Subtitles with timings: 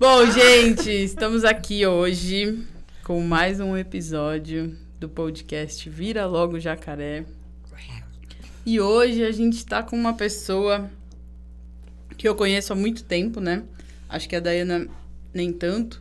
[0.00, 2.64] Bom, gente, estamos aqui hoje
[3.02, 7.24] com mais um episódio do podcast Vira Logo Jacaré.
[8.64, 10.88] E hoje a gente tá com uma pessoa
[12.16, 13.64] que eu conheço há muito tempo, né?
[14.08, 14.86] Acho que a Dayana
[15.34, 16.00] nem tanto,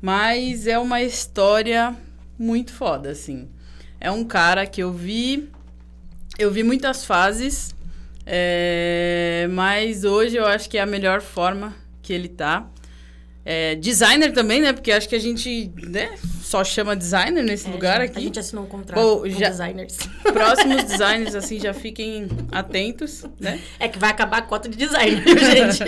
[0.00, 1.96] mas é uma história
[2.38, 3.48] muito foda, assim.
[3.98, 5.50] É um cara que eu vi,
[6.38, 7.74] eu vi muitas fases,
[8.24, 12.71] é, mas hoje eu acho que é a melhor forma que ele tá.
[13.44, 14.72] É, designer também, né?
[14.72, 18.18] Porque acho que a gente né, só chama designer nesse É, lugar já- aqui.
[18.18, 19.98] A gente assinou um contrato Bom, com já- designers.
[20.22, 23.60] Próximos designers, assim, já fiquem atentos, né?
[23.80, 25.82] É que vai acabar a cota de designer, gente?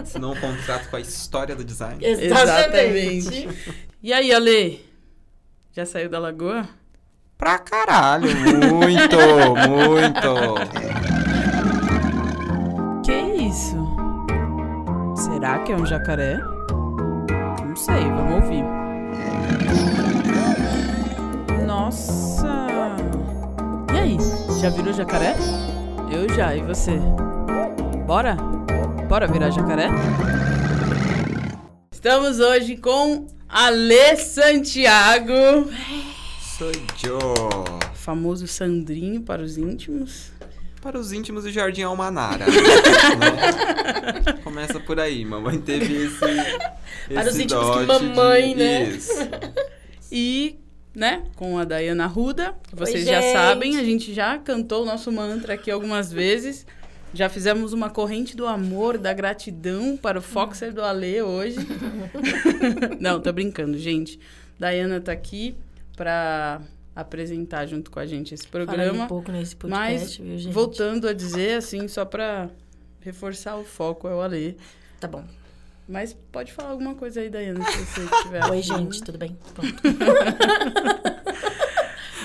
[0.00, 1.98] Assinou um contrato com a história do design.
[2.04, 3.48] Exatamente.
[4.02, 4.84] E aí, Ale?
[5.72, 6.68] Já saiu da lagoa?
[7.36, 8.28] Pra caralho,
[8.74, 9.16] muito,
[9.68, 10.34] muito.
[13.04, 13.12] Que
[13.42, 13.76] isso?
[15.16, 16.38] Será que é um jacaré?
[17.76, 18.64] Não sei, vamos ouvir.
[21.66, 22.66] Nossa!
[23.92, 24.16] E aí,
[24.58, 25.36] já virou jacaré?
[26.10, 26.98] Eu já, e você?
[28.06, 28.34] Bora?
[29.06, 29.88] Bora virar jacaré?
[31.92, 35.70] Estamos hoje com Ale Santiago,
[36.56, 36.72] Sou
[37.04, 37.18] eu.
[37.92, 40.32] famoso Sandrinho para os íntimos.
[40.86, 42.46] Para os íntimos do Jardim Almanara.
[43.18, 44.34] né?
[44.44, 46.20] Começa por aí, mamãe teve esse.
[47.12, 48.54] Para os esse íntimos que mamãe, de...
[48.54, 48.82] né?
[48.84, 49.12] Isso.
[50.12, 50.60] E,
[50.94, 53.32] né, com a Dayana Ruda, que vocês Oi, já gente.
[53.32, 56.64] sabem, a gente já cantou o nosso mantra aqui algumas vezes.
[57.12, 61.58] Já fizemos uma corrente do amor, da gratidão para o Foxer do Ale hoje.
[63.00, 64.20] Não, tô brincando, gente.
[64.56, 65.56] Dayana tá aqui
[65.96, 66.60] para
[66.96, 69.04] apresentar junto com a gente esse Falei programa.
[69.04, 70.52] um pouco nesse Mas, podcast, viu, gente?
[70.52, 72.48] voltando a dizer, assim, só para
[73.00, 74.56] reforçar o foco, é o Ale.
[74.98, 75.22] Tá bom.
[75.86, 78.44] Mas pode falar alguma coisa aí, Dayana, se você tiver.
[78.50, 79.36] Oi, gente, tudo bem?
[79.54, 79.74] Pronto.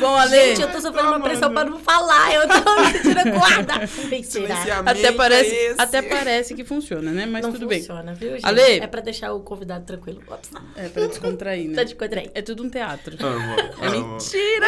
[0.01, 0.31] Bom, Ale.
[0.47, 2.33] Gente, eu tô sofrendo uma pressão pra não falar.
[2.33, 3.21] Eu tô me sentindo.
[4.09, 4.23] Mentira.
[4.23, 7.25] Silenciamento Até parece, é até parece que funciona, né?
[7.25, 7.79] Mas não tudo bem.
[7.79, 8.45] funciona, viu, gente?
[8.45, 8.61] Ale.
[8.79, 10.21] É pra deixar o convidado tranquilo.
[10.27, 10.49] Ops.
[10.75, 11.83] É pra descontrair, né?
[11.83, 12.31] de quadra aí.
[12.33, 13.15] É tudo um teatro.
[13.23, 14.13] Amo, É amo.
[14.13, 14.67] mentira!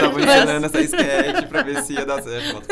[0.00, 2.62] Tava ensinando essa sketch pra ver se ia dar certo.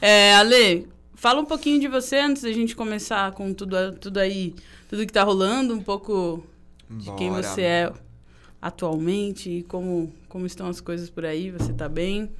[0.00, 4.54] É, Ale, fala um pouquinho de você antes da gente começar com tudo, tudo aí,
[4.88, 6.46] tudo que tá rolando, um pouco
[6.88, 7.92] de quem você é
[8.66, 12.30] atualmente e como, como estão as coisas por aí, você tá bem?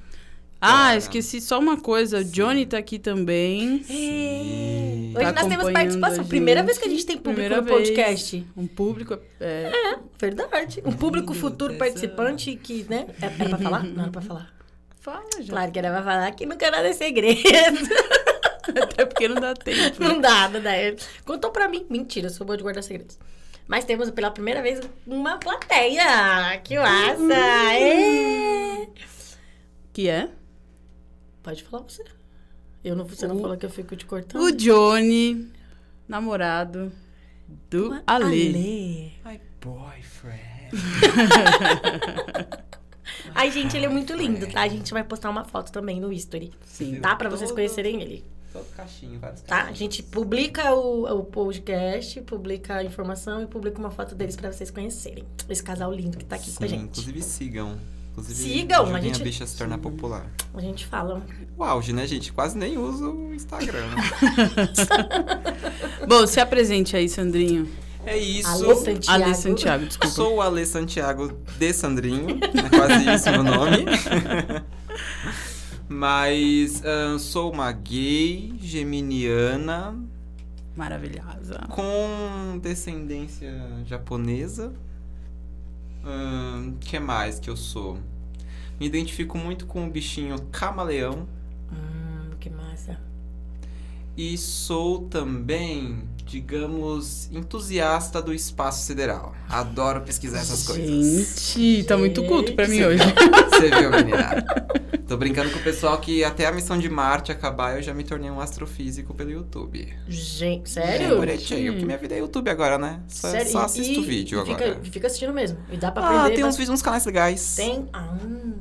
[0.59, 3.83] Ah, esqueci só uma coisa, o Johnny tá aqui também.
[3.83, 5.13] Sim.
[5.15, 6.25] Hoje Tá nós temos participação.
[6.25, 7.77] Primeira vez que a gente tem público Primeira no vez.
[7.89, 8.47] podcast.
[8.57, 9.19] Um público.
[9.39, 9.71] É,
[10.19, 10.81] Verdade.
[10.83, 13.05] Um público futuro Essa- participante que, né?
[13.21, 13.83] É, era pra falar?
[13.83, 14.53] Não era pra falar.
[14.99, 15.53] fala, já.
[15.53, 17.37] Claro que era pra falar que nunca nada é segredo.
[18.81, 20.01] Até porque não dá tempo.
[20.03, 20.07] né?
[20.09, 20.71] Não dá, não dá.
[21.23, 21.85] Contou pra mim.
[21.89, 23.17] Mentira, eu sou boa de guardar segredos.
[23.67, 26.57] Mas temos pela primeira vez uma plateia.
[26.63, 27.33] Que massa!
[27.73, 28.87] É.
[29.91, 30.29] Que é?
[31.43, 32.03] Pode falar você.
[32.83, 34.41] Eu não, você não O- falou que eu fico te cortando.
[34.41, 35.51] O Johnny,
[36.07, 36.91] namorado
[37.69, 38.23] do Ale.
[38.25, 39.13] Ale.
[39.25, 40.47] My boyfriend.
[43.35, 44.61] Ai, gente, ele é muito lindo, tá?
[44.61, 46.51] A gente vai postar uma foto também no History.
[46.65, 46.99] Sim.
[46.99, 47.15] Tá?
[47.15, 48.25] Pra vocês conhecerem ele.
[48.53, 49.63] Todo caixinho, vários Tá?
[49.63, 54.51] A gente publica o, o podcast, publica a informação e publica uma foto deles pra
[54.51, 55.25] vocês conhecerem.
[55.49, 56.83] Esse casal lindo que tá aqui com a Sim, gente.
[57.01, 57.77] Inclusive sigam.
[58.11, 60.25] Inclusive, Sigam, a gente- a bicha a se tornar popular.
[60.55, 61.21] A gente fala.
[61.55, 62.33] O auge, né, gente?
[62.33, 63.85] Quase nem uso o Instagram.
[63.89, 63.95] né?
[66.09, 67.69] Bom, se apresente aí, Sandrinho.
[68.07, 68.47] É isso.
[68.49, 69.23] Ale Santiago.
[69.23, 70.15] Ale Santiago, desculpa.
[70.15, 72.39] Sou o Ale Santiago de Sandrinho.
[72.41, 73.85] É quase isso o meu nome.
[75.89, 79.95] Mas ahn, sou uma gay geminiana
[80.75, 81.59] Maravilhosa.
[81.69, 83.53] com descendência
[83.85, 84.73] japonesa.
[86.03, 87.97] O que mais que eu sou?
[88.79, 91.27] Me identifico muito com o bichinho camaleão.
[91.71, 92.99] Hum, que massa.
[94.15, 99.33] E sou também, digamos, entusiasta do espaço sideral.
[99.49, 101.53] Adoro pesquisar essas coisas.
[101.53, 103.03] Gente, tá muito culto pra mim hoje.
[103.51, 104.45] Você viu, menina?
[105.07, 108.03] Tô brincando com o pessoal que até a missão de Marte acabar eu já me
[108.03, 109.87] tornei um astrofísico pelo YouTube.
[110.09, 111.17] Gente, É sério?
[111.17, 112.99] bonitinho, porque minha vida é YouTube agora, né?
[113.07, 113.51] Só, Sério?
[113.51, 114.79] só assisto e- vídeo e fica, agora.
[114.83, 115.57] fica assistindo mesmo.
[115.71, 116.35] E dá pra Ah, aprender.
[116.35, 116.57] tem uns bastante.
[116.59, 117.55] vídeos, uns canais legais.
[117.55, 117.87] Tem?
[117.93, 118.17] Ah,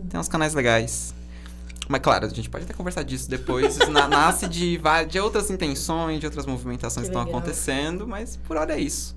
[0.09, 1.13] Tem uns canais legais.
[1.89, 3.77] Mas claro, a gente pode até conversar disso depois.
[3.77, 7.39] Isso na- nasce de, de outras intenções, de outras movimentações Que estão legal.
[7.39, 9.15] acontecendo, mas por hora é isso.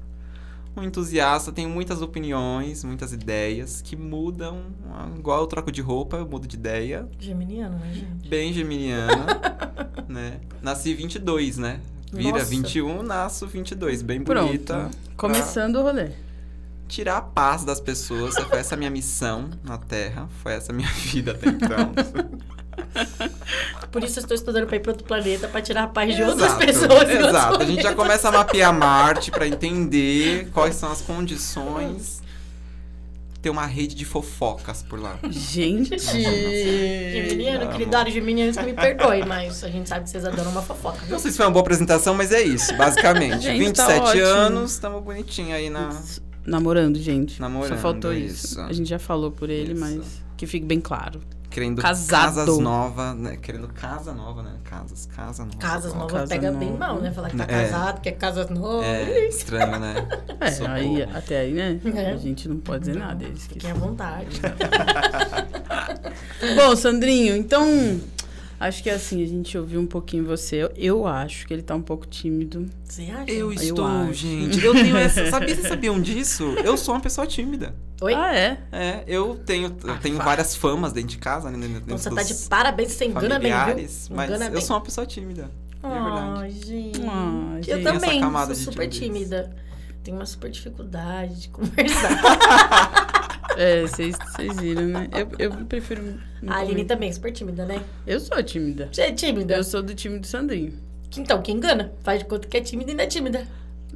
[0.77, 4.61] Um entusiasta, tenho muitas opiniões, muitas ideias que mudam.
[4.91, 7.07] ah, Igual eu troco de roupa, eu mudo de ideia.
[7.19, 8.29] geminiano, né, gente?
[8.29, 9.25] Bem geminiana,
[10.07, 10.39] né?
[10.61, 11.79] Nasci 22, né?
[12.13, 12.45] Vira Nossa.
[12.45, 14.01] 21, nasço 22.
[14.03, 14.45] Bem Pronto.
[14.47, 14.89] bonita.
[15.17, 16.11] Começando o rolê.
[16.89, 18.35] Tirar a paz das pessoas.
[18.35, 20.27] Foi essa a minha missão na Terra.
[20.41, 21.93] Foi essa a minha vida até então.
[23.91, 26.23] Por isso eu estou estudando pra ir pra outro planeta, pra tirar a paz de
[26.23, 27.09] outras Exato, pessoas.
[27.09, 27.61] Exato.
[27.61, 32.21] A gente já começa a mapear Marte pra entender quais são as condições.
[33.41, 35.17] Ter uma rede de fofocas por lá.
[35.29, 35.97] Gente.
[35.99, 37.71] Geminiano, Amo.
[37.71, 40.97] queridos geminianos, que me perdoe, mas a gente sabe que vocês adoram uma fofoca.
[41.03, 41.11] viu?
[41.11, 43.43] Não sei se foi uma boa apresentação, mas é isso, basicamente.
[43.43, 44.25] Gente, tá 27 ótimo.
[44.25, 45.89] anos, estamos bonitinho aí na.
[46.49, 47.39] Namorando, gente.
[47.39, 48.45] Namorando, Só faltou isso.
[48.47, 48.61] isso.
[48.61, 49.81] A gente já falou por ele, Isso.
[49.81, 51.19] mas que fique bem claro.
[51.49, 52.35] Querendo Casado.
[52.35, 53.35] casas novas, né?
[53.37, 54.51] Querendo casa nova, né?
[54.63, 55.57] Casas, casa nova.
[55.57, 56.79] Casas novas Casa pega bem nova.
[56.79, 57.11] mal, né?
[57.11, 57.63] Falar que tá É.
[57.65, 58.85] casado, que é casas novas.
[58.85, 60.07] É estranho, né?
[60.39, 60.73] É, Socorro.
[60.75, 61.79] aí, até aí, né?
[61.95, 62.11] É.
[62.11, 63.23] A gente não pode dizer nada.
[63.25, 63.55] Eles que...
[63.55, 64.39] Fiquem à vontade.
[66.55, 67.65] Bom, Sandrinho, então.
[68.59, 70.57] Acho que assim, a gente ouviu um pouquinho você.
[70.63, 72.65] Eu, eu acho que ele tá um pouco tímido.
[72.83, 73.31] Você acha?
[73.31, 74.13] Eu Eu estou, acho.
[74.13, 74.63] gente.
[74.63, 75.29] Eu tenho essa.
[75.31, 76.43] Sabia, vocês sabiam disso?
[76.63, 77.73] Eu sou uma pessoa tímida.
[78.01, 78.13] Oi?
[78.13, 78.57] Ah, é?
[78.71, 81.57] É, eu tenho, eu Ah, tenho várias famas dentro de casa, né?
[81.57, 83.75] Dentro Então você dos tá de parabéns, você engana bem, viu?
[84.11, 84.61] mas Engana eu bem.
[84.61, 85.49] sou uma pessoa tímida.
[85.81, 85.87] É.
[85.87, 87.01] Ai, gente.
[87.01, 87.83] Ai, eu gente.
[87.83, 89.55] também sou super tímida.
[90.03, 92.09] Tenho uma super dificuldade de conversar.
[93.57, 94.15] É, vocês
[94.59, 95.07] viram, né?
[95.13, 96.19] Eu, eu prefiro.
[96.47, 97.81] a Aline também, super tímida, né?
[98.05, 98.89] Eu sou tímida.
[98.91, 99.55] Você é tímida?
[99.55, 100.73] Eu sou do time do Sandrinho.
[101.17, 101.91] Então, quem engana?
[102.03, 103.47] Faz de conta que é tímida e não é tímida.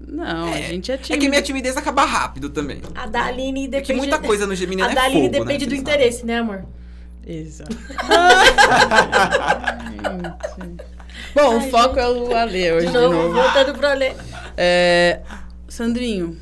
[0.05, 1.21] Não, a gente é É tímida.
[1.23, 2.81] que minha timidez acaba rápido também.
[2.95, 3.85] A da Aline É depende...
[3.87, 5.69] que muita coisa no Gemini A é da Aline fogo, depende né?
[5.69, 6.65] do interesse, né, amor?
[7.25, 7.77] Exato.
[10.59, 10.83] Gente.
[11.35, 14.13] Bom, Ai, o foco é o Ale hoje De novo, voltando pro Alê.
[14.57, 15.21] É,
[15.67, 16.37] Sandrinho.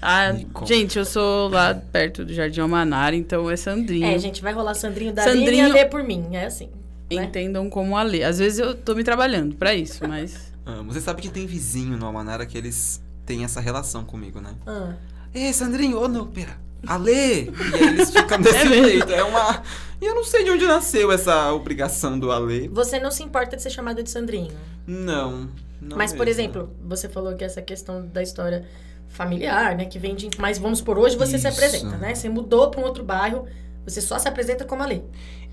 [0.00, 0.32] Ah,
[0.64, 4.06] gente, eu sou lá perto do Jardim Almanara, então é Sandrinho.
[4.06, 6.28] É, gente, vai rolar Sandrinho da Sandrinho- Aline e Alê por mim.
[6.32, 6.68] É assim.
[7.12, 7.24] né?
[7.24, 8.22] Entendam como Ale.
[8.22, 10.52] Às vezes eu tô me trabalhando pra isso, mas.
[10.64, 10.92] Amo.
[10.92, 14.54] Você sabe que tem vizinho no Almanara que eles têm essa relação comigo, né?
[14.66, 14.92] Ah.
[15.34, 16.56] Ei, Sandrinho, ô não, pera.
[16.86, 17.10] Ale!
[17.12, 19.12] E aí eles ficam desse É jeito.
[19.12, 19.62] É uma.
[20.00, 22.68] E eu não sei de onde nasceu essa obrigação do Ale.
[22.68, 24.52] Você não se importa de ser chamada de Sandrinho.
[24.86, 25.48] Não.
[25.82, 26.40] não Mas, por mesmo.
[26.40, 28.64] exemplo, você falou que essa questão da história
[29.08, 29.84] familiar, né?
[29.86, 30.28] Que vem de.
[30.38, 31.48] Mas vamos por hoje, você se Isso.
[31.48, 32.14] apresenta, né?
[32.14, 33.46] Você mudou pra um outro bairro,
[33.84, 35.00] você só se apresenta como Alê.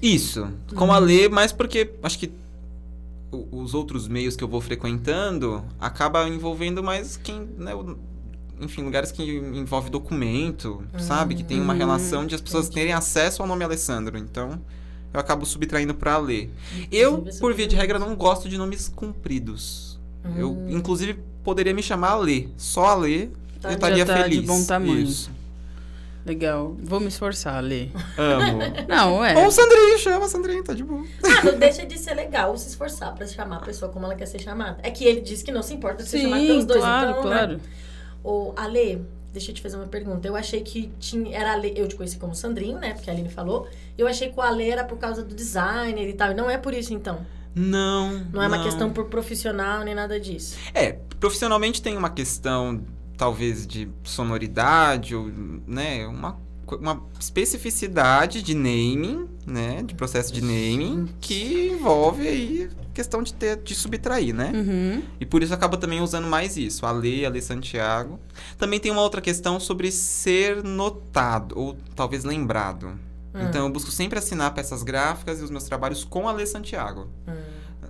[0.01, 0.47] Isso.
[0.75, 2.31] Como Ale, mas porque acho que
[3.51, 7.71] os outros meios que eu vou frequentando acaba envolvendo mais quem, né,
[8.61, 11.35] enfim, lugares que envolve documento, sabe?
[11.35, 12.81] Que tem uma Hum, relação de as pessoas entendi.
[12.81, 14.17] terem acesso ao nome Alessandro.
[14.17, 14.61] Então,
[15.13, 16.49] eu acabo subtraindo pra Ale.
[16.91, 19.99] Eu, por via de regra, não gosto de nomes compridos.
[20.37, 20.67] Eu, Hum.
[20.69, 22.53] inclusive, poderia me chamar Ale.
[22.55, 23.31] Só Ale,
[23.65, 24.45] Tá, eu já estaria tá de feliz.
[24.45, 24.99] bom tamanho.
[24.99, 25.31] Isso.
[26.25, 26.75] Legal.
[26.81, 27.91] Vou me esforçar, Ale.
[28.17, 28.59] Amo.
[28.89, 29.37] Não, é.
[29.37, 31.05] Ou o Sandrinho, chama Sandrinho, tá de boa.
[31.23, 34.25] Ah, não deixa de ser legal se esforçar pra chamar a pessoa como ela quer
[34.25, 34.77] ser chamada.
[34.81, 36.79] É que ele disse que não se importa de ser chamado pelos dois.
[36.79, 37.29] claro, então, né?
[37.29, 37.61] claro.
[38.23, 40.27] Ô, Ale, deixa eu te fazer uma pergunta.
[40.27, 42.93] Eu achei que tinha, era Ale, eu te conheci como Sandrinho, né?
[42.93, 43.67] Porque a Aline falou.
[43.95, 46.31] Eu achei que o Ale era por causa do designer e tal.
[46.31, 47.23] E não é por isso, então.
[47.53, 48.25] Não.
[48.33, 50.57] Não é uma questão por profissional nem nada disso.
[50.73, 52.81] É, profissionalmente tem uma questão,
[53.17, 55.31] talvez, de sonoridade, ou,
[55.67, 63.21] né, uma, uma especificidade de naming, né, de processo de naming, que envolve aí questão
[63.21, 64.51] de ter, de subtrair, né?
[64.55, 65.03] Uhum.
[65.19, 68.17] E por isso acaba também usando mais isso, a lei, a lei Santiago.
[68.57, 72.87] Também tem uma outra questão sobre ser notado, ou talvez lembrado.
[73.33, 76.45] Hum, Então eu busco sempre assinar peças gráficas e os meus trabalhos com a lei
[76.45, 77.09] Santiago.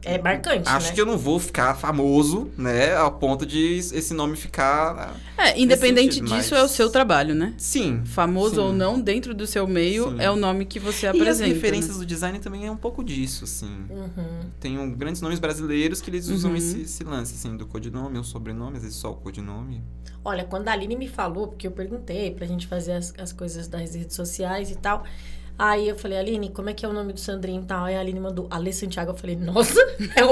[0.04, 0.94] É marcante, Acho né?
[0.94, 2.96] que eu não vou ficar famoso, né?
[2.96, 5.16] Ao ponto de esse nome ficar.
[5.38, 7.54] É, independente sentido, disso, mas- é o seu trabalho, né?
[7.58, 8.02] Sim.
[8.06, 8.62] Famoso Sim.
[8.62, 10.22] ou não, dentro do seu meio, Sim.
[10.22, 11.54] é o nome que você E as apresenta.
[11.54, 12.00] referências né?
[12.00, 13.86] do design também é um pouco disso, assim.
[13.90, 14.40] Uhum.
[14.60, 16.58] Tem um- grandes nomes brasileiros que eles usam Uhum.
[16.58, 19.84] esse, esse lance, assim, do codinome ou sobrenome, às vezes só o codinome.
[20.24, 23.68] Olha, quando a Aline me falou, porque eu perguntei pra gente fazer as, as coisas
[23.68, 25.04] das redes sociais e tal.
[25.58, 27.86] Aí eu falei, Aline, como é que é o nome do Sandrinho e tal?
[27.86, 29.12] Aí a Aline mandou Ale Santiago.
[29.12, 29.80] Eu falei, nossa,
[30.16, 30.32] é o...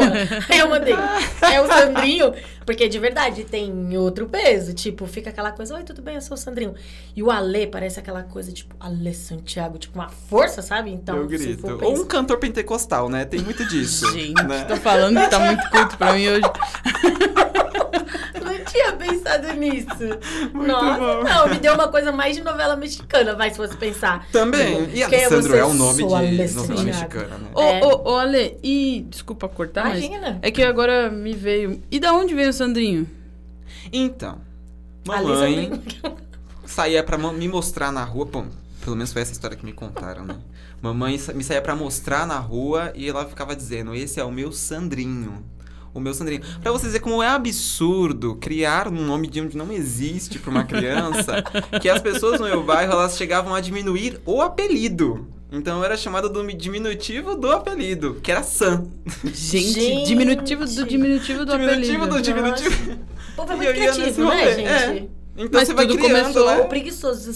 [0.50, 2.34] Aí eu mandei, é o Sandrinho.
[2.66, 4.74] Porque de verdade tem outro peso.
[4.74, 6.76] Tipo, fica aquela coisa, oi, tudo bem, eu sou o Sandrinho.
[7.16, 10.92] E o Ale parece aquela coisa, tipo, Ale Santiago, tipo, uma força, sabe?
[10.92, 11.62] Então, eu se grito.
[11.62, 13.24] for Ou um cantor pentecostal, né?
[13.24, 14.12] Tem muito disso.
[14.12, 14.66] Gente, né?
[14.66, 16.42] tô falando que tá muito culto pra mim hoje.
[18.74, 19.88] Não tinha pensado nisso.
[20.54, 21.24] Muito Nossa, bom.
[21.24, 24.28] não, me deu uma coisa mais de novela mexicana, vai, se fosse pensar.
[24.32, 24.84] Também.
[24.86, 26.70] E Quem é Alessandro é o nome de Alessandro.
[26.70, 27.48] novela mexicana, né?
[27.54, 27.82] Ô, É.
[27.86, 29.06] ô, ô, Ale, e.
[29.10, 30.04] Desculpa cortar, mas.
[30.04, 30.40] Imagina.
[30.42, 31.82] É que agora me veio.
[31.92, 33.08] E da onde veio o Sandrinho?
[33.92, 34.40] Então,
[35.06, 35.82] mamãe
[36.66, 38.26] saía pra me mostrar na rua.
[38.26, 38.48] Bom,
[38.84, 40.38] pelo menos foi essa história que me contaram, né?
[40.82, 44.52] Mamãe me saía pra mostrar na rua e ela ficava dizendo: Esse é o meu
[44.52, 45.44] Sandrinho.
[45.94, 46.42] O meu Sandrinho.
[46.62, 50.64] Pra vocês verem como é absurdo criar um nome de onde não existe pra uma
[50.64, 51.44] criança,
[51.82, 55.28] que as pessoas no meu bairro, elas chegavam a diminuir o apelido.
[55.52, 58.88] Então eu era chamado do diminutivo do apelido, que era Sam.
[59.24, 60.08] Gente, Gente.
[60.08, 62.16] diminutivo do diminutivo do Diminutivo apelido.
[62.16, 62.94] do diminutivo.
[63.34, 64.68] O povo é E muito criativo, né, rolê, gente?
[64.68, 65.08] é.
[65.36, 66.62] Então Mas você vai tudo criando, começou- né?
[66.66, 67.32] Preguiçoso.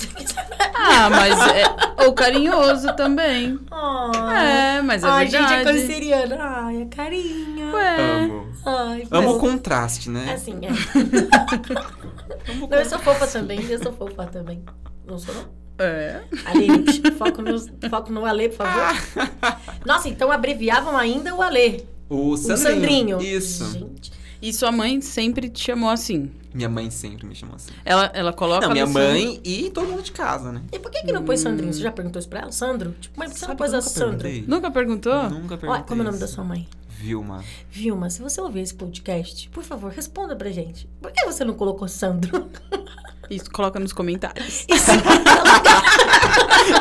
[0.76, 2.04] Ah, mas é.
[2.06, 3.60] Ou carinhoso também.
[3.72, 5.80] Ai, É, mas é Ai, gente, é verdade.
[5.82, 6.38] canceriana.
[6.40, 7.74] Ai, é carinho.
[7.74, 8.22] Ué.
[8.24, 8.47] Amo.
[8.70, 10.34] Ai, Amo o contraste, né?
[10.34, 10.70] Assim, é.
[12.70, 13.64] Não, eu sou fofa também.
[13.64, 14.62] Eu sou fofa também.
[15.06, 15.46] Não sou, não?
[15.80, 16.22] É.
[16.46, 16.84] Aline,
[17.18, 18.98] foco, nos, foco no Alê, por favor.
[19.86, 21.84] Nossa, então abreviavam ainda o Alê.
[22.10, 23.20] O O Sandrinho.
[23.20, 23.22] Sandrinho.
[23.22, 23.72] Isso.
[23.72, 26.30] Gente, E sua mãe sempre te chamou assim.
[26.54, 27.72] Minha mãe sempre me chamou assim.
[27.86, 28.66] Ela, ela coloca.
[28.66, 30.62] Não, minha mãe e todo mundo de casa, né?
[30.74, 31.72] e por que que não pôs Sandrinho?
[31.72, 32.52] Você já perguntou isso pra ela?
[32.52, 32.96] Sandro?
[33.00, 34.28] Tipo, mas por que você não pôs a Sandro?
[34.48, 35.30] Nunca perguntou?
[35.30, 35.70] Nunca perguntei.
[35.70, 36.68] Olha, como é o nome da sua mãe?
[36.98, 37.44] Vilma.
[37.70, 40.90] Vilma, se você ouvir esse podcast, por favor, responda pra gente.
[41.00, 42.50] Por que você não colocou Sandro?
[43.30, 44.66] Isso, coloca nos comentários.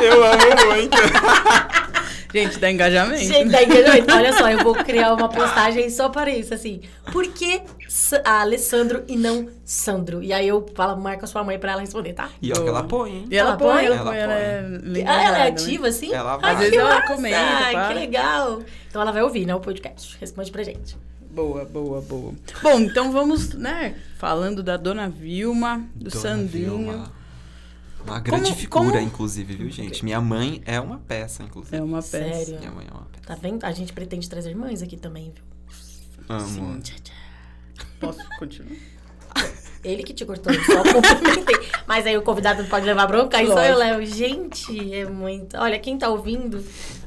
[0.01, 0.97] Eu amo muito.
[2.37, 3.23] Gente, dá engajamento.
[3.25, 4.13] Gente, tá entendendo?
[4.13, 6.81] Olha só, eu vou criar uma postagem só para isso, assim.
[7.13, 7.63] Por que
[8.25, 10.23] a Alessandro e não Sandro?
[10.23, 12.29] E aí eu falo, marca sua mãe pra ela responder, tá?
[12.43, 13.27] E ó, ela põe, hein?
[13.31, 13.85] E ela, Ela põe, põe?
[13.87, 14.65] ela, Ela põe, ela é
[15.07, 15.49] Ah, ela é né?
[15.49, 16.13] ativa, assim?
[16.13, 16.53] Ela Ai, vai.
[16.53, 17.15] Às vezes que ela massa!
[17.15, 17.89] comenta, Ai, pá.
[17.89, 18.63] que legal.
[18.89, 20.17] Então ela vai ouvir, né, o podcast.
[20.21, 20.97] Responde pra gente.
[21.31, 22.33] Boa, boa, boa.
[22.63, 26.79] Bom, então vamos, né, falando da Dona Vilma, do Dona Sandrinho.
[26.79, 27.13] Vilma.
[28.07, 30.05] Uma grande Como- figura, como- inclusive, viu, gente?
[30.05, 31.77] Minha mãe é uma peça, inclusive.
[31.77, 32.11] É uma peça.
[32.45, 32.59] Sério.
[32.61, 33.25] Minha mãe é uma peça.
[33.27, 33.65] Tá vendo?
[33.65, 35.45] A gente pretende trazer mães aqui também, viu?
[36.29, 36.81] Amo.
[36.81, 37.13] Tchá, tchá.
[38.01, 38.77] Posso continuar?
[39.85, 41.69] Ele que te cortou, eu só complementei.
[41.87, 44.05] Mas aí o convidado não pode levar bronca, aí só eu levo.
[44.05, 45.57] Gente, é muito.
[45.57, 46.65] Olha, quem tá ouvindo,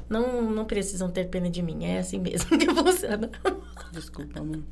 [0.07, 1.83] não, não precisam ter pena de mim.
[1.85, 3.29] É assim mesmo que funciona.
[3.91, 4.63] Desculpa, amor.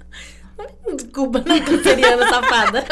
[0.95, 2.85] Desculpa, não canceriana safada.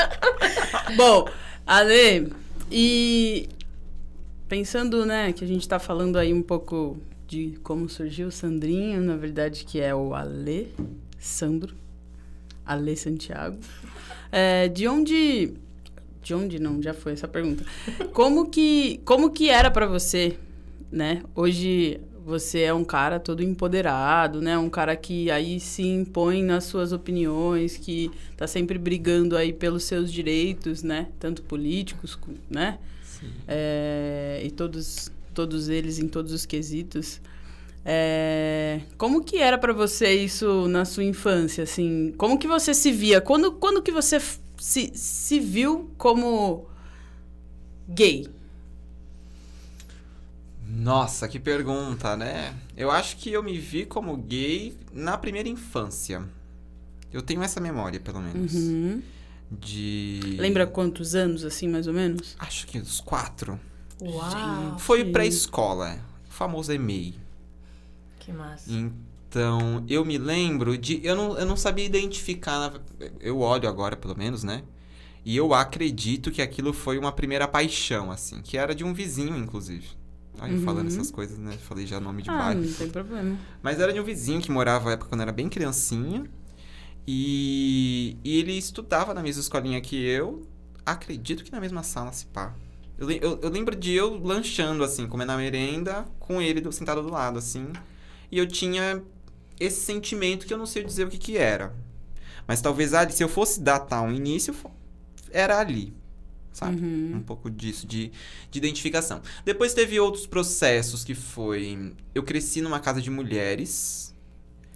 [0.97, 1.27] Bom,
[1.65, 2.33] Ale,
[2.71, 3.47] e
[4.47, 9.01] pensando, né, que a gente tá falando aí um pouco de como surgiu o Sandrinho,
[9.01, 10.71] na verdade, que é o Ale
[11.19, 11.75] Sandro,
[12.65, 13.57] Ale Santiago.
[14.31, 15.53] É, de onde.
[16.21, 16.81] De onde não?
[16.81, 17.63] Já foi essa pergunta.
[18.11, 20.37] Como que, como que era pra você,
[20.91, 21.21] né?
[21.35, 24.57] Hoje você é um cara todo empoderado, né?
[24.57, 29.83] Um cara que aí se impõe nas suas opiniões, que tá sempre brigando aí pelos
[29.83, 31.09] seus direitos, né?
[31.19, 32.17] Tanto políticos,
[32.49, 32.79] né?
[33.47, 37.21] É, e todos, todos eles em todos os quesitos.
[37.85, 42.11] É, como que era pra você isso na sua infância, assim?
[42.17, 43.21] Como que você se via?
[43.21, 44.19] Quando, quando que você
[44.57, 46.65] se, se viu como
[47.87, 48.27] gay?
[50.75, 52.53] Nossa, que pergunta, né?
[52.75, 56.23] Eu acho que eu me vi como gay na primeira infância.
[57.13, 58.53] Eu tenho essa memória, pelo menos.
[58.53, 59.01] Uhum.
[59.49, 60.35] De.
[60.37, 62.35] Lembra quantos anos, assim, mais ou menos?
[62.39, 63.59] Acho que uns quatro.
[64.01, 65.11] Uau, Foi Sim.
[65.11, 65.97] pré-escola.
[66.29, 67.15] O famoso EMEI.
[68.19, 68.69] que massa.
[68.69, 70.99] Então, eu me lembro de.
[71.05, 72.59] Eu não, eu não sabia identificar.
[72.59, 72.79] na-
[73.21, 74.63] Eu olho agora, pelo menos, né?
[75.23, 78.41] E eu acredito que aquilo foi uma primeira paixão, assim.
[78.41, 79.87] Que era de um vizinho, inclusive.
[80.39, 80.93] Olha, eu falando Uhum.
[80.93, 81.53] essas coisas, né?
[81.57, 82.61] Falei já nome de Ah, bairro.
[82.61, 83.37] não tem problema.
[83.63, 86.25] Mas era de um vizinho que morava na época quando eu era bem criancinha.
[87.07, 90.47] E, e ele estudava na mesma escolinha que eu.
[90.85, 92.53] Acredito que na mesma sala, se pá.
[92.97, 97.01] Eu, eu, eu lembro de eu lanchando, assim, comendo a merenda, com ele do- sentado
[97.01, 97.67] do lado, assim.
[98.31, 99.01] E eu tinha
[99.59, 101.73] esse sentimento que eu não sei dizer o que que era.
[102.47, 104.55] Mas talvez ali, se eu fosse datar um início,
[105.31, 105.93] era ali.
[106.55, 106.81] Sabe?
[106.81, 107.17] Uhum.
[107.17, 108.13] um pouco disso, de,
[108.49, 109.21] de identificação.
[109.43, 111.93] Depois teve outros processos que foi.
[112.13, 114.15] Eu cresci numa casa de mulheres,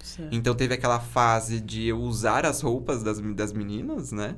[0.04, 0.36] Certo.
[0.36, 4.36] então teve aquela fase de eu usar as roupas das, das meninas, né?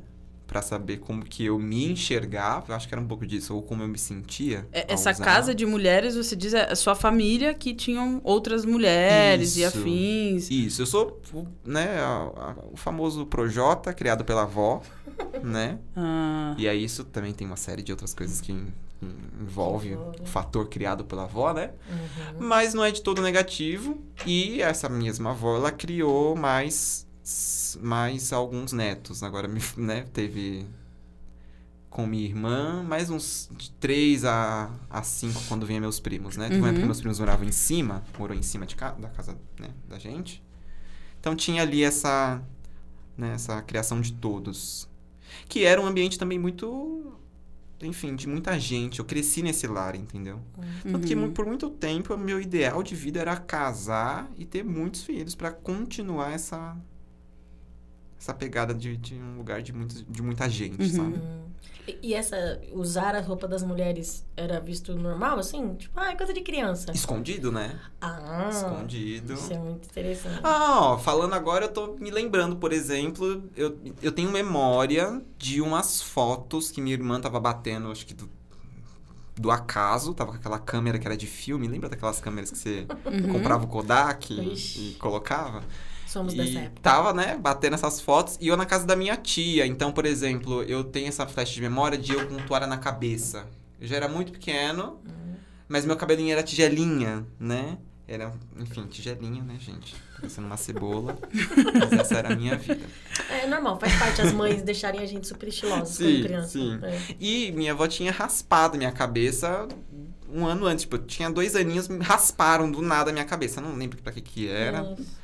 [0.51, 3.61] Pra saber como que eu me enxergava, eu acho que era um pouco disso, ou
[3.63, 4.67] como eu me sentia.
[4.73, 5.23] É, Essa usar.
[5.23, 9.77] casa de mulheres, você diz, é a sua família que tinham outras mulheres e Isso.
[9.79, 10.51] afins.
[10.51, 14.81] Isso, eu sou o- né, a- a- o famoso Projota, criado pela avó,
[15.41, 15.79] né?
[15.95, 18.67] Ah, E aí isso também tem uma série de outras coisas que en-
[19.41, 20.21] envolve Envolve.
[20.21, 21.71] o fator criado pela avó, né?
[21.89, 22.45] Uhum.
[22.45, 23.97] Mas não é de todo negativo.
[24.25, 27.07] E essa mesma avó, ela criou mais,
[27.81, 29.23] mais alguns netos.
[29.23, 29.47] Agora,
[29.77, 30.65] né, teve
[31.89, 36.47] com minha irmã, mais uns de 3 a, a 5 quando vinha meus primos, né?
[36.47, 36.69] Teve uma Uhum.
[36.69, 39.99] época que meus primos moravam em cima, morou em cima de da casa né, da
[39.99, 40.41] gente.
[41.19, 42.41] Então tinha ali essa,
[43.17, 44.87] né, essa criação de todos.
[45.49, 47.13] Que era um ambiente também muito,
[47.81, 48.99] enfim, de muita gente.
[48.99, 50.39] Eu cresci nesse lar, entendeu?
[50.83, 51.31] Tanto que Uhum.
[51.31, 55.51] por muito tempo o meu ideal de vida era casar e ter muitos filhos pra
[55.51, 56.75] continuar essa
[58.21, 60.89] essa pegada de, de um lugar de, muito, de muita gente, Uhum.
[60.91, 61.21] sabe?
[61.87, 65.73] E, e essa, usar a roupa das mulheres era visto normal, assim?
[65.73, 66.91] Tipo, ah, é coisa de criança.
[66.91, 67.79] Escondido, né?
[67.99, 69.33] Ah, Escondido.
[69.33, 70.39] isso é muito interessante.
[70.43, 75.59] Ah, ó, falando agora, eu tô me lembrando, por exemplo, eu, eu tenho memória de
[75.59, 78.29] umas fotos que minha irmã tava batendo, acho que do,
[79.35, 82.85] do acaso, tava com aquela câmera que era de filme, lembra daquelas câmeras que você
[83.31, 85.63] comprava o Kodak e, e colocava?
[86.11, 86.81] Somos e dessa época.
[86.81, 90.61] tava, né, batendo essas fotos, e eu na casa da minha tia, então, por exemplo,
[90.63, 93.45] eu tenho essa flash de memória de eu com toalha na cabeça.
[93.79, 95.35] Eu já era muito pequeno, Uhum.
[95.67, 97.77] mas meu cabelinho era tigelinha, né?
[98.07, 99.95] Era, enfim, tigelinha, né, gente?
[100.15, 101.17] Parecendo uma cebola.
[101.79, 102.81] mas essa era a minha vida.
[103.29, 106.49] É normal, faz parte as mães deixarem a gente super estilosos Sim, criança.
[106.49, 106.77] sim.
[106.83, 106.99] É.
[107.21, 109.65] E minha avó tinha raspado minha cabeça
[110.29, 110.81] um ano antes.
[110.83, 113.61] Tipo, eu tinha dois aninhos, me rasparam do nada a minha cabeça.
[113.61, 114.81] Eu não lembro pra que que era.
[114.83, 115.20] Nossa.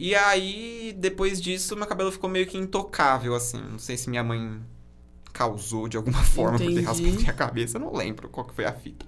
[0.00, 3.60] E aí, depois disso, meu cabelo ficou meio que intocável, assim.
[3.60, 4.62] Não sei se minha mãe
[5.32, 6.86] causou de alguma forma por ter Entendi.
[6.86, 7.78] raspado minha cabeça.
[7.78, 9.04] Eu não lembro qual que foi a fita.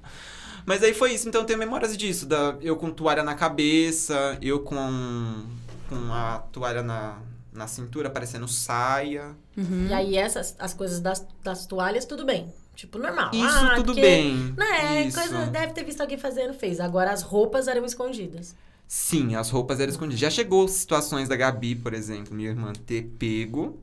[0.67, 1.29] Mas aí foi isso.
[1.29, 2.27] Então eu tenho memórias disso.
[2.27, 5.45] Da, eu com toalha na cabeça, eu com,
[5.89, 7.19] com a toalha na,
[7.53, 9.37] na cintura parecendo saia.
[9.57, 9.87] Uhum.
[9.89, 12.53] E aí, essas, as coisas das, das toalhas, tudo bem.
[12.75, 13.31] Tipo, normal.
[13.33, 14.55] Isso ah, tudo porque, bem.
[14.57, 15.17] Né, Isso.
[15.17, 16.81] coisa, deve ter visto alguém fazendo, fez.
[16.81, 18.57] Agora as roupas eram escondidas.
[18.93, 20.19] Sim, as roupas eram escondidas.
[20.19, 23.79] Já chegou situações da Gabi, por exemplo, minha irmã, ter pego.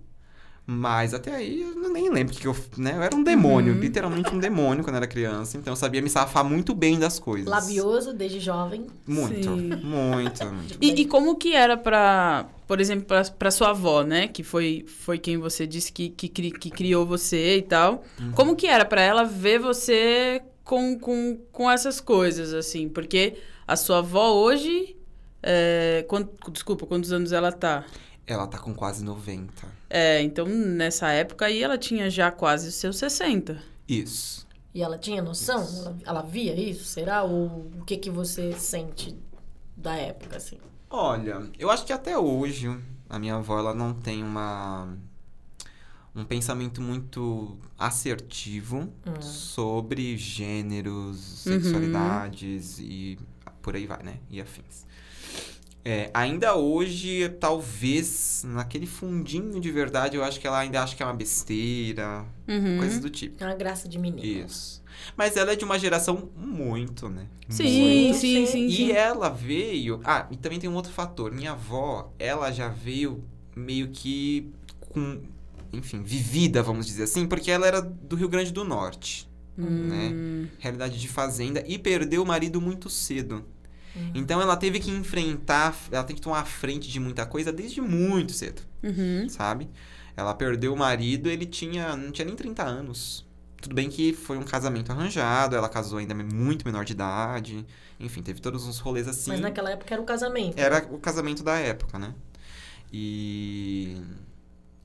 [0.70, 2.54] Mas até aí eu não- nem lembro o que, eu.
[2.78, 2.92] Né?
[2.98, 3.80] Eu era um demônio, Uhum.
[3.80, 5.56] literalmente um demônio quando era criança.
[5.58, 7.48] Então eu sabia me safar muito bem das coisas.
[7.48, 8.86] Labioso, desde jovem.
[9.08, 9.70] Muito, Sim.
[9.82, 10.78] muito, muito.
[10.82, 14.28] E, e como que era pra, por exemplo, pra, pra sua avó, né?
[14.28, 18.04] Que foi, foi quem você disse que, que, cri- que criou você e tal.
[18.20, 18.32] Uhum.
[18.34, 22.90] Como que era pra ela ver você com, com, com essas coisas, assim?
[22.90, 23.36] Porque
[23.66, 24.97] a sua avó hoje...
[25.50, 26.06] É,
[26.52, 27.86] desculpa, quantos anos ela tá?
[28.26, 29.66] Ela tá com quase 90.
[29.90, 33.62] É, então nessa época aí ela tinha já quase os seus 60.
[33.88, 34.46] Isso.
[34.74, 35.62] E ela tinha noção?
[35.66, 36.84] Ela, ela via isso?
[36.84, 37.24] Será?
[37.24, 39.16] Ou o que, que você sente
[39.78, 40.58] da época, assim?
[40.90, 42.68] Olha, eu acho que até hoje
[43.10, 44.90] a minha avó ela não tem uma
[46.14, 49.22] um pensamento muito assertivo Hum.
[49.22, 51.54] sobre gêneros, Uhum.
[51.54, 53.18] sexualidades e
[53.62, 54.18] por aí vai, né?
[54.30, 54.86] E afins.
[55.90, 61.02] É, ainda hoje, talvez, naquele fundinho de verdade, eu acho que ela ainda acha que
[61.02, 62.78] é uma besteira, Uhum.
[62.80, 63.42] coisas do tipo.
[63.42, 64.26] É uma graça de menina.
[64.46, 64.84] Isso.
[65.16, 67.28] Mas ela é de uma geração muito, né?
[67.48, 68.16] Sim, Muito.
[68.20, 68.68] sim, sim, sim.
[68.68, 70.02] E ela veio.
[70.04, 71.32] Ah, e também tem um outro fator.
[71.32, 73.24] Minha avó, ela já veio
[73.56, 74.52] meio que
[74.90, 75.22] com.
[75.72, 79.26] Enfim, vivida, vamos dizer assim, porque ela era do Rio Grande do Norte.
[79.56, 80.12] né?
[80.14, 81.64] Hum, Realidade de fazenda.
[81.66, 83.46] E perdeu o marido muito cedo.
[83.96, 84.12] Uhum.
[84.16, 85.76] Então ela teve que enfrentar.
[85.92, 89.28] Ela tem que tomar a frente de muita coisa desde muito cedo, uhum.
[89.30, 89.70] sabe?
[90.16, 91.96] Ela perdeu o marido, ele tinha.
[91.96, 93.26] não tinha nem 30 anos.
[93.62, 97.66] Tudo bem que foi um casamento arranjado, ela casou ainda muito menor de idade.
[98.00, 99.32] Enfim, teve todos uns rolês assim.
[99.32, 100.60] Mas naquela época era o casamento.
[100.60, 102.14] Era o casamento da época, né?
[102.92, 103.98] E.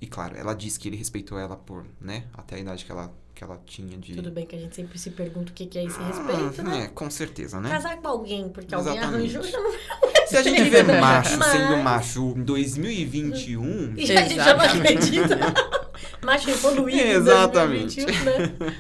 [0.01, 2.25] E claro, ela disse que ele respeitou ela por, né?
[2.35, 4.15] Até a idade que ela, que ela tinha de.
[4.15, 6.63] Tudo bem que a gente sempre se pergunta o que, que é esse respeito, Ah,
[6.65, 6.85] né?
[6.85, 7.69] É, com certeza, né?
[7.71, 9.37] Casar com alguém, porque alguém Exatamente.
[9.37, 13.95] arranjou, já não Se a gente vê macho Mas- sendo macho em 2021.
[13.99, 15.39] E a gente já não acredita.
[16.25, 16.99] Macho evoluído.
[16.99, 18.05] em Exatamente.
[18.05, 18.77] 2021, né?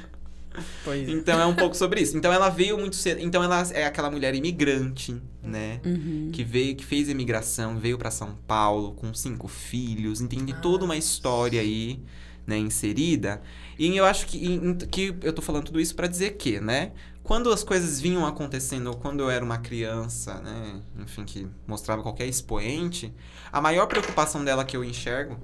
[0.84, 1.12] Pois é.
[1.12, 2.16] Então é um pouco sobre isso.
[2.16, 3.20] Então ela veio muito cedo.
[3.20, 5.80] Então ela é aquela mulher imigrante, né?
[5.84, 6.30] Uhum.
[6.32, 10.60] Que veio, que fez imigração, veio pra São Paulo com cinco filhos, entende Ah.
[10.60, 12.00] toda uma história aí,
[12.46, 13.40] né, inserida.
[13.84, 16.92] E eu acho que, em- que eu tô falando tudo isso pra dizer que, né,
[17.24, 22.26] quando as coisas vinham acontecendo, quando eu era uma criança, né, enfim, que mostrava qualquer
[22.26, 23.12] expoente,
[23.52, 25.36] a maior preocupação dela que eu enxergo,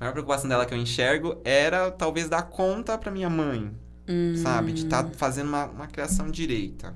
[0.00, 3.70] a maior preocupação dela que eu enxergo era talvez dar conta pra minha mãe,
[4.08, 4.34] Hum.
[4.36, 6.94] sabe, de estar fazendo uma, uma criação direita.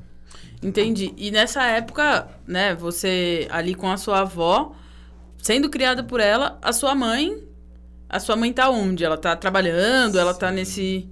[0.62, 1.12] Entendi.
[1.16, 4.74] E nessa época, né, você ali com a sua avó,
[5.42, 7.46] sendo criada por ela, a sua mãe.
[8.08, 9.04] A sua mãe tá onde?
[9.04, 10.54] Ela tá trabalhando, ela tá Sim.
[10.54, 11.08] nesse.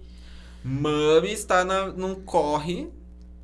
[0.65, 2.89] Mami está na, num corre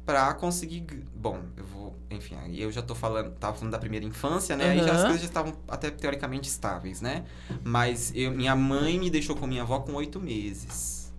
[0.07, 0.87] pra conseguir.
[1.15, 1.97] Bom, eu vou.
[2.11, 3.31] Enfim, aí eu já tô falando.
[3.33, 4.71] Tava falando da primeira infância, né?
[4.71, 7.25] Aí já as coisas já estavam até teoricamente estáveis, né?
[7.63, 11.13] Mas eu, minha mãe me deixou com minha avó com oito meses.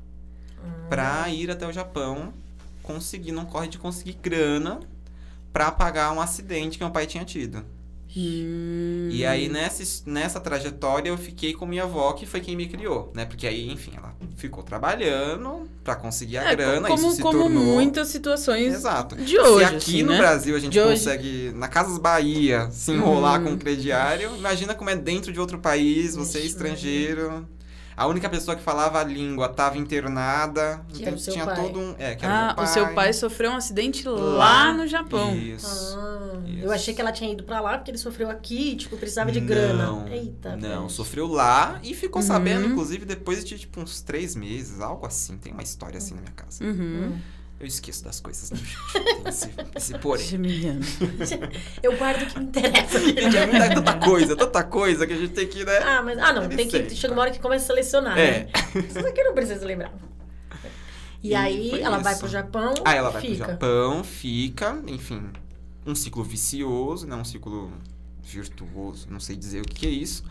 [0.89, 2.33] Pra ir até o Japão,
[2.81, 4.79] conseguir, num corre de conseguir grana
[5.51, 7.63] pra pagar um acidente que meu pai tinha tido.
[8.15, 12.67] Hum, E aí, nessa, nessa trajetória, eu fiquei com minha avó, que foi quem me
[12.67, 13.25] criou, né?
[13.25, 17.39] Porque aí, enfim, ela ficou trabalhando pra conseguir a É, grana, como, isso se como
[17.43, 17.63] tornou...
[17.63, 19.15] muitas situações Exato.
[19.15, 20.17] de hoje, Se aqui assim, no né?
[20.17, 21.03] Brasil a gente De hoje.
[21.03, 23.45] consegue, na Casas Bahia, se enrolar Uhum.
[23.47, 27.47] com um crediário, imagina como é dentro de outro país, você é estrangeiro.
[27.95, 31.45] A única pessoa que falava a língua estava internada, Que então era o seu tinha
[31.45, 31.55] pai.
[31.55, 31.95] todo um.
[31.97, 32.65] É, que era Ah, meu pai.
[32.65, 34.19] o seu pai sofreu um acidente lá,
[34.67, 34.73] Lá.
[34.73, 35.35] no Japão.
[35.35, 35.97] Isso.
[35.97, 36.65] Ah, Isso.
[36.65, 39.39] eu achei que ela tinha ido pra lá porque ele sofreu aqui tipo, precisava de
[39.39, 39.85] grana.
[39.85, 40.89] Não, Eita, Não, velho.
[40.89, 42.27] sofreu lá e ficou Uhum.
[42.27, 45.37] sabendo, inclusive, depois de tipo uns três meses, algo assim.
[45.37, 46.63] Tem uma história assim na minha casa.
[46.63, 47.17] Uhum.
[47.63, 48.77] Eu esqueço das coisas, né, gente?
[48.91, 50.25] Tem esse, esse porém.
[50.25, 50.81] Geminiano.
[51.81, 52.99] Eu guardo o que me interessa.
[52.99, 55.77] Gente, é muita- tanta coisa, tanta coisa que a gente tem que, né?
[55.77, 56.17] Ah, mas.
[56.17, 56.49] Ah, não.
[56.49, 56.89] Tem que.
[56.93, 58.17] Chega uma hora que começa a selecionar.
[58.17, 58.49] É.
[58.75, 58.85] Né?
[58.85, 59.93] Isso aqui não precisa lembrar.
[61.23, 62.19] E, E aí ela vai isso.
[62.19, 62.73] pro Japão.
[62.83, 63.45] Aí ela vai fica.
[63.45, 65.29] pro Japão, fica, enfim,
[65.85, 67.15] um ciclo vicioso, né?
[67.15, 67.71] Um ciclo
[68.21, 70.23] virtuoso, não sei dizer o que, que é isso.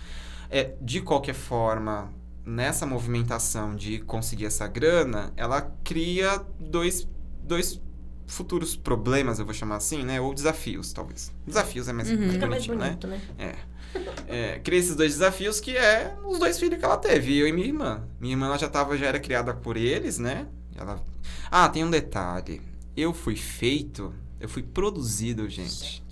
[0.50, 2.12] É, de qualquer forma,
[2.44, 7.08] nessa movimentação de conseguir essa grana, ela cria dois,
[7.42, 7.81] dois
[8.26, 10.20] futuros problemas, eu vou chamar assim, né?
[10.20, 11.33] Ou desafios, talvez.
[11.46, 12.18] Desafios é mais, Uhum.
[12.26, 12.74] mais mais né?
[12.76, 13.20] bonito, né?
[13.38, 13.55] É.
[14.26, 17.52] É, cria esses dois desafios que é os dois filhos que ela teve, eu e
[17.52, 18.02] minha irmã.
[18.18, 20.46] Minha irmã ela já tava, já era criada por eles, né?
[20.74, 20.98] Ela...
[21.50, 22.62] Ah, tem um detalhe.
[22.96, 26.02] Eu fui feito, eu fui produzido, gente.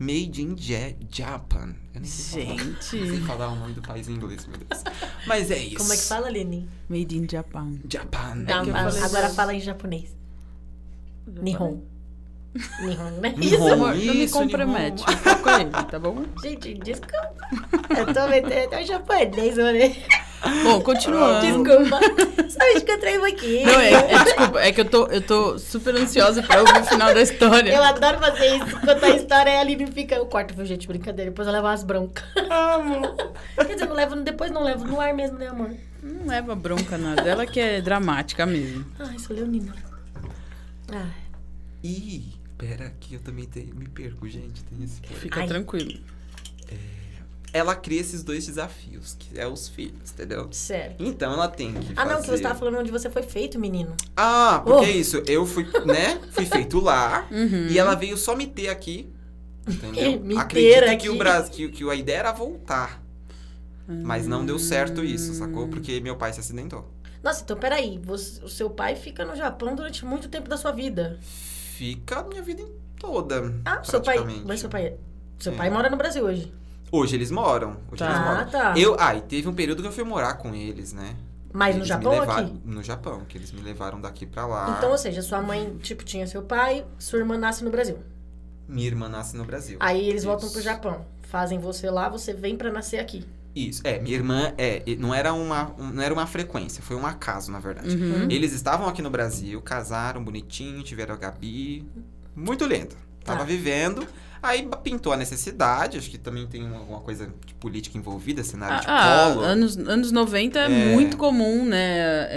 [0.00, 1.76] Made in Ja- Japan.
[1.94, 2.64] Eu nem sei falar.
[2.64, 3.20] Não sei Gente.
[3.26, 4.82] falar o nome do país em inglês, meu Deus.
[5.28, 5.76] Mas é isso.
[5.76, 6.68] Como é que fala, Leni?
[6.88, 7.74] Made in Japan.
[7.88, 8.34] Japan.
[8.34, 10.16] Não, que eu ah, falei agora fala em japonês.
[11.26, 11.80] Nihon.
[12.80, 13.34] Nihon, né?
[13.36, 13.54] Nihon.
[13.54, 15.04] Isso, Amor, não me Isso, compromete.
[15.06, 15.18] Nihon.
[15.18, 16.24] Foca ele, tá bom?
[16.42, 17.48] Gente, desculpa.
[17.96, 19.92] Eu tô metendo até o japonês, olha.
[20.64, 21.40] Bom, continuando.
[21.40, 22.00] Desculpa.
[22.50, 23.64] Só me encontrei um aqui.
[23.64, 26.84] Não, é, é, desculpa, é que eu tô, eu tô super ansiosa pra ouvir o
[26.84, 27.72] final da história.
[27.72, 28.80] Eu adoro fazer isso.
[28.80, 30.16] Contar a história e a Aline fica.
[30.16, 30.86] Eu corto, viu, gente?
[30.86, 31.30] Brincadeira.
[31.30, 32.24] Depois eu levo umas broncas.
[32.50, 33.02] Amo.
[33.56, 35.70] Quer dizer, não levo, depois não levo no ar mesmo, né, amor?
[36.02, 37.22] Não leva bronca nada.
[37.22, 38.84] Ela que é dramática mesmo.
[38.98, 39.72] Ai, sou leonina.
[40.92, 41.12] Ai.
[41.82, 44.62] Ih, pera que eu também tenho, me perco, gente.
[44.64, 45.00] Tem esse.
[45.02, 45.46] Fica Ai.
[45.48, 45.98] tranquilo.
[47.54, 50.48] Ela cria esses dois desafios, que é os filhos, entendeu?
[50.52, 50.96] Sério.
[50.98, 53.58] Então ela tem que Ah, não, que fazer- você tava falando onde você foi feito,
[53.58, 53.94] menino.
[54.16, 54.84] Ah, porque Oh.
[54.84, 55.22] é isso.
[55.26, 56.18] Eu fui, né?
[56.30, 57.26] Fui feito lá.
[57.30, 57.66] Uhum.
[57.68, 59.12] E ela veio só me ter aqui.
[59.68, 60.18] Entendeu?
[60.24, 60.96] Me Acredita aqui.
[61.02, 63.02] que o Brasil, que, que a ideia era voltar.
[63.86, 65.68] Mas não deu certo isso, sacou?
[65.68, 66.90] Porque meu pai se acidentou.
[67.22, 67.98] Nossa, então peraí.
[68.04, 71.18] Você, o seu pai fica no Japão durante muito tempo da sua vida.
[71.20, 72.64] Fica a minha vida
[72.98, 73.54] toda.
[73.64, 74.18] Ah, seu pai.
[74.44, 74.94] Mas seu pai.
[75.38, 75.56] Seu É.
[75.56, 76.52] pai mora no Brasil hoje.
[76.90, 77.76] Hoje eles moram.
[77.90, 78.06] Hoje Tá.
[78.06, 78.50] eles Ah, moram.
[78.50, 78.74] tá.
[78.78, 81.16] Eu, ah, e teve um período que eu fui morar com eles, né?
[81.54, 82.60] Mas no Eles Japão me ou levaram, aqui?
[82.64, 84.74] No Japão, que eles me levaram daqui pra lá.
[84.78, 87.98] Então, ou seja, sua mãe, tipo, tinha seu pai, sua irmã nasce no Brasil.
[88.66, 89.76] Minha irmã nasce no Brasil.
[89.80, 90.54] Aí eles voltam Isso.
[90.54, 91.04] pro Japão.
[91.22, 93.24] Fazem você lá, você vem pra nascer aqui.
[93.54, 97.06] Isso, é, minha irmã, é, não era uma, um- não era uma frequência, foi um
[97.06, 97.94] acaso, na verdade.
[97.96, 98.26] Uhum.
[98.30, 101.84] Eles estavam aqui no Brasil, casaram bonitinho, tiveram a Gabi,
[102.34, 102.96] muito lindo.
[103.24, 103.44] Tava Tá.
[103.44, 104.06] vivendo,
[104.42, 108.86] aí pintou a necessidade, acho que também tem alguma coisa de política envolvida, cenário de
[108.88, 109.44] Ah, polo.
[109.44, 110.68] anos, anos 90 é, É.
[110.94, 111.78] muito comum, né?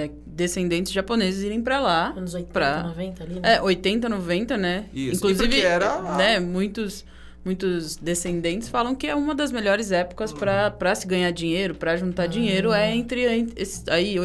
[0.06, 2.10] é, descendentes japoneses irem pra lá.
[2.10, 3.56] Anos 80, Pra- 90 ali, né?
[3.56, 4.86] É, 80, 90, né?
[4.94, 7.06] Isso, Inclusive, porque era- né, muitos,
[7.46, 11.96] muitos descendentes falam que é uma das melhores épocas pra pra se ganhar dinheiro, pra
[11.96, 13.46] juntar dinheiro, é entre, aí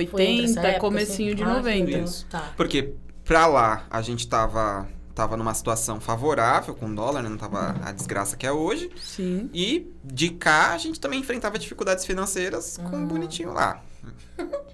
[0.07, 1.37] Foi entre essa 80, época, comecinho assim.
[1.37, 1.85] de Ah, que 90.
[1.87, 2.05] legal.
[2.05, 2.27] Isso.
[2.31, 2.53] Tá.
[2.57, 7.29] Porque pra lá a gente tava, tava numa situação favorável com o dólar, né?
[7.29, 8.91] não tava a desgraça que é hoje.
[9.01, 9.51] Sim.
[9.53, 13.05] E de cá a gente também enfrentava dificuldades financeiras com Uhum.
[13.05, 13.83] o bonitinho lá.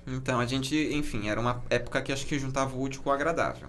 [0.06, 3.12] Então a gente, enfim, era uma época que acho que juntava o útil com o
[3.12, 3.68] agradável.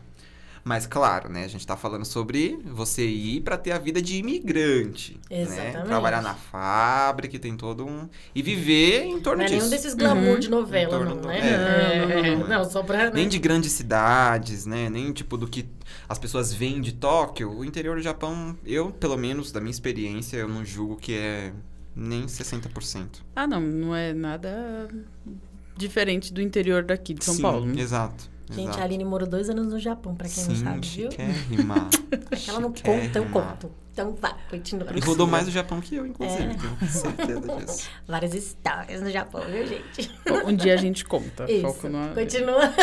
[0.68, 4.18] Mas claro, né, a gente tá falando sobre você ir pra ter a vida de
[4.18, 5.42] imigrante, né?
[5.42, 5.86] Exatamente.
[5.86, 9.60] Trabalhar na fábrica, tem todo um e viver em torno Não é disso.
[9.60, 10.40] nenhum desses glamour Uhum.
[10.40, 11.40] de novela, não, do- né?
[11.40, 11.48] é.
[11.48, 12.08] É, Não,
[12.40, 12.48] não, não.
[12.50, 13.06] Não, só pra...
[13.06, 13.12] né?
[13.14, 14.90] Nem de grandes cidades, né?
[14.90, 15.66] Nem tipo do que
[16.10, 17.50] as pessoas veem de Tóquio.
[17.50, 21.54] O interior do Japão, eu, pelo menos, da minha experiência, eu não julgo que é
[21.96, 23.24] nem 60%.
[23.34, 24.90] Ah, não, não é nada
[25.78, 27.66] diferente do interior daqui de São Sim, Paulo.
[27.66, 27.82] né?
[27.82, 28.30] Exato.
[28.50, 28.80] Gente, exato.
[28.80, 31.10] a Aline morou dois anos no Japão, pra quem não Sim, sabe, viu?
[32.48, 33.72] Ela não conta, eu conto.
[33.98, 34.88] Então vai, continua.
[34.96, 36.44] E rodou mais o Japão que eu, inclusive.
[36.44, 36.56] É.
[36.56, 37.90] Tenho certeza disso.
[38.08, 40.12] Várias histórias no Japão, viu, gente?
[40.46, 41.52] Um dia a gente conta.
[41.52, 42.14] Isso, Foco no...
[42.14, 42.62] continua.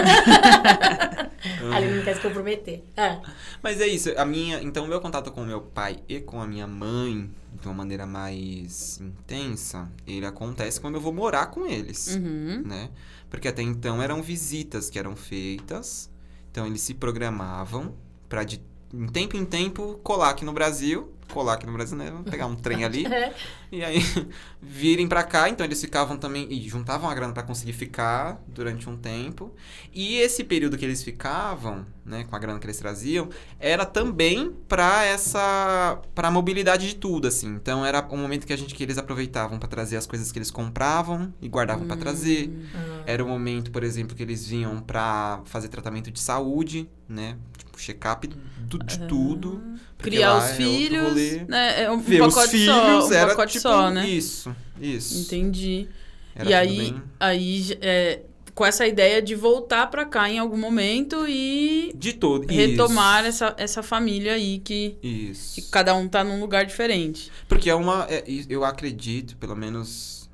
[1.72, 2.83] a Aline não quer se comprometer.
[2.96, 3.20] Ah,
[3.62, 6.40] Mas é isso, a minha, então o meu contato com o meu pai e com
[6.42, 11.64] a minha mãe, de uma maneira mais intensa, ele acontece quando eu vou morar com
[11.64, 12.16] eles.
[12.16, 12.64] Uhum.
[12.66, 12.90] né?
[13.35, 16.09] Porque até então eram visitas que eram feitas,
[16.53, 17.92] então eles se programavam
[18.29, 22.11] para de em tempo em tempo colar aqui no Brasil colar aqui no Brasil, né?
[22.11, 23.05] Vamos pegar um trem ali.
[23.14, 23.33] É.
[23.70, 24.01] E aí
[24.61, 28.88] virem pra cá, então eles ficavam também e juntavam a grana pra conseguir ficar durante
[28.88, 29.53] um tempo.
[29.92, 34.53] E esse período que eles ficavam, né, com a grana que eles traziam, era também
[34.68, 37.49] pra essa para mobilidade de tudo assim.
[37.55, 40.38] Então era o momento que a gente que eles aproveitavam pra trazer as coisas que
[40.38, 42.51] eles compravam e guardavam pra trazer.
[42.75, 43.03] Ah.
[43.07, 47.37] Era o momento, por exemplo, que eles vinham pra fazer tratamento de saúde, né?
[47.57, 49.62] Tipo, check-up de tudo.
[50.05, 51.14] Criar os é filhos,
[51.49, 51.83] né?
[51.85, 54.09] É um Ver os pacote filhos só, um era pacote tipo só, né?
[54.09, 55.19] Isso, isso.
[55.23, 55.88] Entendi.
[56.35, 58.21] Era e aí, bem- aí é,
[58.55, 62.47] com essa ideia de voltar pra cá em algum momento e De todo.
[62.51, 63.45] retomar isso.
[63.45, 65.55] essa, essa família aí que, Isso.
[65.55, 67.31] que cada um tá num lugar diferente.
[67.49, 68.07] Porque é uma.
[68.11, 70.29] é- eu acredito, pelo menos.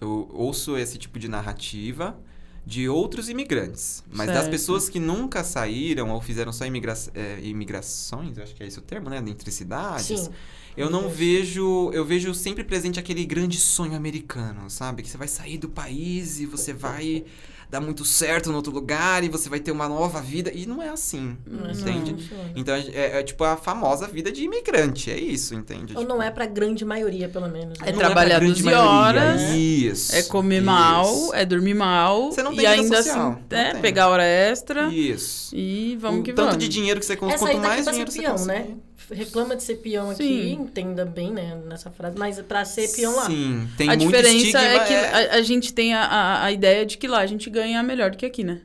[0.00, 2.16] Eu ouço esse tipo de narrativa
[2.66, 4.02] de outros imigrantes.
[4.10, 4.50] Mas das Certo.
[4.50, 8.82] pessoas que nunca saíram ou fizeram só imigra é, imigrações, acho que é esse o
[8.82, 9.18] termo, né?
[9.24, 10.20] Entre cidades.
[10.20, 10.30] Sim.
[10.76, 11.90] Eu não vejo.
[11.92, 15.02] Eu vejo sempre presente aquele grande sonho americano, sabe?
[15.02, 17.24] Que você vai sair do país e você vai
[17.70, 20.50] dar muito certo no outro lugar e você vai ter uma nova vida.
[20.54, 22.22] E não é assim, Não é assim entende?
[22.22, 22.50] funciona.
[22.54, 25.96] Então é, é tipo a famosa vida de imigrante, é isso, entende?
[25.96, 27.78] Ou não é pra grande maioria, pelo menos.
[27.78, 27.88] né?
[27.88, 30.14] É Não trabalhar pra grande 12 maioria, horas, Isso.
[30.14, 30.64] É comer isso.
[30.66, 32.30] mal, é dormir mal.
[32.32, 33.80] Você não e tem vida ainda social, assim, não é, tem.
[33.82, 35.54] pegar hora extra Isso.
[35.56, 36.62] e vamos o que tanto vamos.
[36.64, 38.68] de dinheiro que você consegue, quanto tá mais dinheiro ser você consegue.
[38.70, 38.76] né?
[39.10, 40.52] Reclama de ser peão aqui, Sim.
[40.52, 42.16] entenda bem, né, nessa frase.
[42.18, 43.26] Mas pra ser peão lá.
[43.26, 46.84] Sim, tem a muito diferença é que a, a gente tem a, a, a ideia
[46.84, 48.60] de que lá a gente ganha melhor do que aqui, né?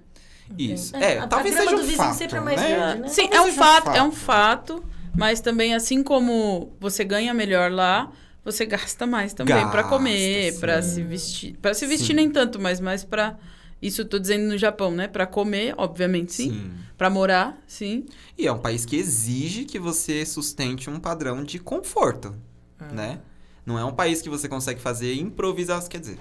[0.57, 0.95] Isso.
[0.95, 2.67] É, É, talvez seja do um vizinho fato, sempre é mais né?
[2.75, 3.07] verde, né?
[3.07, 4.83] Sim, Talvez é um seja fato, é um fato,
[5.15, 8.11] mas também assim como você ganha melhor lá,
[8.43, 10.95] você gasta mais também pra Gasta, comer, pra sim.
[10.95, 11.55] se vestir.
[11.61, 12.13] Pra se vestir Sim.
[12.15, 13.37] nem tanto, mas mais pra
[13.81, 15.07] isso eu tô dizendo no Japão, né?
[15.07, 16.51] Pra comer, obviamente, sim.
[16.51, 16.71] Sim.
[16.97, 18.05] Pra morar, sim.
[18.37, 22.35] E é um país que exige que você sustente um padrão de conforto,
[22.79, 22.85] Ah.
[22.93, 23.19] né?
[23.63, 26.17] Não é um país que você consegue fazer improvisação, quer dizer,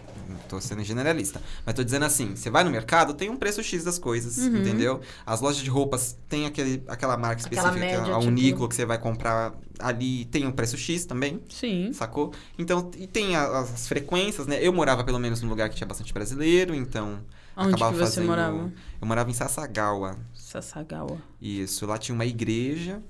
[0.46, 3.82] tô sendo generalista, mas tô dizendo assim, você vai no mercado, tem um preço X
[3.82, 4.58] das coisas, Uhum.
[4.58, 5.00] entendeu?
[5.24, 8.74] As lojas de roupas têm aquele, aquela marca Aquela específica, média, a tipo- Uniqlo que
[8.74, 11.90] você vai comprar ali, tem um preço X também, Sim.
[11.94, 12.30] sacou?
[12.58, 14.58] Então, e tem a- as frequências, né?
[14.60, 17.20] Eu morava pelo menos num lugar que tinha bastante brasileiro, então
[17.56, 18.26] Onde que acabava você fazendo...
[18.26, 18.72] morava?
[19.00, 21.18] Eu morava em Sasagawa, Sasagawa.
[21.40, 23.02] isso, lá tinha uma igreja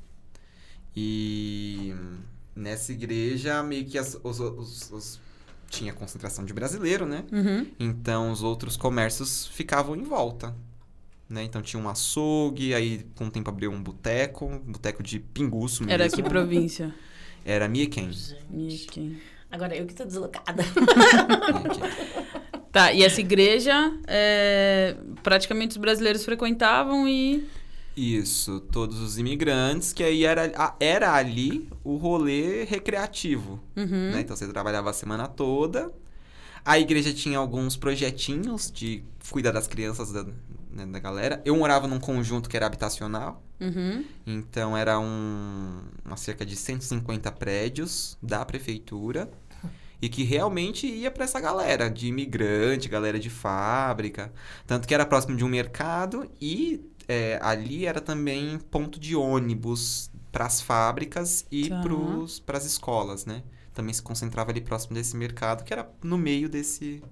[0.96, 1.94] e
[2.54, 5.20] nessa igreja meio que as- os, os- os-
[5.68, 7.24] tinha concentração de brasileiro, né?
[7.30, 7.66] Uhum.
[7.78, 10.54] Então os outros comércios ficavam em volta.
[11.28, 11.44] Né?
[11.44, 15.84] Então tinha um açougue, aí com o tempo abriu um boteco, um boteco de pinguço
[15.84, 15.92] mesmo.
[15.92, 16.92] Era que província?
[17.44, 18.10] Era Mieken.
[18.50, 19.22] Mickey.
[19.48, 20.64] Agora eu que tô deslocada.
[22.72, 27.48] Tá, e essa igreja, é, praticamente os brasileiros frequentavam e...
[27.96, 33.60] Isso, todos os imigrantes, que aí era, era ali o rolê recreativo.
[33.76, 34.12] Uhum.
[34.12, 34.20] né?
[34.20, 35.92] Então você trabalhava a semana toda.
[36.64, 40.24] A igreja tinha alguns projetinhos de cuidar das crianças da,
[40.70, 41.42] né, da galera.
[41.44, 43.42] Eu morava num conjunto que era habitacional.
[43.60, 44.04] Uhum.
[44.26, 49.30] Então era um, uma cerca de 150 prédios da prefeitura.
[50.02, 54.32] E que realmente ia para essa galera de imigrante, galera de fábrica.
[54.66, 60.10] Tanto que era próximo de um mercado e é, ali era também ponto de ônibus
[60.32, 61.82] para as fábricas e Tá.
[62.46, 63.42] para as escolas, né?
[63.74, 67.02] Também se concentrava ali próximo desse mercado, que era no meio desse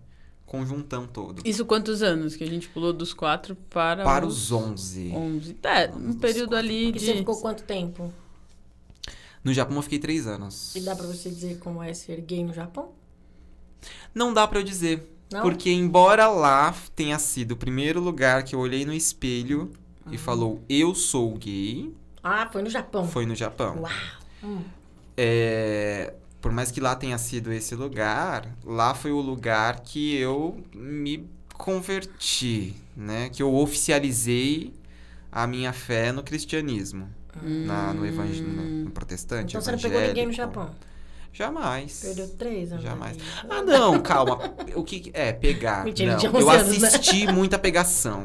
[0.46, 1.42] conjuntão todo.
[1.44, 2.34] Isso quantos anos?
[2.34, 5.12] Que a gente pulou dos quatro para, Para os 11.
[5.14, 5.56] 11.
[5.62, 7.00] É, um período ali E de...
[7.00, 8.12] você ficou quanto tempo?
[9.48, 10.76] No Japão eu fiquei três anos.
[10.76, 12.90] E dá pra você dizer como é ser gay no Japão?
[14.14, 15.10] Não dá pra eu dizer.
[15.32, 15.40] Não?
[15.40, 19.72] Porque embora lá tenha sido o primeiro lugar que eu olhei no espelho
[20.12, 23.08] e falou eu sou gay, Ah, foi no Japão.
[23.08, 23.78] foi no Japão.
[23.80, 23.92] Uau.
[24.44, 24.60] Hum.
[25.16, 30.62] É, por mais que lá tenha sido esse lugar, lá foi o lugar que eu
[30.74, 33.30] me converti, né?
[33.30, 34.74] Que eu oficializei
[35.32, 37.08] a minha fé no cristianismo,
[37.42, 38.46] na, no evangelho,
[38.84, 40.32] no protestante, Então você não pegou ninguém no.
[40.32, 40.70] Japão?
[41.32, 42.00] Jamais.
[42.02, 42.82] Perdeu três anos.
[42.84, 43.16] Jamais.
[43.48, 44.38] Ah, não, calma.
[44.74, 45.84] O que é pegar?
[45.84, 46.88] Mentira, não, eu 11 anos, né?
[46.88, 48.24] assisti muita pegação.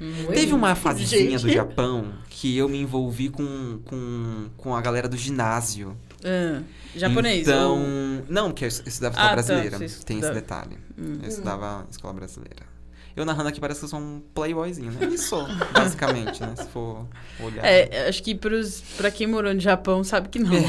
[0.00, 0.34] Oi?
[0.34, 1.48] Teve uma fasezinha do.
[1.48, 5.96] Japão que eu me envolvi com, com, com a galera do ginásio.
[6.24, 6.62] Ah,
[6.96, 7.42] japonês.
[7.46, 9.78] Então, ou- não, que eu estudava Ah, escola tá, brasileira.
[9.78, 10.32] você Tem estudava.
[10.32, 10.78] esse detalhe.
[10.98, 11.18] Hum.
[11.22, 12.73] Eu estudava escola brasileira.
[13.16, 15.06] Eu narrando aqui parece que eu sou um playboyzinho, né?
[15.14, 15.36] Isso,
[15.72, 16.54] basicamente, né?
[16.56, 17.06] Se for
[17.40, 17.64] olhar.
[17.64, 20.50] É, acho que pros, pra quem morou no Japão sabe que não.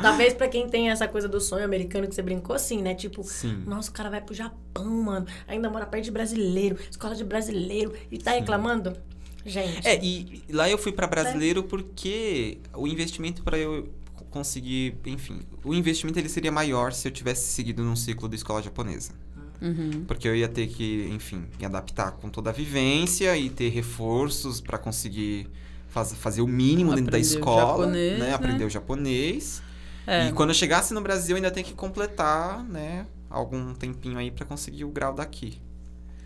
[0.00, 2.94] Talvez pra quem tem essa coisa do sonho americano que você brincou assim, né?
[2.94, 3.62] Tipo, Sim.
[3.66, 5.26] nossa, o cara vai pro Japão, mano.
[5.46, 7.92] Ainda mora perto de brasileiro, escola de brasileiro.
[8.10, 8.96] E tá reclamando?
[9.44, 9.86] Gente.
[9.86, 13.88] É, e lá eu fui pra brasileiro porque o investimento pra eu
[14.30, 18.62] conseguir, enfim, o investimento ele seria maior se eu tivesse seguido num ciclo da escola
[18.62, 19.12] japonesa.
[19.60, 20.04] Uhum.
[20.06, 24.60] Porque eu ia ter que, enfim, me adaptar com toda a vivência e ter reforços
[24.60, 25.48] pra conseguir
[25.88, 28.26] faz, fazer o mínimo dentro da escola, japonês, né?
[28.26, 28.34] né?
[28.34, 29.62] Aprender o japonês.
[30.06, 30.28] É.
[30.28, 34.30] E quando eu chegasse no Brasil, eu ainda tenho que completar, né, algum tempinho aí
[34.30, 35.60] pra conseguir o grau daqui.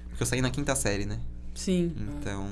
[0.09, 1.21] Porque eu saí na quinta série, né?
[1.55, 1.93] Sim.
[1.99, 2.49] Então,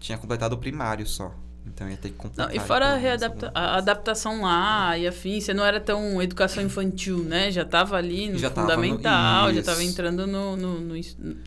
[0.00, 1.34] tinha completado o primário só.
[1.66, 2.48] Então ia ter que completar.
[2.48, 6.22] Não, e fora a, menos readapta a adaptação lá e afim, você não era tão
[6.22, 7.50] educação infantil, né?
[7.50, 9.64] Já tava ali no Já tava no- fundamental, já isso.
[9.70, 10.94] tava entrando no, no, no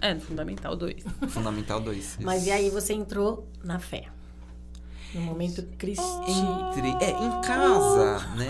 [0.02, 1.04] É, no fundamental 2.
[1.30, 2.18] Fundamental 2.
[2.22, 4.06] Mas e aí você entrou na fé?
[5.14, 6.24] No momento cristão.
[6.28, 6.90] Entre.
[7.04, 8.48] É, em casa, né?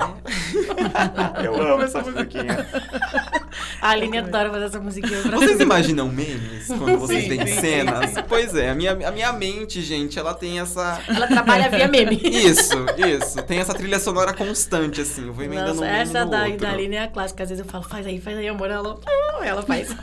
[1.44, 2.68] eu amo essa musiquinha.
[3.82, 8.14] A Aline adora fazer essa musiquinha pra Vocês imaginam memes quando vocês veem cenas?
[8.28, 11.02] Pois é, a minha, a minha mente, gente, ela tem essa.
[11.08, 12.20] Ela trabalha via meme.
[12.24, 13.42] Isso, isso.
[13.44, 15.28] Tem essa trilha sonora constante, assim.
[15.28, 16.58] Eu vou emendando Nossa, um meme essa no da, outro.
[16.58, 17.44] da Aline é a clássica.
[17.44, 18.70] Às vezes eu falo, faz aí, faz aí, amor.
[18.70, 19.00] Ela,
[19.44, 19.96] ela faz.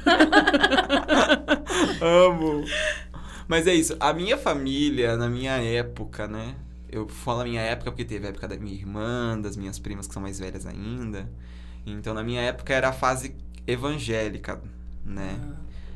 [2.01, 2.64] Amo.
[3.48, 3.96] Mas é isso.
[4.00, 6.56] A minha família, na minha época, né?
[6.90, 10.06] Eu falo a minha época porque teve a época da minha irmã, das minhas primas
[10.06, 11.28] que são mais velhas ainda.
[11.85, 13.35] Então, na minha época era a fase
[13.66, 14.61] evangélica,
[15.04, 15.38] né?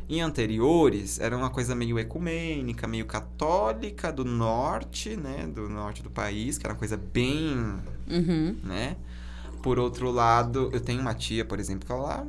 [0.08, 5.46] Em anteriores, era uma coisa meio ecumênica, meio católica do norte, né?
[5.46, 8.56] Do norte do país, que era uma coisa bem Uhum.
[8.64, 8.96] né?
[9.62, 12.26] Por outro lado, eu tenho uma tia, por exemplo, que ela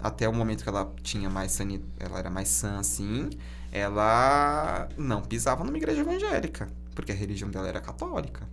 [0.00, 3.30] até o momento que ela tinha mais sani, ela era mais sã assim,
[3.72, 8.46] ela não pisava numa igreja evangélica, porque a religião dela era católica.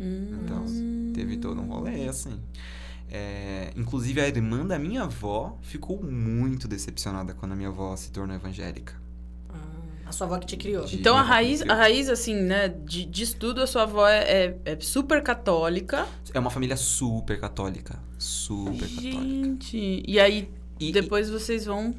[0.00, 0.64] Então,
[1.14, 2.40] teve todo um rolê assim.
[3.10, 8.10] É, inclusive a irmã da minha avó ficou muito decepcionada quando a minha avó se
[8.10, 8.94] tornou evangélica.
[9.50, 9.56] Hum,
[10.06, 10.86] A sua avó que te criou.
[10.86, 14.46] De- Então a raiz, a raiz assim, né, de, de estudo, a sua avó é,
[14.46, 16.06] é- é super católica.
[16.32, 19.00] É uma família super católica, super católica.
[19.02, 20.02] Gente.
[20.06, 20.48] E aí,
[20.80, 21.94] E- depois vocês vão.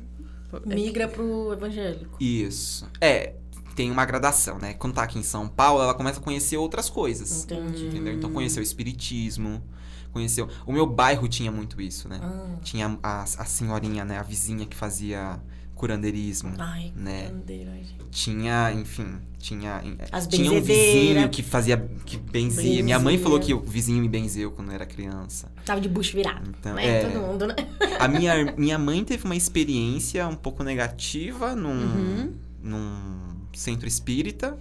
[0.66, 2.18] Migra pro evangélico.
[2.20, 2.88] Isso.
[3.00, 3.36] É,
[3.76, 4.74] tem uma gradação, né?
[4.74, 7.44] Quando tá aqui em São Paulo, ela começa a conhecer outras coisas.
[7.44, 7.88] Entendi.
[7.88, 8.14] Entendeu?
[8.14, 9.64] Então conheceu o espiritismo,
[10.12, 10.48] conheceu.
[10.66, 12.20] O meu bairro tinha muito isso, né?
[12.22, 12.58] Ah.
[12.62, 14.18] Tinha a, a senhorinha, né?
[14.20, 15.40] A vizinha que fazia
[15.88, 16.54] curandeirismo.
[16.58, 17.32] Ai, Né?
[17.48, 17.96] gente.
[18.12, 19.82] Tinha, enfim, tinha.
[20.12, 21.78] As tinha um vizinho que fazia.
[22.06, 22.84] que benzia.
[22.84, 23.24] Minha mãe Benzia.
[23.24, 25.52] falou que o vizinho me benzeu quando eu era criança.
[25.66, 26.50] Tava de bucho virado.
[26.58, 26.86] Então, né?
[26.86, 27.06] é.
[27.10, 27.56] Todo mundo, né?
[28.00, 32.34] A minha, minha mãe teve uma experiência um pouco negativa num, Uhum.
[32.62, 34.58] num centro espírita.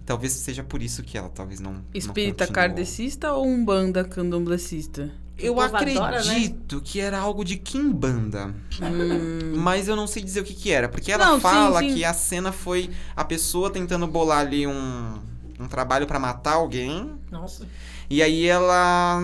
[0.00, 1.74] E talvez seja por isso que ela talvez não.
[1.74, 2.54] não Espírita continuou.
[2.54, 5.10] kardecista ou umbanda candomblecista?
[5.38, 6.18] Eu O povo adora, né?
[6.18, 8.52] acredito que era algo de Kimbanda.
[8.82, 10.88] Hum, Mas eu não sei dizer o que, que era.
[10.88, 11.94] Porque ela Não, sim, fala sim.
[11.94, 15.18] que a cena foi a pessoa tentando bolar ali um,
[15.60, 17.12] um trabalho pra matar alguém.
[17.30, 17.66] Nossa.
[18.10, 19.20] E aí ela.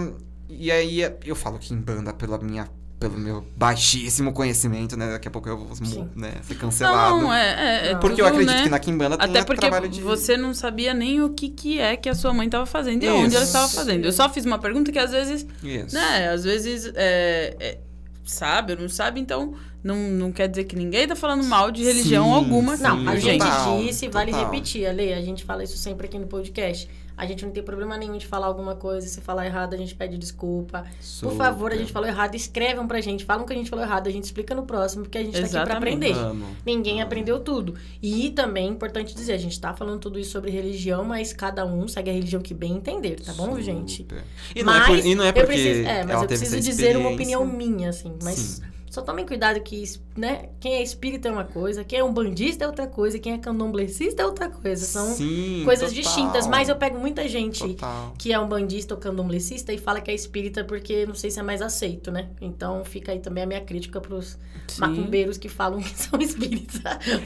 [0.49, 2.69] E aí eu falo Kimbanda pela minha.
[2.99, 5.11] Pelo meu baixíssimo conhecimento, né?
[5.11, 5.77] Daqui a pouco eu vou
[6.15, 7.21] né, ser cancelado.
[7.21, 7.95] não, é, é, é.
[7.97, 8.63] Porque eu tudo, acredito né?
[8.63, 10.01] que na Kimbanda tem Até porque trabalho de.
[10.01, 13.09] você não sabia nem o que, que é que a sua mãe estava fazendo e
[13.09, 14.05] onde ela estava fazendo.
[14.05, 15.95] Eu só fiz uma pergunta que às vezes, Isso.
[15.95, 17.79] né, às vezes é, é,
[18.25, 21.85] sabe ou não sabe, então não, não quer dizer que ninguém tá falando mal de
[21.85, 22.77] religião Sim, alguma.
[22.77, 24.51] sim, Não, a gente total, disse, vale total.
[24.51, 26.89] repetir, Ale, a gente fala isso sempre aqui no podcast.
[27.17, 29.07] A gente não tem problema nenhum de falar alguma coisa.
[29.07, 30.83] Se falar errado, a gente pede desculpa.
[30.83, 31.37] Por Super.
[31.37, 33.25] favor, a gente falou errado, escrevam pra gente.
[33.25, 35.39] Falam que a gente falou errado, a gente explica no próximo, porque a gente tá
[35.41, 35.95] aqui pra Exatamente.
[36.11, 36.19] aprender.
[36.19, 36.47] Amo.
[36.67, 37.03] Ninguém amo.
[37.05, 37.75] aprendeu tudo.
[38.03, 41.87] E também, importante dizer, a gente tá falando tudo isso sobre religião, mas cada um
[41.87, 43.63] segue a religião que bem entender, tá bom, Super.
[43.63, 44.07] gente?
[44.55, 46.97] E não, é por- e não é eu porque preciso, é, mas eu preciso dizer
[46.97, 48.13] uma opinião minha, assim.
[48.23, 48.63] Mas Sim.
[48.95, 49.83] Só tomem cuidado que,
[50.17, 53.33] né, quem é espírita é uma coisa, quem é um bandista é outra coisa, quem
[53.33, 54.85] é candomblessista é outra coisa.
[54.87, 56.03] São Sim, coisas total.
[56.03, 56.47] distintas.
[56.47, 58.15] Mas eu pego muita gente Total.
[58.17, 61.41] que é um bandista ou candomblessista e fala que é espírita porque não sei se
[61.41, 62.31] é mais aceito, né?
[62.41, 64.81] Então fica aí também a minha crítica pros Sim.
[64.81, 66.81] macumbeiros que falam que são espíritas.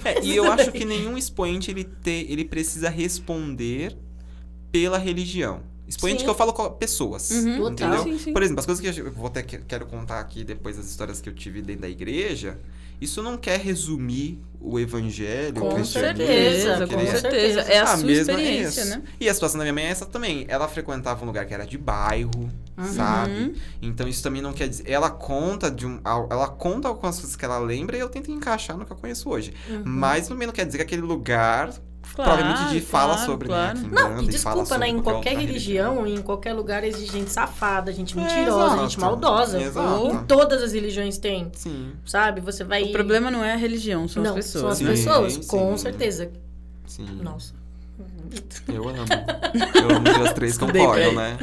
[0.04, 3.94] É, e eu acho que nenhum expoente ele, te, ele precisa responder
[4.72, 5.62] pela religião.
[5.88, 6.24] Expoente Sim.
[6.24, 7.30] que eu falo com pessoas.
[7.30, 7.68] Uhum.
[7.70, 8.02] Entendeu?
[8.02, 8.32] Sim, sim.
[8.32, 11.20] Por exemplo, as coisas que eu vou até que- quero contar aqui depois as histórias
[11.20, 12.58] que eu tive dentro da igreja,
[13.00, 16.26] isso não quer resumir o evangelho, o Com cristianismo.
[16.26, 17.60] certeza, com querer- certeza.
[17.60, 18.90] É a, sua mesma- experiência, isso.
[18.90, 19.02] né?
[19.20, 20.44] E a situação da minha mãe é essa também.
[20.48, 22.92] Ela frequentava um lugar que era de bairro, Uhum.
[22.92, 23.54] sabe?
[23.80, 24.82] Então isso também não quer dizer.
[24.90, 26.00] Ela conta de um.
[26.04, 29.30] Ela conta algumas coisas que ela lembra e eu tento encaixar no que eu conheço
[29.30, 29.54] hoje.
[29.70, 29.82] Uhum.
[29.84, 31.72] Mas também não quer dizer que aquele lugar
[32.14, 33.78] Claro, provavelmente de fala claro, sobre claro.
[33.78, 34.88] né, Não, e fala desculpa, né?
[34.88, 38.82] Em qualquer outra religião, em qualquer lugar existe gente safada, gente É, mentirosa, exato.
[38.82, 39.60] gente maldosa.
[39.60, 40.06] Exato.
[40.08, 42.40] Em todas as religiões tem, Sim, sabe?
[42.40, 42.82] Você vai.
[42.84, 44.60] O problema não é a religião, são não, as pessoas.
[44.62, 45.46] São as Sim, pessoas, sim.
[45.46, 46.30] com certeza.
[46.86, 47.06] sim.
[47.22, 47.54] Nossa.
[48.68, 48.98] Eu amo.
[49.74, 51.38] Eu amo ver as três concordam, né?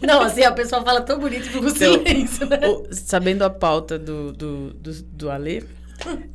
[0.00, 2.60] Não, assim, a pessoa fala tão bonito que você Então, silêncio, né?
[2.66, 5.62] O- sabendo a pauta do, do, do, do Alê,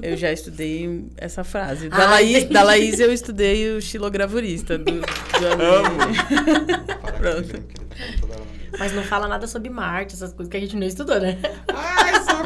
[0.02, 1.90] eu já estudei essa frase.
[1.90, 2.54] Da, Ah, Laís, entendi.
[2.54, 5.02] da Laís eu estudei o xilogravurista do, do
[5.52, 5.84] Alê.
[7.18, 7.78] Pronto.
[8.80, 11.38] Mas não fala nada sobre Marte, essas coisas que a gente não estudou, né?
[11.74, 12.44] Ai, socorro!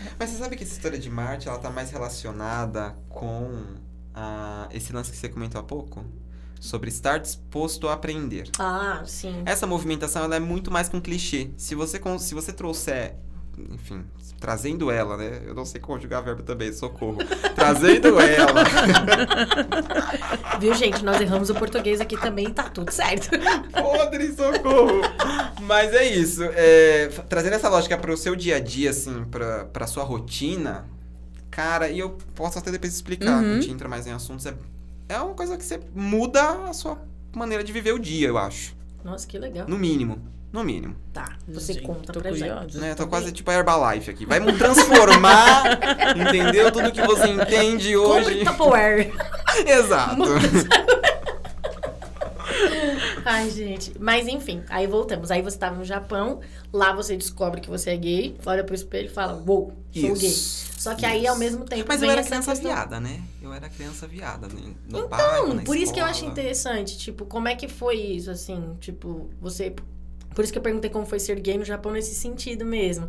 [0.18, 3.64] Mas você sabe que essa história de Marte, ela tá mais relacionada com
[4.14, 6.04] ah, esse lance que você comentou há pouco?
[6.60, 8.48] Sobre estar disposto a aprender.
[8.58, 9.42] Ah, sim.
[9.44, 11.50] Essa movimentação, ela é muito mais que um clichê.
[11.58, 13.16] Se você, se você trouxer,
[13.70, 14.04] enfim,
[14.44, 15.40] trazendo ela, né?
[15.46, 17.16] Eu não sei conjugar verbo também, socorro.
[17.56, 18.62] trazendo ela.
[20.60, 21.02] Viu, gente?
[21.02, 23.30] Nós erramos o português aqui também e tá tudo certo.
[23.72, 25.00] Podre, socorro!
[25.62, 26.42] Mas é isso.
[26.44, 30.84] é, trazendo essa lógica para o seu dia a dia, assim, pra, pra sua rotina,
[31.50, 33.52] cara, e eu posso até depois explicar, Uhum.
[33.52, 34.52] a gente entra mais em assuntos, é,
[35.08, 36.98] é uma coisa que você muda a sua
[37.34, 38.76] maneira de viver o dia, eu acho.
[39.02, 39.66] Nossa, que legal.
[39.66, 40.18] No mínimo.
[40.54, 40.94] No mínimo.
[41.12, 42.60] Tá, você Gente, conta tô pra curiosa.
[42.62, 42.78] gente.
[42.78, 42.92] Né?
[42.92, 44.24] Eu tô quase tipo a Herbalife aqui.
[44.24, 45.64] Vai me transformar,
[46.16, 46.70] entendeu?
[46.70, 48.44] Tudo que você entende hoje.
[48.44, 49.12] Compre Tupperware.
[49.66, 50.22] Exato.
[53.24, 53.92] Ai, gente.
[53.98, 55.30] Mas enfim, aí voltamos.
[55.32, 56.40] Aí você tava no Japão,
[56.72, 60.28] lá você descobre que você é gay, olha pro espelho e fala, uou, sou gay.
[60.30, 60.72] Isso.
[60.78, 61.30] Só que aí, Isso.
[61.30, 63.20] ao mesmo tempo, Mas eu era criança questão- viada, né?
[63.42, 64.46] Eu era criança viada.
[64.48, 64.74] né?
[64.88, 66.32] No Então, bairro, na por isso que eu acho escola.
[66.32, 69.74] interessante, tipo, como é que foi isso, assim, tipo, você...
[70.34, 73.08] Por isso que eu perguntei como foi ser gay no Japão nesse sentido mesmo.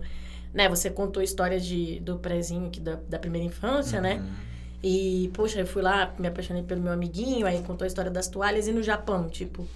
[0.54, 4.16] Né, você contou histórias de, do prezinho aqui da, da primeira infância, né?
[4.16, 4.56] Uhum.
[4.88, 8.28] E, poxa, eu fui lá, me apaixonei pelo meu amiguinho, aí contou a história das
[8.28, 8.68] toalhas.
[8.68, 9.68] E no Japão, tipo,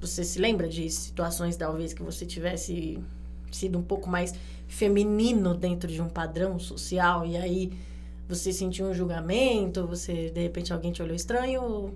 [0.00, 3.02] você se lembra de situações, talvez, que você tivesse
[3.50, 4.32] sido um pouco mais
[4.68, 7.26] feminino dentro de um padrão social?
[7.26, 7.72] E aí
[8.28, 9.86] você sentiu um julgamento?
[9.88, 11.94] Você, de repente, alguém te olhou estranho ou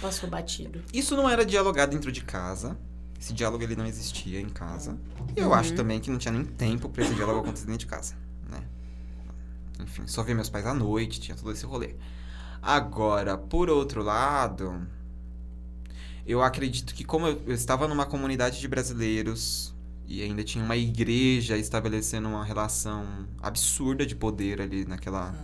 [0.00, 0.80] passou batido?
[0.92, 2.78] Isso não era dialogar dentro de casa.
[3.24, 4.98] Esse diálogo ele não existia em casa.
[5.34, 5.54] E eu Uhum.
[5.54, 8.14] acho também que não tinha nem tempo pra esse diálogo acontecer dentro de casa,
[8.50, 8.62] né?
[9.80, 11.94] Enfim, só via meus pais à noite, tinha todo esse rolê.
[12.60, 14.86] Agora, por outro lado,
[16.26, 19.74] eu acredito que como eu, eu estava numa comunidade de brasileiros
[20.06, 25.34] e ainda tinha uma igreja estabelecendo uma relação absurda de poder ali naquela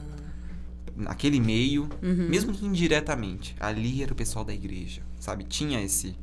[0.95, 2.29] naquele meio, Uhum.
[2.29, 5.45] mesmo que indiretamente, ali era o pessoal da igreja, sabe?
[5.45, 6.15] Tinha esse.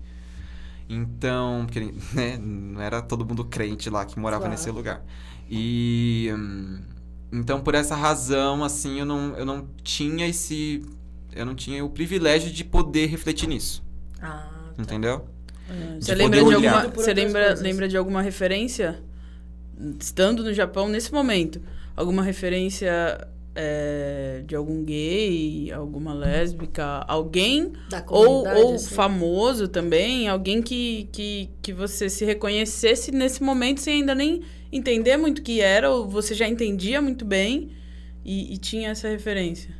[0.89, 4.51] Então, porque, né, não era todo mundo crente lá que morava Claro.
[4.51, 5.03] nesse lugar.
[5.49, 6.29] E.
[6.33, 6.79] hum,
[7.31, 10.81] Então, por essa razão, assim, eu não, eu não tinha esse.
[11.35, 13.83] Eu não tinha o privilégio de poder refletir nisso,
[14.21, 14.81] Ah, tá.
[14.81, 15.27] entendeu?
[15.69, 19.03] É, Você lembra de alguma, você lembra, lembra de alguma referência
[19.99, 21.61] estando no Japão nesse momento?
[21.95, 23.27] Alguma referência
[23.59, 28.93] é, de algum gay, alguma lésbica, alguém Da ou, ou assim.
[28.95, 35.17] famoso também, alguém que, que, que você se reconhecesse nesse momento sem ainda nem entender
[35.17, 37.71] muito o que era, ou você já entendia muito bem
[38.23, 39.73] e, e tinha essa referência.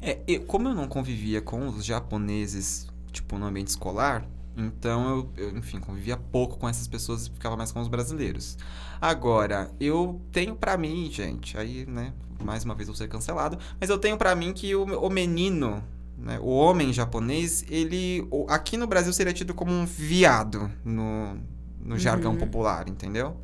[0.00, 5.44] É, eu- como eu não convivia com os japoneses, tipo, no ambiente escolar, então eu,
[5.48, 8.56] eu, enfim, convivia pouco com essas pessoas e ficava mais com os brasileiros.
[9.00, 12.12] Agora, eu tenho pra mim, gente, aí, né,
[12.42, 15.82] mais uma vez vou ser cancelado, mas eu tenho pra mim que o, o menino,
[16.18, 21.38] né, o homem japonês, ele, aqui no Brasil seria tido como um viado no,
[21.80, 22.38] no jargão Uhum.
[22.38, 23.36] popular, entendeu?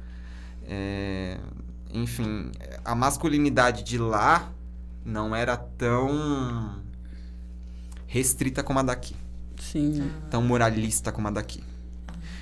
[0.64, 1.38] É,
[1.92, 2.50] enfim,
[2.84, 4.52] a masculinidade de lá
[5.04, 6.80] não era tão
[8.06, 9.16] restrita como a daqui,
[9.58, 10.10] Sim.
[10.30, 11.62] tão moralista como a daqui.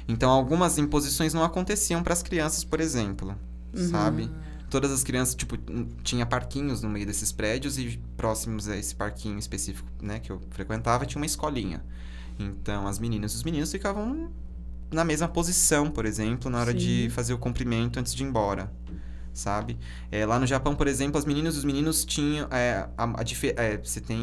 [0.07, 3.35] Então, algumas imposições não aconteciam para as crianças, por exemplo,
[3.77, 3.89] Uhum.
[3.91, 4.31] sabe?
[4.71, 5.57] Todas as crianças, tipo,
[6.03, 10.41] tinha parquinhos no meio desses prédios e próximos a esse parquinho específico, né, que eu
[10.51, 11.83] frequentava, tinha uma escolinha.
[12.39, 14.31] Então, as meninas e os meninos ficavam
[14.91, 17.11] na mesma posição, por exemplo, na hora de Sim.
[17.11, 18.73] fazer o cumprimento antes de ir embora,
[19.33, 19.79] sabe?
[20.11, 22.49] É, lá no Japão, por exemplo, as meninas e os meninos tinham.
[22.51, 23.25] É, a, a
[23.57, 24.19] é, você tem.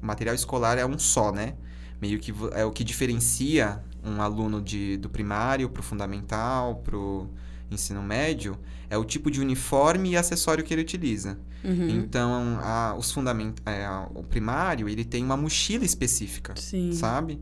[0.00, 1.54] O material escolar é um só, né?
[2.00, 7.28] Meio que é o que diferencia um aluno de, do primário pro fundamental, pro
[7.70, 8.58] ensino médio,
[8.90, 11.38] é o tipo de uniforme e acessório que ele utiliza.
[11.64, 11.88] Uhum.
[11.88, 16.92] Então, a, os fundament, é, o primário, ele tem uma mochila específica, Sim.
[16.92, 17.40] sabe?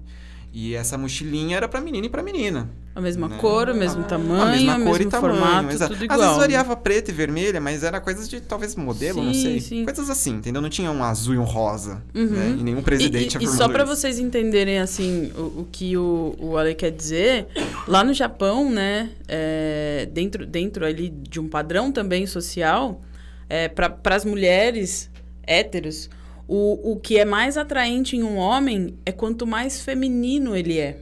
[0.58, 2.70] E essa mochilinha era pra menino e pra menina.
[2.94, 3.36] A mesma Né?
[3.36, 5.34] cor, o mesmo tamanho, a mesma cor mesmo e tamanho.
[5.36, 5.92] formato, exato.
[5.92, 6.18] tudo Às igual.
[6.20, 9.60] vezes variava preta e vermelha, mas era coisas de talvez modelo, não Sim, sei.
[9.60, 9.84] sim.
[9.84, 10.62] Coisas assim, entendeu?
[10.62, 12.02] Não tinha um azul e um rosa.
[12.14, 12.24] Uhum.
[12.30, 12.56] Né?
[12.58, 13.86] E nenhum E, presidente e, e afirmando só isso.
[13.86, 17.48] vocês entenderem, assim, o, o que o, o Ale quer dizer,
[17.86, 23.02] lá no Japão, né, é, dentro, dentro ali de um padrão também social,
[23.46, 25.10] é, para as mulheres
[25.46, 26.08] héteros,
[26.48, 30.98] O, o que é mais atraente em um homem é quanto mais feminino ele é.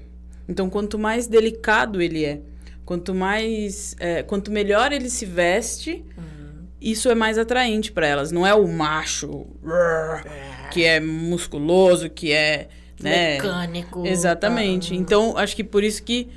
[0.49, 2.41] Então, quanto mais delicado ele é,
[2.85, 3.95] quanto mais.
[3.99, 6.05] é, quanto melhor ele se veste,
[6.81, 8.31] isso é mais atraente para elas.
[8.33, 12.69] Não é o macho rrr, que é musculoso, que é.
[13.01, 13.35] Né?
[13.35, 14.07] Mecânico.
[14.07, 14.91] Exatamente.
[14.91, 14.95] tá.
[14.95, 16.29] Então, acho que por isso que,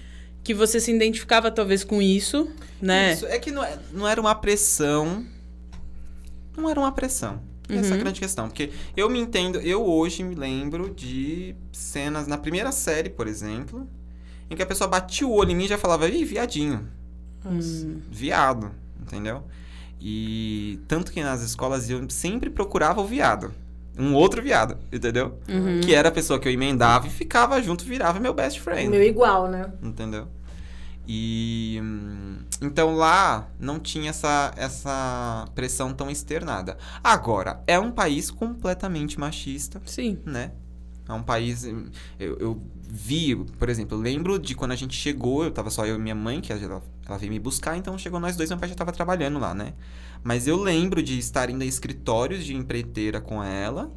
[0.43, 2.49] que você se identificava talvez com isso,
[2.81, 3.13] né?
[3.13, 5.25] Isso, é que não, é- não era uma pressão.
[6.57, 7.41] Não era uma pressão.
[7.69, 7.99] Essa é a Uhum.
[7.99, 8.47] grande questão.
[8.47, 13.87] Porque eu me entendo, eu hoje me lembro de cenas na primeira série, por exemplo,
[14.49, 16.87] em que a pessoa batia o olho em mim e já falava, ih, viadinho.
[17.45, 19.43] Hum, Viado, entendeu?
[19.99, 23.51] E tanto que nas escolas eu sempre procurava o viado.
[23.99, 25.39] Um outro viado, entendeu?
[25.49, 25.81] uhum.
[25.81, 28.89] Que era a pessoa que eu emendava e ficava junto, virava meu best friend.
[28.89, 29.71] Meu igual, né?
[29.81, 30.27] Entendeu?
[31.07, 31.79] E
[32.61, 36.77] então lá não tinha essa, essa pressão tão externada.
[37.03, 40.19] Agora, é um país completamente machista, Sim.
[40.25, 40.51] né?
[41.07, 41.63] É um país.
[41.63, 41.85] hum,
[42.19, 45.85] Eu, eu vi, por exemplo, eu lembro de quando a gente chegou, eu tava só
[45.85, 48.59] eu e minha mãe, que ela, ela veio me buscar, então chegou nós dois, meu
[48.59, 49.73] pai já tava trabalhando lá, né?
[50.23, 53.91] Mas eu lembro de estar indo a escritórios de empreiteira com ela.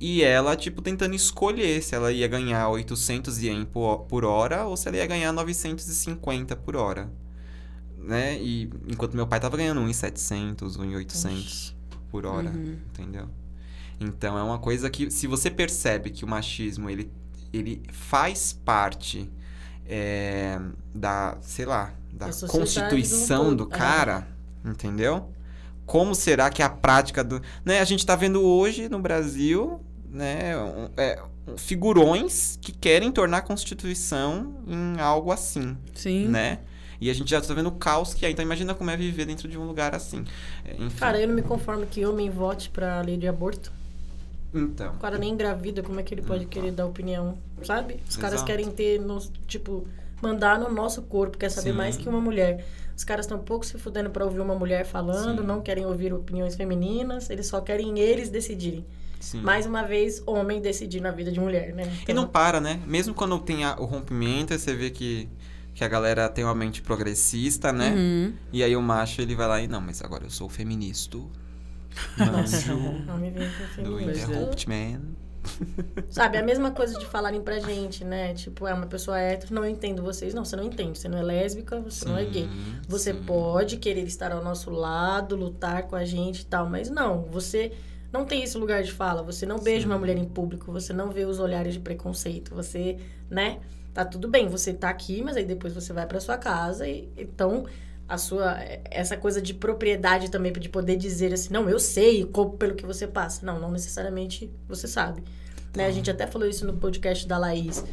[0.00, 4.88] E ela, tipo, tentando escolher se ela ia ganhar 800 ien por, hora ou se
[4.88, 7.12] ela ia ganhar 950 por hora.
[7.98, 8.38] Né?
[8.40, 11.76] E enquanto meu pai tava ganhando 1,700, 1,800
[12.10, 12.78] por hora, Uhum.
[12.88, 13.28] entendeu?
[14.00, 17.12] Então é uma coisa que, se você percebe que o machismo ele,
[17.52, 19.30] ele faz parte
[19.86, 20.58] é,
[20.94, 23.76] da, sei lá, da constituição do do povo.
[23.78, 24.26] cara,
[24.64, 25.30] entendeu?
[25.84, 27.42] Como será que é a prática do.
[27.64, 27.80] Né?
[27.80, 29.80] A gente tá vendo hoje no Brasil
[30.10, 31.22] né, um- é,
[31.56, 36.28] figurões que querem tornar a Constituição em algo assim, Sim.
[36.28, 36.58] né?
[37.00, 38.30] E a gente já tá vendo o caos que é.
[38.30, 40.24] Então imagina como é viver dentro de um lugar assim.
[40.64, 40.98] É, Enfim.
[40.98, 43.72] Cara, eu não me conformo que homem vote pra lei de aborto.
[44.52, 44.92] Então.
[44.94, 48.00] O cara nem engravida, como é que ele pode querer dar opinião, sabe?
[48.08, 48.46] Os caras Exato.
[48.46, 49.86] querem ter, nos, tipo,
[50.20, 51.76] mandar no nosso corpo, quer saber Sim.
[51.76, 52.66] mais que uma mulher.
[52.94, 55.46] Os caras estão pouco se fudendo pra ouvir uma mulher falando, Sim.
[55.46, 58.84] não querem ouvir opiniões femininas, eles só querem eles decidirem.
[59.20, 59.42] Sim.
[59.42, 61.84] Mais uma vez, homem decidir na vida de mulher, né?
[62.08, 62.80] E não para, né?
[62.86, 65.28] Mesmo quando tem a- o rompimento, você vê que,
[65.74, 67.90] que a galera tem uma mente progressista, né?
[67.94, 68.32] Uhum.
[68.52, 71.18] E aí o macho, ele vai lá e, não, mas agora eu sou feminista.
[72.18, 72.74] Manjo
[73.06, 74.26] Não me vem com do feminista.
[74.30, 75.00] Interrupt Man.
[76.10, 78.34] Sabe, a mesma coisa de falarem pra gente, né?
[78.34, 80.34] Tipo, é uma pessoa hétero, não entendo vocês.
[80.34, 80.98] Não, você não entende.
[80.98, 82.44] Você não é lésbica, você não é gay.
[82.44, 83.22] Sim, Você sim.
[83.22, 87.72] pode querer estar ao nosso lado, lutar com a gente e tal, mas não, você
[88.12, 89.22] não tem esse lugar de fala.
[89.22, 89.86] Você não beija Sim.
[89.86, 92.54] uma mulher em público, você não vê os olhares de preconceito.
[92.54, 92.96] Você,
[93.28, 93.58] né?
[93.92, 97.08] Tá tudo bem, você tá aqui, mas aí depois você vai pra sua casa e
[97.16, 97.66] então
[98.08, 98.56] a sua
[98.90, 102.86] essa coisa de propriedade também de poder dizer assim, não, eu sei co- pelo que
[102.86, 103.44] você passa.
[103.44, 105.22] Não, não necessariamente você sabe.
[105.76, 105.86] Né?
[105.86, 107.84] A gente até falou isso no podcast da Laís.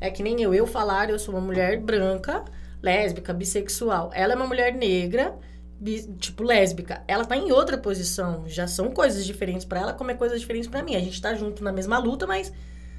[0.00, 2.44] É que nem eu, eu falar, eu sou uma mulher branca,
[2.82, 4.10] lésbica, bissexual.
[4.14, 5.34] Ela é uma mulher negra,
[5.80, 7.02] bi- tipo lésbica.
[7.08, 8.44] Ela tá em outra posição.
[8.48, 10.94] Já são coisas diferentes pra ela, como é coisas diferentes pra mim.
[10.96, 12.52] A gente tá junto na mesma luta, mas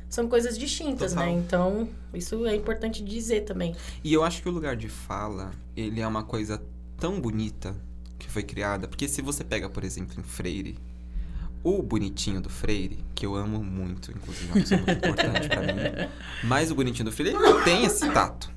[0.09, 1.27] são coisas distintas, Total.
[1.27, 1.33] né?
[1.33, 3.75] Então, isso é importante dizer também.
[4.03, 6.61] E eu acho que o lugar de fala, ele é uma coisa
[6.97, 7.75] tão bonita
[8.17, 8.87] que foi criada.
[8.87, 10.77] Porque se você pega, por exemplo, em Freire,
[11.63, 15.61] o bonitinho do Freire, que eu amo muito, inclusive, é uma pessoa muito importante pra
[15.61, 16.09] mim.
[16.45, 18.49] Mas o bonitinho do Freire, ele não tem esse tato.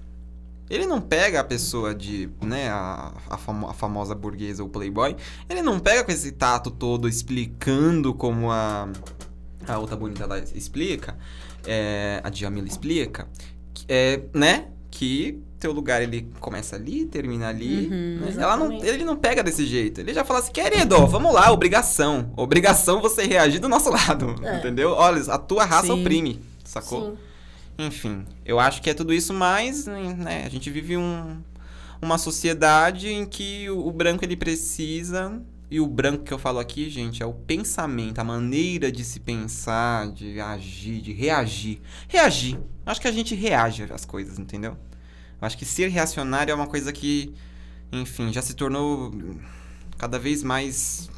[0.71, 5.17] Ele não pega a pessoa de, né, a, a, famo- a famosa burguesa ou playboy,
[5.49, 8.89] ele não pega com esse tato todo explicando como a,
[9.67, 11.19] a outra bonita lá explica,
[11.67, 13.27] é, a Djamila explica,
[13.89, 17.87] é, né, que teu lugar ele começa ali, termina ali.
[17.89, 18.21] Uhum.
[18.27, 18.35] né?
[18.39, 20.01] Ela não, ele não pega desse jeito.
[20.01, 22.33] Ele já fala assim, querido, vamos lá, obrigação.
[22.35, 24.57] Obrigação você reagir do nosso lado, É.
[24.57, 24.93] entendeu?
[24.93, 26.01] Olha, a tua raça Sim.
[26.01, 27.11] oprime, sacou?
[27.11, 27.17] Sim.
[27.79, 31.43] Enfim, eu acho que é tudo isso, mas né, a gente vive um,
[32.01, 35.41] uma sociedade em que o, o branco ele precisa.
[35.71, 39.21] E o branco que eu falo aqui, gente, é o pensamento, a maneira de se
[39.21, 41.81] pensar, de agir, de reagir.
[42.09, 42.59] Reagir.
[42.85, 44.77] Acho que a gente reage às coisas, entendeu?
[45.41, 47.33] Eu acho que ser reacionário é uma coisa que,
[47.93, 49.13] enfim, já se tornou
[49.97, 51.09] cada vez mais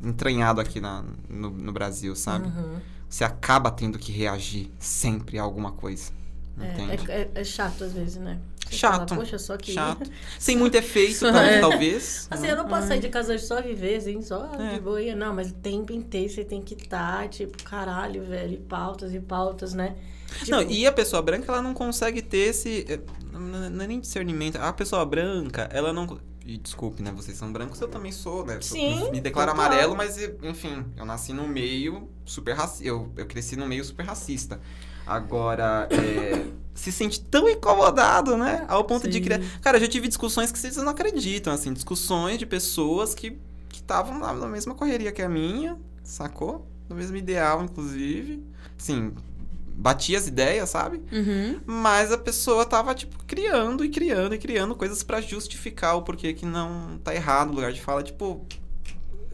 [0.00, 2.46] entranhado aqui na, no, no Brasil, sabe?
[2.46, 2.80] Uhum.
[3.08, 6.10] Você acaba tendo que reagir sempre a alguma coisa.
[6.56, 7.10] Entende?
[7.10, 8.38] É, é- é chato às vezes, né?
[8.66, 9.10] Você Chato.
[9.10, 9.72] fala, Poxa, só que.
[9.72, 10.10] Chato.
[10.40, 11.60] Sem muito efeito, é.
[11.60, 12.26] talvez.
[12.32, 14.74] Assim, eu não posso sair de casa hoje só viver, assim, só É.
[14.74, 15.00] de boa.
[15.14, 19.20] Não, mas o tempo inteiro você tem que estar, tipo, caralho, velho, e pautas e
[19.20, 19.94] pautas, né?
[20.40, 22.84] Tipo, Não, e a pessoa branca, ela não consegue ter esse.
[22.88, 22.98] eh,
[23.32, 24.56] Não não é nem discernimento.
[24.56, 26.18] A pessoa branca, ela não.
[26.46, 27.12] E desculpe, né?
[27.12, 28.60] Vocês são brancos, eu também sou, né?
[28.60, 29.66] Sou- Sim, Me declaro total.
[29.66, 32.84] amarelo, mas, enfim, eu nasci no meio super racista.
[32.86, 34.60] Eu, eu cresci no meio super racista.
[35.06, 38.64] Agora, é, se sente tão incomodado, né?
[38.68, 39.24] Ao ponto de Sim.
[39.24, 39.40] criar.
[39.60, 43.38] Cara, eu já tive discussões que vocês não acreditam, assim, discussões de pessoas que
[43.72, 46.66] estavam na, na mesma correria que a minha, sacou?
[46.88, 48.42] No mesmo ideal, inclusive.
[48.78, 49.12] Assim,
[49.76, 51.02] batia as ideias, sabe?
[51.12, 51.60] Uhum.
[51.66, 56.32] Mas a pessoa tava, tipo, criando e criando e criando coisas pra justificar o porquê
[56.32, 58.02] que não tá errado o lugar de fala.
[58.02, 58.44] Tipo,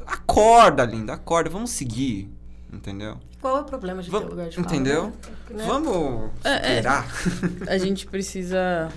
[0.07, 2.29] acorda, linda, acorda, vamos seguir.
[2.73, 3.19] Entendeu?
[3.41, 4.67] Qual é o problema de ter Vamos- lugar de fala?
[4.67, 5.13] entendeu?
[5.51, 5.65] né?
[5.67, 6.57] Vamos É, é.
[6.77, 7.07] esperar.
[7.69, 8.91] A gente precisa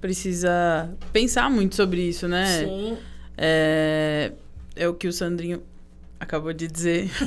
[0.00, 2.46] precisa pensar muito sobre isso, né?
[2.64, 2.96] Sim.
[3.36, 4.32] É,
[4.76, 5.62] é o que o Sandrinho
[6.18, 7.10] acabou de dizer.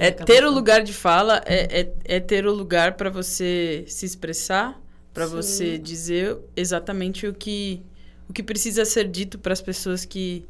[0.00, 4.04] É ter o lugar de fala, é, é, é ter o lugar para você se
[4.04, 4.80] expressar,
[5.14, 7.82] para você dizer exatamente o que,
[8.28, 10.44] o que precisa ser dito para as pessoas que,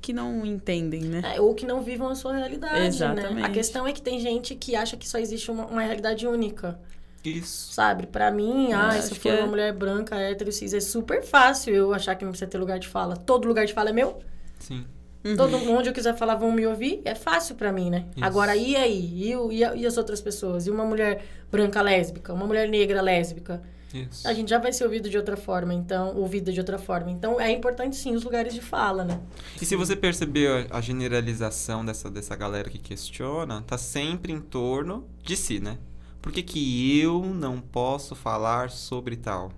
[0.00, 1.22] que não entendem, né?
[1.36, 2.86] É, ou que não vivam a sua realidade, né?
[2.86, 3.46] Exatamente.
[3.46, 6.78] A questão é que tem gente que acha que só existe uma, uma realidade única,
[7.24, 7.72] Isso.
[7.72, 8.06] sabe?
[8.06, 11.74] Pra mim, Eu ah, se for é- uma mulher branca, hétero, cis, é super fácil
[11.74, 13.16] eu achar que não precisa ter lugar de fala.
[13.16, 14.18] Todo lugar de fala é meu?
[14.58, 14.86] Sim.
[15.24, 15.36] Uhum.
[15.36, 17.02] Todo onde eu quiser falar vão me ouvir?
[17.04, 18.06] É fácil pra mim, né?
[18.16, 18.24] Isso.
[18.24, 19.10] Agora, e aí?
[19.14, 20.66] E, e, e as outras pessoas?
[20.66, 22.32] E uma mulher branca lésbica?
[22.32, 23.62] Uma mulher negra lésbica?
[23.92, 24.26] Isso.
[24.26, 27.10] A gente já vai ser ouvido de outra forma, então, ouvida de outra forma.
[27.10, 29.20] Então, é importante sim os lugares de fala, né?
[29.60, 34.40] E se você percebeu a, a generalização dessa, dessa galera que questiona, tá sempre em
[34.40, 35.78] torno de si, né?
[36.22, 39.50] Por que, que eu não posso falar sobre tal?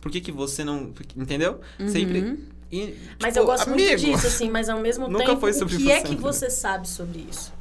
[0.00, 0.92] Por que, que você não.
[1.16, 1.60] Entendeu?
[1.88, 2.20] Sempre.
[2.20, 2.38] Uhum.
[2.72, 5.50] e, Mas tipo, eu gosto muito amigo, disso, assim, mas ao mesmo Nunca tempo, foi
[5.50, 6.20] o sobre que é você, que né?
[6.20, 7.54] você sabe sobre isso?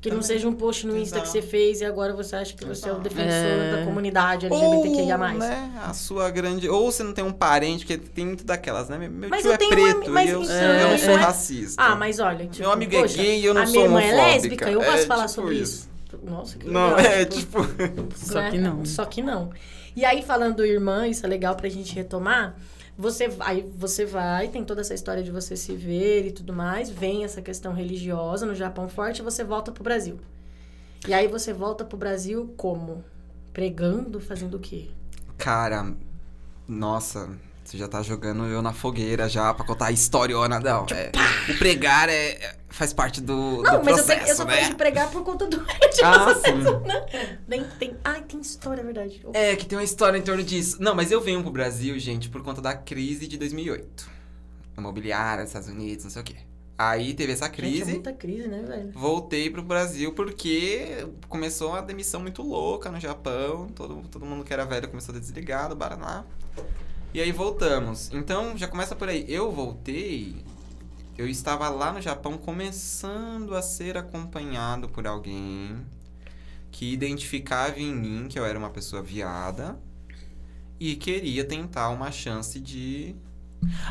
[0.00, 1.50] Que não seja um post no Insta que você Exato.
[1.50, 3.08] fez e agora você acha que você é o Exato.
[3.08, 3.76] defensor É.
[3.76, 5.16] da comunidade Ou, LGBTQIA+.
[5.32, 6.68] né, a sua grande...
[6.68, 8.98] Ou você não tem um parente, porque tem muito daquelas, né?
[8.98, 10.90] Meu- Meu Mas tio eu é tenho um preto mas e eu, isso eu não
[10.90, 11.82] é- sou é- racista.
[11.82, 13.84] Ah, mas olha, tipo, Meu amigo é poxa, gay e eu não a sou minha
[13.86, 14.32] irmã é homofóbica.
[14.34, 15.88] lésbica, eu posso É, falar tipo sobre isso.
[16.12, 16.20] isso.
[16.22, 17.12] Nossa, que Não, legal.
[17.12, 18.14] é tipo, tipo...
[18.14, 18.50] Só né?
[18.50, 18.84] que não.
[18.84, 19.50] Só que não.
[19.96, 22.56] E aí, falando do irmã, isso é legal pra gente retomar.
[22.96, 26.88] Você vai, você vai, tem toda essa história de você se ver e tudo mais.
[26.88, 30.18] Vem essa questão religiosa no Japão forte você volta pro Brasil.
[31.06, 33.04] E aí você volta pro Brasil como?
[33.52, 34.88] Pregando, fazendo o quê?
[35.36, 35.92] Cara,
[36.66, 37.36] nossa,
[37.74, 40.60] você já tá jogando eu na fogueira já pra contar a historiona.
[40.60, 41.10] Não, é,
[41.50, 44.44] o pregar é, é- faz parte do, Não, do mas eu, processo, tenho, eu só
[44.44, 44.68] né?
[44.68, 45.64] de pregar por conta do
[46.02, 46.52] Ah, sim.
[47.46, 47.96] Nem tem.
[48.04, 49.20] Ai, tem história, é verdade.
[49.32, 50.76] É, que tem uma história em torno disso.
[50.80, 54.10] Não, mas eu venho pro Brasil, gente, por conta da crise de 2008.
[54.78, 56.36] Imobiliária, Estados Unidos, não sei o quê.
[56.76, 57.92] Aí teve essa Gente, é crise.
[57.92, 58.90] muita crise, né, velho?
[58.92, 63.68] Voltei pro Brasil porque começou uma demissão muito louca no Japão.
[63.68, 66.24] Todo, todo mundo que era velho começou a desligar do Baraná.
[67.14, 68.10] E aí voltamos.
[68.12, 69.24] Então já começa por aí.
[69.28, 70.44] Eu voltei.
[71.16, 75.86] Eu estava lá no Japão começando a ser acompanhado por alguém
[76.72, 79.78] que identificava em mim que eu era uma pessoa viada
[80.80, 83.14] e queria tentar uma chance de.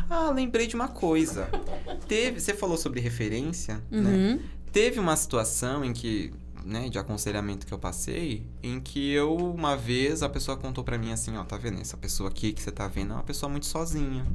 [0.09, 1.47] Ah, lembrei de uma coisa.
[2.09, 4.09] Teve, você falou sobre referência, né?
[4.09, 4.39] Uhum.
[4.73, 6.33] Teve uma situação em que,
[6.63, 10.97] né, de aconselhamento que eu passei, em que eu, uma vez, a pessoa contou pra
[10.97, 11.79] mim assim, ó, tá vendo?
[11.81, 14.25] Essa pessoa aqui que você tá vendo é uma pessoa muito sozinha.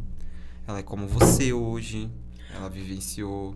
[0.67, 2.11] Ela é como você hoje.
[2.55, 3.55] Ela vivenciou.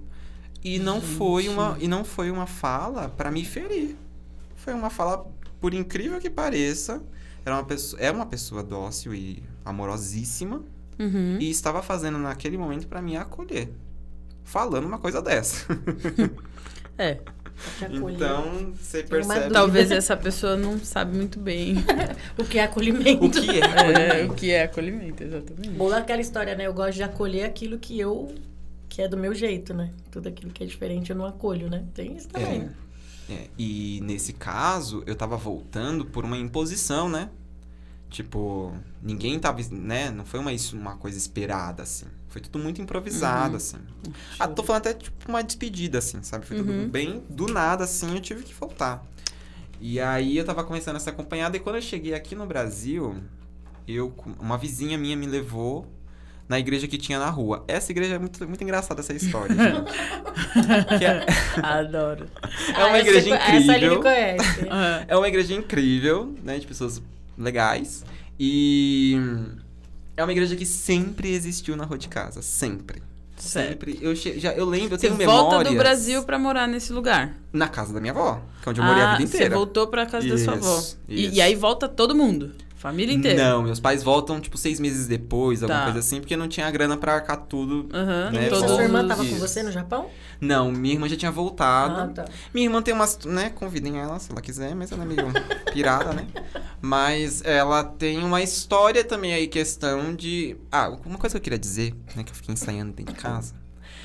[0.65, 3.97] E não foi uma e não foi uma fala pra me ferir.
[4.57, 5.27] Foi uma fala,
[5.61, 7.03] por incrível que pareça,
[7.45, 10.63] era uma pessoa, é uma pessoa dócil e amorosíssima
[10.99, 11.39] Uhum.
[11.41, 13.73] e estava fazendo naquele momento pra me acolher.
[14.45, 15.67] Falando uma coisa dessa.
[16.99, 17.19] É.
[17.91, 19.53] Então, você percebe.
[19.53, 21.77] Talvez essa pessoa não sabe muito bem
[22.39, 23.25] O que é acolhimento?
[23.27, 24.35] o que é é, o acolhimento.
[24.35, 25.69] que é acolhimento, exatamente.
[25.71, 26.67] Boa aquela história, né?
[26.67, 28.35] Eu gosto de acolher aquilo que eu.
[28.89, 29.91] que é do meu jeito, né?
[30.11, 31.85] Tudo aquilo que é diferente eu não acolho, né?
[31.95, 32.69] Tem isso também.
[33.29, 33.47] É, é.
[33.59, 37.29] E nesse caso, eu tava voltando por uma imposição, né?
[38.11, 38.73] Tipo,
[39.03, 40.11] ninguém tava, né?
[40.11, 42.07] Não foi uma, isso- uma coisa esperada, assim.
[42.33, 43.57] Foi tudo muito improvisado, Uhum.
[43.57, 43.77] assim.
[44.39, 46.47] Ah, tô falando até, tipo, uma despedida, assim, sabe?
[46.47, 46.89] Foi tudo Uhum.
[46.89, 49.05] bem do nada, assim, eu tive que voltar.
[49.81, 53.17] E aí eu tava começando essa acompanhada, e quando eu cheguei aqui no Brasil,
[53.87, 55.87] eu, uma vizinha minha me levou
[56.49, 57.65] na igreja que tinha na rua.
[57.69, 59.55] Essa igreja é muito, muito engraçada, essa história,
[61.01, 61.27] é,
[61.63, 62.27] Adoro.
[62.75, 64.01] é uma Ah, igreja essa, Essa ele incrível.
[64.03, 64.67] conhece.
[64.71, 66.59] Ah, É uma igreja incrível, né?
[66.59, 67.03] De pessoas
[67.37, 68.05] legais.
[68.39, 69.17] E
[70.17, 72.43] é uma igreja que sempre existiu na rua de casa.
[72.43, 73.03] Sempre.
[73.37, 73.99] Sempre.
[74.01, 75.73] Eu, che- já, eu lembro, eu Você tenho volta memórias.
[75.73, 77.35] do Brasil pra morar nesse lugar.
[77.53, 79.47] Na casa da minha avó, que é onde eu morei a Ah, vida inteira.
[79.47, 80.79] Você voltou pra casa da sua avó.
[80.79, 81.35] Isso, E, isso.
[81.35, 82.53] e aí volta todo mundo.
[82.83, 83.51] Família inteira.
[83.51, 85.85] Não, meus pais voltam, tipo, seis meses depois, alguma Tá.
[85.85, 87.89] coisa assim, porque não tinha grana pra arcar tudo.
[87.95, 88.31] Aham.
[88.33, 90.11] Né, E todos sua irmã tava com você no Japão?
[90.41, 92.01] Não, minha irmã já tinha voltado.
[92.01, 92.25] Ah, tá.
[92.53, 95.29] Minha irmã tem umas, né, convidem ela se ela quiser, mas ela é meio
[95.73, 96.27] pirada, né?
[96.81, 100.57] Mas ela tem uma história também aí, questão de...
[100.71, 103.55] Ah, uma coisa que eu queria dizer, né, que eu fiquei ensaiando dentro de casa,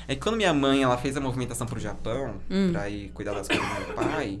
[0.06, 2.70] é que quando minha mãe, ela fez a movimentação pro Japão, Hum.
[2.70, 4.38] pra ir cuidar das coisas do meu pai,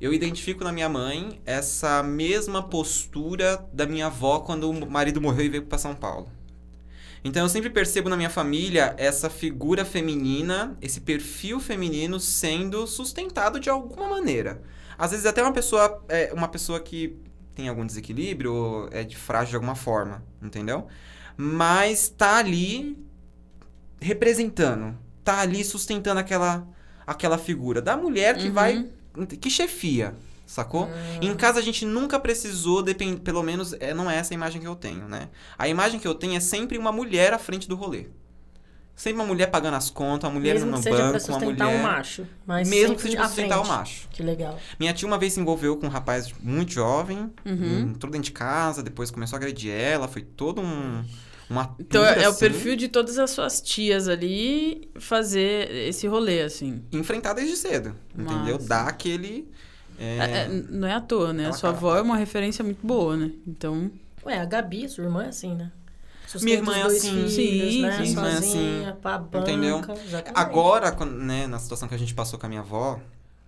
[0.00, 5.46] eu identifico na minha mãe essa mesma postura da minha avó quando o marido morreu
[5.46, 6.28] e veio pra São Paulo.
[7.24, 13.58] Então eu sempre percebo na minha família essa figura feminina, esse perfil feminino sendo sustentado
[13.58, 14.62] de alguma maneira.
[14.96, 17.16] Às vezes até uma pessoa, é, uma pessoa que
[17.54, 20.86] tem algum desequilíbrio, ou é de frágil de alguma forma, entendeu?
[21.36, 22.96] Mas tá ali
[24.00, 26.66] representando, tá ali sustentando aquela
[27.06, 28.52] aquela figura da mulher que Uhum.
[28.52, 28.86] vai
[29.24, 30.14] que chefia,
[30.46, 30.88] sacou?
[31.22, 33.20] Em casa a gente nunca precisou, depend...
[33.20, 35.28] pelo menos é, não é essa a imagem que eu tenho, né?
[35.56, 38.06] A imagem que eu tenho é sempre uma mulher à frente do rolê.
[38.94, 41.20] Sempre uma mulher pagando as contas, uma mulher Mesmo no que seja pra banco, uma
[41.38, 41.80] sustentar mulher.
[41.80, 42.26] um macho.
[42.46, 43.76] Mas Mesmo que seja pra sustentar o frente.
[43.76, 44.08] macho.
[44.10, 44.58] Que legal.
[44.80, 47.80] Minha tia uma vez se envolveu com um rapaz muito jovem, Uhum.
[47.90, 51.04] entrou dentro de casa, depois começou a agredir ela, foi todo um.
[51.48, 56.42] Uma Então é o assim, perfil de todas as suas tias ali fazer esse rolê,
[56.42, 56.82] assim.
[56.92, 58.54] Enfrentar desde cedo, entendeu?
[58.56, 58.68] Massa.
[58.68, 59.48] Dar aquele.
[59.98, 61.44] é, É, é, não é à toa, né?
[61.44, 63.30] A Ela sua cara avó é uma referência muito boa, né?
[63.46, 63.90] Então,
[64.24, 65.70] Ué, a Gabi, sua irmã é assim, né?
[66.26, 67.28] Sustenta Minha irmã é assim.
[67.28, 67.92] Filhos, Sim, né?
[67.92, 68.00] sim.
[68.00, 69.38] Minha irmã é assim, pra banca.
[69.52, 69.78] entendeu?
[69.78, 70.32] Exatamente.
[70.34, 73.00] Agora, quando, né, na situação que a gente passou com a minha avó,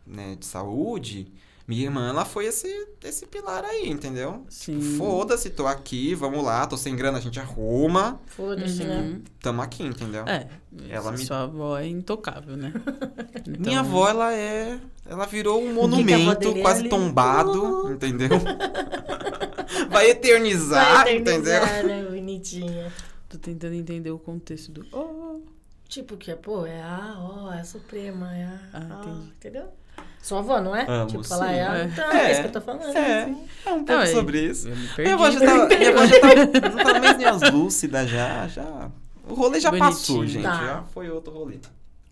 [0.06, 1.32] né, de saúde,
[1.68, 2.66] minha irmã, ela foi esse,
[3.04, 4.44] esse pilar aí, entendeu?
[4.48, 4.78] sim.
[4.80, 8.96] Tipo, foda-se, tô aqui, vamos lá, tô sem grana, a gente arruma, Foda-se, né?
[9.00, 9.22] Uhum.
[9.42, 10.24] tamo aqui, entendeu?
[10.26, 10.48] É,
[10.88, 12.72] Ela me- sua avó é intocável, né?
[13.46, 14.78] Então, Minha avó, ela é.
[15.06, 16.88] Ela virou um monumento quase ali?
[16.90, 18.28] tombado, entendeu?
[19.90, 21.54] Vai eternizar, Vai entendeu?
[21.54, 22.02] eternizar, né?
[22.04, 22.92] Bonitinha.
[23.28, 24.86] Tô tentando entender o contexto do.
[24.92, 25.40] Oh,
[25.88, 28.60] Tipo que é, pô, é a, ó, é a Suprema, é a.
[28.74, 29.68] Ah, entendeu?
[30.28, 30.84] Sua avó, não é?
[30.88, 31.54] Amo, tipo, falar sim.
[31.54, 31.78] é a.
[31.78, 31.84] É.
[31.84, 32.32] Então, é, É.
[32.32, 32.82] isso que eu tô falando.
[32.96, 33.36] É, assim.
[33.66, 34.68] é um pouco Não, sobre isso.
[34.68, 35.02] eu me perdi.
[35.02, 38.46] Minha avó já tá, minha avó já tá, não tá mais nem as lúcidas já,
[38.48, 38.90] já.
[39.28, 39.90] O rolê já Bonitinho.
[39.92, 40.42] passou, gente.
[40.42, 40.56] Tá.
[40.66, 41.58] Já foi outro rolê.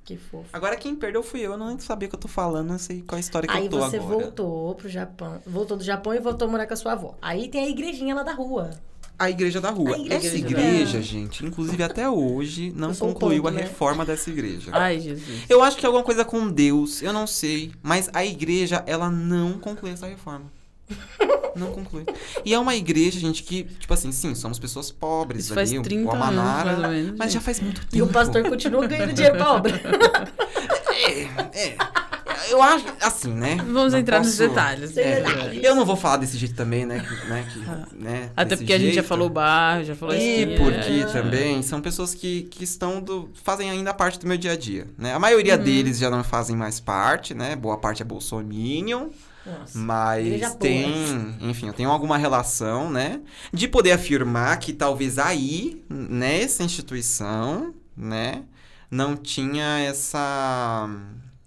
[0.04, 0.44] Que fofo.
[0.52, 3.02] Agora quem perdeu fui eu, eu não sabia o que eu tô falando, não sei
[3.02, 4.14] qual a história que Aí eu tô você agora.
[4.20, 5.40] voltou pro Japão.
[5.46, 7.14] Voltou do Japão e voltou a morar com a sua avó.
[7.20, 8.70] Aí tem a igrejinha lá da rua.
[9.18, 9.96] A igreja da rua.
[9.98, 13.62] Igreja Essa igreja, gente, inclusive até hoje, não concluiu a né?
[13.62, 14.70] reforma dessa igreja.
[14.74, 15.44] Ai, Jesus.
[15.48, 17.72] Eu acho que é alguma coisa com Deus, eu não sei.
[17.82, 20.52] Mas a igreja, ela não conclui essa reforma.
[21.56, 22.04] Não conclui.
[22.44, 25.80] E é uma igreja, gente, que, tipo assim, sim, somos pessoas pobres Isso faz ali,
[25.82, 27.44] 30 o Amanara, anos, menos, mas já gente.
[27.44, 27.96] faz muito tempo.
[27.96, 29.80] E o pastor continua ganhando dinheiro pra obra.
[30.92, 31.76] É, é.
[32.50, 33.56] Eu acho, assim, né?
[33.56, 34.96] Vamos não entrar nos posso- detalhes.
[34.96, 35.22] É,
[35.62, 37.00] eu não vou falar desse jeito também, né?
[37.00, 39.06] que- né, que, né Até porque a gente já jeito.
[39.08, 41.04] falou bairro, já falou E esquina, porque é.
[41.06, 44.86] também são pessoas que, que estão do, fazem ainda parte do meu dia a dia,
[44.96, 45.14] né?
[45.14, 45.62] A maioria Uhum.
[45.64, 47.56] deles já não fazem mais parte, né?
[47.56, 49.08] Boa parte é bolsominion,
[49.44, 49.78] Nossa.
[49.78, 50.54] mas boa.
[50.56, 53.20] tem, enfim, eu tenho alguma relação, né?
[53.52, 58.42] De poder afirmar que talvez aí, nessa instituição, né,
[58.90, 60.88] não tinha essa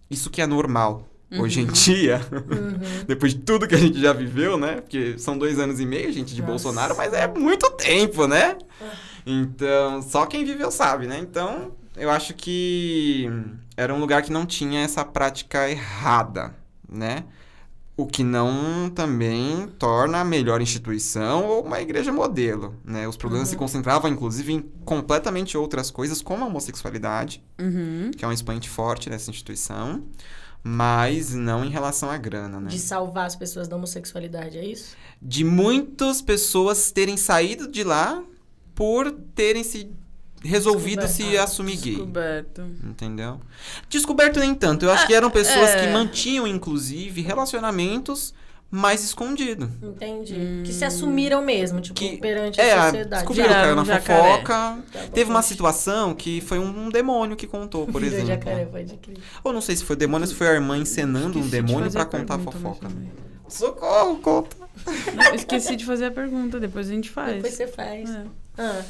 [0.09, 1.05] isso que é normal
[1.37, 2.79] hoje em dia, Uhum.
[3.07, 4.81] depois de tudo que a gente já viveu, né?
[4.81, 6.51] Porque são dois anos e meio, gente, de Nossa.
[6.53, 8.57] Bolsonaro, mas é muito tempo, né?
[9.25, 11.19] Então, só quem viveu sabe, né?
[11.19, 13.29] Então, eu acho que
[13.77, 16.55] era um lugar que não tinha essa prática errada,
[16.91, 17.23] né?
[18.01, 23.05] O que não também torna a melhor instituição ou uma igreja modelo, né?
[23.07, 28.11] Os problemas se concentravam, inclusive, em completamente outras coisas, como a homossexualidade, Uhum.
[28.15, 30.03] que é um expoente forte dessa instituição,
[30.63, 32.69] mas não em relação à grana, né?
[32.69, 34.95] De salvar as pessoas da homossexualidade, é isso?
[35.21, 38.23] De muitas pessoas terem saído de lá
[38.75, 39.91] por terem se
[40.43, 41.95] resolvido se assumir gay.
[41.95, 42.61] Descoberto.
[42.83, 43.39] Entendeu?
[43.89, 44.85] Descoberto nem tanto.
[44.85, 45.85] Eu acho que eram pessoas é.
[45.85, 48.33] que mantinham, inclusive, relacionamentos
[48.71, 49.67] mais escondidos.
[49.81, 50.61] Entendi.
[50.63, 53.09] Que se assumiram mesmo, tipo, Que- perante É, a sociedade.
[53.23, 54.31] descobriu, Viraram caiu na um jacaré.
[54.33, 54.77] fofoca.
[54.93, 54.99] Tá.
[55.11, 58.27] Teve uma situação que foi um, um demônio que contou, por Virou exemplo.
[58.27, 59.17] jacaré, pode crer.
[59.43, 61.51] Ou não sei se foi demônio ou se foi a irmã encenando um Esqueci de
[61.63, 62.87] demônio fazer pra a contar a fofoca.
[63.47, 64.55] Socorro, conta.
[65.15, 67.35] Não, esqueci de fazer a pergunta, depois a gente faz.
[67.37, 68.07] Depois você faz.
[68.09, 68.23] É.
[68.57, 68.81] Ah,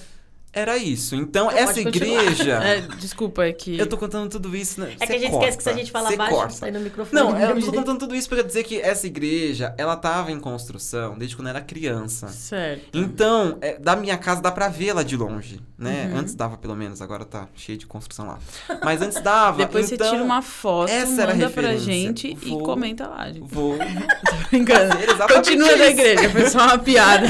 [0.51, 1.15] Era isso.
[1.15, 2.59] Então, Então, essa igreja.
[2.69, 3.77] É, desculpa, é que.
[3.77, 4.93] Eu tô contando tudo isso, né?
[4.99, 6.53] É que a gente corta, esquece que se a gente fala cê baixo, corta.
[6.53, 7.21] sai no microfone.
[7.21, 11.17] Não, eu tô contando tudo isso pra dizer que essa igreja, ela tava em construção
[11.17, 12.27] desde quando eu era criança.
[12.29, 12.97] Certo.
[12.97, 16.09] Então, é, da minha casa dá pra vê-la de longe, né?
[16.11, 16.19] Uhum.
[16.19, 18.39] Antes dava pelo menos, agora tá cheio de construção lá.
[18.83, 19.57] Mas antes dava.
[19.65, 23.07] Depois então, você tira uma foto, essa era a manda pra gente Vou- e comenta
[23.07, 23.47] lá, gente.
[23.47, 24.95] Vou Tô brincando.
[25.33, 25.83] Continua isso.
[25.83, 27.27] igreja, foi só uma piada.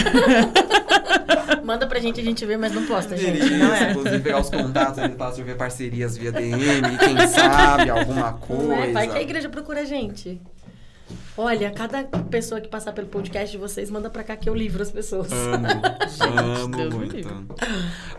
[1.64, 3.40] Manda pra gente, a gente vê, mas não posta, gente.
[3.40, 3.92] Isso, Não é.
[3.92, 8.74] Inclusive pegar os contatos, passa a ver parcerias via DM, quem sabe, alguma coisa.
[8.76, 8.92] é?
[8.92, 10.42] Vai que a igreja procura a gente.
[11.38, 14.82] Olha, cada pessoa que passar pelo podcast de vocês, manda pra cá que eu livro
[14.82, 15.32] as pessoas.
[15.32, 15.66] Amo,
[16.66, 17.58] amo Deus muito.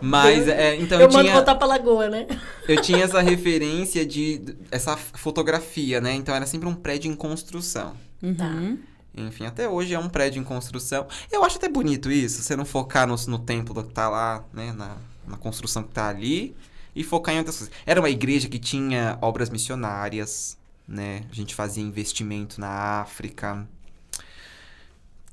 [0.01, 2.25] Mas, é, então eu eu, mando tinha, voltar pra lagoa, né?
[2.67, 6.13] eu tinha essa referência de essa fotografia, né?
[6.13, 7.93] Então era sempre um prédio em construção.
[8.23, 8.79] Uhum.
[9.15, 11.07] Enfim, até hoje é um prédio em construção.
[11.31, 14.71] Eu acho até bonito isso, você não focar no, no templo que tá lá, né?
[14.71, 14.97] Na,
[15.27, 16.55] na construção que tá ali.
[16.95, 17.73] E focar em outras coisas.
[17.85, 20.57] Era uma igreja que tinha obras missionárias,
[20.87, 21.23] né?
[21.31, 23.65] A gente fazia investimento na África.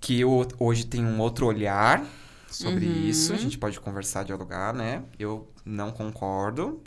[0.00, 2.04] Que eu, hoje tem um outro olhar
[2.48, 3.06] sobre Uhum.
[3.08, 3.32] isso.
[3.32, 5.02] A gente pode conversar, dialogar, né?
[5.18, 6.80] Eu não concordo.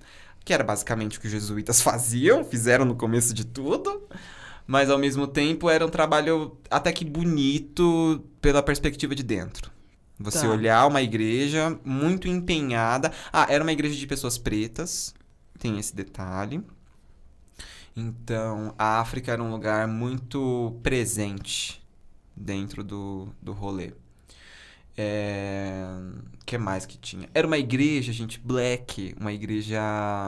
[0.44, 4.08] Que era basicamente o que os jesuítas faziam, fizeram no começo de tudo.
[4.72, 9.70] Mas ao mesmo tempo era um trabalho até que bonito pela perspectiva de dentro.
[10.18, 10.50] Você Tá.
[10.50, 13.12] olhar uma igreja muito empenhada.
[13.34, 15.14] Ah, era uma igreja de pessoas pretas,
[15.60, 16.64] tem esse detalhe.
[17.98, 21.84] Então, a África era um lugar muito presente
[22.34, 23.92] dentro do, do rolê.
[24.96, 25.84] É...
[26.42, 27.30] O que mais que tinha?
[27.34, 29.82] Era uma igreja, gente, black, uma igreja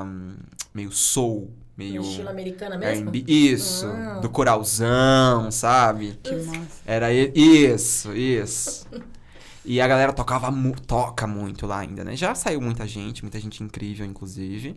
[0.05, 0.35] hum,
[0.73, 3.09] meio soul, meio No estilo americana mesmo?
[3.09, 3.24] R&B.
[3.32, 4.19] Isso, Ah.
[4.19, 6.19] do coralzão, sabe?
[6.24, 6.82] Que massa.
[6.86, 8.88] Era isso, isso.
[9.65, 12.17] E a galera tocava mu toca muito lá ainda, né?
[12.17, 14.76] Já saiu muita gente, muita gente incrível, inclusive.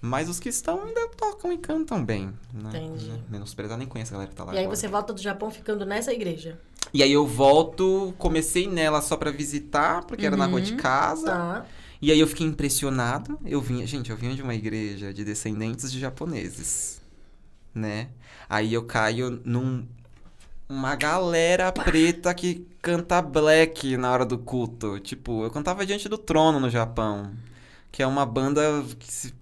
[0.00, 2.32] Mas os que estão ainda tocam e cantam bem.
[2.50, 2.70] Né?
[2.70, 3.10] Entendi.
[3.10, 3.18] Né?
[3.28, 4.76] Menosprezar, nem conheço a galera que tá lá E aí agora.
[4.76, 6.58] você volta do Japão ficando nessa igreja.
[6.92, 10.78] E aí eu volto, comecei nela só pra visitar, porque era na rua de Uhum.
[10.78, 11.26] casa.
[11.26, 11.66] Tá.
[12.04, 13.38] E aí eu fiquei impressionado.
[13.44, 17.00] Eu vinha, gente, eu vinha de uma igreja de descendentes de japoneses,
[17.74, 18.08] né?
[18.48, 19.86] Aí eu caio num
[20.68, 24.98] uma galera preta que canta black na hora do culto.
[25.00, 27.32] Tipo, eu cantava diante do trono no Japão,
[27.92, 28.62] que é uma banda
[28.98, 29.34] que se-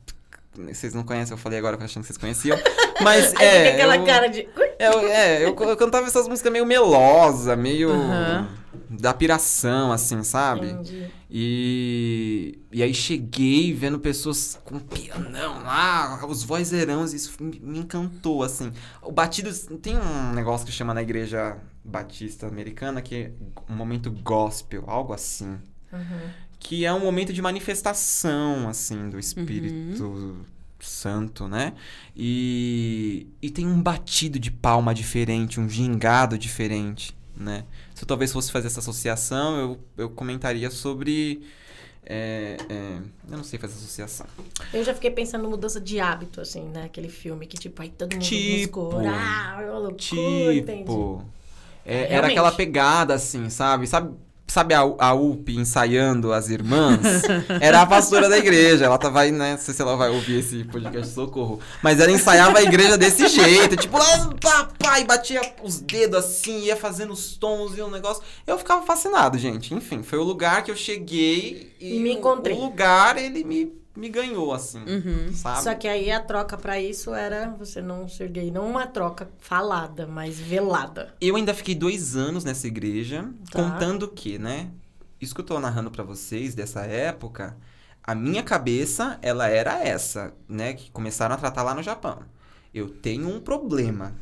[0.55, 2.59] vocês não conhecem, eu falei agora achando que vocês conheciam.
[3.03, 3.73] Mas Aí é.
[3.75, 4.49] aquela eu- cara de.
[4.79, 8.49] eu, é, eu, eu cantava essas músicas meio melosa, meio Aham.
[8.91, 10.71] da piração, assim, sabe?
[10.71, 11.11] Entendi.
[11.35, 18.43] E, e aí cheguei vendo pessoas com pianão lá, os vozeirãos, isso me, me encantou,
[18.43, 18.71] assim.
[19.01, 23.31] O batido, tem um negócio que chama na igreja batista americana que é
[23.69, 25.59] um momento gospel, algo assim.
[25.93, 26.21] Uhum.
[26.63, 30.47] Que é um momento de manifestação, assim, do Espírito
[30.79, 31.75] Santo, né?
[32.17, 37.65] E, e tem um batido de palma diferente, um gingado diferente, né?
[37.95, 41.43] Se eu talvez fosse fazer essa associação, eu, eu comentaria sobre.
[42.05, 42.99] é, é,
[43.31, 44.27] eu não sei fazer associação.
[44.73, 46.85] Eu já fiquei pensando em mudança de hábito, assim, né?
[46.85, 48.59] Aquele filme que, tipo, aí todo mundo Tipo.
[48.59, 50.79] buscou orar, é loucura, entendi.
[50.81, 51.25] Tipo.
[51.85, 52.31] é, era Realmente.
[52.33, 53.87] aquela pegada, assim, sabe?
[53.87, 54.15] Sabe,
[54.53, 57.01] sabe a, a UP ensaiando as irmãs?
[57.61, 58.85] Era a pastora da igreja.
[58.85, 59.53] Ela tava aí, né?
[59.53, 61.59] Não sei se ela vai ouvir esse podcast, socorro.
[61.83, 63.77] Mas ela ensaiava a igreja desse jeito.
[63.77, 67.91] Tipo, lá, pá, pá, e batia os dedos assim, ia fazendo os tons e um
[67.91, 68.23] negócio.
[68.47, 69.75] Eu ficava fascinado, gente.
[69.75, 72.55] Enfim, foi o lugar que eu cheguei e, E me encontrei.
[72.55, 74.79] O, lugar, ele me, me ganhou, assim.
[74.85, 75.33] Uhum.
[75.35, 75.63] Sabe?
[75.63, 78.51] Só que aí a troca pra isso era você não ser gay.
[78.51, 81.15] Não uma troca falada, mas velada.
[81.21, 83.63] Eu ainda fiquei dois anos nessa igreja, Tá.
[83.63, 84.71] contando que, né?
[85.21, 87.57] Isso que eu tô narrando pra vocês dessa época,
[88.03, 90.73] a minha cabeça, ela era essa, né?
[90.73, 92.21] Que começaram a tratar lá no Japão.
[92.75, 94.15] Eu tenho um problema.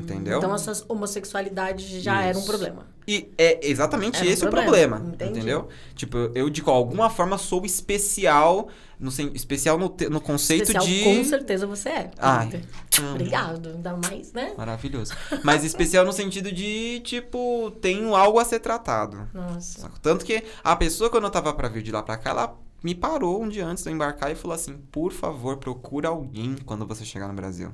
[0.00, 0.38] Entendeu?
[0.38, 2.48] Então a sua homossexualidade já era um Isso.
[2.48, 2.86] problema.
[3.06, 5.38] E é exatamente Era um esse o problema, problema, entendi.
[5.38, 5.68] entendeu?
[5.94, 11.04] Tipo, eu de alguma forma sou especial, no, especial no, no conceito Especial, de...
[11.04, 12.10] com certeza você é.
[12.18, 12.62] Ai.
[13.12, 13.70] Obrigado.
[13.70, 14.52] Ainda mais, né?
[14.56, 15.12] Maravilhoso.
[15.42, 19.28] Mas especial no sentido de, tipo, tenho algo a ser tratado.
[19.32, 19.90] Nossa.
[20.02, 22.94] Tanto que a pessoa, quando eu tava pra vir de lá pra cá, ela me
[22.94, 26.86] parou um dia antes de eu embarcar e falou assim: por favor, procura alguém quando
[26.86, 27.72] você chegar no Brasil.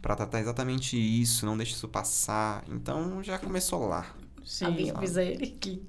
[0.00, 2.64] Pra tratar exatamente isso, não deixe isso passar.
[2.68, 4.06] Então já começou lá.
[4.44, 4.64] Sim.
[4.66, 5.82] Sabia, avisa ele que.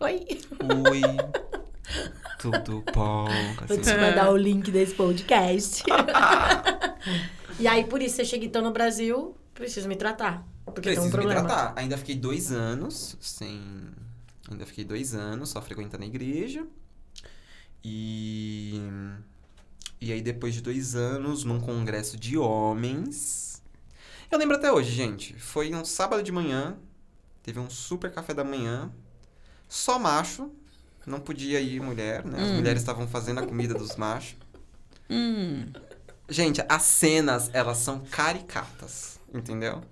[0.00, 0.26] Oi.
[0.90, 1.00] Oi.
[2.38, 3.24] Tudo bom?
[3.66, 5.82] Vou Assim, te mandar o link desse podcast.
[7.58, 10.46] e aí, por isso, você chega então no Brasil, preciso me tratar.
[10.64, 11.48] Porque tem um Preciso me problema.
[11.48, 11.72] tratar.
[11.80, 13.60] Ainda fiquei dois anos sem,
[14.50, 16.64] Ainda fiquei dois anos só frequentando a igreja.
[17.82, 18.80] E.
[20.00, 23.62] E aí, depois de dois anos, num congresso de homens.
[24.30, 25.34] Eu lembro até hoje, gente.
[25.34, 26.76] Foi um sábado de manhã.
[27.42, 28.92] Teve um super café da manhã.
[29.68, 30.50] Só macho.
[31.06, 32.42] Não podia ir mulher, né?
[32.42, 32.54] As Hum.
[32.56, 34.36] mulheres estavam fazendo a comida dos machos.
[35.10, 35.66] Hum.
[36.28, 39.82] Gente, as cenas, elas são caricatas, entendeu?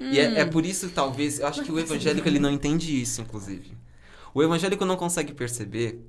[0.00, 0.50] E é, é Hum.
[0.50, 3.76] por isso, talvez, eu acho que o evangélico ele não entende isso, inclusive.
[4.34, 6.04] O evangélico não consegue perceber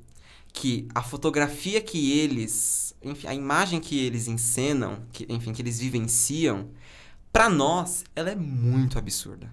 [0.51, 5.79] que a fotografia que eles, enfim, a imagem que eles encenam, que, enfim, que eles
[5.79, 6.69] vivenciam,
[7.31, 9.51] pra nós, ela é muito absurda.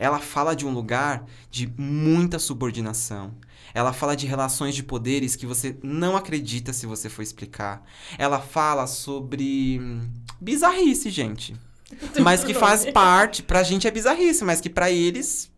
[0.00, 3.34] Ela fala de um lugar de muita subordinação.
[3.74, 7.84] Ela fala de relações de poderes que você não acredita se você for explicar.
[8.16, 10.10] Ela fala sobre hum,
[10.40, 11.54] bizarrice, gente.
[12.22, 15.50] Mas que faz parte, pra gente é bizarrice, mas que pra eles,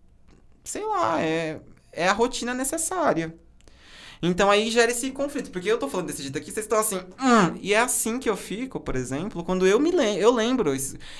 [0.64, 1.60] sei lá, é,
[1.92, 3.36] é a rotina necessária.
[4.22, 6.96] Então aí gera esse conflito, porque eu tô falando desse jeito aqui, vocês estão assim,
[6.96, 10.72] hum, e é assim que eu fico, por exemplo, quando eu me lembro, eu lembro,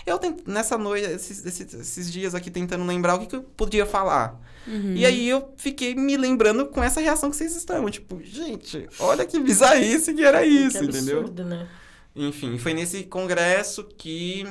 [0.07, 3.43] eu tent- nessa noite, esses, esses, esses dias aqui tentando lembrar o que, que eu
[3.43, 4.41] podia falar.
[4.69, 4.95] Uhum.
[4.95, 9.27] E aí eu fiquei me lembrando com essa reação que vocês estão, tipo, gente, olha
[9.27, 11.19] que bizarrice que era isso, que entendeu?
[11.19, 11.67] absurdo, né?
[12.15, 14.47] Enfim, foi nesse congresso que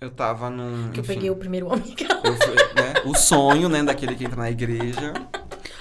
[0.00, 0.90] eu tava num.
[0.90, 4.24] Que eu peguei o primeiro homem que eu fui, né, o sonho, né, daquele que
[4.24, 5.12] entra na igreja.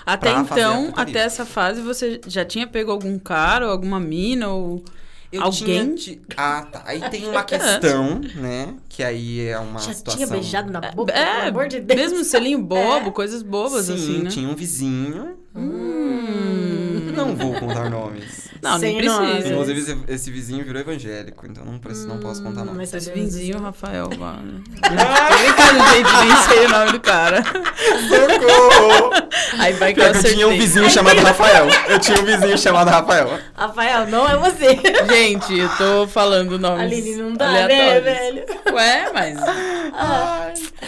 [0.05, 4.83] Até então, até essa fase, você já tinha pego algum cara ou alguma mina ou...
[5.31, 5.95] Eu Alguém?
[5.95, 6.17] tinha.
[6.17, 6.83] ti- Ah, tá.
[6.85, 8.73] Aí tem uma questão, né?
[8.87, 10.15] Que aí é uma já situação.
[10.15, 11.99] tinha beijado na boca, pelo É, amor de Deus.
[11.99, 14.29] mesmo selinho bobo, coisas bobas Sim, assim, né?
[14.29, 15.37] tinha um vizinho.
[15.53, 16.74] Hum.
[17.15, 18.45] Não vou contar nomes.
[18.61, 19.27] Não, nem Sem nome.
[19.27, 19.49] precisa.
[19.53, 22.91] Inclusive, esse, esse vizinho virou evangélico, então não, preciso, não posso contar Hum, nomes.
[22.91, 23.59] mas Esse vizinho.
[23.61, 24.63] Rafael, mano.
[24.65, 27.43] Brincando, gente, nem sei o nome do cara.
[27.43, 29.11] Socorro!
[29.59, 31.67] Aí vai que eu eu tinha um vizinho chamado Rafael.
[31.87, 33.39] Eu tinha um vizinho chamado Rafael.
[33.55, 34.79] Rafael, não é você.
[35.09, 38.45] Gente, eu tô falando nomes Aline, não dá, né, velho?
[38.73, 39.37] Ué, mas...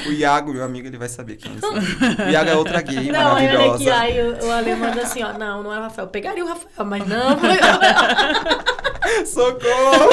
[0.05, 2.27] O Iago, meu amigo, ele vai saber quem é.
[2.27, 3.95] O Iago é outra gay Não, olha aqui, maravilhosa.
[3.95, 5.33] aí o, o Ale manda assim, ó.
[5.37, 6.07] Não, não é Rafael.
[6.17, 7.37] Pegaria o Rafael, mas não.
[9.23, 10.09] Socorro!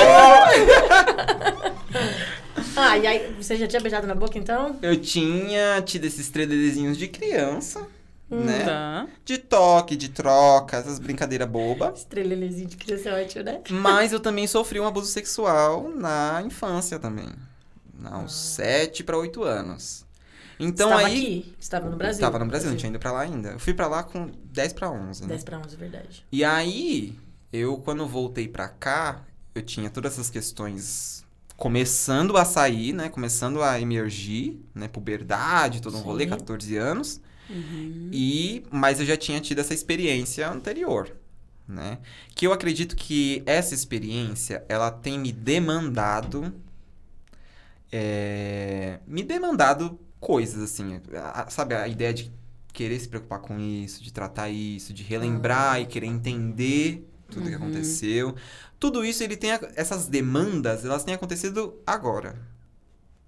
[2.77, 4.79] ah, e aí, você já tinha beijado na boca, então?
[4.83, 7.89] Eu tinha tido esses trelelezinhos de criança,
[8.29, 8.65] né?
[8.67, 9.07] Tá.
[9.25, 12.01] De toque, de troca, essas brincadeiras bobas.
[12.01, 13.63] Estrelelezinho de criança é ótimo, né?
[13.71, 17.31] Mas eu também sofri um abuso sexual na infância também.
[18.05, 20.05] Aos 7 para 8 anos.
[20.61, 21.17] Então Estava aí.
[21.17, 21.55] aqui?
[21.59, 22.21] Estava no Brasil?
[22.21, 23.53] Tava no Brasil, não tinha ido pra lá ainda.
[23.53, 25.29] Eu fui pra lá com 10 pra 11, né?
[25.29, 26.25] 10 pra 11, verdade.
[26.31, 27.19] E aí,
[27.53, 29.25] eu quando voltei pra cá,
[29.55, 31.25] eu tinha todas essas questões
[31.57, 33.09] começando a sair, né?
[33.09, 34.89] Começando a emergir, né?
[34.89, 36.31] Puberdade, todo um rolê, Sim.
[36.31, 37.21] 14 anos.
[37.51, 38.09] Uhum.
[38.13, 41.15] E, mas eu já tinha tido essa experiência anterior,
[41.69, 41.99] né?
[42.35, 46.53] Que eu acredito que essa experiência, ela tem me demandado...
[47.93, 51.01] é, me demandado coisas, assim.
[51.15, 52.33] a- sabe, a ideia de
[52.75, 57.51] querer se preocupar com isso, de tratar isso, de relembrar e querer entender tudo que
[57.57, 57.63] Uhum.
[57.63, 58.35] aconteceu.
[58.79, 59.53] Tudo isso, ele tem...
[59.53, 62.37] a- essas demandas, elas têm acontecido agora,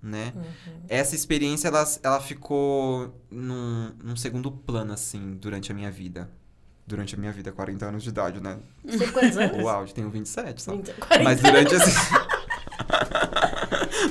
[0.03, 0.33] né?
[0.37, 0.43] Uhum.
[0.89, 6.29] Essa experiência, ela, ela ficou num, num segundo plano, assim, durante a minha vida.
[6.89, 8.59] Durante a minha vida, 40 anos de idade, né?
[8.87, 9.65] Tem quantos anos?
[9.65, 10.77] O auge, tenho 27, só.
[10.77, 11.25] 20, 40.
[11.25, 11.95] Mas durante esses...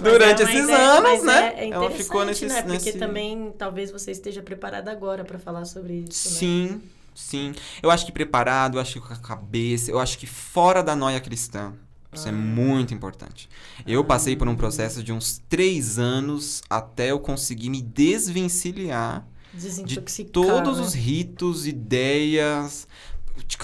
[0.01, 1.53] Durante é- esses é- anos, mas né?
[1.57, 2.45] É, é ela ficou nesse...
[2.45, 2.61] né?
[2.61, 2.97] Porque nesse...
[2.97, 6.35] também talvez você esteja preparada agora pra falar sobre isso, né?
[6.35, 6.81] Sim,
[7.13, 7.53] sim.
[7.81, 10.95] Eu acho que preparado, eu acho que com a cabeça, eu acho que fora da
[10.95, 11.73] noia cristã.
[12.13, 12.33] Isso é Ah.
[12.33, 13.49] muito importante.
[13.85, 19.61] Eu passei por um processo de uns três anos até eu conseguir me desvencilhar de
[19.61, 20.31] Desintoxicar.
[20.31, 20.83] todos né?
[20.85, 22.87] os ritos, ideias.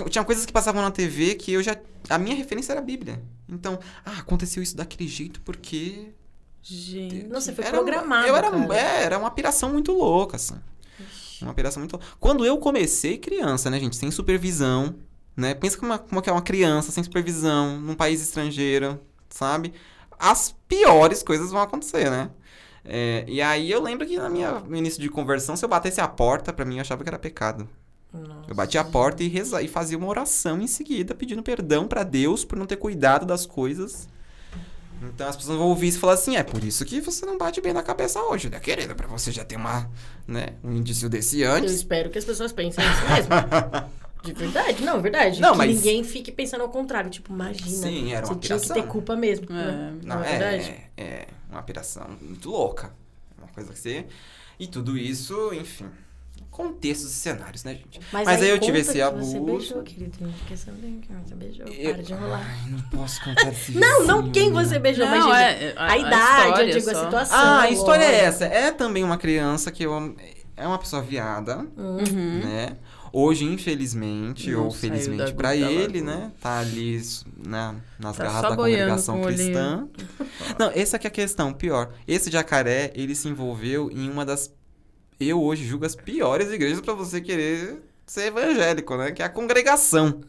[0.09, 1.77] Tinha coisas que passavam na TV que eu já.
[2.09, 3.21] A minha referência era a Bíblia.
[3.51, 6.13] Então, ah, aconteceu isso daquele jeito porque.
[6.63, 7.23] Gente.
[7.23, 8.27] Não, você foi era, programado.
[8.27, 10.55] Eu era, é, era uma piração muito louca, assim.
[11.41, 12.05] Uma piração muito louca.
[12.19, 14.95] Quando eu comecei criança, né, gente, sem supervisão,
[15.35, 15.53] né?
[15.53, 18.99] Pensa como, uma, como que é uma criança sem supervisão, num país estrangeiro,
[19.29, 19.73] sabe?
[20.19, 22.29] As piores coisas vão acontecer, né?
[22.83, 25.99] É, e aí eu lembro que na minha, no início de conversão, se eu batesse
[26.01, 27.67] a porta, pra mim eu achava que era pecado.
[28.13, 28.49] Nossa.
[28.49, 32.03] Eu batia a porta e, reza, e fazia uma oração em seguida, pedindo perdão pra
[32.03, 34.07] Deus por não ter cuidado das coisas.
[35.03, 37.37] Então as pessoas vão ouvir isso e falar assim: é por isso que você não
[37.37, 38.93] bate bem na cabeça hoje, né, querida?
[38.93, 39.89] Pra você já ter uma,
[40.27, 41.73] né, um indício desse Eu antes.
[41.73, 43.31] espero que as pessoas pensem isso mesmo.
[44.23, 45.41] De verdade, não, verdade.
[45.41, 47.09] Não, que mas- ninguém fique pensando ao contrário.
[47.09, 47.67] Tipo, imagina.
[47.71, 49.47] Sim, era uma você tinha que ter culpa mesmo.
[49.49, 49.53] É.
[49.53, 49.93] né?
[50.03, 50.75] Não, Não é verdade?
[50.95, 52.93] é, é uma piração muito louca.
[53.35, 54.05] Uma coisa que você.
[54.59, 55.87] E tudo isso, enfim.
[56.61, 57.99] Contextos e cenários, né, gente?
[58.11, 59.31] Mas, Mas aí eu tive esse abuso.
[59.31, 60.17] Você beijou, querido.
[60.21, 61.65] A gente quer saber que você beijou.
[61.67, 62.41] Eu- Para de enrolar.
[62.63, 65.97] Ai, não posso contar esse Não, não quem você beijou, mas Não, diga, é, a,
[65.97, 67.03] idade, história eu digo a só.
[67.05, 67.37] situação.
[67.37, 68.45] Ah, a história é essa.
[68.45, 70.15] É também uma criança que eu...
[70.57, 72.39] É uma pessoa viada, Uhum.
[72.43, 72.77] né?
[73.13, 76.31] Hoje, infelizmente, Não ou felizmente da ele, né?
[76.39, 77.01] Tá ali
[77.45, 79.87] né, nas Tá garras da congregação cristã.
[80.57, 81.91] Não, essa aqui é a questão, pior.
[82.07, 84.53] Esse jacaré, ele se envolveu em uma das,
[85.27, 89.11] eu hoje julgo, as piores igrejas pra você querer ser evangélico, né?
[89.11, 90.21] Que é a congregação.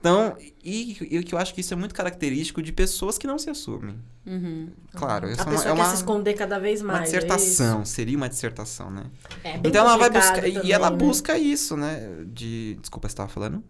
[0.00, 0.34] Então,
[0.64, 3.50] e, e que eu acho que isso é muito característico de pessoas que não se
[3.50, 3.98] assumem.
[4.26, 4.70] Uhum.
[4.94, 7.12] Claro, A é uma, é quer uma, se esconder cada vez uma mais.
[7.12, 9.04] é dissertação, seria uma dissertação, né?
[9.44, 10.96] É bem Então ela vai buscar, e também, ela né?
[10.96, 12.24] busca isso, né?
[12.26, 13.62] De, desculpa, você tava falando?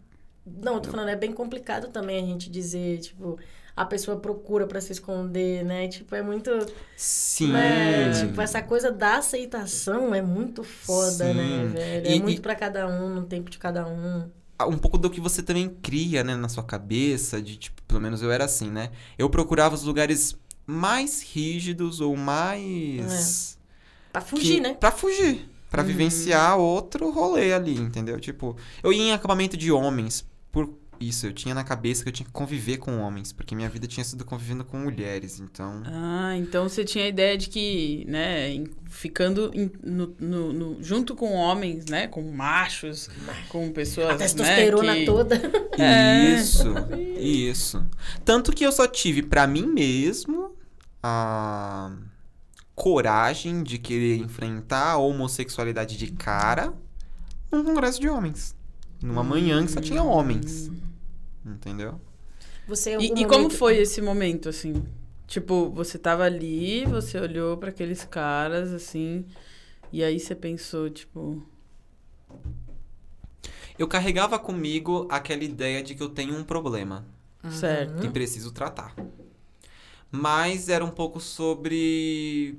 [0.46, 3.36] Não, eu tô falando, é bem complicado também a gente dizer, tipo,
[3.80, 5.88] a pessoa procura pra se esconder, né?
[5.88, 6.50] Tipo, é muito.
[6.96, 7.52] Sim.
[7.52, 8.10] Né?
[8.12, 11.68] Tipo, essa coisa da aceitação é muito foda, né, Sim.
[11.72, 12.06] velho?
[12.06, 14.28] É E- muito e- pra cada um, no tempo de cada um.
[14.68, 18.20] um pouco do que você também cria, né, na sua cabeça, de tipo, pelo menos
[18.20, 18.90] eu era assim, né?
[19.16, 23.58] Eu procurava os lugares mais rígidos ou mais
[24.12, 24.74] Pra fugir, que- né?
[24.78, 28.18] Pra fugir, Pra vivenciar outro rolê ali, entendeu?
[28.20, 30.68] Tipo, eu ia em acampamento de homens por
[31.00, 33.86] isso, eu tinha na cabeça que eu tinha que conviver com homens, porque minha vida
[33.86, 38.62] tinha sido convivendo com mulheres, então Ah, então você tinha a ideia de que, né,
[38.84, 43.08] ficando em- no, no- no- junto com homens, né, com machos,
[43.48, 45.06] com pessoas, A testosterona né, que...
[45.06, 45.36] toda.
[45.78, 46.34] É.
[46.38, 46.64] Isso,
[47.18, 47.86] isso.
[48.24, 50.54] Tanto que eu só tive pra mim mesmo
[51.02, 51.92] a
[52.74, 56.72] coragem de querer enfrentar a homossexualidade de cara
[57.50, 58.54] num congresso de homens.
[59.02, 60.70] Numa manhã que só tinha homens.
[61.50, 62.00] Entendeu?
[62.68, 64.84] Você, E, e como momento- foi esse momento, assim?
[65.26, 69.24] Tipo, você tava ali, você olhou pra aqueles caras, assim,
[69.92, 71.42] e aí você pensou, tipo...
[73.78, 77.06] Eu carregava comigo aquela ideia de que eu tenho um problema
[77.50, 78.04] Certo.
[78.04, 78.94] e preciso tratar.
[80.10, 82.58] Mas era um pouco sobre.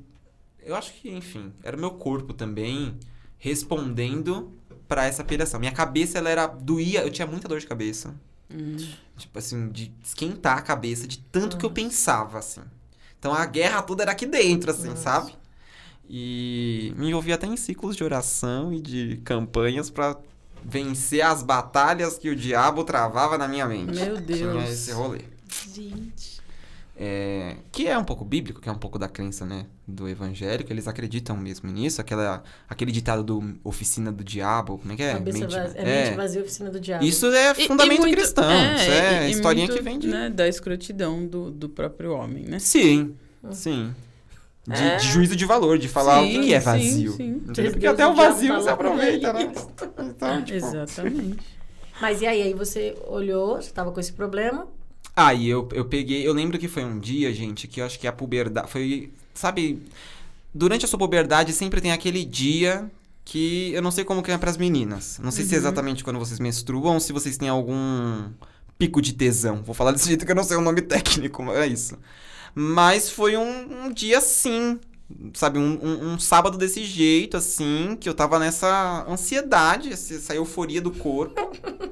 [0.64, 2.98] Eu acho que, enfim, era o meu corpo também
[3.38, 4.52] respondendo
[4.88, 5.60] pra essa piração.
[5.60, 6.48] Minha cabeça, ela era.
[6.48, 8.16] doía, eu tinha muita dor de cabeça.
[8.54, 8.78] Hum.
[9.18, 12.62] Tipo assim, de esquentar a cabeça de tanto que eu pensava, assim.
[13.20, 15.34] Então a guerra toda era aqui dentro, assim, sabe?
[16.10, 20.18] E me envolvi até em ciclos de oração e de campanhas pra
[20.64, 23.94] vencer as batalhas que o diabo travava na minha mente.
[23.94, 24.40] Meu Deus.
[24.40, 25.22] Tinha esse rolê.
[25.74, 26.31] Gente.
[26.96, 30.72] É, que é um pouco bíblico, que é um pouco da crença, né, do evangélico,
[30.72, 35.14] eles acreditam mesmo nisso, aquela, aquele ditado do oficina do diabo, como é que é?
[35.14, 37.04] Cabeça Mente- vazia, é, mente vazia, oficina do diabo.
[37.04, 38.44] Isso é E- e fundamento muito- cristão,
[38.76, 40.08] isso é e- historinha muito, que vem de...
[40.10, 42.60] né, da escrotidão do, do próprio homem, né?
[42.60, 43.16] Sim,
[43.52, 43.96] sim.
[44.68, 44.98] De, É.
[44.98, 47.12] de juízo de valor, de falar o que Sim, é sim, vazio.
[47.14, 47.42] sim.
[47.48, 49.52] Deus Porque até o vazio lá aproveita, né?
[50.08, 50.58] Então, tipo...
[50.58, 51.40] Exatamente.
[52.00, 52.44] Mas e aí?
[52.44, 54.68] Aí você olhou, você tava com esse problema.
[55.16, 56.26] Aí eu, eu peguei.
[56.28, 58.70] Eu lembro que foi um dia, gente, que eu acho que a puberdade.
[58.72, 59.12] Foi.
[59.34, 59.82] Sabe.
[60.54, 62.90] Durante a sua puberdade sempre tem aquele dia
[63.24, 65.20] que eu não sei como que é pras meninas.
[65.24, 65.62] Não sei se é Uhum.
[65.62, 68.30] exatamente quando vocês menstruam se vocês têm algum
[68.78, 69.62] pico de tesão.
[69.64, 71.98] Vou falar desse jeito que eu não sei o nome técnico, mas é isso.
[72.54, 74.80] Mas foi um, um dia assim.
[75.34, 80.34] Sabe, um, um- um sábado desse jeito, assim, que eu tava nessa ansiedade, essa essa
[80.36, 81.36] euforia do corpo.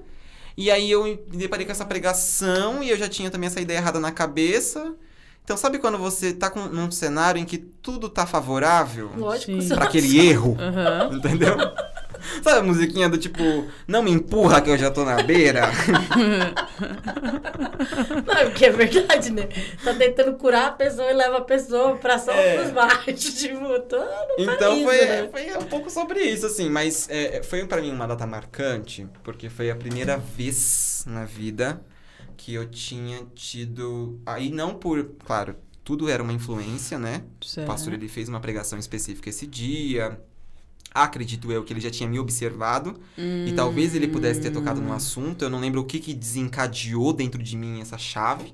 [0.59, 3.77] E aí eu me deparei com essa pregação e eu já tinha também essa ideia
[3.77, 4.93] errada na cabeça.
[5.41, 9.53] Então, sabe quando você tá com, num cenário em que tudo tá favorável Lógico.
[9.69, 10.57] Pra aquele erro?
[10.59, 11.15] Aham.
[11.15, 11.55] Entendeu?
[12.43, 13.43] Sabe a musiquinha do tipo,
[13.87, 15.69] não me empurra que eu já tô na beira?
[18.25, 19.47] Não, é porque é verdade, né?
[19.83, 22.57] Tá tentando curar a pessoa e leva a pessoa pra só É.
[22.57, 23.33] pros baixos.
[23.39, 25.29] Tipo, tô, não Então isso, foi, né?
[25.31, 26.69] foi um pouco sobre isso, assim.
[26.69, 31.81] Mas é, foi pra mim uma data marcante, porque foi a primeira vez na vida
[32.37, 34.19] que eu tinha tido.
[34.25, 35.03] Aí não por.
[35.25, 37.23] Claro, tudo era uma influência, né?
[37.41, 37.67] O Certo.
[37.67, 40.19] pastor ele fez uma pregação específica esse dia.
[40.93, 44.91] Acredito eu que ele já tinha me observado e talvez ele pudesse ter tocado no
[44.93, 45.43] assunto.
[45.43, 48.53] Eu não lembro o que, que desencadeou dentro de mim essa chave.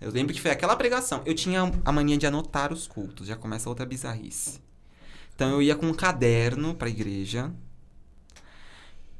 [0.00, 1.22] Eu lembro que foi aquela pregação.
[1.26, 4.60] Eu tinha a mania de anotar os cultos, já começa outra bizarrice.
[5.34, 7.52] Então eu ia com um caderno pra igreja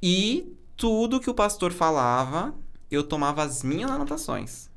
[0.03, 2.55] e tudo que o pastor falava,
[2.91, 4.70] eu tomava as minhas anotações.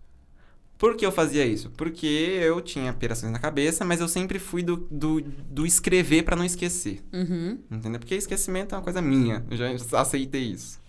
[0.77, 1.69] Por que eu fazia isso?
[1.77, 6.35] Porque eu tinha pirações na cabeça, mas eu sempre fui do, do, do escrever pra
[6.35, 7.01] não esquecer.
[7.13, 7.57] Uhum.
[7.71, 7.99] Entendeu?
[7.99, 9.45] Porque esquecimento é uma coisa minha.
[9.49, 10.81] Eu já aceitei isso.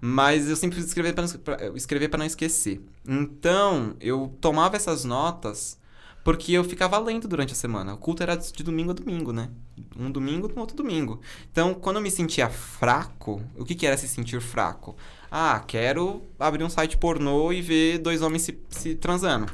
[0.00, 2.80] Mas eu sempre fui escrever pra, não- pra- escrever não esquecer.
[3.06, 5.78] Então, eu tomava essas notas
[6.24, 7.94] Porque eu ficava lento durante a semana.
[7.94, 9.48] O culto era de domingo a domingo, né?
[9.96, 11.20] Um domingo no outro domingo.
[11.50, 14.94] Então, quando eu me sentia fraco, o que, que era se sentir fraco?
[15.30, 19.46] Ah, quero abrir um site pornô e ver dois homens se, se transando.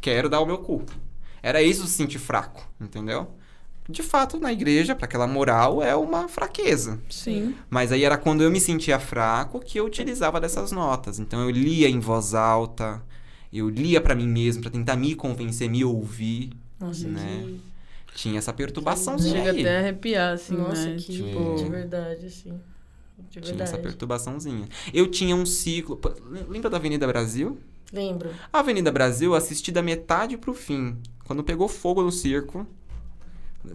[0.00, 0.84] Quero dar o meu cu.
[1.42, 3.28] Era isso se sentir fraco, entendeu?
[3.88, 6.98] De fato, na igreja, para aquela moral, é uma fraqueza.
[7.08, 7.54] Sim.
[7.70, 11.18] Mas aí era quando eu me sentia fraco que eu utilizava dessas notas.
[11.20, 13.00] Então eu lia em voz alta,
[13.52, 17.44] eu lia para mim mesmo para tentar me convencer, me ouvir, Nossa, né?
[17.46, 17.60] que...
[18.16, 19.60] Tinha essa perturbaçãozinha Chega aí.
[19.60, 20.96] até a arrepiar, assim, Nossa, né?
[20.96, 22.58] que Tipo, de verdade, assim.
[23.30, 24.68] De Tinha essa perturbaçãozinha.
[24.92, 26.00] Eu tinha um ciclo.
[26.48, 27.58] Lembra da Avenida Brasil?
[27.92, 28.30] Lembro.
[28.52, 30.96] A Avenida Brasil eu assisti da metade pro fim.
[31.24, 32.66] Quando pegou fogo no circo,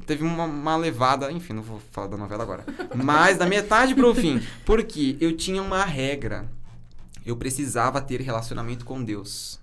[0.05, 1.31] teve uma, uma levada.
[1.31, 2.65] Enfim, não vou falar da novela agora.
[2.95, 4.41] Mas da metade pro fim.
[4.65, 6.49] Porque eu tinha uma regra.
[7.25, 9.59] Eu precisava ter relacionamento com Deus.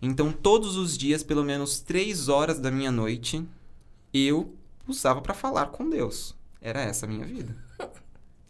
[0.00, 3.44] Então, todos os dias, pelo menos três horas da minha noite,
[4.12, 4.54] eu
[4.86, 6.34] usava pra falar com Deus.
[6.60, 7.67] Era essa a minha vida.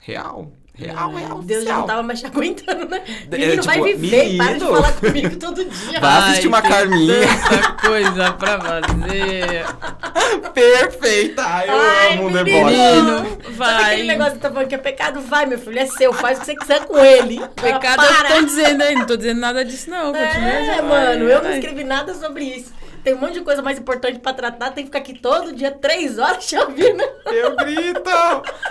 [0.09, 0.51] Real.
[0.74, 1.20] Real, É.
[1.20, 1.43] real.
[1.43, 1.78] Deus já oficial.
[1.80, 3.02] não tava mais te aguentando, né?
[3.30, 4.70] É, Menino, vai tipo, viver, para de menino.
[4.76, 6.01] falar comigo todo dia.
[6.01, 7.14] Vai assistir uma tem Carminha.
[7.48, 9.66] Tanta coisa pra fazer.
[10.55, 11.43] Perfeita!
[11.44, 12.44] Ai, Eu Ai, amo o menino.
[12.44, 12.76] deboche.
[12.76, 13.85] Menino, Sabe vai.
[13.93, 15.20] aquele negócio que tá falando que é pecado?
[15.20, 17.40] Vai, meu filho, é seu, faz o que você quiser com ele.
[17.56, 18.28] Pecado é o que Para.
[18.28, 18.94] estão dizendo aí.
[18.94, 20.12] Não tô dizendo nada disso, não.
[20.12, 20.48] Continua.
[20.48, 20.82] É, já.
[20.82, 21.59] mano, eu não Vai.
[21.59, 22.72] escrevi nada sobre isso.
[23.05, 25.70] Tem um monte de coisa mais importante pra tratar, tem que ficar aqui todo dia,
[25.70, 27.03] três horas te ouvindo.
[27.27, 28.03] Eu grito!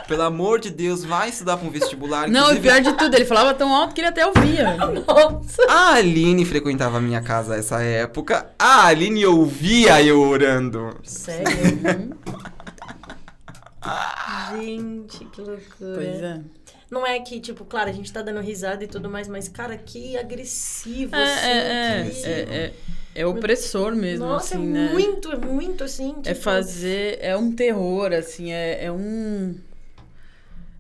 [0.08, 2.28] Pelo amor de Deus, vai estudar pra um vestibular.
[2.28, 4.76] Não, e Inclusive, pior de tudo, ele falava tão alto que ele até ouvia.
[5.08, 5.62] Nossa.
[5.70, 8.48] A Aline frequentava a minha casa nessa época.
[8.60, 10.98] A Aline ouvia eu orando.
[11.04, 11.48] Sério?
[14.52, 15.94] Gente, que loucura.
[15.96, 16.40] Pois é.
[16.90, 19.78] Não é que, tipo, claro, a gente tá dando risada e tudo mais, mas, cara,
[19.78, 21.48] que agressivo, É, assim.
[21.48, 22.34] é, é, que- é, é,
[22.66, 22.74] é
[23.26, 24.90] opressor mesmo, Nossa, assim, é né?
[24.94, 26.16] muito, é muito assim.
[26.24, 27.18] É tipo, fazer.
[27.22, 29.56] É um terror, assim, é, é um.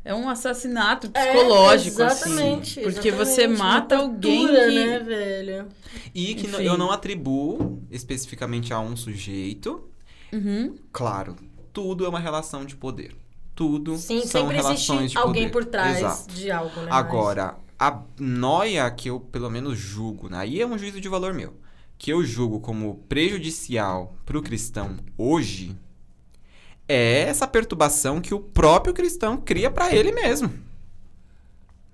[0.03, 2.91] É um assassinato é, psicológico, exatamente, assim.
[2.91, 4.85] Porque exatamente, você mata alguém tortura, que.
[4.85, 5.68] né, velho?
[6.15, 6.64] E que Enfim.
[6.64, 9.89] eu não atribuo especificamente a um sujeito.
[10.31, 10.76] Uhum.
[10.93, 11.35] Claro,
[11.73, 13.15] tudo é uma relação de poder.
[13.53, 15.51] Tudo Sim, são sempre relações existe de alguém poder.
[15.51, 16.34] por trás Exato.
[16.34, 16.88] de algo, né?
[16.91, 20.38] Agora, a noia que eu pelo menos julgo, né?
[20.38, 21.53] aí é um juízo de valor meu,
[21.98, 25.76] que eu julgo como prejudicial pro cristão hoje,
[26.88, 30.52] é essa perturbação que o próprio cristão cria pra ele mesmo.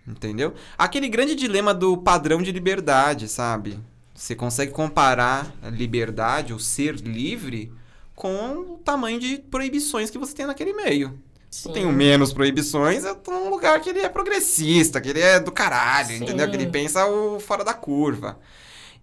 [0.06, 0.54] Entendeu?
[0.78, 3.80] Aquele grande dilema do padrão de liberdade, sabe?
[4.14, 7.72] Você consegue comparar a liberdade, o ser livre,
[8.14, 11.18] com o tamanho de proibições que você tem naquele meio.
[11.50, 11.70] Se Sim.
[11.70, 15.40] eu tenho menos proibições, eu tô num lugar que ele é progressista, que ele é
[15.40, 16.24] do caralho, Sim.
[16.24, 16.50] entendeu?
[16.50, 18.40] Que ele pensa o fora da curva.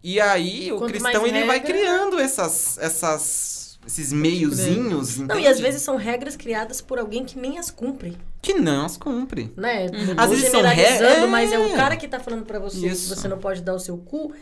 [0.03, 5.43] E aí, o Quanto cristão, ele vai regra- criando essas, essas, esses meiozinhos, Não, entende?
[5.43, 8.97] e às vezes são regras criadas por alguém que nem as cumpre, Que não as
[8.97, 9.53] cumpre.
[9.57, 9.87] né?
[9.87, 10.15] Uhum.
[10.17, 11.77] Às vezes são generalizando, re- mas é o é.
[11.77, 13.13] cara que tá falando pra você Isso.
[13.15, 14.33] que você não pode dar o seu cu,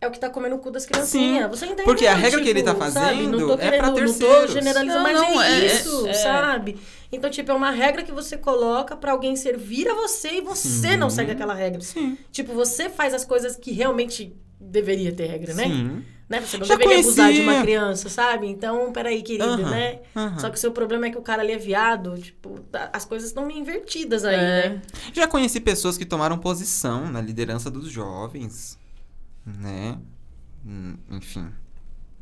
[0.00, 1.48] é o que tá comendo o cu das criancinhas.
[1.50, 1.84] Você entendeu?
[1.84, 2.90] Porque a regra que ele tá sabe?
[2.92, 4.46] fazendo não tô é pra querendo, Não terceiros.
[4.46, 6.78] tô generalizando, Não, mas não, é, é- isso, é- sabe?
[7.12, 10.68] Então, tipo, é uma regra que você coloca pra alguém servir a você e você
[10.92, 10.96] Sim.
[10.96, 11.80] não segue aquela regra.
[11.80, 12.16] Sim.
[12.32, 15.64] Tipo, você faz as coisas que realmente deveria ter regra, né?
[15.64, 16.04] Sim.
[16.28, 16.40] né?
[16.40, 17.62] Você não Já deveria abusar de uma conhecia.
[17.64, 18.46] criança, sabe?
[18.46, 20.00] Então, peraí, querido, Aham, né?
[20.38, 23.04] Só que o seu problema é que o cara ali é viado, tipo, tá- as
[23.04, 24.68] coisas estão meio invertidas aí, É.
[24.70, 24.82] né?
[25.12, 28.78] Já conheci pessoas que tomaram posição na liderança dos jovens,
[29.44, 29.98] né?
[30.64, 31.48] Hum, Enfim.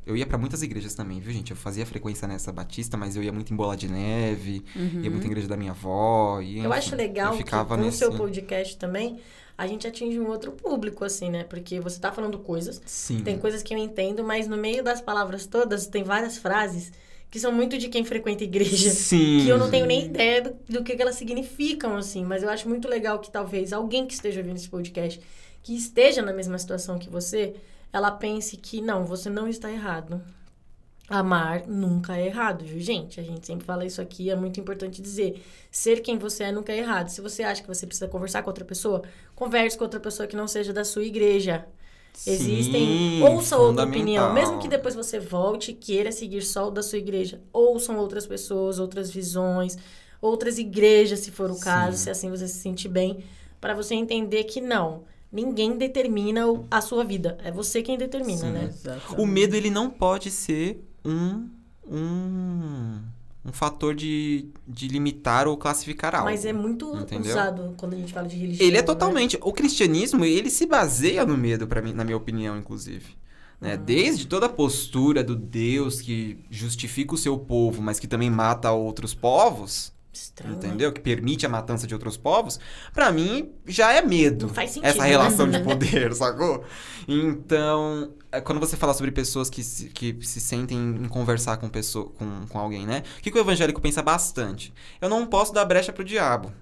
[0.08, 1.50] Eu ia pra muitas igrejas também, viu, gente?
[1.50, 5.24] Eu fazia frequência nessa batista, mas eu ia muito em Bola de Neve, ia muito
[5.26, 6.40] em igreja da minha avó.
[6.40, 6.64] E, Uhum.
[6.64, 7.98] Eu acho enfim, legal eu que ficava com o nesse...
[7.98, 9.20] seu podcast também,
[9.56, 11.44] a gente atinge um outro público, assim, né?
[11.44, 13.22] Porque você tá falando coisas, Sim.
[13.22, 16.90] tem coisas que eu entendo, mas no meio das palavras todas tem várias frases
[17.30, 18.90] que são muito de quem frequenta igreja.
[18.90, 19.40] Sim.
[19.44, 22.24] Que eu não tenho nem ideia do, do que elas significam, assim.
[22.24, 25.20] Mas eu acho muito legal que talvez alguém que esteja ouvindo esse podcast,
[25.62, 27.54] que esteja na mesma situação que você,
[27.92, 30.22] ela pense que não, você não está errado.
[31.08, 33.18] Amar nunca é errado, viu, gente?
[33.18, 35.42] A gente sempre fala isso aqui, é muito importante dizer.
[35.70, 37.08] Ser quem você é nunca é errado.
[37.08, 39.02] Se você acha que você precisa conversar com outra pessoa,
[39.34, 41.66] converse com outra pessoa que não seja da sua igreja.
[42.26, 42.86] Existem.
[42.86, 44.34] Sim, ouça outra opinião.
[44.34, 47.40] Mesmo que depois você volte e queira seguir só o da sua igreja.
[47.52, 49.78] Ouçam outras pessoas, outras visões,
[50.20, 51.60] outras igrejas, se for o Sim.
[51.60, 53.24] caso, se assim você se sentir bem.
[53.60, 55.04] para você entender que não.
[55.30, 57.36] Ninguém determina a sua vida.
[57.44, 58.50] É você quem determina, Sim.
[58.50, 58.64] né?
[58.64, 59.20] Exatamente.
[59.20, 61.48] O medo, ele não pode ser um...
[61.86, 63.00] um...
[63.44, 66.28] Um fator de, de limitar ou classificar algo.
[66.28, 67.30] Mas é muito entendeu?
[67.30, 68.66] usado quando a gente fala de religião.
[68.66, 68.86] Ele é né?
[68.86, 69.38] totalmente.
[69.40, 73.16] O cristianismo, ele se baseia no medo, para mim, na minha opinião, inclusive.
[73.58, 73.76] Né?
[73.76, 78.70] Desde toda a postura do Deus que justifica o seu povo, mas que também mata
[78.70, 80.92] outros povos, Estranho, entendeu?
[80.92, 82.58] Que permite a matança de outros povos,
[82.92, 84.46] pra mim já é medo.
[84.48, 85.08] Não faz sentido, Essa né?
[85.08, 86.64] relação de poder, sacou?
[87.06, 91.68] Então, é, quando você fala sobre pessoas que se, que se sentem em conversar com,
[91.68, 93.02] pessoa, com, com alguém, né?
[93.18, 94.72] O que, que o evangélico pensa bastante?
[95.00, 96.52] Eu não posso dar brecha pro diabo.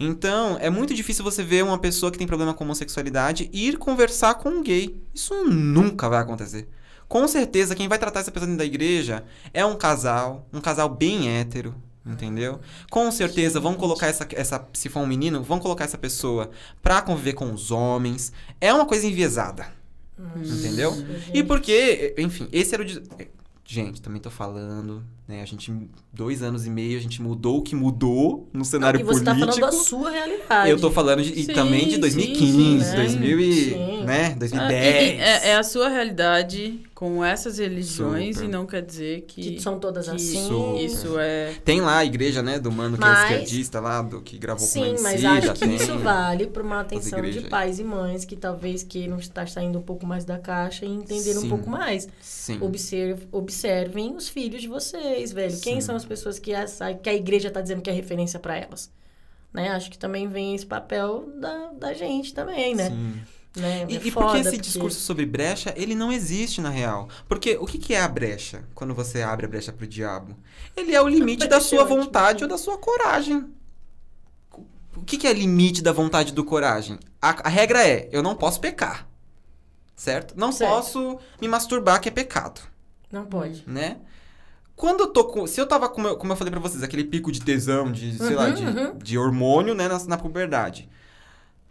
[0.00, 4.34] Então, é muito difícil você ver uma pessoa que tem problema com homossexualidade ir conversar
[4.36, 5.00] com um gay.
[5.12, 6.68] Isso nunca vai acontecer.
[7.08, 10.88] Com certeza, quem vai tratar essa pessoa dentro da igreja é um casal, um casal
[10.88, 12.60] bem hétero, entendeu?
[12.90, 14.66] Com certeza, vão colocar essa, essa.
[14.72, 16.50] Se for um menino, vão colocar essa pessoa
[16.82, 18.32] pra conviver com os homens.
[18.60, 19.66] É uma coisa enviesada.
[20.36, 20.92] Entendeu?
[21.32, 22.86] E porque, enfim, esse era o.
[23.64, 25.42] Gente, também tô falando, né?
[25.42, 25.70] A gente,
[26.12, 29.34] dois anos e meio, a gente mudou o que mudou no cenário E você tá
[29.34, 29.56] político.
[29.60, 30.70] falando da sua realidade.
[30.70, 34.04] Eu tô falando de, e Sim, também de sim, 2015, sim, 2000 e, sim.
[34.04, 34.82] né, Ah, 2010.
[34.82, 38.48] e- e é, é a sua realidade com essas religiões Super.
[38.48, 40.48] e não quer dizer que, Que são todas que assim.
[40.48, 40.80] Super.
[40.84, 41.54] isso é.
[41.64, 44.66] Tem lá a igreja, né, do mano que Mas- é esquerdista lá, do que gravou
[44.66, 45.74] com Sim, a mas acho que tem.
[45.76, 49.82] isso vale para uma atenção de pais e mães que talvez queiram estar saindo um
[49.82, 51.48] pouco mais da caixa e entender um Sim.
[51.50, 52.08] pouco mais.
[52.20, 52.58] Sim.
[52.62, 55.58] Observe, observem os filhos de vocês, velho.
[55.60, 55.80] Quem Sim.
[55.80, 56.64] são as pessoas que a,
[57.02, 58.90] que a igreja tá dizendo que é referência para elas?
[59.52, 59.70] Né?
[59.70, 62.90] Acho que também vem esse papel da, da gente também, né?
[62.90, 63.20] Sim.
[63.60, 63.86] né?
[63.88, 67.08] E, É e porque esse porque- discurso sobre brecha, ele não existe na real.
[67.28, 68.64] Porque o que, que é a brecha?
[68.74, 70.36] Quando você abre a brecha pro diabo?
[70.76, 73.46] Ele é o limite da é sua vontade ou da sua coragem.
[74.96, 76.98] O que, que é limite da vontade do coragem?
[77.22, 79.08] A, a regra é, eu não posso pecar.
[79.96, 80.34] Certo?
[80.36, 80.70] Não Certo.
[80.70, 82.60] posso me masturbar, que é pecado.
[83.10, 83.64] Não pode.
[83.66, 83.96] né?
[84.78, 85.46] Quando eu tô com.
[85.46, 88.34] Se eu tava, com, como eu falei pra vocês, aquele pico de tesão, de, sei
[88.36, 88.98] lá, Uhum, de, uhum.
[88.98, 90.88] de hormônio, né, na, na puberdade.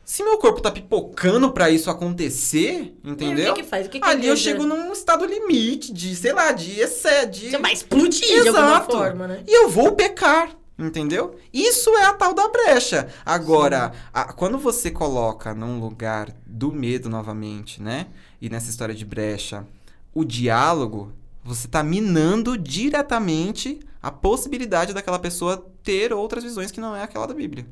[0.06, 3.52] Se meu corpo tá pipocando pra isso acontecer, E entendeu?
[3.52, 3.88] o que que faz?
[3.88, 7.50] O que que Ali eu chego num estado limite de, sei lá, de excede.
[7.50, 8.92] Você vai explodir de alguma Exato.
[8.98, 9.44] forma, né?
[9.48, 11.36] E eu vou pecar, entendeu?
[11.54, 13.10] Isso é a tal da brecha.
[13.26, 18.08] Agora, a- quando você coloca num lugar do medo novamente, né?
[18.42, 19.66] E nessa história de brecha,
[20.14, 21.12] o diálogo,
[21.48, 27.26] você tá minando diretamente a possibilidade daquela pessoa ter outras visões que não é aquela
[27.26, 27.66] da Bíblia.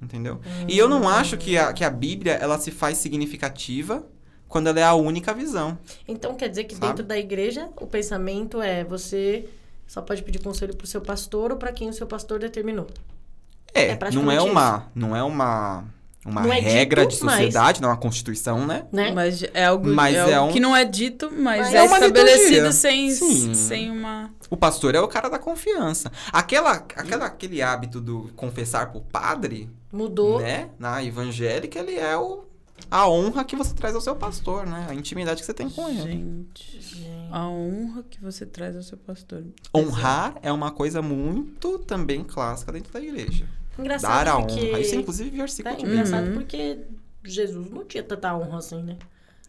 [0.00, 0.40] Entendeu?
[0.68, 4.06] E eu não acho que a, que a Bíblia ela se faz significativa
[4.46, 5.78] quando ela é a única visão.
[6.06, 6.86] Então quer dizer que Sabe?
[6.86, 9.48] dentro da igreja o pensamento é você
[9.86, 12.86] só pode pedir conselho pro seu pastor ou para quem o seu pastor determinou.
[13.74, 15.84] É, É não é uma, não é uma,
[16.28, 18.84] uma Não é regra dito, de sociedade, não é uma constituição, né?
[18.92, 19.12] Né?
[19.12, 21.78] Mas é algo, Mas é é algo um- que não é dito, mas, Mas é,
[21.78, 23.54] é estabelecido sem, Sim.
[23.54, 24.30] sem uma.
[24.50, 26.10] O pastor é o cara da confiança.
[26.32, 30.40] Aquela, aquela, aquele hábito do confessar pro padre, Mudou.
[30.40, 30.68] né?
[30.78, 32.44] Na evangélica, ele é o,
[32.90, 34.86] a honra que você traz ao seu pastor, né?
[34.88, 36.00] A intimidade que você tem com ele.
[36.00, 37.08] Gente, Gente.
[37.30, 39.44] a honra que você traz ao seu pastor.
[39.74, 43.44] Honrar é uma coisa muito também clássica dentro da igreja.
[43.78, 44.68] Engraçado Dar a porque...
[44.70, 44.80] honra.
[44.80, 46.34] Isso é inclusive versículo É de engraçado Uhum.
[46.34, 46.78] porque
[47.24, 48.96] Jesus não tinha tanta honra assim, né?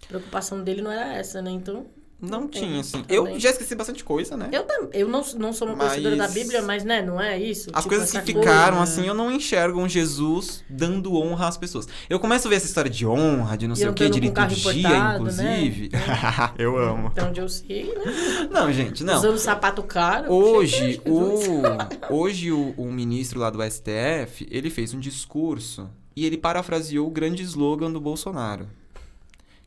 [0.03, 1.51] A preocupação dele não era essa, né?
[1.51, 1.85] Então,
[2.21, 3.01] Não É, tinha, assim.
[3.01, 3.15] também.
[3.15, 4.49] Eu já esqueci bastante coisa, né?
[4.51, 7.69] eu, eu não, não sou uma Mas- conhecedora da Bíblia, mas, né, não é isso?
[7.71, 11.57] As Tipo, coisas que ficaram, coisa, assim, eu não enxergo um Jesus dando honra às
[11.57, 11.87] pessoas.
[12.09, 14.19] Eu começo a ver essa história de honra, de não E sei o que, de
[14.19, 15.89] liturgia, importado, inclusive.
[15.93, 16.51] né?
[16.59, 17.09] eu amo.
[17.13, 18.49] Então, onde eu sei, né?
[18.51, 19.15] Não, gente, não.
[19.15, 20.31] Usando sapato caro.
[20.31, 21.03] Hoje, Jesus.
[21.07, 21.61] o,
[22.13, 27.11] hoje o, o ministro lá do STF, ele fez um discurso e ele parafraseou o
[27.11, 28.67] grande slogan do Bolsonaro,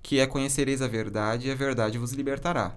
[0.02, 2.76] que é conhecereis a verdade e a verdade vos libertará.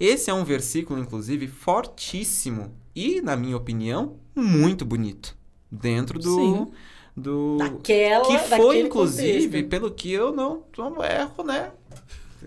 [0.00, 5.36] Esse é um versículo, inclusive, fortíssimo e, na minha opinião, muito bonito.
[5.70, 6.34] Dentro do...
[6.34, 6.72] Sim.
[7.16, 9.68] do Daquela, que foi, inclusive, contexto.
[9.68, 11.72] pelo que eu não, não erro, né?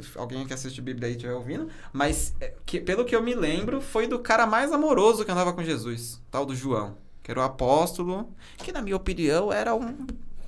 [0.01, 1.69] Se alguém que assiste Bíblia aí estiver ouvindo.
[1.93, 5.53] Mas, é, que, pelo que eu me lembro, foi do cara mais amoroso que andava
[5.53, 6.21] com Jesus.
[6.29, 6.97] Tal do João.
[7.23, 8.29] Que era o apóstolo.
[8.57, 10.05] Que, na minha opinião, era um...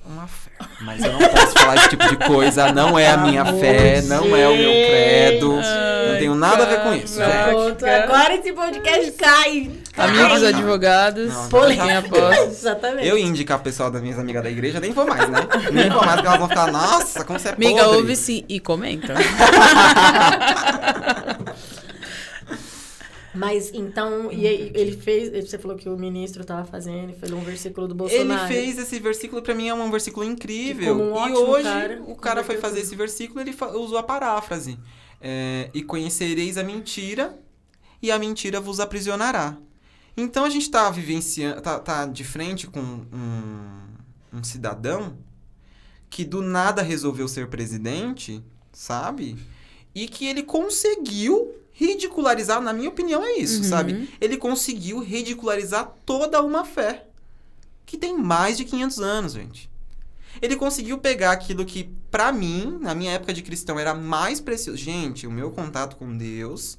[0.08, 0.50] Uma fé.
[0.80, 2.72] Mas eu não posso falar esse tipo de coisa.
[2.72, 4.00] Não é a minha Amor, fé.
[4.02, 5.52] Não é o meu credo.
[5.52, 7.30] Não tenho nada a ver com isso, gente.
[7.50, 9.70] Pronto, agora esse podcast cai.
[9.92, 10.08] cai.
[10.08, 11.84] Amigos advogados, Não, Polêmica.
[11.84, 12.40] quem aposta.
[12.48, 13.06] Exatamente.
[13.06, 15.40] Eu ia indicar o pessoal das minhas amigas da igreja, nem vou mais, né?
[15.70, 17.96] Nem vou mais, porque elas vão ficar, nossa, como você é Amiga, podre.
[17.98, 19.12] ouve sim e comenta.
[23.34, 25.30] Mas então, e ele fez.
[25.46, 28.52] Você falou que o ministro tava fazendo, ele falou um versículo do Bolsonaro.
[28.52, 30.94] Ele fez esse versículo, pra mim é um versículo incrível.
[30.98, 34.78] Um e hoje cara, o cara foi fazer esse versículo ele usou a paráfrase.
[35.20, 37.38] É, e conhecereis a mentira,
[38.00, 39.56] e a mentira vos aprisionará.
[40.16, 43.88] Então a gente tá vivenciando, tá, tá de frente com um,
[44.32, 45.16] um cidadão
[46.08, 48.42] que do nada resolveu ser presidente,
[48.72, 49.36] sabe?
[49.94, 53.68] e que ele conseguiu ridicularizar, na minha opinião é isso, Uhum.
[53.68, 54.08] sabe?
[54.20, 57.04] Ele conseguiu ridicularizar toda uma fé
[57.86, 59.70] que tem mais de 500 anos, gente.
[60.42, 64.76] Ele conseguiu pegar aquilo que, pra mim, na minha época de cristão, era mais precioso.
[64.78, 66.76] Gente, o meu contato com Deus.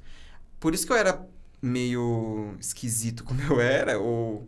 [0.59, 1.25] Por isso que eu era
[1.61, 4.45] meio esquisito como eu era, ou.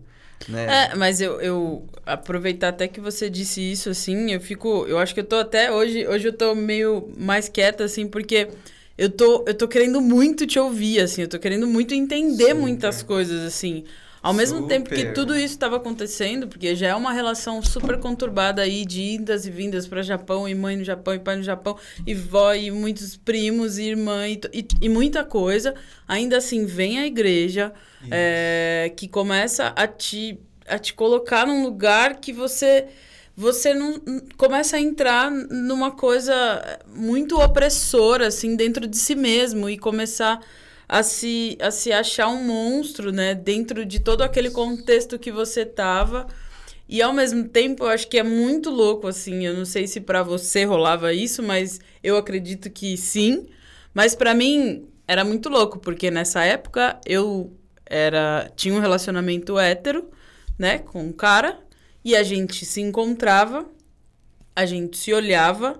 [0.49, 0.89] Né?
[0.91, 4.85] É, mas eu, eu aproveitar até que você disse isso, assim, eu fico.
[4.85, 6.05] Eu acho que eu tô até hoje.
[6.07, 8.49] Hoje eu tô meio mais quieta, assim, porque
[8.97, 12.55] eu tô, eu tô querendo muito te ouvir, assim, eu tô querendo muito entender Super.
[12.55, 13.83] muitas coisas, assim.
[14.21, 15.13] Ao mesmo tempo que Super.
[15.13, 19.49] tudo isso estava acontecendo, porque já é uma relação super conturbada aí de idas e
[19.49, 23.17] vindas para Japão, e mãe no Japão, e pai no Japão, e vó, e muitos
[23.17, 25.73] primos, e irmã, e, e, e muita coisa.
[26.07, 27.73] Ainda assim, vem a igreja,
[28.11, 32.89] é, que começa a te, a te colocar num lugar que você
[33.41, 33.99] você não
[34.37, 40.39] começa a entrar numa coisa muito opressora assim dentro de si mesmo e começar
[40.87, 45.65] a se, a se achar um monstro, né, dentro de todo aquele contexto que você
[45.65, 46.27] tava.
[46.87, 50.01] E ao mesmo tempo, eu acho que é muito louco assim, eu não sei se
[50.01, 53.47] pra você rolava isso, mas eu acredito que sim.
[53.91, 57.51] Mas pra mim era muito louco, porque nessa época eu
[57.87, 60.11] era tinha um relacionamento hétero,
[60.59, 61.59] né, com um cara,
[62.03, 63.65] e a gente se encontrava,
[64.55, 65.79] a gente se olhava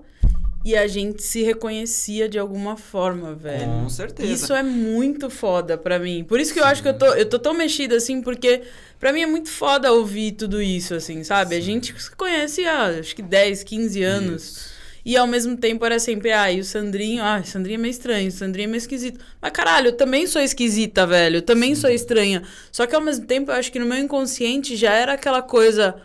[0.64, 3.65] e a gente se reconhecia de alguma forma, velho.
[3.65, 4.31] Com certeza.
[4.31, 6.23] Isso é muito foda pra mim.
[6.23, 8.61] Por isso que eu acho que eu tô, eu tô tão mexida assim, porque
[8.99, 11.56] pra mim é muito foda ouvir tudo isso, assim, sabe?
[11.56, 14.43] A gente se conhece há acho que 10, 15 anos.
[14.43, 14.72] Isso.
[15.03, 17.91] E ao mesmo tempo era sempre, ah, e o Sandrinho, ah, o Sandrinho é meio
[17.91, 19.19] estranho, o Sandrinho é meio esquisito.
[19.41, 21.38] Mas caralho, eu também sou esquisita, velho.
[21.38, 22.43] Eu também sou estranha.
[22.72, 25.95] Só que ao mesmo tempo eu acho que no meu inconsciente já era aquela coisa.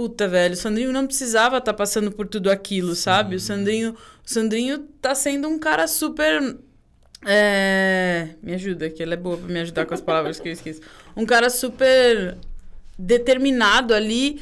[0.00, 3.36] Puta, velho, o Sandrinho não precisava estar passando por tudo aquilo, sabe?
[3.36, 6.56] O Sandrinho, o Sandrinho tá sendo um cara super.
[7.26, 8.30] É...
[8.42, 10.80] Me ajuda, que ela é boa pra me ajudar com as palavras que eu esqueço.
[11.14, 12.38] Um cara super
[12.98, 14.40] determinado ali,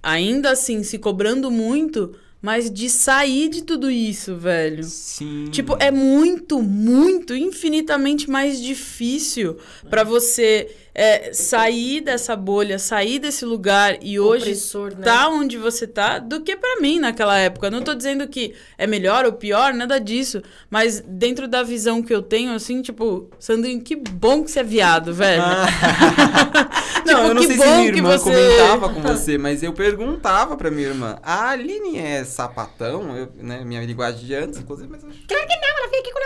[0.00, 4.84] ainda assim, se cobrando muito, mas de sair de tudo isso, velho.
[4.84, 5.46] Sim.
[5.50, 9.58] Tipo, é muito, muito, infinitamente mais difícil
[9.90, 15.02] pra você é, sair dessa bolha, sair desse lugar e hoje Opressor, né?
[15.04, 17.70] tá onde você tá do que pra mim naquela época.
[17.70, 20.42] Não tô dizendo que é melhor ou pior, nada disso.
[20.68, 24.64] Mas dentro da visão que eu tenho, assim, tipo, Sandrinho, que bom que você é
[24.64, 25.42] viado, velho.
[25.42, 29.72] não, Tipo, eu não que sei se minha irmã você- comentava com você, mas eu
[29.72, 31.18] perguntava pra minha irmã.
[31.22, 33.16] A Aline é sapatão?
[33.16, 36.18] Eu, né, minha linguagem de antes, inclusive, mas Claro que não, ela veio aqui com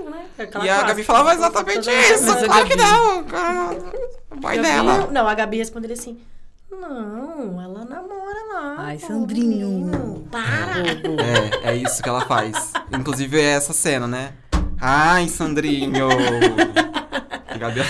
[0.00, 0.26] o namorado, né?
[0.44, 0.88] Aquela E a clássica.
[0.88, 2.24] Gabi falava exatamente isso.
[2.24, 3.24] Mas a Claro que Gabi- não.
[3.24, 3.78] cara.
[4.30, 4.98] O pai Gabi- dela.
[4.98, 6.18] Não, não, a Gabi responderia assim:
[6.70, 8.74] Não, ela namora lá.
[8.78, 9.68] Ai, Sandrinho.
[9.68, 10.78] menino, Para!
[11.64, 12.72] É, é isso que ela faz.
[12.92, 14.32] Inclusive é essa cena, né?
[14.80, 16.08] Ai, Sandrinho.
[17.48, 17.80] A Gabi...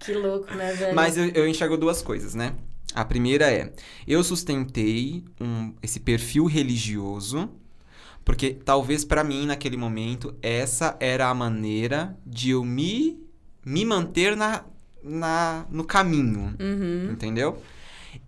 [0.00, 0.94] Que louco, né, velho?
[0.94, 2.52] Mas eu, eu enxergo duas coisas, né?
[2.94, 3.72] A primeira é,
[4.06, 7.48] eu sustentei um, esse perfil religioso,
[8.26, 13.18] porque talvez pra mim, naquele momento, essa era a maneira de eu me,
[13.64, 14.64] me manter na,
[15.02, 17.12] na, no caminho, Uhum.
[17.12, 17.62] entendeu?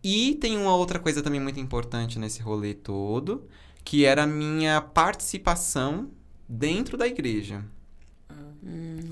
[0.03, 3.47] E tem uma outra coisa também muito importante nesse rolê todo,
[3.85, 6.11] que era a minha participação
[6.49, 7.65] dentro da igreja.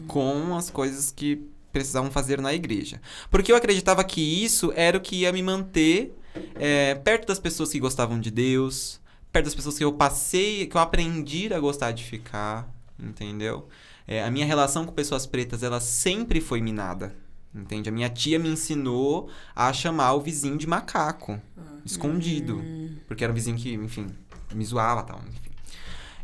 [0.06, 1.42] Com as coisas que
[1.72, 3.00] precisavam fazer na igreja.
[3.30, 6.16] Porque eu acreditava que isso era o que ia me manter
[6.54, 9.00] é, perto das pessoas que gostavam de Deus,
[9.36, 13.68] perto das pessoas que eu passei, que eu aprendi a gostar de ficar, entendeu?
[14.06, 17.14] É, a minha relação com pessoas pretas, ela sempre foi minada.
[17.54, 17.90] Entende?
[17.90, 21.38] A minha tia me ensinou a chamar o vizinho de macaco,
[21.84, 22.62] escondido.
[23.06, 24.06] Porque era um vizinho que, enfim,
[24.54, 25.20] me zoava e tal.
[25.28, 25.50] Enfim.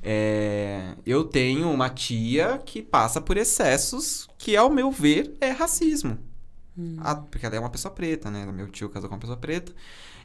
[0.02, 6.18] É, eu tenho uma tia que passa por excessos que, ao meu ver, é racismo.
[6.98, 8.46] Ah, porque ela é uma pessoa preta, né?
[8.46, 9.70] Meu tio casou com uma pessoa preta.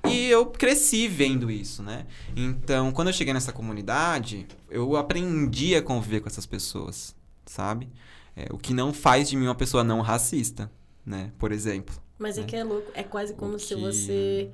[0.10, 2.06] E eu cresci vendo isso, né?
[2.36, 7.16] Então, quando eu cheguei nessa comunidade, eu aprendi a conviver com essas pessoas,
[7.46, 7.90] sabe?
[8.36, 10.72] É, o que não faz de mim uma pessoa não racista,
[11.06, 11.32] né?
[11.40, 11.96] Por exemplo.
[12.20, 12.92] Mas é que é louco.
[12.94, 14.50] É quase como O se que- você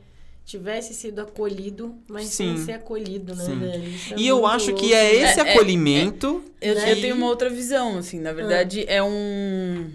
[0.46, 2.66] tivesse sido acolhido, mas sem Sim.
[2.66, 3.60] ser acolhido, né, Sim.
[3.60, 3.84] velho?
[3.90, 4.94] Isso é E eu acho que louco.
[4.96, 6.44] é esse É, é, acolhimento.
[6.60, 6.92] Eu, Né?
[6.92, 9.90] eu tenho uma outra visão, assim, na verdade é um.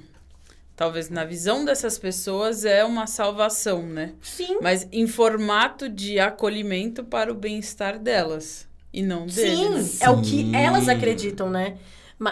[0.78, 4.12] Talvez na visão dessas pessoas é uma salvação, né?
[4.22, 4.58] Sim.
[4.62, 8.64] Mas em formato de acolhimento para o bem-estar delas.
[8.92, 9.28] E não.
[9.28, 9.84] Sim, né?
[9.98, 10.54] é o que Sim.
[10.54, 11.78] elas acreditam, né?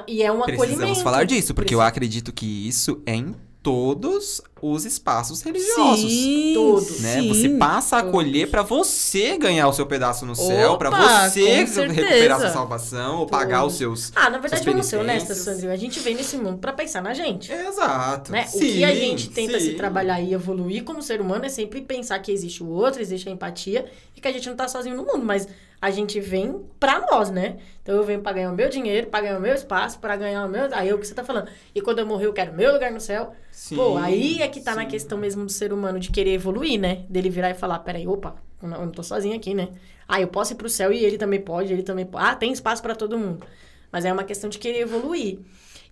[0.06, 1.02] E é um Precisamos acolhimento.
[1.02, 3.34] falar disso, porque eu Preci- acredito que isso é em
[3.66, 6.08] todos os espaços religiosos.
[6.08, 7.00] Sim, Todos.
[7.00, 7.20] Né?
[7.20, 7.28] sim.
[7.28, 8.12] Você passa a todos.
[8.12, 13.18] colher pra você ganhar o seu pedaço no céu, pra Opa, você recuperar sua salvação
[13.18, 14.12] ou pagar os seus.
[14.14, 15.38] Ah, na verdade, vamos ser honestas.
[15.38, 15.72] Sandrinho.
[15.72, 17.52] A gente vem nesse mundo pra pensar na gente.
[17.52, 18.30] Exato.
[18.30, 18.44] Né?
[18.46, 21.80] o Sim, que a gente tenta se trabalhar e evoluir como ser humano é sempre
[21.80, 23.86] pensar que existe o outro, existe a empatia
[24.16, 25.48] e que a gente não tá sozinho no mundo, mas
[25.86, 27.58] a gente vem pra nós, né?
[27.80, 30.44] Então eu venho pra ganhar o meu dinheiro, pra ganhar o meu espaço, pra ganhar
[30.44, 30.68] o meu.
[30.72, 31.48] Aí é o que você tá falando.
[31.72, 33.32] E quando eu morrer, eu quero meu lugar no céu.
[33.52, 34.88] Sim, Pô, aí é que tá na sim.
[34.88, 37.06] questão mesmo do ser humano de querer evoluir, né?
[37.08, 39.68] Dele virar e falar: peraí, opa, eu não, tô sozinho aqui, né?
[40.08, 42.24] Ah, eu posso ir pro céu e ele também pode, ele também pode.
[42.24, 43.46] Ah, tem espaço pra todo mundo.
[43.92, 45.38] Mas é uma questão de querer evoluir.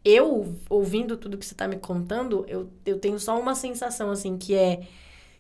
[0.04, 4.36] Eu, ouvindo tudo que você tá me contando, eu, eu tenho só uma sensação, assim,
[4.36, 4.80] que é.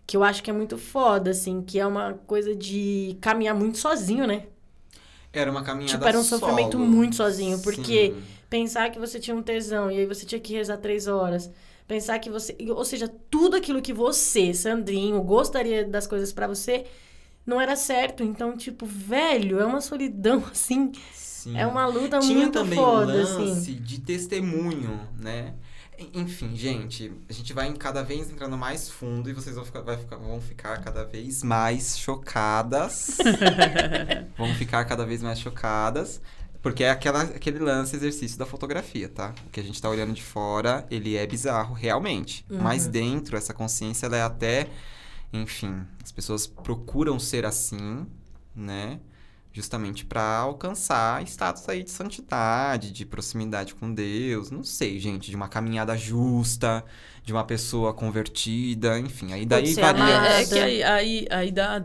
[0.06, 3.78] Que eu acho que é muito foda, assim, que é uma coisa de caminhar muito
[3.78, 4.46] sozinho, né?
[5.32, 6.84] Era uma caminhada Tipo, era um sofrimento solo.
[6.88, 8.22] muito sozinho, porque Sim.
[8.48, 11.50] pensar que você tinha um tesão e aí você tinha que rezar três horas.
[11.88, 12.56] Pensar que você.
[12.70, 16.86] Ou seja, tudo aquilo que você, Sandrinho, gostaria das coisas pra você,
[17.44, 18.22] não era certo.
[18.22, 20.92] Então, tipo, velho, é uma solidão, assim.
[21.12, 21.58] Sim.
[21.58, 23.74] É uma luta Tinha muito também foda, o lance assim.
[23.82, 25.54] de testemunho, né?
[25.98, 29.82] En- Enfim, gente, a gente vai cada vez entrando mais fundo e vocês vão ficar,
[29.96, 33.18] ficar- vão ficar cada vez mais chocadas.
[34.36, 36.20] vão ficar cada vez mais chocadas.
[36.62, 39.34] Porque é aquela, aquele lance, exercício da fotografia, tá?
[39.46, 42.44] O que a gente tá olhando de fora, ele é bizarro, realmente.
[42.48, 42.58] Uhum.
[42.62, 44.68] Mas dentro, essa consciência, ela é até...
[45.32, 48.06] Enfim, as pessoas procuram ser assim,
[48.54, 48.98] né?
[49.56, 54.50] Justamente pra alcançar status aí de santidade, de proximidade com Deus.
[54.50, 56.84] Não sei, gente, de uma caminhada justa,
[57.22, 59.32] de uma pessoa convertida, enfim.
[59.32, 60.02] Aí daí ser varia.
[60.02, 60.26] amada.
[60.28, 61.80] É, é que aí, aí, aí dá.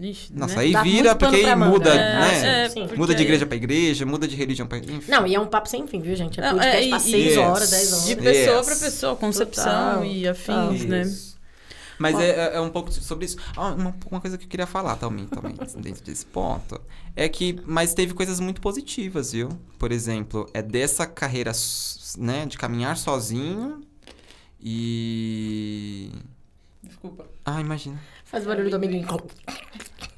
[0.00, 0.62] Ixi, Nossa, né?
[0.62, 2.64] aí Dá vira porque aí muda, É, né?
[2.64, 2.82] é, Sim.
[2.84, 4.78] porque Muda de igreja pra igreja, muda de religião pra.
[4.78, 5.02] Enfim.
[5.10, 6.40] Não, e é um papo sem fim, viu, gente?
[6.40, 7.36] É Não, podcast é, pra e- seis Yes.
[7.36, 8.06] horas, dez horas.
[8.06, 8.66] De pessoa Yes.
[8.66, 11.02] pra pessoa, concepção Total, e afins, né?
[11.02, 11.29] Isso.
[12.00, 13.36] Mas é, é- é um pouco sobre isso.
[13.54, 16.80] Ah, uma, uma coisa que eu queria falar também, também dentro desse ponto,
[17.14, 19.50] é que, mas teve coisas muito positivas, viu?
[19.78, 21.52] Por exemplo, é dessa carreira,
[22.16, 23.82] né, de caminhar sozinho
[24.60, 26.10] e...
[26.82, 27.26] Desculpa.
[27.44, 28.00] Ah, imagina.
[28.24, 29.06] Faz barulho do amiguinho.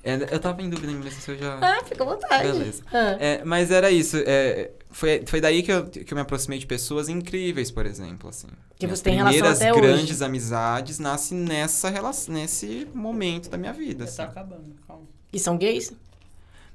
[0.04, 1.58] É, eu tava em dúvida mesmo se eu já...
[1.60, 2.42] Ah, fica à vontade.
[2.44, 2.82] Beleza.
[2.92, 3.16] Ah.
[3.18, 4.16] É, mas era isso.
[4.26, 8.28] é, foi, foi daí que eu, que eu me aproximei de pessoas incríveis, por exemplo,
[8.28, 8.48] assim.
[8.78, 9.80] Que Minhas você tem relação primeiras até hoje.
[9.80, 14.16] grandes amizades nascem nessa relação, nesse momento da minha vida, assim.
[14.18, 15.04] Tá acabando, calma.
[15.32, 15.92] E são gays?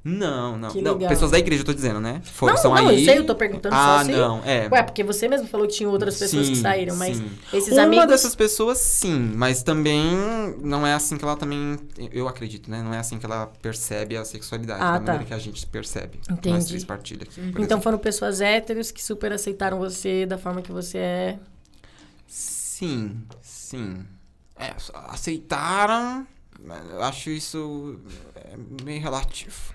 [0.09, 0.69] Não, não.
[0.69, 2.21] Que não pessoas da igreja, eu tô dizendo, né?
[2.23, 2.99] For, Não, são não, aí...
[2.99, 4.69] eu sei, eu tô perguntando ah, só se- não, é.
[4.71, 7.29] Ué, porque você mesmo falou que tinha outras pessoas que Sim, saíram, mas sim.
[7.51, 8.07] esses Uma amigos.
[8.07, 10.01] dessas pessoas, sim, mas também
[10.63, 11.77] não é assim que ela também,
[12.13, 12.81] eu acredito, né?
[12.81, 15.11] Não é assim que ela percebe a sexualidade, Ah, da tá.
[15.11, 16.19] maneira que a gente percebe.
[16.31, 16.55] Entendi.
[16.55, 17.81] Nós três partilha aqui, Então exemplo.
[17.81, 21.39] foram pessoas héteros que super aceitaram você da forma que você é.
[22.27, 24.05] Sim, sim.
[24.55, 24.73] É,
[25.09, 26.25] aceitaram,
[27.01, 27.99] acho isso
[28.35, 29.73] é, meio relativo,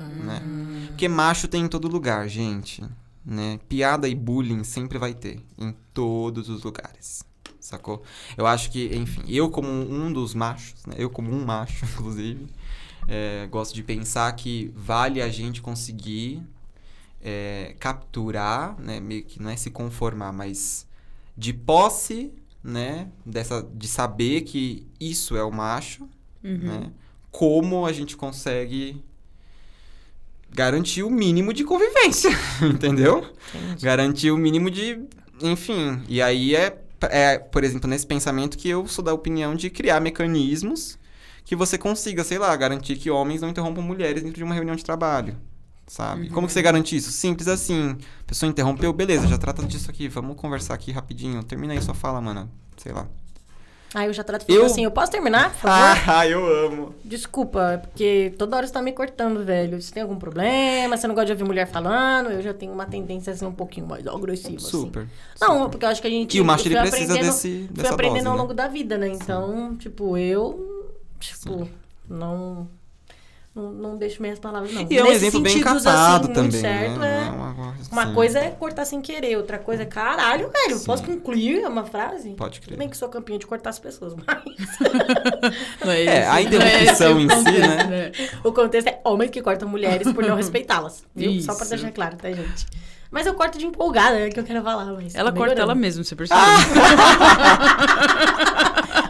[0.00, 0.40] né?
[0.88, 2.84] Porque macho tem em todo lugar, gente,
[3.24, 3.58] né?
[3.68, 7.22] Piada e bullying sempre vai ter, em todos os lugares,
[7.58, 8.02] sacou?
[8.36, 10.94] Eu acho que, enfim, eu como um dos machos, né?
[10.98, 12.46] Eu como um macho, inclusive,
[13.08, 16.42] é, gosto de pensar que vale a gente conseguir
[17.22, 19.00] é, capturar, né?
[19.00, 20.86] Meio que não é se conformar, mas
[21.36, 22.32] de posse,
[22.62, 23.08] né?
[23.24, 26.08] Dessa, de saber que isso é o macho,
[26.42, 26.56] Uhum.
[26.56, 26.92] né?
[27.30, 29.04] Como a gente consegue
[30.52, 32.30] garantir o mínimo de convivência,
[32.62, 33.24] entendeu?
[33.54, 33.84] Entendi.
[33.84, 35.00] Garantir o mínimo de,
[35.42, 36.02] enfim.
[36.08, 40.00] E aí é, é, por exemplo, nesse pensamento que eu sou da opinião de criar
[40.00, 40.98] mecanismos
[41.44, 44.76] que você consiga, sei lá, garantir que homens não interrompam mulheres dentro de uma reunião
[44.76, 45.36] de trabalho.
[45.86, 46.30] Sabe?
[46.30, 47.10] Como que você garante isso?
[47.10, 47.96] Simples assim.
[48.20, 50.06] A pessoa interrompeu, beleza, já trata disso aqui.
[50.06, 51.42] Vamos conversar aqui rapidinho.
[51.42, 52.48] Termina aí sua fala, mano.
[52.76, 53.08] Sei lá.
[53.92, 55.98] Aí eu já trato Eu- assim, eu posso terminar, por favor?
[56.08, 56.94] Ah, eu amo.
[57.04, 59.80] Desculpa, porque toda hora você tá me cortando, velho.
[59.82, 60.96] Você tem algum problema?
[60.96, 62.30] Você não gosta de ouvir mulher falando?
[62.30, 64.66] Eu já tenho uma tendência a ser um pouquinho mais agressiva, assim.
[64.70, 65.08] Super.
[65.40, 65.70] Não, super.
[65.70, 66.36] porque eu acho que a gente.
[66.36, 68.40] E o macho ele precisa desse, Fui dessa aprendendo dose, ao né?
[68.42, 69.08] longo da vida, né?
[69.08, 70.94] Então, tipo, eu.
[71.18, 71.68] Tipo,
[72.08, 72.68] não.
[73.52, 74.86] Não, não deixo minhas palavras, não.
[74.88, 77.26] E é um Nesses exemplo bem capado assim, também, certo, né?
[77.26, 77.30] é.
[77.30, 80.78] Uma, uma- Uma assim, coisa é cortar sem querer, outra coisa é caralho, velho.
[80.78, 80.84] Sim.
[80.86, 82.30] Posso concluir uma frase?
[82.34, 82.78] Pode Tudo crer.
[82.78, 84.24] bem que sou campeã de cortar as pessoas, mas
[85.84, 88.12] Não é, É, a não é interrupção esse o em si, contexto, né?
[88.44, 91.02] o contexto é homens que cortam mulheres por não respeitá-las.
[91.14, 91.40] Viu?
[91.42, 91.70] Só pra Isso.
[91.70, 92.66] deixar claro, tá, gente?
[93.10, 94.84] Mas eu corto de empolgada, é que eu quero falar.
[94.92, 96.40] Mas Ela corta ela mesma, você percebe?
[96.40, 96.44] O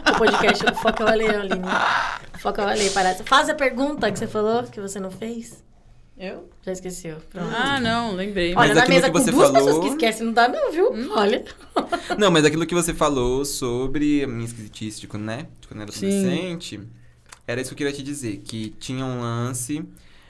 [0.25, 1.61] podcast do Foca Valeu, Aline.
[2.39, 3.23] Foca Valeu, parece.
[3.23, 5.63] Faz a pergunta que você falou, que você não fez.
[6.17, 6.47] Eu?
[6.63, 7.17] Já esqueceu.
[7.31, 7.49] Pronto.
[7.55, 8.53] Ah, não, lembrei.
[8.53, 10.47] Mas Olha, na aquilo mesa que com você duas falou- pessoas que esquecem não dá
[10.47, 10.93] não, viu?
[10.93, 11.09] Hum.
[11.15, 11.43] Olha.
[12.19, 15.47] Não, mas aquilo que você falou sobre a minha esquisitice, de quando, né?
[15.59, 16.05] De quando eu era Sim.
[16.19, 16.79] adolescente,
[17.47, 18.37] era isso que eu queria te dizer.
[18.45, 19.83] Que tinha um lance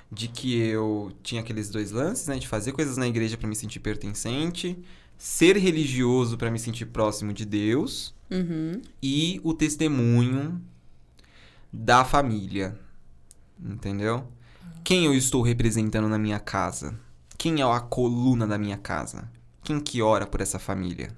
[0.09, 2.37] de que eu tinha aqueles dois lances, né?
[2.37, 4.77] De fazer coisas na igreja pra me sentir pertencente,
[5.23, 8.81] ser religioso pra me sentir próximo de Deus Uhum.
[9.03, 10.59] e o testemunho
[11.71, 12.75] da família.
[13.63, 14.23] Entendeu?
[14.83, 16.95] Quem eu estou representando na minha casa?
[17.37, 19.29] Quem é a coluna da minha casa?
[19.63, 21.15] Quem que ora por essa família?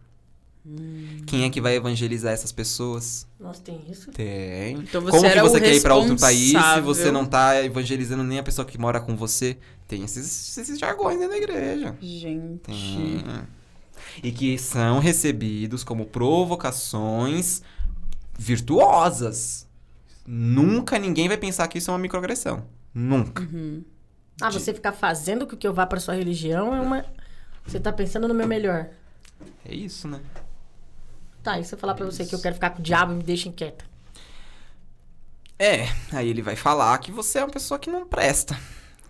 [1.25, 3.25] Quem é que vai evangelizar essas pessoas?
[3.39, 4.11] Nossa, tem isso?
[4.11, 4.75] Tem.
[4.79, 8.23] Então você Como que você quer ir pra outro país se você não tá evangelizando
[8.23, 9.57] nem a pessoa que mora com você?
[9.87, 11.95] Tem esses, esses jargões dentro da igreja.
[12.01, 12.59] Gente.
[12.63, 13.23] Tem.
[14.21, 17.61] E que são recebidos como provocações
[18.37, 19.67] virtuosas.
[20.25, 22.65] Nunca ninguém vai pensar que isso é uma microagressão.
[22.93, 23.43] Nunca.
[23.43, 23.83] Uhum.
[24.41, 27.05] Ah, você ficar fazendo com que eu vá pra sua religião é uma...
[27.65, 28.89] Você tá pensando no meu melhor.
[29.65, 30.19] É isso, né?
[31.41, 33.23] Tá, e se eu falar pra você que eu quero ficar com o diabo, me
[33.23, 33.85] deixa inquieta.
[35.59, 38.57] É, aí ele vai falar que você é uma pessoa que não presta.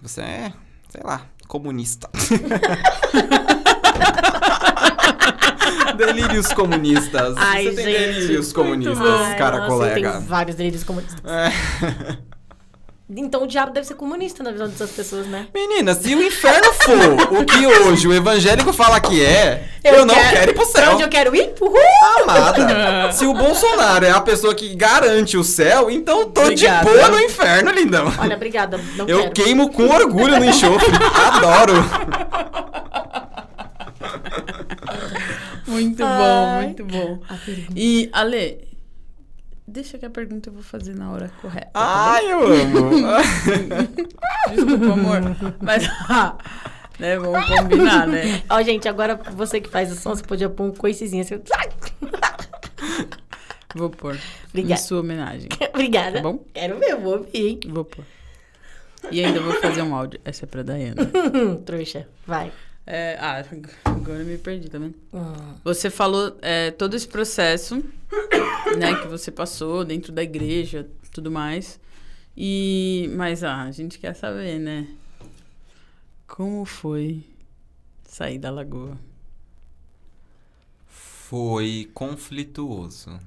[0.01, 0.53] Você é,
[0.89, 2.09] sei lá, comunista.
[5.97, 7.35] delírios comunistas.
[7.37, 10.11] Ai, você tem gente, delírios comunistas, cara nossa, colega.
[10.11, 11.21] Tem vários delírios comunistas.
[11.25, 12.17] É.
[13.15, 15.47] Então o diabo deve ser comunista na visão dessas pessoas, né?
[15.53, 20.15] Menina, se o inferno for o que hoje o evangélico fala que é, eu, não
[20.15, 20.93] quero, ir pro céu.
[20.93, 21.53] onde eu quero ir?
[21.59, 21.77] Uhul!
[22.23, 23.11] Amada.
[23.11, 26.89] Se o Bolsonaro é a pessoa que garante o céu, então eu tô Obrigada.
[26.89, 28.11] de boa no inferno, lindão.
[28.17, 28.79] Olha, obrigada.
[29.05, 29.31] Eu quero.
[29.31, 30.89] queimo com orgulho no enxofre.
[31.27, 31.73] Adoro.
[35.73, 36.17] Muito Ai.
[36.17, 37.19] bom, muito bom.
[37.75, 38.67] E, Ale,
[39.67, 41.69] deixa que a pergunta eu vou fazer na hora correta.
[41.73, 42.89] tá Ai, eu amo.
[44.53, 45.21] Desculpa, amor.
[45.61, 45.83] Mas,
[46.99, 48.43] né, vamos combinar, né?
[48.49, 51.39] Ó, gente, agora você que faz o som, você podia pôr um coicezinho assim.
[53.75, 54.15] Vou pôr.
[54.15, 54.19] Em
[54.49, 54.81] Obrigada.
[54.81, 55.49] sua homenagem.
[55.73, 56.17] Obrigada.
[56.17, 56.45] Tá bom?
[56.53, 57.59] Quero ver, vou ouvir, hein?
[57.67, 58.05] Vou pôr.
[59.11, 60.19] E ainda vou fazer um áudio.
[60.23, 61.09] Essa é pra Dayana.
[61.65, 62.07] Trouxa.
[62.25, 62.51] Vai.
[62.85, 63.43] É, ah,
[63.85, 64.93] agora eu me perdi também.
[65.13, 65.55] Hum.
[65.63, 67.75] Você falou é, todo esse processo,
[68.77, 71.79] né, que você passou dentro da igreja, tudo mais.
[72.35, 74.87] E, mas ah, a gente quer saber, né?
[76.27, 77.23] Como foi
[78.03, 78.97] sair da lagoa?
[80.87, 83.19] Foi conflituoso.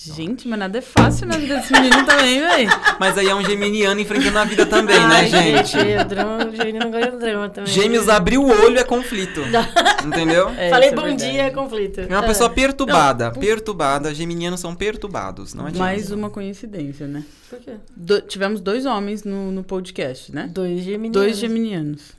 [0.00, 2.70] Gente, mas nada é fácil na vida desse menino também, velho.
[3.00, 5.76] Mas aí é um geminiano enfrentando a vida também, né, Ai, gente?
[5.76, 7.72] o drama, o Gênio não gosta de drama também.
[7.72, 9.40] Gêmeos abriu o olho é conflito.
[10.06, 10.50] Entendeu?
[10.50, 11.30] É, Falei é bom verdade.
[11.32, 12.00] dia, conflito.
[12.00, 13.32] É uma pessoa perturbada.
[13.32, 14.14] Perturbada.
[14.14, 15.52] Geminianos são perturbados.
[15.52, 15.80] Não adianta.
[15.84, 17.24] Mais uma coincidência, né?
[17.50, 17.72] Por quê?
[17.96, 20.48] Do- tivemos dois homens no, no podcast, né?
[20.52, 21.12] Dois geminianos.
[21.12, 22.17] Dois geminianos.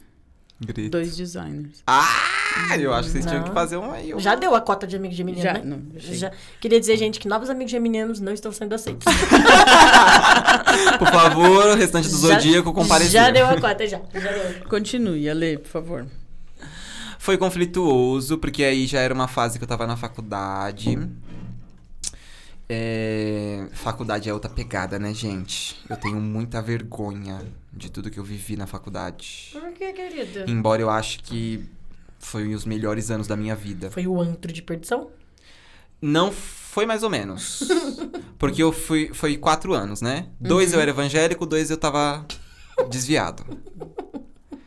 [0.61, 0.89] Grito.
[0.91, 1.81] Dois designers.
[1.87, 2.05] Ah,
[2.77, 4.13] eu acho que vocês tinham que fazer um aí.
[4.13, 5.61] um- Já deu a cota de amigos geminianos, Já, né?
[5.63, 6.31] não, já.
[6.59, 9.05] Queria dizer, gente, que novos amigos geminianos não estão sendo aceitos.
[10.99, 13.11] Por favor, o restante do Já- Zodíaco comparecer.
[13.11, 14.01] Já deu a cota, já.
[14.13, 14.67] Já deu.
[14.67, 16.05] Continue, Ale, por favor.
[17.17, 20.97] Foi conflituoso, porque aí já era uma fase que eu tava na faculdade.
[22.67, 25.75] É, Faculdade é outra pegada, né, gente?
[25.89, 27.41] Eu tenho muita vergonha
[27.71, 29.49] de tudo que eu vivi na faculdade.
[29.51, 30.49] Por que, querido?
[30.49, 31.63] Embora eu acho que
[32.19, 33.89] foi os melhores anos da minha vida.
[33.91, 35.09] Foi o antro de perdição?
[36.01, 37.63] Não foi mais ou menos.
[38.37, 39.11] Porque eu fui.
[39.13, 40.27] Foi quatro anos, né?
[40.39, 42.25] Dois eu era evangélico, dois eu tava
[42.89, 43.43] desviado.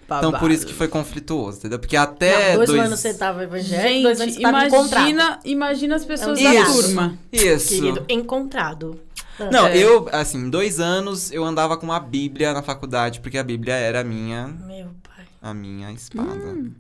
[0.05, 1.79] Então por isso que foi conflituoso, entendeu?
[1.79, 2.51] Porque até.
[2.51, 5.09] Não, dois, dois anos você tava evangélico, dois anos Gente, você tava encontrado.
[5.09, 7.19] imagina, imagina as pessoas É um da turma.
[7.33, 7.69] Isso.
[7.69, 9.01] Querido, encontrado.
[9.51, 9.77] Não, É.
[9.79, 14.01] eu, assim, dois anos eu andava com a Bíblia na faculdade, porque a Bíblia era
[14.01, 15.25] a minha, Meu pai.
[15.41, 16.29] a minha espada.
[16.31, 16.73] Hum.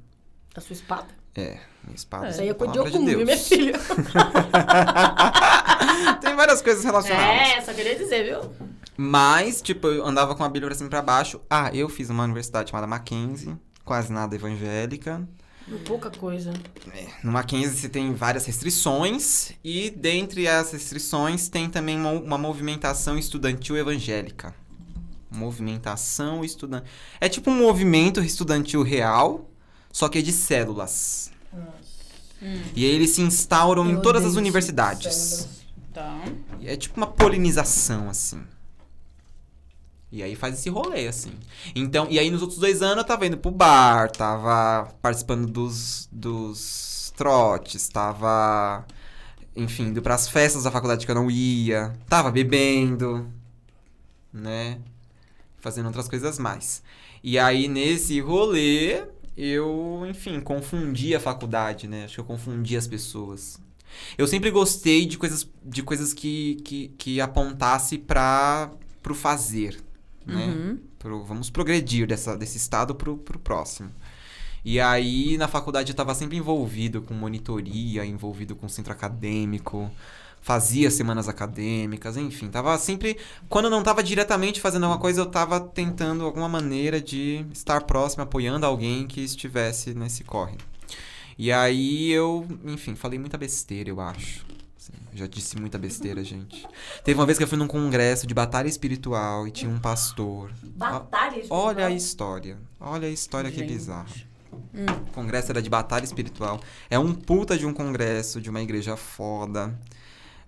[0.55, 1.07] A sua espada?
[1.35, 2.29] É, minha espada.
[2.29, 3.25] Isso aí é palavra de Deus.
[3.25, 3.73] minha filha?
[6.21, 7.49] Tem várias coisas relacionadas.
[7.57, 8.51] É, só queria dizer, viu?
[8.97, 11.41] Mas, tipo, eu andava com a Bíblia pra cima e pra baixo.
[11.49, 15.27] Ah, eu fiz uma universidade chamada Mackenzie, quase nada evangélica.
[15.81, 16.53] Pouca coisa.
[17.23, 23.19] No Mackenzie você tem várias restrições e dentre as restrições tem também uma, uma movimentação
[23.19, 24.55] estudantil evangélica.
[25.31, 26.89] Movimentação estudantil.
[27.21, 29.51] É tipo um movimento estudantil real,
[29.91, 31.31] só que é de células.
[32.75, 35.49] E aí eles se instauram em Eu todas as universidades.
[35.93, 36.25] Tá.
[36.59, 38.43] E É tipo uma polinização, assim.
[40.13, 41.33] E aí faz esse rolê, assim.
[41.75, 46.07] Então, e aí nos outros dois anos eu tava indo pro bar, tava participando dos,
[46.13, 48.87] dos trotes, tava,
[49.57, 53.27] enfim, indo pras festas da faculdade que eu não ia, tava bebendo,
[54.31, 54.79] né?
[55.59, 56.83] Fazendo outras coisas mais.
[57.23, 62.05] E aí, nesse rolê, eu, enfim, confundi a faculdade, né?
[62.05, 63.59] Acho que eu confundi as pessoas.
[64.19, 68.71] Eu sempre gostei de coisas, de coisas que, que, que apontasse para
[69.03, 69.83] pro fazer,
[70.27, 70.47] né?
[70.47, 70.79] Uhum.
[70.99, 73.91] Pro- vamos progredir dessa, desse estado pro, pro próximo.
[74.65, 79.91] E aí, na faculdade, eu estava sempre envolvido com monitoria, envolvido com centro acadêmico,
[80.41, 83.17] fazia semanas acadêmicas, enfim, tava sempre.
[83.49, 87.83] Quando eu não estava diretamente fazendo alguma coisa, eu estava tentando alguma maneira de estar
[87.83, 90.57] próximo, apoiando alguém que estivesse nesse corre.
[91.37, 94.45] E aí eu, enfim, falei muita besteira, eu acho.
[95.15, 96.67] Já disse muita besteira, gente.
[97.05, 100.51] Teve uma vez que eu fui num congresso de batalha espiritual e tinha um pastor.
[100.63, 101.61] Batalha espiritual.
[101.67, 102.59] Olha a história.
[102.81, 103.73] Olha a história que Gente.
[103.73, 104.33] bizarra.
[105.09, 106.61] O congresso era de batalha espiritual.
[106.89, 109.79] É um puta de um congresso de uma igreja foda.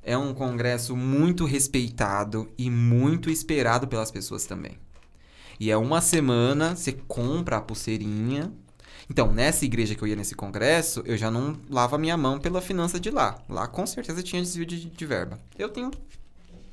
[0.03, 4.79] É um congresso muito respeitado e muito esperado pelas pessoas também.
[5.59, 8.53] E é uma semana, você compra a pulseirinha.
[9.09, 12.39] Então, nessa igreja que eu ia nesse congresso, eu já não lavo a minha mão
[12.39, 13.39] pela finança de lá.
[13.49, 15.39] Lá com certeza tinha desvio de, de verba.
[15.59, 15.91] Eu tenho.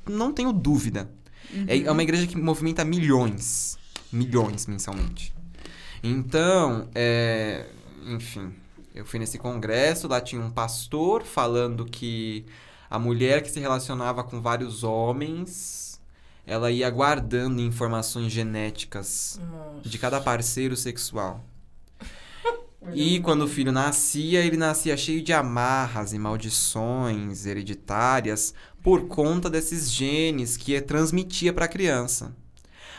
[0.08, 1.10] Não tenho dúvida.
[1.66, 3.78] É, é uma igreja que movimenta milhões.
[4.10, 5.32] Milhões mensalmente.
[6.02, 7.66] Então, é,
[8.06, 8.52] enfim,
[8.94, 12.44] eu fui nesse congresso, lá tinha um pastor falando que
[12.90, 16.00] a mulher que se relacionava com vários homens,
[16.46, 19.88] ela ia guardando informações genéticas Nossa.
[19.88, 21.42] de cada parceiro sexual.
[22.92, 28.52] E quando o filho nascia, ele nascia cheio de amarras e maldições hereditárias
[28.82, 32.34] por conta desses genes que transmitia para a criança.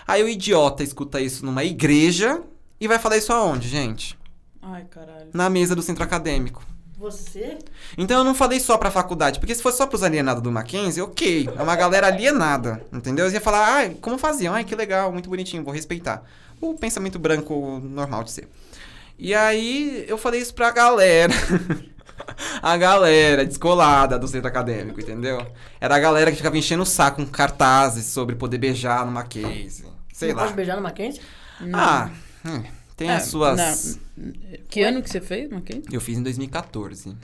[0.08, 2.42] Aí o idiota escuta isso numa igreja
[2.80, 4.18] e vai falar isso aonde, gente?
[4.62, 5.30] Ai, caralho.
[5.34, 6.66] Na mesa do centro acadêmico.
[6.98, 7.58] Você?
[7.98, 11.02] Então eu não falei só pra faculdade, porque se fosse só pros alienados do Mackenzie,
[11.02, 11.50] ok.
[11.54, 13.26] É uma galera alienada, entendeu?
[13.26, 14.54] Eu ia falar, ai, como faziam?
[14.54, 16.24] Ai, que legal, muito bonitinho, vou respeitar.
[16.62, 18.48] O pensamento branco normal de ser.
[19.18, 21.34] E aí eu falei isso pra galera.
[22.62, 25.46] a galera descolada do centro acadêmico, entendeu?
[25.80, 29.86] Era a galera que ficava enchendo o saco com cartazes sobre poder beijar no Mackenzie.
[30.14, 30.44] Sei não lá.
[30.44, 31.22] pode beijar no Mackenzie?
[31.74, 32.10] Ah,
[32.46, 32.64] hum,
[32.96, 34.00] tem É, as suas.
[34.18, 34.34] não.
[34.70, 35.82] Que ano que você fez, Maquin?
[35.92, 37.16] Eu fiz em 2014.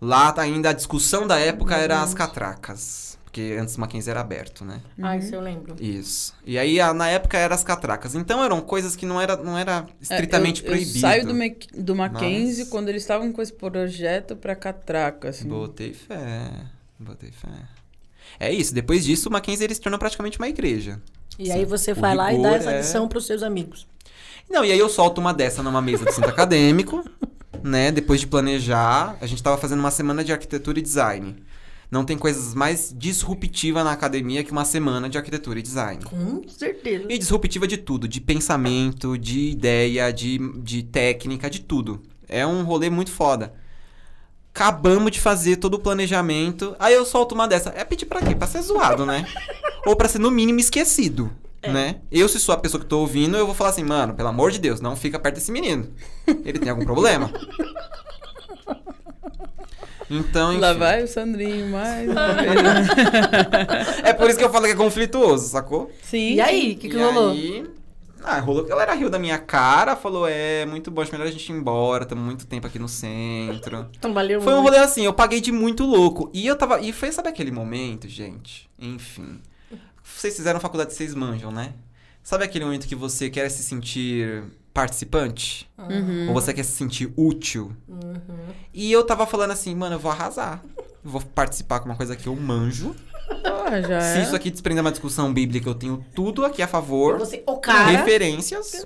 [0.00, 3.18] Lá tá ainda a discussão da época era as catracas.
[3.34, 4.80] Porque antes o Mackenzie era aberto, né?
[5.02, 5.74] Ah, isso eu lembro.
[5.80, 6.32] Isso.
[6.46, 8.14] E aí, a- na época, eram as catracas.
[8.14, 11.00] Então, eram coisas que não era, não era estritamente É, eu, eu proibido.
[11.00, 15.48] saio do, Mac- do Mackenzie Mas- quando eles estavam com esse projeto pra catraca, assim.
[15.48, 16.48] Botei fé.
[16.96, 17.48] Botei fé.
[18.38, 18.72] É isso.
[18.72, 21.02] Depois disso, o Mackenzie ele se tornou praticamente uma igreja.
[21.36, 23.84] E aí você O vai lá e dá essa é- lição pros seus amigos.
[24.48, 27.04] Não, e aí eu solto uma dessa numa mesa de centro acadêmico,
[27.64, 27.90] né?
[27.90, 31.34] Depois de planejar, a gente tava fazendo uma semana de arquitetura e design.
[31.94, 36.02] Não tem coisas mais disruptivas na academia que uma semana de arquitetura e design.
[36.02, 37.04] Com certeza.
[37.08, 42.02] E disruptiva de tudo, de pensamento, de ideia, de, de técnica, de tudo.
[42.28, 43.54] É um rolê muito foda.
[44.52, 47.72] Acabamos de fazer todo o planejamento, aí eu solto uma dessa.
[47.76, 48.34] É pedir pra quê?
[48.34, 49.24] Pra ser zoado, né?
[49.86, 51.30] Ou pra ser no mínimo esquecido,
[51.62, 52.00] né?
[52.10, 54.50] Eu, se sou a pessoa que tô ouvindo, eu vou falar assim, mano, pelo amor
[54.50, 55.86] de Deus, não fica perto desse menino.
[56.44, 57.30] Ele tem algum problema?
[60.10, 60.60] Então, enfim.
[60.60, 63.98] Lá vai o Sandrinho, mais uma vez.
[64.04, 65.90] É por isso que eu falo que é conflituoso, sacou?
[66.02, 66.34] Sim.
[66.34, 67.30] E aí, o que, que E rolou?
[67.30, 67.66] Aí,
[68.22, 71.26] ah, rolou que a galera riu da minha cara, falou, é, muito bom, acho melhor
[71.26, 73.86] a gente ir embora, estamos muito tempo aqui no centro.
[73.98, 74.70] Então valeu Foi um muito.
[74.72, 76.30] rolê assim, eu paguei de muito louco.
[76.32, 76.80] E eu tava.
[76.80, 78.68] E foi, sabe aquele momento, gente?
[78.78, 79.40] Enfim.
[80.02, 81.72] Vocês fizeram faculdade, vocês manjam, né?
[82.22, 84.44] Sabe aquele momento que você quer se sentir
[84.74, 85.70] participante?
[85.78, 86.26] Uhum.
[86.28, 87.72] Ou você quer se sentir útil?
[87.88, 88.18] Uhum.
[88.74, 90.60] E eu tava falando assim, mano, eu vou arrasar.
[90.76, 92.94] Eu vou participar com uma coisa que eu manjo.
[93.42, 94.22] Porra, já Se é.
[94.22, 97.18] isso aqui desprender uma discussão bíblica, eu tenho tudo aqui a favor.
[97.18, 97.86] Você, o cara.
[97.86, 98.84] referências.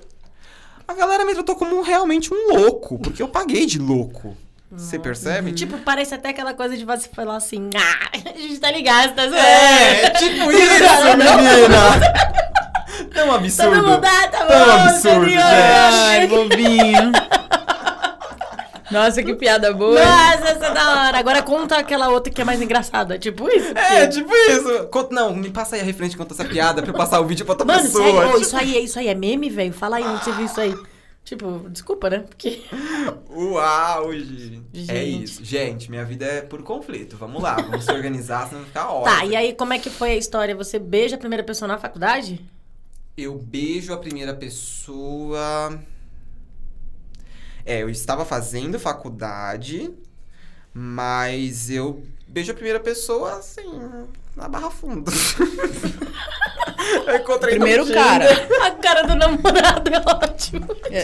[0.87, 4.37] A galera me tratou como realmente um louco, porque eu paguei de louco.
[4.71, 5.51] Você percebe?
[5.51, 9.23] Tipo, parece até aquela coisa de você falar assim, ah, a gente tá ligado, tá
[9.23, 9.37] zoando.
[9.37, 12.58] É, tipo isso, menina!
[13.25, 13.75] Tão absurdo.
[13.75, 15.41] Todo mundo dá, tá bom, Tão absurdo, senhor.
[15.43, 17.11] Ai, bobinho.
[18.91, 19.99] Nossa, que piada boa.
[20.03, 21.17] Nossa, essa é da hora.
[21.19, 23.19] Agora conta aquela outra que é mais engraçada.
[23.19, 23.71] Tipo isso.
[23.77, 24.87] É, tipo isso.
[24.87, 27.45] Conta- Não, me passa aí a referente conta essa piada pra eu passar o vídeo
[27.45, 28.23] pra outra Mano, isso aí, pessoa.
[28.25, 29.73] ô, Tipo, isso aí, isso aí é meme, velho?
[29.73, 30.73] Fala aí onde você viu isso aí.
[31.23, 32.23] Tipo, desculpa, né?
[32.27, 32.63] Porque.
[33.29, 34.63] O auge.
[34.73, 35.23] É Gente.
[35.23, 35.45] isso.
[35.45, 37.15] Gente, minha vida é por conflito.
[37.15, 39.15] Vamos lá, vamos se organizar, senão vai ficar ótimo.
[39.19, 40.55] Tá, e aí como é que foi a história?
[40.55, 42.41] Você beija a primeira pessoa na faculdade?
[43.21, 45.77] Eu beijo a primeira pessoa.
[47.65, 49.93] É, eu estava fazendo faculdade,
[50.73, 53.67] mas eu beijo a primeira pessoa assim,
[54.37, 55.11] na barra funda.
[57.07, 58.25] eu encontrei Primeiro cara.
[58.65, 60.67] A cara do namorado é ótimo.
[60.89, 61.03] É.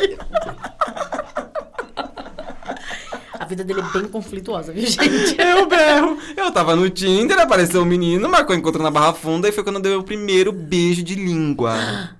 [3.40, 5.36] A vida dele é bem conflituosa, viu, gente?
[5.40, 6.18] Eu berro.
[6.36, 9.78] Eu tava no Tinder, apareceu um menino, marcou encontro na Barra Funda e foi quando
[9.78, 11.76] eu dei o primeiro beijo de língua.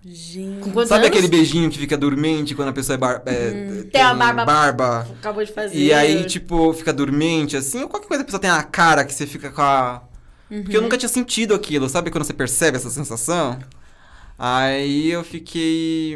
[0.06, 0.64] Gente.
[0.88, 1.08] Sabe anos?
[1.08, 3.32] aquele beijinho que fica dormente quando a pessoa é, bar é,
[3.86, 5.08] Hum, Tem a barba- barba?
[5.20, 5.78] Acabou de fazer.
[5.78, 9.14] E aí, tipo, fica dormente, assim, ou qualquer coisa a pessoa tem a cara que
[9.14, 10.02] você fica com a.
[10.48, 13.58] Porque eu nunca tinha sentido aquilo, sabe quando você percebe essa sensação?
[14.38, 16.16] Aí eu fiquei.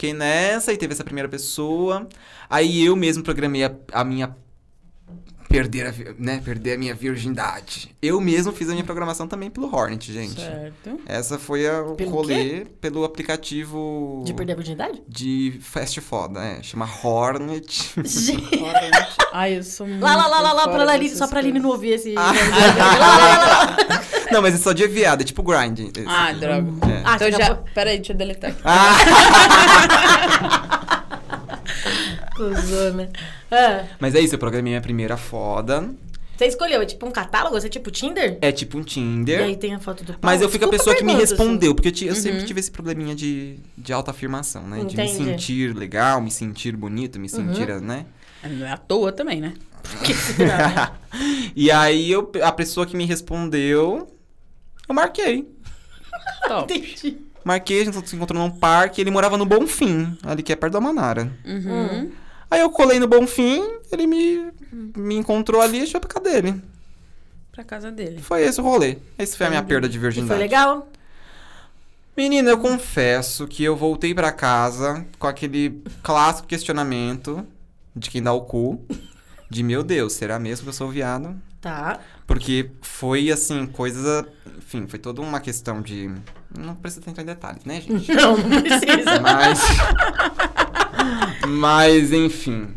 [0.00, 2.08] Fiquei nessa e teve essa primeira pessoa.
[2.48, 4.34] Aí eu mesmo programei a, a minha.
[5.50, 6.40] Perder a, né?
[6.44, 7.92] Perder a minha virgindade.
[8.00, 10.40] Eu mesmo fiz a minha programação também pelo Hornet, gente.
[10.40, 11.00] Certo.
[11.04, 15.02] Essa foi a, o Pelo rolê pelo aplicativo De perder a virgindade?
[15.08, 16.62] de fast foda, é.
[16.62, 17.92] Chama Hornet.
[18.04, 18.60] Gente.
[19.34, 21.94] Ai, eu sou muito Lá, lá, lá, lá, lá, pra só pra Aline não ouvir
[21.94, 22.14] esse.
[22.16, 22.30] Ah.
[22.32, 24.00] Lá, lá, lá, lá, lá.
[24.30, 25.80] Não, mas é só de viado, é tipo grind.
[26.06, 26.70] Ah, droga.
[26.88, 27.02] É.
[27.04, 27.46] Ah, então você já.
[27.46, 28.60] acabou- Peraí, deixa eu deletar aqui.
[28.64, 28.96] Ah!
[32.48, 33.10] Cusona.
[33.50, 35.90] Ah, Mas é isso, eu programei minha primeira foda.
[36.36, 37.60] você escolheu, é tipo um catálogo?
[37.60, 38.38] Você é tipo Tinder?
[38.40, 39.42] É tipo um E Tinder.
[39.44, 40.20] aí tem a foto do pau?
[40.22, 41.20] Mas eu fui com a pessoa que me assim.
[41.20, 44.78] respondeu, porque eu, eu sempre tive esse probleminha de, de autoafirmação, né?
[44.84, 45.24] De me Entendi.
[45.24, 47.80] sentir legal, me sentir bonito, me sentir, Uhum.
[47.80, 48.06] né?
[48.42, 49.52] Não é à toa também, né?
[50.04, 50.94] Que será?
[51.54, 54.08] e aí eu, a pessoa que me respondeu,
[54.88, 55.46] eu marquei.
[56.48, 56.72] Top.
[56.72, 57.18] Entendi.
[57.44, 60.74] Marquei, a gente se encontrou num parque, ele morava no Bonfim, ali que é perto
[60.74, 61.32] da Manara.
[61.44, 62.10] Uhum.
[62.50, 63.62] Aí eu colei no Bonfim,
[63.92, 64.50] ele me,
[64.96, 66.60] me encontrou ali e foi pra casa dele.
[67.52, 68.20] Pra casa dele.
[68.20, 68.98] Foi esse o rolê.
[69.18, 70.30] Esse foi a minha perda de E virgindade.
[70.30, 70.88] foi legal?
[72.16, 77.46] Menina, eu confesso que eu voltei pra casa com aquele clássico questionamento
[77.94, 78.84] de quem dá o cu.
[79.48, 81.34] De meu Deus, será mesmo que eu sou viado?
[81.60, 82.00] Tá.
[82.26, 84.26] Porque foi assim, coisa.
[84.58, 86.10] Enfim, foi toda uma questão de.
[86.56, 88.10] Não precisa entrar em detalhes, né, gente?
[88.14, 89.20] Não, não precisa.
[89.20, 89.60] Mas.
[91.48, 92.68] Mas, enfim.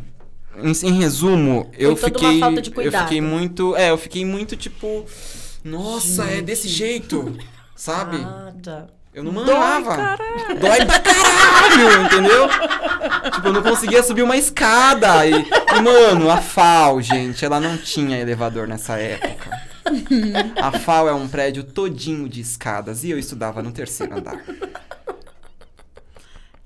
[0.57, 2.41] Em, em resumo, eu fiquei.
[2.77, 3.75] eu fiquei muito.
[3.75, 5.05] É, eu fiquei muito tipo.
[5.63, 7.35] Nossa, é desse jeito.
[7.75, 8.17] Sabe?
[8.61, 8.87] Tá.
[9.13, 10.17] Eu não manjava.
[10.59, 12.49] Dói pra caralho, entendeu?
[13.31, 15.25] tipo, eu não conseguia subir uma escada.
[15.27, 19.51] E, e, mano, a FAO, gente, ela não tinha elevador nessa época.
[20.59, 24.41] A FAO é um prédio todinho de escadas e eu estudava no terceiro andar.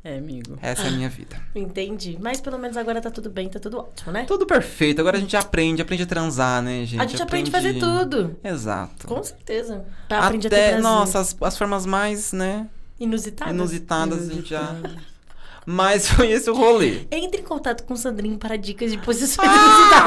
[0.08, 0.58] É, amigo.
[0.62, 1.36] Essa é a minha vida.
[1.54, 2.18] Entendi.
[2.22, 4.24] Mas pelo menos agora tá tudo bem, tá tudo ótimo, né?
[4.26, 5.02] Tudo perfeito.
[5.02, 7.02] Agora a gente aprende, aprende a transar, né, gente?
[7.02, 8.38] a gente aprende a fazer tudo.
[8.44, 9.08] Exato.
[9.08, 9.84] Com certeza.
[10.08, 12.68] Tá, aprende a ter Até, nossa, as, as formas mais, né,
[13.00, 13.54] Inusitadas.
[13.54, 14.76] inusitadas a gente já...
[15.70, 17.06] Mas foi esse o rolê.
[17.12, 19.54] Entre em contato com o Sandrinho para dicas de posições Ah,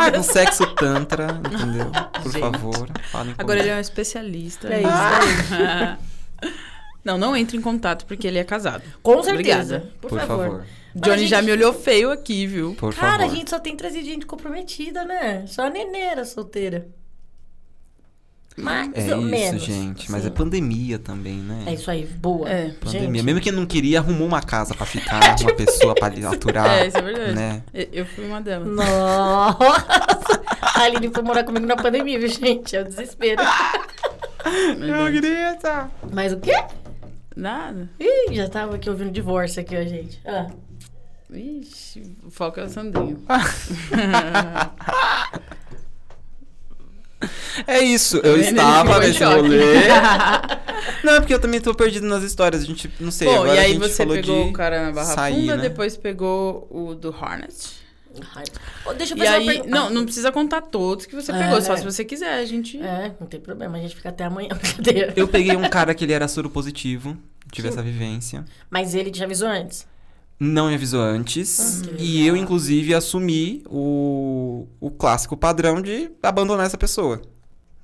[0.09, 0.27] inusitadas.
[0.27, 1.90] com sexo tantra, entendeu?
[2.22, 2.40] Por Gente.
[2.40, 3.74] favor, falem Agora ele comigo.
[3.74, 4.68] é um especialista.
[4.72, 6.51] É isso
[7.05, 8.82] Não, não entre em contato porque ele é casado.
[9.02, 9.77] Com certeza.
[9.77, 9.93] Obrigada.
[10.01, 10.44] Por, Por favor.
[10.44, 10.64] favor,
[10.94, 12.74] Johnny gente- já me olhou feio aqui, viu?
[12.78, 13.32] por Cara, favor.
[13.32, 15.44] a gente só tem trazido gente comprometida, né?
[15.47, 16.89] Só a neneira solteira.
[18.56, 19.62] Mais É ou isso, menos.
[19.62, 20.10] gente.
[20.10, 20.28] Mas Sim.
[20.28, 21.62] é pandemia também, né?
[21.66, 22.47] É isso aí, boa.
[22.51, 23.01] É, Pandemia.
[23.09, 26.68] Gente, Mesmo quem não queria, arrumou uma casa pra ficar, uma pessoa pra lhe aturar.
[26.68, 27.32] É, isso é verdade.
[27.35, 27.62] Né?
[27.72, 28.68] Eu- fui uma delas.
[28.68, 29.56] Nossa!
[30.60, 32.77] A Aline foi morar comigo na pandemia, viu, gente?
[32.77, 33.40] É o desespero.
[34.78, 35.20] Verdade.
[35.20, 35.90] grita!
[36.12, 36.52] Mas o quê?
[37.40, 37.88] Nada.
[37.98, 40.20] Ih, já tava aqui ouvindo divórcio aqui, ó, gente.
[40.26, 40.46] Ah.
[41.32, 43.22] Ixi, o foco é o Sandrinho.
[47.66, 49.34] É isso, eu Ele estava nesse choque.
[49.42, 49.74] rolê.
[51.04, 52.62] Não, é porque eu também tô perdido nas histórias.
[52.62, 54.52] A gente, não sei, Bom, agora e a aí gente você falou pegou de o
[54.54, 55.62] cara na Barra sair, Funda, né?
[55.62, 57.52] depois pegou o do Hornet.
[58.35, 58.45] Ai.
[58.87, 59.70] Ô, deixa eu E fazer aí, uma pergunta.
[59.70, 61.78] não, não precisa contar todos que você É, pegou, só né?
[61.78, 62.81] se você quiser, a gente...
[62.81, 64.49] É, não tem problema, a gente fica até amanhã.
[64.59, 65.12] Brincadeira.
[65.16, 67.16] Eu peguei um cara que ele era soro positivo,
[67.53, 67.74] tive Sim.
[67.74, 68.45] essa vivência.
[68.69, 69.87] Mas ele te avisou antes?
[70.39, 71.82] Não me avisou antes.
[71.85, 77.20] Ah, e eu, inclusive, assumi o, o clássico padrão de abandonar essa pessoa,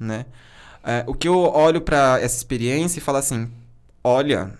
[0.00, 0.24] né?
[0.82, 3.50] É, o que eu olho pra essa experiência e falo assim,
[4.02, 4.52] olha,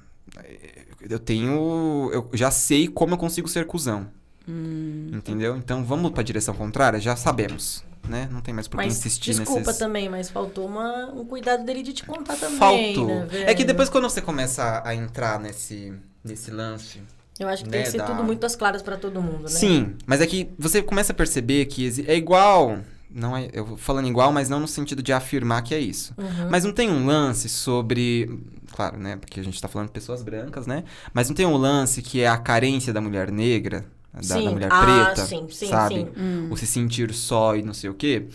[1.09, 2.11] eu tenho...
[2.13, 4.09] Eu já sei como eu consigo ser cuzão,
[4.49, 5.57] Hum, entendeu?
[5.57, 7.01] Então, vamos pra direção contrária?
[7.01, 8.29] Já sabemos, né?
[8.31, 9.79] Não tem mais por que insistir desculpa nesses...
[9.79, 13.07] também, mas faltou uma, um cuidado dele de te contar também, Faltou.
[13.09, 15.93] né, é que depois quando você começa a, a entrar nesse,
[16.25, 17.01] nesse lance...
[17.39, 19.43] Eu acho que tem né, que ser da- tudo muito às claras pra todo mundo,
[19.43, 19.49] né?
[19.51, 22.79] Sim, mas é que você começa a perceber que é igual.
[23.11, 26.15] Não é, eu vou falando igual, mas não no sentido de afirmar que é isso.
[26.17, 26.49] Uhum.
[26.51, 28.41] Mas não tem um lance sobre.
[28.73, 29.17] Claro, né?
[29.17, 30.85] Porque a gente tá falando de pessoas brancas, né?
[31.13, 33.85] Mas não tem um lance que é a carência da mulher negra,
[34.27, 35.27] da, da mulher Ah, preta.
[35.27, 35.95] sim, sim, sabe?
[35.97, 36.09] sim.
[36.17, 36.49] hum.
[36.51, 38.27] O se sentir só e não sei o quê.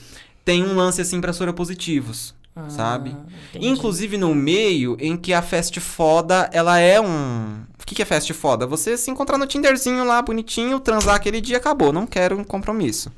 [0.44, 2.34] Tem um lance assim pra soropositivos.
[2.54, 3.16] Ah, sabe?
[3.50, 3.68] entendi.
[3.68, 7.64] Inclusive no meio em que a fast foda, ela é um.
[7.86, 8.68] que, que é fast foda?
[8.68, 11.94] Você se encontrar no Tinderzinho lá, bonitinho, transar aquele dia, acabou.
[11.94, 13.12] Não quero um compromisso.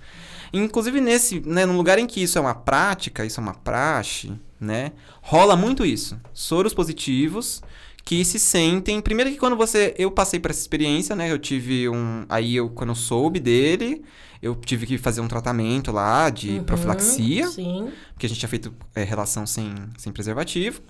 [0.52, 4.34] Inclusive, nesse, né, no lugar em que isso é uma prática, isso é uma praxe,
[4.60, 4.92] né?
[5.22, 6.20] Rola muito isso.
[6.32, 7.62] Soros positivos
[8.04, 9.00] que se sentem.
[9.02, 9.94] Primeiro que quando você.
[9.98, 11.32] Eu passei por essa experiência, né?
[11.32, 12.26] Eu tive um.
[12.30, 14.02] Aí eu, quando eu soube dele,
[14.42, 17.48] eu tive que fazer um tratamento lá de Uhum, profilaxia.
[17.48, 17.90] Sim.
[18.14, 20.82] Porque a gente tinha feito é, relação sem, sem preservativo.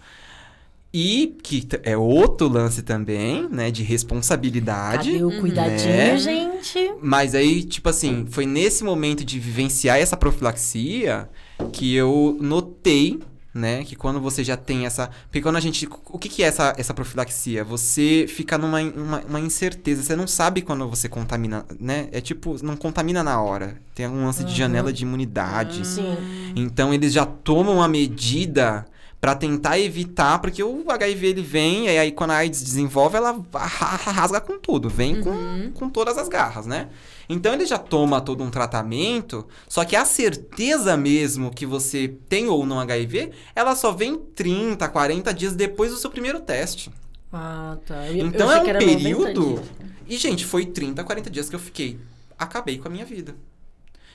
[0.95, 3.71] E que é outro lance também, né?
[3.71, 5.11] De responsabilidade.
[5.11, 6.17] Cadê o cuidadinho, Né?
[6.17, 6.93] gente?
[7.01, 11.27] Mas aí, tipo assim, foi nesse momento de vivenciar essa profilaxia
[11.71, 13.19] que eu notei,
[13.53, 15.09] né, que quando você já tem essa.
[15.25, 15.87] Porque quando a gente.
[16.09, 17.63] O que, que é essa, essa profilaxia?
[17.63, 20.01] Você fica numa uma, uma incerteza.
[20.01, 22.07] Você não sabe quando você contamina, né?
[22.11, 23.77] É tipo, não contamina na hora.
[23.93, 24.57] Tem um lance de Uhum.
[24.57, 25.85] janela de imunidade.
[25.85, 26.17] Sim.
[26.55, 28.85] Então eles já tomam a medida
[29.21, 33.41] pra tentar evitar, porque o HIV ele vem, e aí quando a AIDS desenvolve, ela
[33.53, 36.89] rasga com tudo, vem com, com todas as garras, né?
[37.29, 42.47] Então ele já toma todo um tratamento, só que a certeza mesmo que você tem
[42.47, 46.91] ou não HIV, ela só vem 30, 40 dias depois do seu primeiro teste.
[47.31, 48.07] Ah, tá.
[48.07, 49.61] Eu- eu Então achei é um era 90 período.
[50.07, 51.97] E, gente, foi 30, 40 dias que eu fiquei.
[52.37, 53.33] Acabei com a minha vida.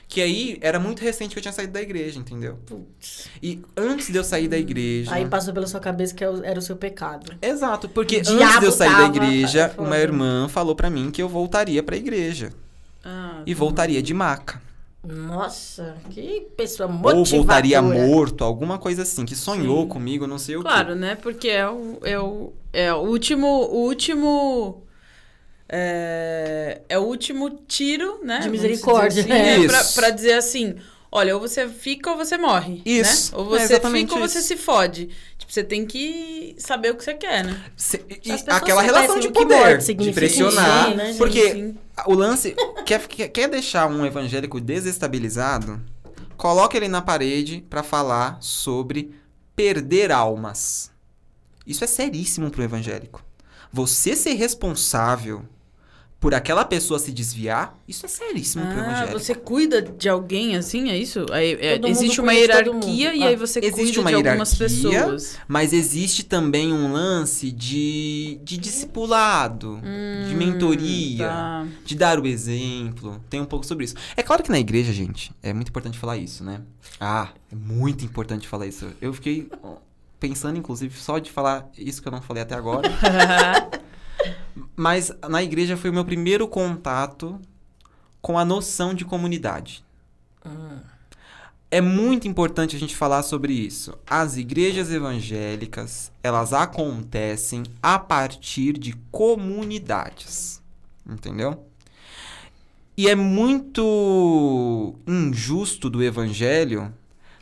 [0.07, 2.57] Que aí era muito recente que eu tinha saído da igreja, entendeu?
[2.65, 3.27] Putz.
[3.43, 5.13] E antes de eu sair da igreja.
[5.13, 7.31] Aí passou pela sua cabeça que era o seu pecado.
[7.41, 9.87] Exato, porque antes de eu sair da tava igreja, falando.
[9.87, 12.51] uma irmã falou pra mim que eu voltaria pra igreja.
[13.03, 14.61] Ah, E voltaria de maca.
[15.03, 17.25] Nossa, que pessoa Ou motivadora.
[17.25, 19.87] voltaria morto, alguma coisa assim, que sonhou Sim.
[19.87, 21.15] comigo, não sei o Claro, né?
[21.15, 23.47] Porque é o, é o, é o último.
[23.47, 24.83] O último.
[25.71, 28.39] É, é o último tiro, né?
[28.39, 29.57] De misericórdia, dizer assim, né?
[29.59, 29.67] né?
[29.67, 29.93] Pra, Isso.
[29.95, 30.75] pra dizer assim:
[31.11, 32.81] olha, ou você fica ou você morre.
[32.85, 33.37] Isso, Né?
[33.43, 34.47] Ou é você exatamente fica ou você isso.
[34.47, 35.09] se fode.
[35.37, 37.61] Tipo, você tem que saber o que você quer, né?
[37.75, 40.95] Se- e- aquela relação de poder, de pressionar.
[40.95, 41.77] né, porque Sim.
[42.05, 42.55] o lance.
[42.85, 45.81] Quer, quer, quer deixar um evangélico desestabilizado?
[46.37, 49.13] Coloca ele na parede pra falar sobre
[49.55, 50.89] perder almas.
[51.67, 53.21] Isso é seríssimo pro evangélico.
[53.71, 55.43] Você ser responsável
[56.19, 59.19] por aquela pessoa se desviar, isso é seríssimo pro Ah, evangélico.
[59.19, 61.25] você cuida de alguém assim, é isso?
[61.31, 64.89] Aí, é, existe uma hierarquia e aí Ah, você existe cuida uma de algumas hierarquia,
[64.99, 65.37] pessoas.
[65.47, 69.79] Mas existe também um lance de, de discipulado,
[70.27, 71.67] de mentoria, Tá.
[71.85, 73.23] de dar o exemplo.
[73.29, 73.95] Tem um pouco sobre isso.
[74.17, 76.61] É claro que na igreja, gente, é muito importante falar isso, né?
[76.99, 78.87] Ah, é muito importante falar isso.
[79.01, 79.49] Eu fiquei
[80.19, 82.89] pensando, inclusive, só de falar isso que eu não falei até agora.
[84.79, 87.37] Mas na igreja foi o meu primeiro contato
[88.21, 89.83] com a noção de comunidade.
[91.69, 93.93] É muito importante a gente falar sobre isso.
[94.09, 100.61] As igrejas evangélicas, elas acontecem a partir de comunidades.
[101.05, 101.65] Entendeu?
[102.95, 106.93] E é muito injusto do evangelho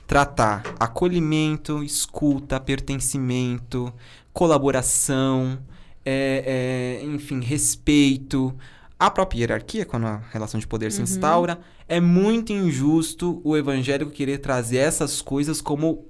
[0.07, 3.93] tratar acolhimento, escuta, pertencimento,
[4.34, 5.59] colaboração,
[6.09, 8.55] é, é, enfim, respeito.
[8.97, 14.09] A própria hierarquia, quando a relação de poder se instaura, é muito injusto o evangélico
[14.09, 16.05] querer trazer essas coisas como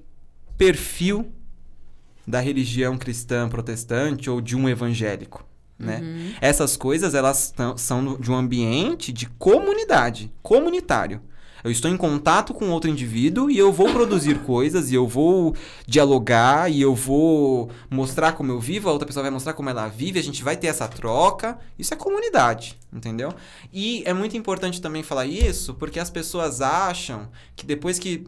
[0.56, 1.32] perfil
[2.26, 5.44] da religião cristã protestante ou de um evangélico,
[5.78, 6.00] né?
[6.40, 11.22] Essas coisas, elas são de um ambiente de comunidade, comunitário.
[11.64, 15.56] Eu estou em contato com outro indivíduo e eu vou produzir coisas e eu vou
[15.86, 19.88] dialogar e eu vou mostrar como eu vivo, a outra pessoa vai mostrar como ela
[19.88, 21.58] vive, a gente vai ter essa troca.
[21.78, 23.34] Isso é comunidade, entendeu?
[23.74, 28.26] E é muito importante também falar isso porque as pessoas acham que depois que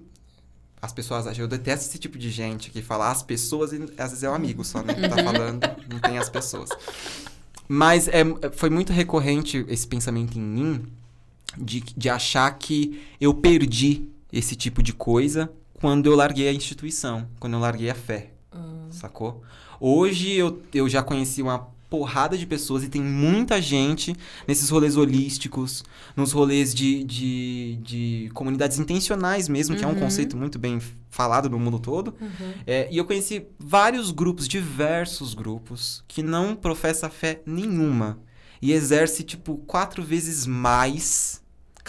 [0.82, 4.12] as pessoas acham, eu detesto esse tipo de gente que fala as pessoas e às
[4.12, 4.94] vezes é o amigo só, né?
[4.94, 5.62] Que tá falando,
[5.92, 6.70] não tem as pessoas.
[7.68, 8.24] Mas é,
[8.54, 10.99] foi muito recorrente esse pensamento em mim
[11.58, 17.28] de, de achar que eu perdi esse tipo de coisa quando eu larguei a instituição,
[17.40, 18.32] quando eu larguei a fé.
[18.92, 19.44] Sacou?
[19.80, 24.16] Hoje eu, eu já conheci uma porrada de pessoas e tem muita gente
[24.48, 25.84] nesses rolês holísticos,
[26.16, 31.50] nos rolês de, de, de comunidades intencionais mesmo, que é um conceito muito bem falado
[31.50, 32.14] no mundo todo.
[32.68, 38.20] É, e eu conheci vários grupos, diversos grupos, que não professa fé nenhuma.
[38.62, 41.39] E exerce, tipo, quatro vezes mais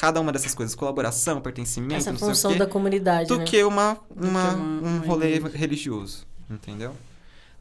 [0.01, 0.75] cada uma dessas coisas.
[0.75, 3.45] Colaboração, pertencimento, Essa não sei o função quê, da comunidade, do né?
[3.45, 5.57] que uma, que uma, uma- um rolê igreja.
[5.57, 6.27] religioso.
[6.49, 6.97] Entendeu?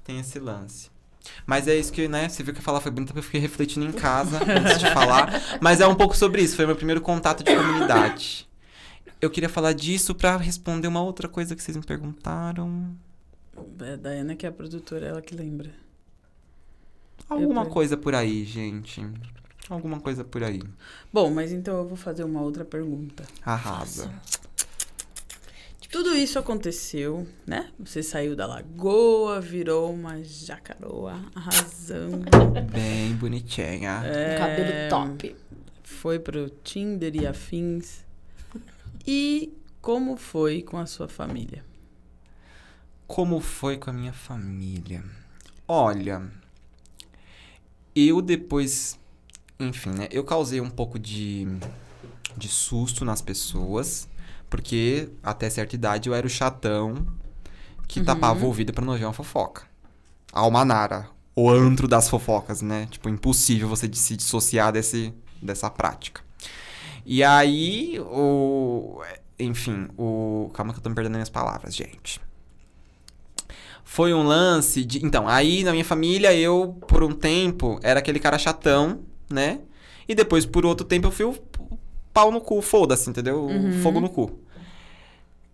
[0.05, 0.89] Tem esse lance.
[1.45, 2.29] Mas é isso que, né?
[2.29, 4.89] Você viu que eu falar foi bonito porque eu fiquei refletindo em casa antes de
[4.91, 5.59] falar.
[5.61, 6.55] Mas é um pouco sobre isso.
[6.55, 8.47] Foi meu primeiro contato de comunidade.
[9.21, 12.95] Eu queria falar disso pra responder uma outra coisa que vocês me perguntaram.
[13.81, 15.71] É a Dayana que é a produtora, ela que lembra.
[17.27, 19.05] Alguma Eu- coisa por aí, gente.
[19.69, 20.61] Alguma coisa por aí.
[21.13, 23.23] Bom, mas então eu vou fazer uma outra pergunta.
[23.45, 24.11] Arrasa.
[25.91, 27.71] Tudo isso aconteceu, né?
[27.79, 32.25] Você saiu da lagoa, virou uma jacaroa, arrasando.
[32.71, 34.01] Bem bonitinha.
[34.05, 35.35] É, Um cabelo top.
[35.83, 38.05] Foi pro Tinder e afins.
[39.05, 39.51] E
[39.81, 41.65] como foi com a sua família?
[43.07, 45.03] Como foi com a minha família?
[45.67, 46.21] Olha,
[47.95, 48.98] eu depois,
[49.59, 50.07] enfim, né?
[50.11, 51.47] Eu causei um pouco de,
[52.37, 54.07] de susto nas pessoas,
[54.49, 57.05] porque até certa idade eu era o chatão
[57.87, 59.63] que tapava o ouvido pra não ver uma fofoca.
[60.31, 62.87] Almanara, o antro das fofocas, né?
[62.91, 66.21] Tipo, impossível você se dissociar desse, dessa prática.
[67.05, 69.01] E aí, o.
[69.39, 70.51] Enfim, o.
[70.53, 72.21] Calma que eu tô me perdendo minhas palavras, gente.
[73.83, 75.03] Foi um lance de.
[75.03, 78.99] Então, aí na minha família, eu, por um tempo, era aquele cara chatão,
[79.29, 79.59] né?
[80.07, 81.37] E depois, por outro tempo, eu fui o
[82.13, 83.45] pau no cu, foda-se, entendeu?
[83.45, 84.39] O Fogo no cu.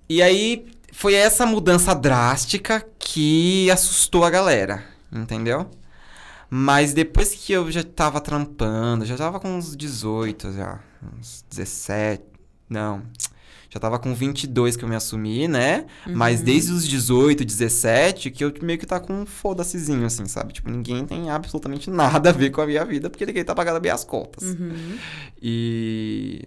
[0.08, 5.70] E aí, foi essa mudança drástica que assustou a galera, entendeu?
[6.50, 10.80] Mas depois que eu já tava trampando, já tava com uns 18 já,
[11.20, 12.24] uns 17,
[12.70, 13.02] não,
[13.76, 15.86] já tava com 22 que eu me assumi, né?
[16.08, 20.54] Mas desde os 18, 17, que eu meio que tá com um foda-sezinho, assim, sabe?
[20.54, 23.86] Tipo, ninguém tem absolutamente nada a ver com a minha vida, porque ninguém tá pagando
[23.86, 24.44] as contas.
[24.44, 24.98] Uhum.
[25.42, 26.42] E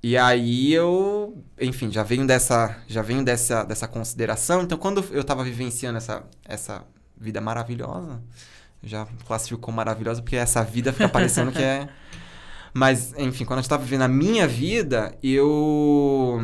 [0.00, 4.62] e aí eu, enfim, já venho dessa, já venho dessa, dessa consideração.
[4.62, 6.84] Então, quando eu tava vivenciando essa, essa
[7.16, 8.22] vida maravilhosa,
[8.84, 11.88] já classifico como maravilhosa porque essa vida fica parecendo que é
[12.78, 16.40] Mas, enfim, quando eu tava vivendo a minha vida, eu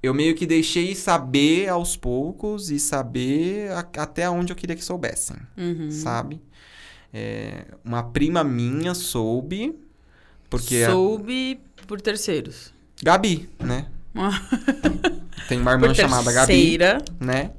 [0.00, 4.84] eu meio que deixei saber aos poucos e saber a- até onde eu queria que
[4.84, 5.90] soubessem, Uhum.
[5.90, 6.40] sabe?
[7.12, 9.74] É, uma prima minha soube
[10.48, 11.58] porque a- Soube
[11.88, 12.72] por terceiros.
[13.02, 13.86] Gabi, né?
[15.48, 16.98] Tem uma irmã chamada Gabi, terceira.
[17.18, 17.50] né?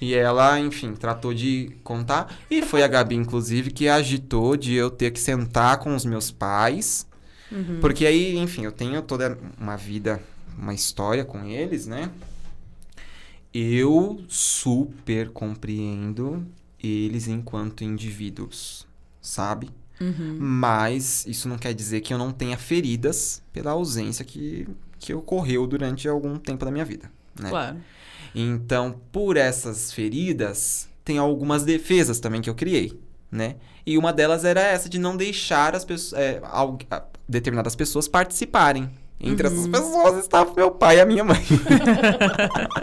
[0.00, 2.34] E ela, enfim, tratou de contar.
[2.50, 6.30] E foi a Gabi, inclusive, que agitou de eu ter que sentar com os meus
[6.30, 7.06] pais.
[7.50, 7.80] Uhum.
[7.80, 10.22] Porque aí, enfim, eu tenho toda uma vida,
[10.56, 12.10] uma história com eles, né?
[13.52, 16.46] Eu super compreendo
[16.82, 18.86] eles enquanto indivíduos,
[19.20, 19.70] sabe?
[20.00, 20.36] Uhum.
[20.38, 24.66] Mas isso não quer dizer que eu não tenha feridas pela ausência que,
[24.98, 27.50] que ocorreu durante algum tempo da minha vida, né?
[27.50, 27.78] Claro.
[28.34, 32.98] Então, por essas feridas, tem algumas defesas também que eu criei,
[33.30, 33.56] né?
[33.86, 38.08] E uma delas era essa de não deixar as pessoas, é, al- a- determinadas pessoas
[38.08, 38.90] participarem.
[39.22, 41.44] Entre essas pessoas estava meu pai e a minha mãe.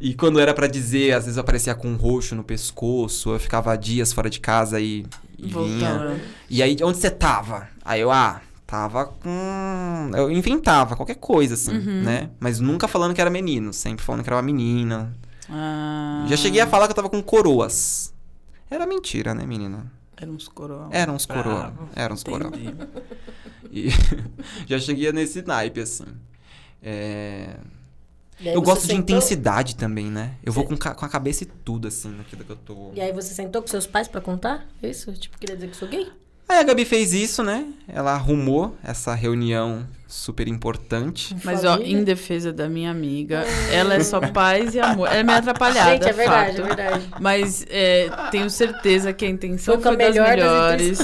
[0.00, 3.38] e quando era pra dizer, às vezes eu aparecia com um roxo no pescoço, eu
[3.40, 5.06] ficava dias fora de casa e,
[5.38, 6.20] e vinha.
[6.48, 7.68] E aí, onde você tava?
[7.84, 10.10] Aí eu, ah, tava com.
[10.14, 12.02] Eu inventava qualquer coisa, assim, Uhum.
[12.02, 12.30] né?
[12.38, 15.14] Mas nunca falando que era menino, sempre falando que era uma menina.
[15.48, 18.12] Ah, Já cheguei a falar que eu tava com coroas.
[18.70, 19.90] Era mentira, né, menina?
[20.16, 20.88] Eram uns coroa.
[20.90, 21.72] Eram uns coroa.
[21.94, 22.52] Eram uns coroa.
[23.70, 23.88] E
[24.66, 26.06] já cheguei nesse naipe, assim.
[26.82, 27.56] É,
[28.44, 30.36] Eu gosto de sentou- intensidade também, né?
[30.44, 32.92] Eu vou com, com a cabeça e tudo, assim, naquilo que eu tô.
[32.94, 34.66] E aí você sentou com seus pais pra contar?
[34.82, 35.12] Isso?
[35.12, 36.10] Tipo, queria dizer que sou gay?
[36.48, 37.66] Aí a Gabi fez isso, né?
[37.86, 41.36] Ela arrumou essa reunião super importante.
[41.44, 45.08] Mas, ó, em defesa da minha amiga, ela é só paz e amor.
[45.08, 46.62] Ela é meio atrapalhada, Gente, é verdade, fato.
[46.62, 47.08] é verdade.
[47.20, 50.98] Mas é, tenho certeza que a intenção Foi com a foi, das melhor das melhores.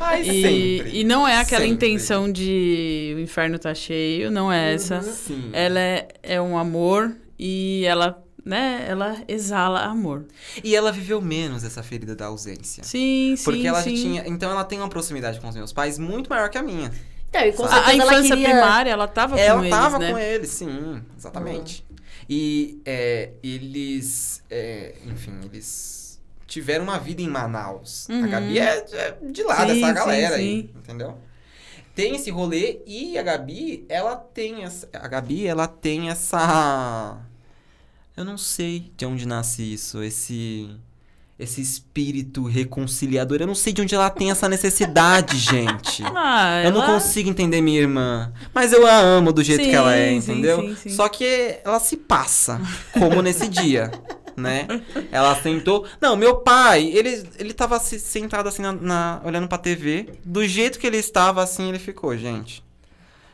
[0.00, 1.74] Ai, E, e não é aquela Sempre.
[1.74, 5.00] intenção de o inferno tá cheio, não é essa.
[5.02, 5.50] Sim.
[5.52, 10.24] Ela é, é um amor e ela, né, ela exala amor.
[10.62, 12.82] E ela viveu menos essa ferida da ausência.
[12.84, 13.96] Sim, sim, Porque ela sim.
[13.96, 14.22] já tinha.
[14.26, 16.90] Então ela tem uma proximidade com os meus pais muito maior que a minha.
[17.28, 18.48] Então, e com A, a ela infância queria...
[18.54, 20.10] primária, ela tava ela com eles, tava né?
[20.12, 21.84] com eles, sim, exatamente.
[22.28, 24.42] E é, eles.
[24.50, 28.08] é, enfim, eles tiveram uma vida em Manaus.
[28.08, 28.30] A Uhum.
[28.30, 30.42] Gabi é, é de lá, Sim, dessa galera sim.
[30.42, 31.18] aí, entendeu?
[31.94, 34.88] Tem esse rolê e a Gabi, ela tem essa.
[34.92, 37.18] A Gabi, ela tem essa.
[38.18, 40.68] Eu não sei de onde nasce isso, esse.
[41.38, 43.38] Esse espírito reconciliador.
[43.40, 46.02] Eu não sei de onde ela tem essa necessidade, gente.
[46.04, 48.32] Ah, Eu não consigo entender minha irmã.
[48.52, 50.60] Mas eu a amo do jeito Sim, que ela é, entendeu?
[50.60, 50.88] sim, sim.
[50.90, 52.60] Só que ela se passa,
[52.92, 53.92] como nesse dia,
[54.36, 54.66] né?
[55.12, 55.86] Ela sentou.
[56.00, 60.08] Não, meu pai, ele, ele tava se- sentado assim, na, na- olhando pra TV.
[60.24, 62.64] Do jeito que ele estava, assim, ele ficou, gente.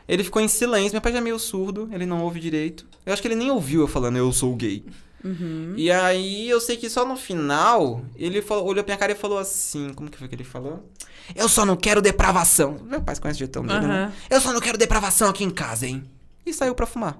[0.07, 0.91] Ele ficou em silêncio.
[0.93, 2.85] Meu pai já é meio surdo, ele não ouve direito.
[3.05, 4.85] Eu acho que ele nem ouviu eu falando eu sou gay.
[5.23, 5.73] Uhum.
[5.75, 9.15] E aí eu sei que só no final ele falou, olhou pra minha cara e
[9.15, 10.87] falou assim: Como que foi que ele falou?
[11.35, 12.77] Eu só não quero depravação.
[12.83, 14.13] Meu pai conhece de jeitão dele, né?
[14.29, 16.03] Eu só não quero depravação aqui em casa, hein?
[16.45, 17.17] E saiu pra fumar.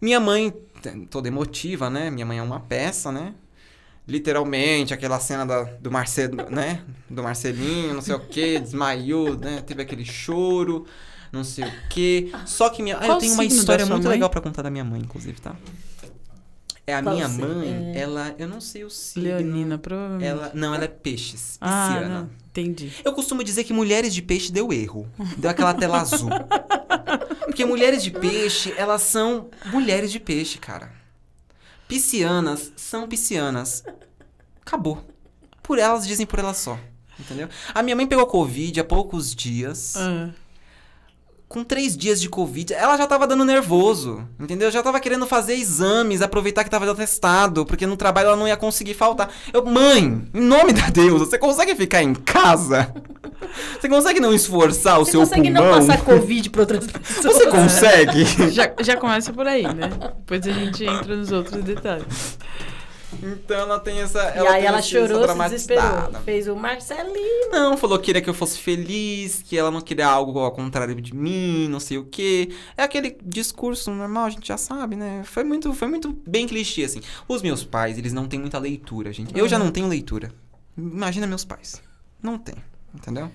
[0.00, 0.54] Minha mãe,
[1.10, 2.08] toda emotiva, né?
[2.10, 3.34] Minha mãe é uma peça, né?
[4.06, 6.82] Literalmente, aquela cena da- do Marcelo, né?
[7.10, 9.60] Do Marcelinho, não sei o quê, desmaiou, né?
[9.66, 10.86] Teve aquele choro,
[11.36, 12.32] não sei o quê.
[12.46, 12.98] Só que minha.
[13.00, 14.12] Ah, eu tenho uma história muito mãe?
[14.12, 15.54] legal pra contar da minha mãe, inclusive, tá?
[16.88, 17.48] É a Qual minha signo?
[17.48, 18.00] mãe, É.
[18.00, 18.34] ela.
[18.38, 19.24] Eu não sei o signo.
[19.28, 20.24] Leonina, provavelmente.
[20.28, 21.58] Ela, não, ela é peixes.
[21.60, 22.20] ah, pisciana.
[22.20, 22.30] não.
[22.50, 22.92] Entendi.
[23.04, 25.06] Eu costumo dizer que mulheres de peixe deu erro.
[25.36, 26.30] Deu aquela tela azul.
[27.44, 30.90] Porque mulheres de peixe, elas são mulheres de peixe, cara.
[31.88, 33.84] Piscianas são piscianas.
[34.64, 35.04] Acabou.
[35.62, 36.78] Por elas dizem por elas só.
[37.18, 37.48] Entendeu?
[37.74, 39.94] A minha mãe pegou Covid há poucos dias.
[39.96, 40.30] Ah,
[41.48, 44.26] Com três dias de Covid, ela já tava dando nervoso.
[44.38, 44.68] Entendeu?
[44.70, 48.56] Já tava querendo fazer exames, aproveitar que tava atestado, porque no trabalho ela não ia
[48.56, 49.30] conseguir faltar.
[49.52, 52.92] Eu, mãe, em nome de Deus, você consegue ficar em casa?
[53.80, 55.64] Você consegue não esforçar o Você seu consegue pulmão?
[55.64, 57.36] não passar Covid pra outras pessoas?
[57.36, 58.24] Você consegue?
[58.50, 59.90] já, já começa por aí, né?
[60.18, 62.38] Depois a gente entra nos outros detalhes.
[63.22, 64.20] Então ela tem essa.
[64.34, 66.12] E Ela aí ela chorou, se desesperou.
[66.24, 67.50] Fez o Marcelinho.
[67.50, 70.94] Não, falou que queria que eu fosse feliz, que ela não queria algo ao contrário
[70.94, 72.50] de mim, não sei o quê.
[72.76, 75.22] É aquele discurso normal, a gente já sabe, né?
[75.24, 77.00] Foi muito, foi muito bem clichê, assim.
[77.28, 79.36] Os meus pais, eles não têm muita leitura, gente.
[79.36, 80.32] Eu já não tenho leitura.
[80.76, 81.82] Imagina meus pais.
[82.22, 82.54] Não tem,
[82.94, 83.30] entendeu?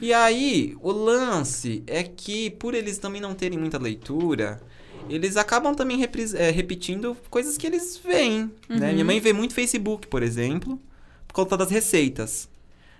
[0.00, 4.60] E aí, o lance é que, por eles também não terem muita leitura,
[5.08, 8.92] eles acabam também eh, repetindo coisas que eles veem, né?
[8.92, 10.80] Minha mãe vê muito Facebook, por exemplo,
[11.26, 12.48] por conta das receitas,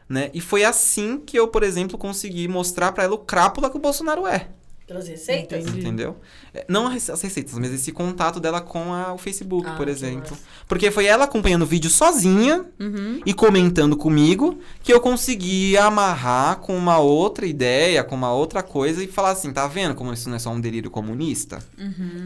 [0.08, 0.30] né?
[0.34, 3.80] E foi assim que eu, por exemplo, consegui mostrar pra ela o crápula que o
[3.80, 4.48] Bolsonaro é,
[4.86, 5.64] Pelas receitas?
[5.64, 5.80] Entendi.
[5.80, 6.16] entendeu?
[6.54, 9.88] É, Não as as receitas, mas esse contato dela com a- o Facebook, Ah, por
[9.88, 10.30] exemplo.
[10.30, 10.38] massa.
[10.68, 13.20] Porque foi ela acompanhando o vídeo sozinha, Uhum.
[13.26, 19.02] e comentando comigo que eu consegui amarrar com uma outra ideia, com uma outra coisa
[19.02, 21.58] e falar assim, tá vendo como isso não é só um delírio comunista?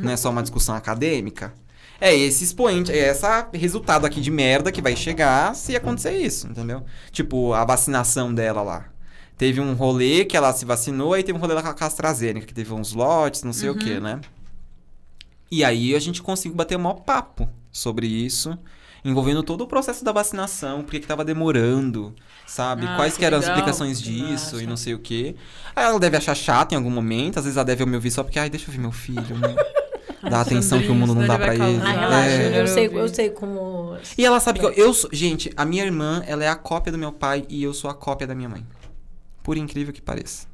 [0.02, 1.54] Não é só uma discussão acadêmica?
[1.98, 6.46] É esse expoente, é esse resultado aqui de merda que vai chegar se acontecer isso,
[6.46, 6.82] entendeu?
[7.10, 8.84] Tipo, a vacinação dela lá.
[9.40, 12.44] Teve um rolê que ela se vacinou, aí teve um rolê lá com a AstraZeneca,
[12.44, 14.20] que teve uns lotes, não sei o que, né?
[15.50, 18.58] E aí a gente conseguiu bater o maior papo sobre isso,
[19.02, 22.14] envolvendo todo o processo da vacinação, por que tava demorando,
[22.46, 22.84] sabe?
[22.86, 23.56] Ah, Quais que eram as legal.
[23.56, 25.34] implicações Que disso e não sei o quê.
[25.74, 28.22] Aí ela deve achar chato em algum momento, às vezes ela deve me ouvir só
[28.22, 29.56] porque, ai, deixa eu ver meu filho, né?
[30.30, 31.62] Dá atenção que o mundo não dá vai ele.
[31.62, 31.92] Ah, causar.
[31.98, 32.60] relaxa, É.
[32.60, 33.96] eu, sei, eu sei como...
[34.18, 35.08] E ela sabe que eu, eu sou.
[35.10, 37.94] Gente, a minha irmã, ela é a cópia do meu pai e eu sou a
[37.94, 38.62] cópia da minha mãe.
[39.42, 40.46] Por incrível que pareça.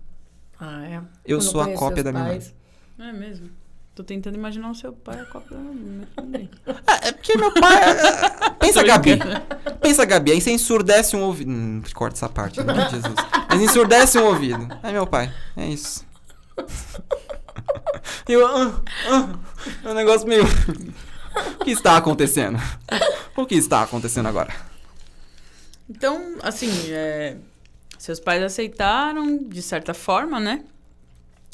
[0.58, 1.00] Ah, é.
[1.24, 2.32] Eu não sou a cópia da minha mãe.
[2.34, 2.54] pais.
[2.98, 3.50] É mesmo.
[3.94, 6.50] Tô tentando imaginar o seu pai a cópia da minha família.
[6.86, 7.82] É, é porque meu pai.
[7.82, 9.18] é- Pensa, Tô Gabi.
[9.80, 10.32] Pensa, Gabi.
[10.32, 11.50] Aí você ensurdece um ouvido.
[11.50, 13.14] Hum, corta essa parte, de Jesus.
[13.48, 14.68] Mas ensurdece um ouvido.
[14.82, 15.32] É meu pai.
[15.56, 16.04] É isso.
[18.28, 18.46] E eu.
[18.46, 19.38] Ah, ah,
[19.84, 20.44] é um negócio meio.
[21.60, 22.58] O que está acontecendo?
[23.36, 24.52] O que está acontecendo agora?
[25.88, 27.36] Então, assim, é,
[27.98, 30.62] seus pais aceitaram, de certa forma, né?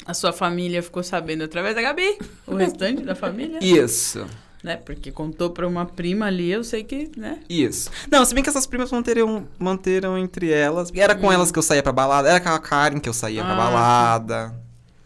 [0.05, 4.25] A sua família ficou sabendo através da Gabi, o restante da família, Isso.
[4.61, 4.75] né?
[4.75, 7.39] Porque contou pra uma prima ali, eu sei que, né?
[7.49, 7.89] Isso.
[8.11, 10.91] Não, se bem que essas primas manteram, manteram entre elas.
[10.93, 12.27] Era com elas que eu saía pra balada.
[12.29, 14.62] Era com a Karen que eu saía pra Ah, balada.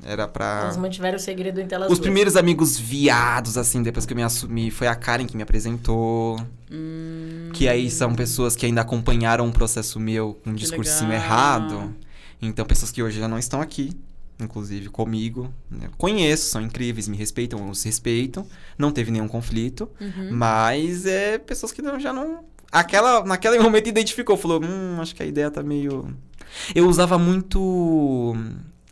[0.10, 0.62] Era pra.
[0.64, 2.00] Elas mantiveram o segredo entre elas Os duas.
[2.00, 6.40] primeiros amigos viados, assim, depois que eu me assumi, foi a Karen que me apresentou.
[6.72, 11.10] Hum, Que aí são pessoas que ainda acompanharam um processo meu com um Que discursinho
[11.10, 11.26] legal.
[11.26, 11.96] errado.
[12.42, 13.92] Então, pessoas que hoje já não estão aqui,
[14.40, 15.54] inclusive comigo.
[15.70, 15.90] né?
[15.98, 18.48] Conheço, são incríveis, me respeitam, os respeitam.
[18.78, 19.90] Não teve nenhum conflito.
[20.00, 20.30] uhum.
[20.32, 22.46] Mas é pessoas que não- já não.
[22.72, 26.16] Aquela, naquele momento identificou, falou: hum, acho que a ideia tá meio.
[26.74, 28.36] Eu usava muito.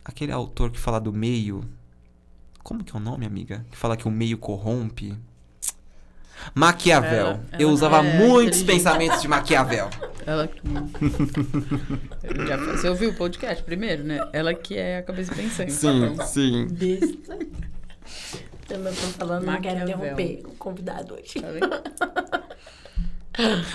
[0.08, 1.64] Aquele autor que fala do meio.
[2.62, 3.66] Como que é o nome, amiga?
[3.70, 5.16] Que fala que o meio corrompe.
[6.54, 7.26] Maquiavel.
[7.26, 9.90] Ela- Eu ela usava é muitos pensamentos de Maquiavel.
[10.26, 10.60] Ela que.
[12.24, 14.28] Eu já- Você ouviu o podcast primeiro, né?
[14.32, 15.72] Ela que é a cabeça pensante.
[15.72, 16.66] Sim, Então, sim.
[16.68, 17.38] Besta.
[18.68, 20.12] Também tô falando, não quero Maquiavel.
[20.12, 21.40] interromper o convidado hoje.
[21.40, 22.46] tá vendo?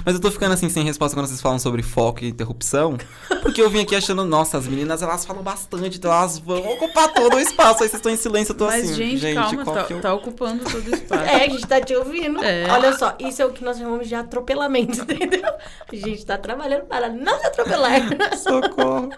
[0.05, 2.97] Mas eu tô ficando assim sem resposta quando vocês falam sobre foco e interrupção.
[3.41, 7.13] Porque eu vim aqui achando, nossa, as meninas elas falam bastante, então elas vão ocupar
[7.13, 7.83] todo o espaço.
[7.83, 9.17] Aí vocês estão em silêncio, eu tô Mas, assim.
[9.17, 11.23] gente, calma, qual tá, eu- tá ocupando todo o espaço.
[11.23, 12.43] É, a gente tá te ouvindo.
[12.43, 12.69] É.
[12.71, 15.43] Olha só, isso é o que nós chamamos de atropelamento, entendeu?
[15.91, 18.01] A gente tá trabalhando para não se atropelar.
[18.37, 19.09] Socorro.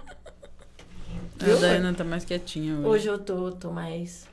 [1.42, 2.86] A Dayana tá mais quietinha hoje.
[2.88, 4.26] Hoje eu tô, tô mais.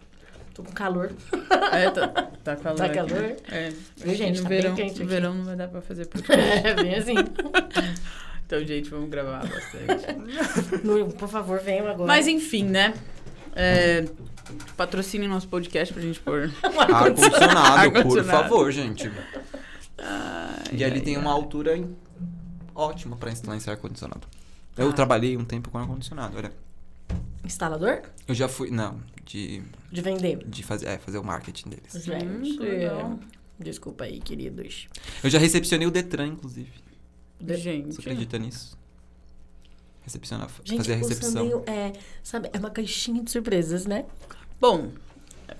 [0.60, 1.12] Tô com calor.
[1.72, 2.08] É, tá,
[2.42, 2.78] tá calor.
[2.78, 3.36] Tá aqui, calor?
[3.48, 3.72] É.
[3.96, 4.38] Viu, gente?
[4.38, 5.04] no Tá bem verão, quente no aqui.
[5.14, 6.66] verão não vai dar pra fazer podcast.
[6.66, 7.14] É, bem assim.
[8.46, 10.82] Então, gente, vamos gravar bastante.
[10.84, 12.08] No- por favor, venham agora.
[12.08, 12.92] Mas enfim, né?
[13.54, 14.04] É,
[14.76, 16.50] patrocine nosso podcast pra gente pôr.
[16.64, 18.26] Ar-condicionado, por Ar-condicionado.
[18.42, 19.08] favor, gente.
[19.98, 21.22] Ai, E ali ai, tem ai.
[21.22, 21.80] uma altura
[22.74, 24.26] ótima pra instalar esse ar-condicionado.
[24.76, 24.92] Eu Ah.
[24.92, 26.50] trabalhei um tempo com ar-condicionado, olha.
[27.44, 28.02] Instalador?
[28.26, 28.70] Eu já fui.
[28.70, 30.38] Não, de, De vender.
[30.46, 31.92] de fazer, é, fazer o marketing deles.
[32.04, 32.56] Gente.
[32.56, 33.18] que legal.
[33.58, 34.88] Desculpa aí, queridos.
[35.22, 36.72] Eu já recepcionei o Detran, inclusive.
[37.48, 37.94] Gente.
[37.94, 38.78] Você acredita nisso?
[40.02, 41.30] Recepcionar, Gente, fazer a o recepção.
[41.30, 41.92] Sandrinho é,
[42.22, 44.06] sabe, é uma caixinha de surpresas, né?
[44.58, 44.90] Bom,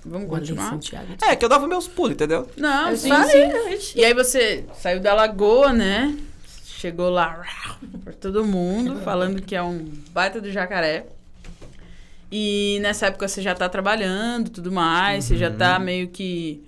[0.05, 0.79] vamos continuar?
[1.29, 2.49] É, que eu dava meus pulos, entendeu?
[2.57, 3.75] Não, sim, sim.
[3.75, 3.99] isso.
[3.99, 6.19] E aí você saiu da lagoa, né?
[6.65, 7.45] Chegou lá
[8.03, 11.07] por todo mundo, falando que é um baita do jacaré.
[12.31, 16.63] E nessa época você já tá trabalhando tudo mais, você já tá meio que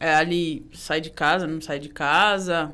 [0.00, 2.72] é, ali, sai de casa, não sai de casa.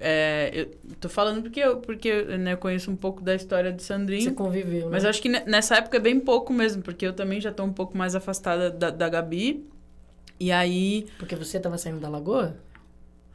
[0.00, 0.66] É, eu
[1.00, 4.34] tô falando porque eu, porque, né, eu conheço um pouco da história de Você Sandrinho.
[4.34, 5.08] conviveu, Mas né?
[5.08, 7.64] eu acho que ne- nessa época é bem pouco mesmo, porque eu também já tô
[7.64, 9.66] um pouco mais afastada da, da Gabi.
[10.38, 11.06] E aí.
[11.18, 12.54] Porque você tava saindo da lagoa?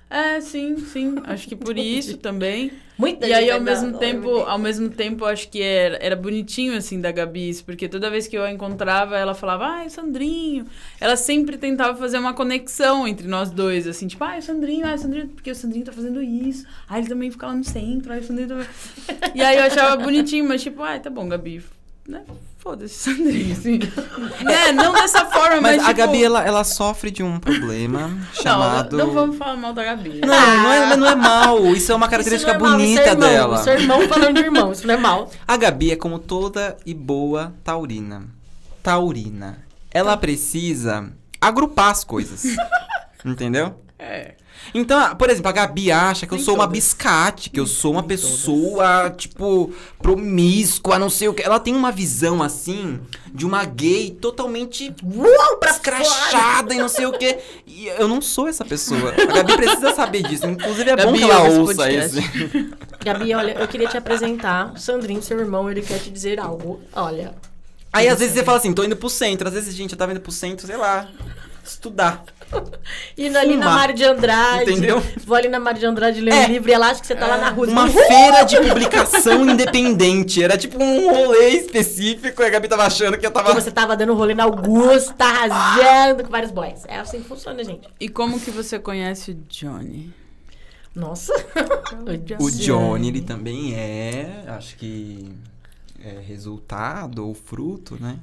[0.09, 1.15] É, sim, sim.
[1.23, 2.71] Acho que por isso também.
[2.95, 6.15] Muita E aí, gente ao mesmo dar- tempo, ao mesmo tempo, acho que era, era
[6.15, 9.89] bonitinho, assim, da Gabi, isso, porque toda vez que eu a encontrava, ela falava, ai,
[9.89, 10.67] Sandrinho.
[11.01, 15.29] Ela sempre tentava fazer uma conexão entre nós dois, assim, tipo, ai, Sandrinho, ai, Sandrinho,
[15.29, 16.67] porque o Sandrinho tá fazendo isso.
[16.87, 18.67] Ai, ele também fica lá no centro, ai, o Sandrinho também.
[19.33, 21.63] e aí eu achava bonitinho, mas tipo, ai, tá bom, Gabi.
[22.07, 22.21] Né?
[22.59, 23.79] Foda-se, Sandrinho, assim.
[24.43, 24.71] né?
[24.75, 25.77] Não dessa forma, mas.
[25.77, 28.97] Mas a tipo, Gabi, ela, ela sofre de um problema Não, chamado.
[28.97, 30.19] não vamos falar mal da Gabi.
[30.21, 31.65] Não, não é, mas não é mal.
[31.67, 33.59] Isso é uma característica Isso não é mal, bonita isso é irmão, dela.
[33.59, 35.31] Isso é irmão falando de irmão, isso não é mal.
[35.47, 38.23] A Gabi é como toda e boa taurina.
[38.81, 39.59] Taurina.
[39.89, 41.09] Ela precisa
[41.39, 42.43] agrupar as coisas.
[43.23, 43.79] Entendeu?
[43.97, 44.35] É.
[44.73, 46.77] Então, a- por exemplo, a Gabi acha que eu Nem sou uma todas.
[46.79, 49.71] biscate, que eu sou uma Nem pessoa, tipo,
[50.01, 51.41] promíscua, não sei o que.
[51.43, 52.99] Ela tem uma visão, assim,
[53.33, 57.37] de uma gay totalmente Uau, pra escrachada e não sei o que.
[57.65, 59.13] E eu não sou essa pessoa.
[59.17, 60.45] A Gabi precisa saber disso.
[60.45, 62.15] Inclusive, é bom Gabi, que ela ouça isso.
[63.03, 64.73] Gabi, olha, eu queria te apresentar.
[64.73, 66.81] O Sandrinho, seu irmão, ele quer te dizer algo.
[66.93, 67.33] Olha.
[67.91, 69.47] Aí, às vezes, você fala assim, tô indo pro centro.
[69.47, 71.07] Às vezes, gente, eu tava indo pro centro, sei lá,
[71.63, 72.23] estudar.
[73.17, 73.65] Indo ali na.
[73.65, 74.71] Mário de Andrade.
[74.71, 75.01] Entendeu?
[75.25, 76.45] Vou ali na Mário de Andrade ler É.
[76.45, 77.67] um livro e ela acha que você tá lá na rua.
[77.67, 80.43] Uma feira de publicação independente.
[80.43, 83.55] Era tipo um rolê específico e a Gabi tava achando que eu tava...
[83.55, 86.83] Que você tava dando rolê na Augusta, arrasando com vários boys.
[86.87, 87.87] É assim que funciona, gente.
[87.99, 90.13] E como que você conhece o Johnny?
[90.95, 91.33] Nossa.
[92.39, 95.31] O Johnny, ele também é, acho que
[96.03, 98.19] é resultado ou fruto, né?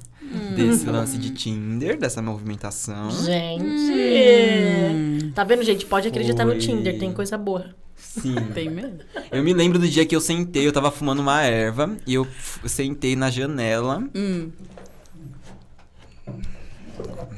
[0.55, 3.09] Desse lance de Tinder, dessa movimentação.
[3.09, 3.63] Gente.
[3.63, 5.31] Hum.
[5.33, 5.85] Tá vendo, gente?
[5.85, 6.59] Pode acreditar no Foi.
[6.59, 7.73] Tinder, tem coisa boa.
[7.95, 8.35] Sim.
[8.53, 8.99] Tem mesmo?
[9.31, 12.27] Eu me lembro do dia que eu sentei, eu tava fumando uma erva e eu
[12.65, 14.03] sentei na janela.
[14.13, 14.51] Hum.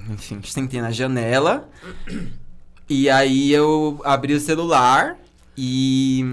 [0.09, 1.69] Enfim, sentei na janela.
[2.89, 5.17] E aí eu abri o celular
[5.57, 6.25] e,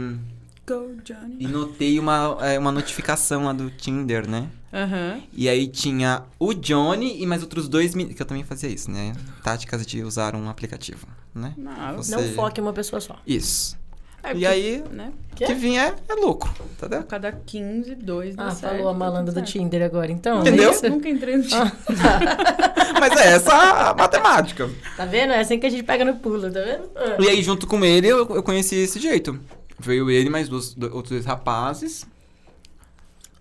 [0.70, 1.36] Go, Johnny.
[1.40, 4.46] e notei uma, é, uma notificação lá do Tinder, né?
[4.72, 5.20] Aham.
[5.32, 8.16] E aí tinha o Johnny e mais outros dois meninos.
[8.16, 9.12] Que eu também fazia isso, né?
[9.42, 11.54] Táticas de usar um aplicativo, né?
[11.56, 13.16] Não, Você- Não foque em uma pessoa só.
[13.26, 13.76] Isso.
[14.22, 15.12] é E porque, aí, Né?
[15.32, 17.02] o que vinha é, é lucro, entendeu?
[17.02, 19.42] Cada 15, 2 dá Ah, certo, falou a tá malandra do.
[19.42, 20.40] Tinder agora, então.
[20.40, 20.70] Entendeu?
[20.70, 20.88] é?
[20.88, 21.72] Nunca entrei no Tinder.
[23.00, 23.52] Mas é essa
[23.90, 24.70] a matemática.
[24.96, 25.32] Tá vendo?
[25.32, 26.90] É assim que a gente pega no pulo, tá vendo?
[26.94, 27.16] Ah.
[27.18, 29.38] E aí, junto com ele, eu, eu conheci esse jeito.
[29.80, 32.06] Veio ele e mais dois, do- outros dois rapazes.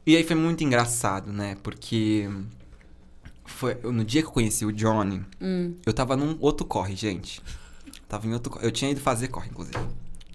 [0.06, 1.56] E aí foi muito engraçado, né?
[1.61, 2.30] Porque
[3.45, 5.76] foi no dia que eu conheci o Johnny, Hum.
[5.86, 7.41] eu tava num outro corre, gente.
[8.07, 8.66] Tava em outro corre.
[8.66, 9.78] Eu tinha ido fazer corre, inclusive,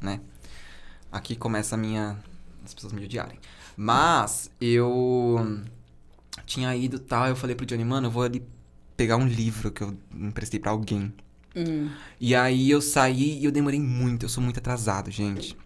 [0.01, 0.21] né?
[1.11, 2.17] Aqui começa a minha...
[2.65, 3.39] As pessoas me odiarem.
[3.77, 5.63] Mas eu
[6.47, 8.43] tinha ido e tal, eu falei pro Johnny, mano, eu vou ali
[8.97, 11.13] pegar um livro que eu emprestei pra alguém.
[11.57, 11.91] Hum.
[12.21, 15.57] E aí eu saí e eu demorei muito, eu sou muito atrasado, gente.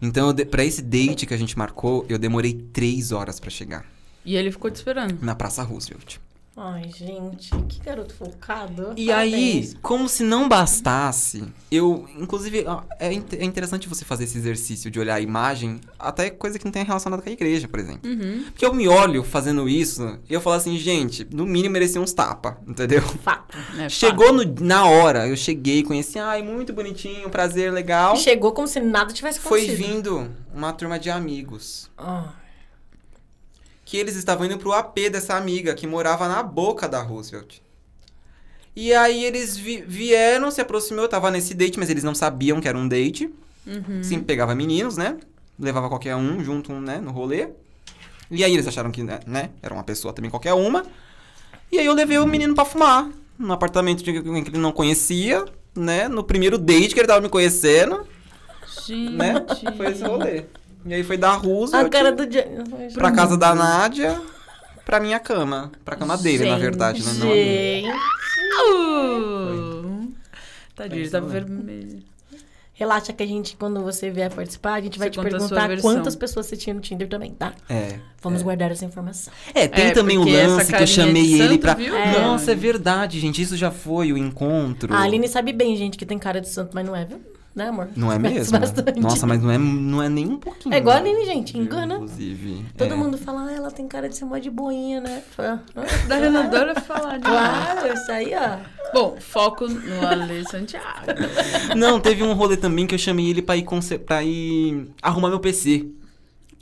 [0.00, 3.84] Então, pra esse date que a gente marcou, eu demorei três horas pra chegar.
[4.24, 5.18] E ele ficou te esperando.
[5.22, 6.18] Na Praça Roosevelt.
[6.54, 8.92] Ai, gente, que garoto focado.
[8.94, 9.76] E aí, Parabéns.
[9.80, 12.06] como se não bastasse, eu.
[12.18, 12.66] Inclusive,
[13.00, 13.06] é,
[13.38, 16.84] é interessante você fazer esse exercício de olhar a imagem, até coisa que não tem
[16.84, 18.08] relacionado com a igreja, por exemplo.
[18.10, 18.44] Uhum.
[18.50, 22.12] Porque eu me olho fazendo isso e eu falo assim, gente, no mínimo merecia uns
[22.12, 23.00] tapa, entendeu?
[23.00, 23.56] Fato.
[23.78, 28.14] É, Chegou no- na hora, eu cheguei, conheci, ai, muito bonitinho, prazer, legal.
[28.16, 29.86] Chegou como se nada tivesse Foi acontecido.
[29.88, 31.90] vindo uma turma de amigos.
[31.96, 32.34] Ah,
[33.92, 37.58] Que eles estavam indo pro AP dessa amiga que morava na boca da Roosevelt.
[38.74, 42.58] E aí eles vi- vieram, se aproximou, eu tava nesse date, mas eles não sabiam
[42.58, 43.28] que era um date.
[43.66, 44.02] Uhum.
[44.02, 45.18] Sempre pegava meninos, né?
[45.60, 47.50] Levava qualquer um junto, né, no rolê.
[48.30, 50.86] E aí eles acharam que, né, né, era uma pessoa também qualquer uma.
[51.70, 54.72] E aí eu levei o menino pra fumar, no apartamento de alguém que ele não
[54.72, 55.44] conhecia,
[55.76, 56.08] né?
[56.08, 58.06] No primeiro date que ele tava me conhecendo,
[58.86, 59.12] Gente.
[59.12, 59.34] né?
[59.76, 60.44] Foi esse rolê.
[60.84, 62.46] E aí foi da Rusa A cara do dia.
[62.94, 64.20] pra casa da Nádia,
[64.84, 65.70] pra minha cama.
[65.84, 67.12] Pra cama dele, na verdade, né?
[67.14, 67.82] Não a minha.
[67.82, 68.12] Gente.
[68.70, 70.12] Uh!
[70.74, 72.12] Tadinho, ele tá vermelho.
[72.74, 76.16] Relaxa que a gente, quando você vier participar, a gente vai Você te perguntar quantas
[76.16, 77.52] pessoas você tinha no Tinder também, tá?
[77.68, 77.98] É.
[78.20, 78.44] Vamos é.
[78.44, 79.32] guardar essa informação.
[79.54, 81.74] É, tem É, também o lance que eu chamei de ele santo, pra.
[81.74, 81.94] viu?
[81.94, 82.18] É.
[82.18, 83.40] Nossa, é verdade, gente.
[83.40, 84.92] Isso já foi o encontro.
[84.92, 87.20] A Aline sabe bem, gente, que tem cara de santo, mas não é, viu?
[87.54, 87.88] Né, amor?
[87.94, 88.58] Não é mesmo?
[88.58, 88.98] bastante.
[89.00, 90.74] Nossa, mas não é, não é nem um pouquinho.
[90.74, 91.96] É igual a Aline, gente, engana.
[91.96, 92.64] Inclusive.
[92.76, 92.96] Todo é.
[92.96, 95.22] mundo fala, ah, ela tem cara de ser mó de boinha, né?
[95.38, 95.58] "Ah,
[96.08, 98.58] Da Renadora falar de Claro, isso aí, ó.
[98.94, 101.06] Bom, foco no Ale Santiago.
[101.76, 103.66] Não, teve um rolê também que eu chamei ele pra ir,
[104.06, 105.86] pra ir arrumar meu PC.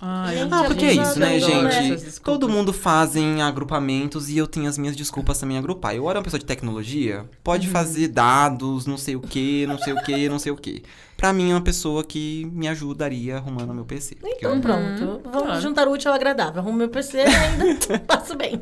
[0.03, 2.21] Ai, Ah, porque é isso, né, gente?
[2.21, 5.95] Todo mundo faz em agrupamentos e eu tenho as minhas desculpas também agrupar.
[5.95, 7.73] Eu era uma pessoa de tecnologia, pode Uhum.
[7.73, 10.83] fazer dados, não sei o que, não sei o que, não sei o que.
[11.21, 14.17] Pra mim é uma pessoa que me ajudaria arrumando meu PC.
[14.25, 15.21] Então eu- pronto.
[15.25, 15.61] Vamos claro.
[15.61, 16.63] juntar o útil ao agradável.
[16.63, 18.53] Arrumo meu PC e ainda passo bem.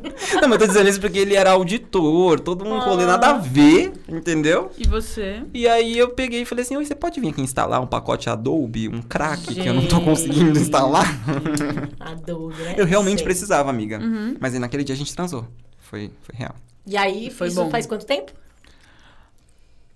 [0.41, 3.07] Não, mas eu tô dizendo isso porque ele era auditor, todo um rolê Ah.
[3.07, 4.69] nada a ver, entendeu?
[4.77, 5.41] E você?
[5.53, 8.29] E aí eu peguei e falei assim, oi, você pode vir aqui instalar um pacote
[8.29, 10.05] Adobe, um crack que eu não tô Gente.
[10.05, 11.07] conseguindo instalar?
[11.97, 12.75] Adobe, né?
[12.77, 13.25] Eu realmente Sei.
[13.25, 13.99] precisava, amiga.
[13.99, 14.35] Uhum.
[14.37, 15.45] Mas aí naquele dia a gente transou.
[15.77, 16.55] Foi, foi real.
[16.85, 17.69] E aí, Foi isso bom.
[17.69, 18.31] faz quanto tempo?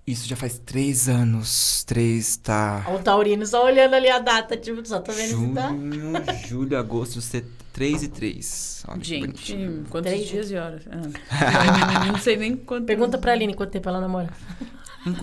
[0.06, 1.84] Isso já faz três anos.
[1.86, 2.86] Três, tá.
[2.94, 5.70] O Taurino só olhando ali a data, tipo, só tô vendo se tá.
[5.70, 6.14] Junho,
[6.48, 7.46] julho, agosto, set...
[7.74, 8.84] 3 e 3.
[8.88, 9.86] Olha Gente, bonitinho.
[9.90, 10.30] quantos Três.
[10.30, 10.84] dias e horas?
[10.92, 12.06] Ah.
[12.12, 12.86] não sei nem quanto.
[12.86, 14.30] Pergunta pra Aline quanto tempo ela namora.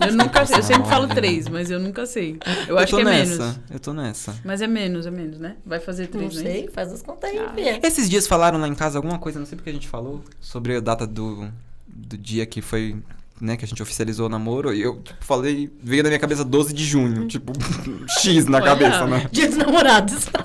[0.05, 2.37] Eu nunca sei, eu sempre falo três, mas eu nunca sei.
[2.67, 3.59] Eu, acho tô que é nessa, menos.
[3.71, 4.35] Eu tô nessa.
[4.43, 5.55] Mas é menos, é menos, né?
[5.65, 6.41] Vai fazer Não três, né?
[6.51, 7.53] sei, faz as contas aí, Ah.
[7.55, 7.79] filha.
[7.81, 10.75] Esses dias falaram lá em casa alguma coisa, não sei porque a gente falou, sobre
[10.75, 11.47] a data do,
[11.87, 12.95] do dia que foi,
[13.41, 14.73] né, que a gente oficializou o namoro.
[14.73, 17.51] E eu tipo, falei, veio na minha cabeça 12 de junho, tipo,
[18.21, 18.65] X na Olha.
[18.67, 19.27] cabeça, né?
[19.31, 20.29] Dia dos namorados.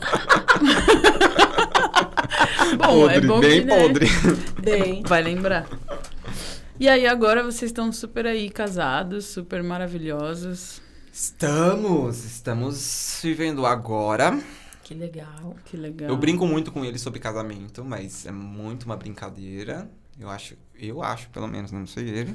[2.76, 4.06] Bom, é bom bem que, né, podre.
[4.60, 5.02] Bem.
[5.06, 5.66] Vai lembrar.
[6.78, 10.80] E aí, agora vocês estão super aí casados, super maravilhosos.
[11.12, 14.38] Estamos, estamos vivendo agora.
[14.82, 15.56] Que legal.
[15.64, 16.10] Que legal.
[16.10, 19.88] Eu brinco muito com ele sobre casamento, mas é muito uma brincadeira.
[20.18, 22.34] Eu acho, eu acho, pelo menos, não sei ele.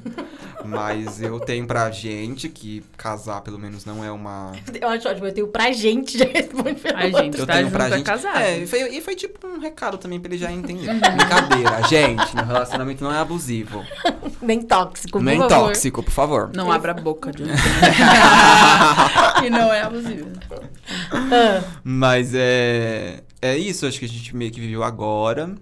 [0.64, 4.52] mas eu tenho pra gente que casar, pelo menos, não é uma.
[4.80, 7.18] Eu acho ótimo, eu tenho pra gente, já responde pelo outro.
[7.24, 8.04] gente, Eu tá tenho junto pra é gente.
[8.06, 8.38] casado.
[8.38, 10.86] É, e foi, e foi tipo um recado também pra ele já entender.
[10.94, 12.36] Brincadeira, gente.
[12.36, 13.84] Meu relacionamento não é abusivo.
[14.40, 15.48] Nem tóxico, por Nem favor.
[15.66, 16.50] tóxico, por favor.
[16.54, 17.42] Não abra a boca de
[19.44, 20.28] E não é abusivo.
[21.10, 23.24] Ah, Mas é.
[23.40, 25.52] É isso, acho que a gente meio que viveu agora.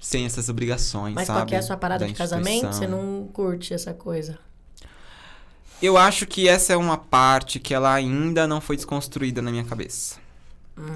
[0.00, 1.40] Sem essas obrigações, mas sabe?
[1.40, 2.72] qual que é a sua parada da de casamento?
[2.72, 4.38] Você não curte essa coisa?
[5.80, 9.64] Eu acho que essa é uma parte que ela ainda não foi desconstruída na minha
[9.64, 10.16] cabeça.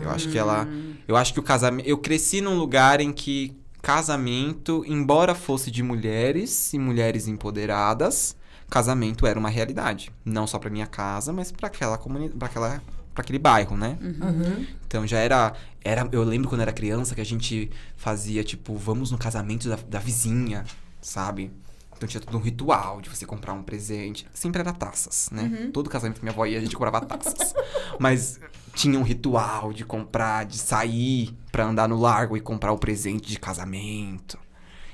[0.00, 0.64] Eu acho que ela.
[0.64, 0.94] Hum.
[1.08, 1.88] Eu acho que o casamento.
[1.88, 8.36] Eu cresci num lugar em que casamento, embora fosse de mulheres e mulheres empoderadas,
[8.70, 10.12] casamento era uma realidade.
[10.24, 12.38] Não só pra minha casa, mas pra aquela comunidade.
[12.38, 12.82] Pra aquela.
[13.14, 13.98] Pra aquele bairro, né?
[14.00, 14.66] Uhum.
[14.86, 15.52] Então já era,
[15.84, 16.08] era.
[16.12, 19.98] Eu lembro quando era criança que a gente fazia, tipo, vamos no casamento da, da
[19.98, 20.64] vizinha,
[21.00, 21.50] sabe?
[21.94, 24.26] Então tinha todo um ritual de você comprar um presente.
[24.34, 25.70] Sempre era taças, né?
[25.72, 27.54] Todo casamento que minha avó ia, a gente comprava taças.
[28.00, 28.40] Mas
[28.74, 33.28] tinha um ritual de comprar, de sair pra andar no largo e comprar o presente
[33.28, 34.38] de casamento.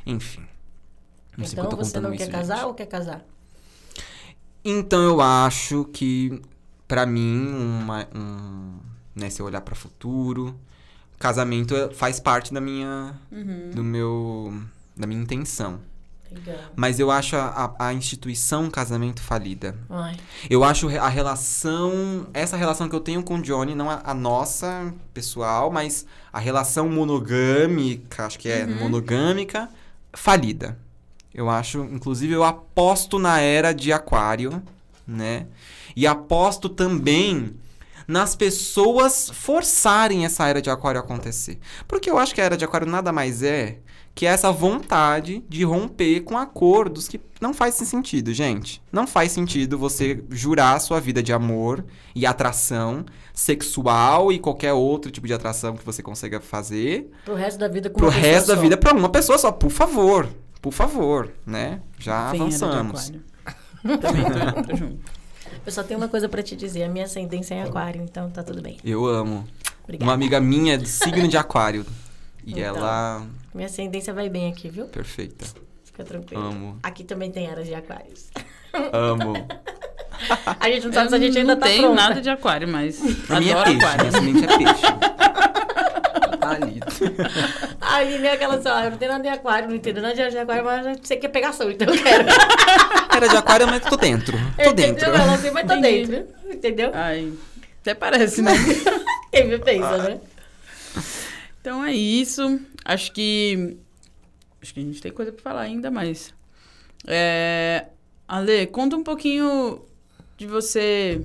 [0.04, 0.44] Enfim.
[1.36, 2.66] Não sei então eu tô você contando não isso, quer casar gente.
[2.66, 3.24] ou quer casar?
[4.64, 6.42] Então eu acho que,
[6.88, 7.46] pra mim,
[7.82, 8.78] uma, um,
[9.14, 10.58] né, se eu olhar pra futuro,
[11.18, 13.70] casamento faz parte da minha, Uhum.
[13.74, 14.54] do meu,
[14.96, 15.80] da minha intenção.
[16.30, 16.56] Legal.
[16.76, 19.74] Mas eu acho a, a, a instituição casamento falida.
[19.88, 20.14] Ai,
[20.50, 24.12] Eu acho a relação, essa relação que eu tenho com o Johnny, não a, a
[24.12, 29.70] nossa pessoal, mas a relação monogâmica, acho que é monogâmica,
[30.12, 30.78] falida.
[31.34, 34.62] Eu acho, inclusive, eu aposto na era de aquário,
[35.06, 35.46] né?
[35.96, 37.54] E aposto também
[38.06, 41.58] nas pessoas forçarem essa era de aquário acontecer.
[41.86, 43.78] Porque eu acho que a era de aquário nada mais é
[44.14, 48.82] que essa vontade de romper com acordos que não faz sentido, gente.
[48.90, 51.84] Não faz sentido você jurar a sua vida de amor
[52.16, 57.58] e atração sexual e qualquer outro tipo de atração que você consiga fazer pro resto
[57.60, 58.60] da vida com pro uma pessoa resto da só.
[58.60, 60.28] vida pra uma pessoa só, por favor.
[60.60, 61.80] por favor, né?
[61.98, 63.12] Já Quem era de avançamos.
[63.12, 63.24] aquário?
[64.00, 65.17] Também tô, tô junto.
[65.64, 66.84] Eu só tenho uma coisa pra te dizer.
[66.84, 68.78] A minha ascendência é em aquário, então tá tudo bem.
[68.84, 69.46] Eu amo.
[69.84, 70.04] Obrigada.
[70.08, 71.84] Uma amiga minha é de signo de aquário.
[72.44, 72.62] E Então.
[72.64, 73.26] ela.
[73.54, 74.86] Minha ascendência vai bem aqui, viu?
[74.86, 75.44] Perfeita.
[75.84, 76.42] Fica tranquilo.
[76.42, 76.78] Amo.
[76.82, 78.28] Aqui também tem áreas de aquários.
[78.92, 79.32] Amo.
[80.60, 82.02] A gente não sabe se a gente ainda não tá tenho pronta.
[82.02, 83.00] nada de aquário, mas
[83.30, 83.84] A minha é adoro peixe.
[83.86, 84.00] aquário.
[84.02, 84.82] Minha semente é peixe.
[86.48, 86.80] Ali.
[87.80, 90.38] Aí vem aquela assim, ó, eu não tenho nada de aquário, não entendo nada de
[90.38, 92.24] aquário, mas você quer pegação, então eu quero.
[93.18, 94.36] Era de aquário, mas tô dentro.
[94.62, 95.04] Tô dentro.
[95.04, 95.14] Entendeu?
[95.22, 96.06] Ela assim, mas tô Entendi.
[96.10, 96.34] dentro.
[96.50, 96.90] Entendeu?
[96.94, 97.32] Ai,
[97.80, 98.52] até parece, né?
[99.32, 99.98] Quem me pensa, Ah.
[99.98, 100.20] né?
[101.60, 102.60] Então é isso.
[102.84, 103.76] Acho que.
[104.62, 106.32] Acho que a gente tem coisa pra falar ainda mais.
[107.06, 107.86] É...
[108.26, 109.82] Ale, conta um pouquinho
[110.36, 111.20] de você,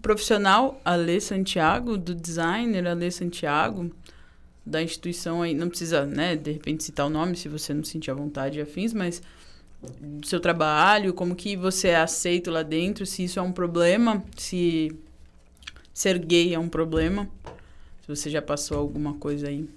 [0.00, 3.90] profissional Ale Santiago, do designer Ale Santiago,
[4.64, 5.54] da instituição aí.
[5.54, 8.62] Não precisa, né, de repente citar o nome se você não sentir a vontade e
[8.62, 9.20] afins, mas
[10.00, 14.22] do seu trabalho, como que você é aceito lá dentro, se isso é um problema,
[14.36, 14.96] se
[15.92, 17.28] ser gay é um problema.
[18.02, 19.68] Se você já passou alguma coisa aí.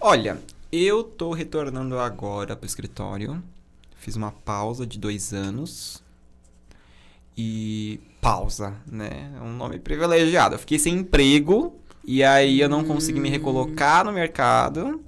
[0.00, 0.38] Olha,
[0.72, 3.42] eu tô retornando agora pro escritório.
[3.96, 6.02] Fiz uma pausa de dois anos.
[7.36, 8.00] E.
[8.20, 9.32] Pausa, né?
[9.36, 10.54] É um nome privilegiado.
[10.54, 11.78] Eu fiquei sem emprego.
[12.04, 15.00] E aí eu não consegui me recolocar no mercado.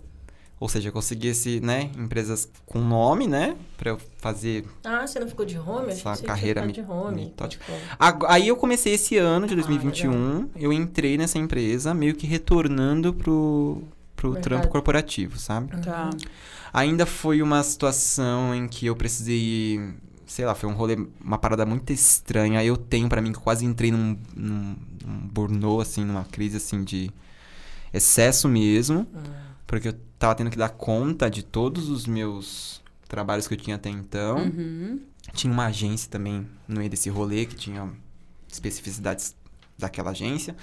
[0.59, 1.91] Ou seja, eu consegui esse, né?
[1.99, 3.57] Empresas com nome, né?
[3.77, 5.91] Pra eu fazer Ah, você não ficou de home?
[5.93, 7.27] Essa carreira me- de home.
[7.27, 7.63] metódica.
[7.65, 12.27] Tipo, Aí eu comecei esse ano de Ah, 2021, eu entrei nessa empresa meio que
[12.27, 13.83] retornando pro,
[14.17, 14.43] pro Mercado.
[14.45, 15.77] trampo corporativo, sabe?
[15.83, 16.09] Tá.
[16.73, 19.79] Ainda foi uma situação em que eu precisei,
[20.27, 22.65] sei lá, foi um rolê, uma parada muito estranha.
[22.65, 24.75] Eu tenho pra mim que quase entrei num, num,
[25.07, 27.11] num burnout, assim, numa crise assim de
[27.93, 29.07] excesso mesmo,
[29.67, 33.77] porque eu tava tendo que dar conta de todos os meus trabalhos que eu tinha
[33.77, 34.39] até então.
[34.39, 35.01] Uhum.
[35.33, 37.91] Tinha uma agência também no meio desse rolê que tinha
[38.51, 39.35] especificidades
[39.79, 40.57] daquela agência.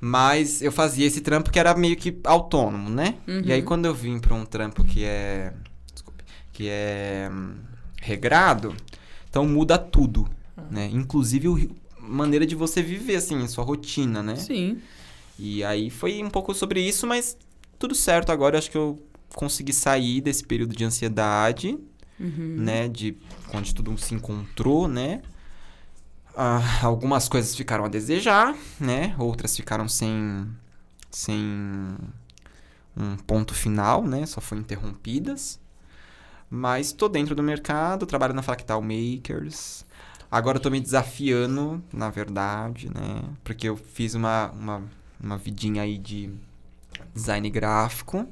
[0.00, 3.16] Mas eu fazia esse trampo que era meio que autônomo, né?
[3.26, 3.40] Uhum.
[3.44, 5.52] E aí quando eu vim pra um trampo que é.
[5.92, 6.24] Desculpe.
[6.52, 7.28] Que é.
[7.32, 7.54] hum,
[8.02, 8.74] regrado,
[9.30, 10.28] então muda tudo,
[10.70, 10.90] né?
[10.92, 14.36] Inclusive ri- maneira de você viver, assim, sua rotina, né?
[14.36, 14.78] Sim.
[15.38, 17.36] E aí foi um pouco sobre isso, mas
[17.78, 18.58] tudo certo agora.
[18.58, 19.02] Acho que eu
[19.34, 21.78] consegui sair desse período de ansiedade
[22.18, 22.56] Uhum.
[22.58, 22.88] né?
[22.88, 23.16] De
[23.52, 25.22] onde tudo se encontrou, né?
[26.36, 29.14] Ah, algumas coisas ficaram a desejar, né?
[29.18, 30.48] Outras ficaram sem,
[31.10, 31.96] sem
[32.96, 34.26] um ponto final, né?
[34.26, 35.60] Só foram interrompidas.
[36.50, 39.84] Mas tô dentro do mercado, trabalho na Fractal Makers.
[40.30, 43.22] Agora eu tô me desafiando, na verdade, né?
[43.42, 44.82] Porque eu fiz uma, uma,
[45.20, 46.30] uma vidinha aí de
[47.14, 48.26] design gráfico.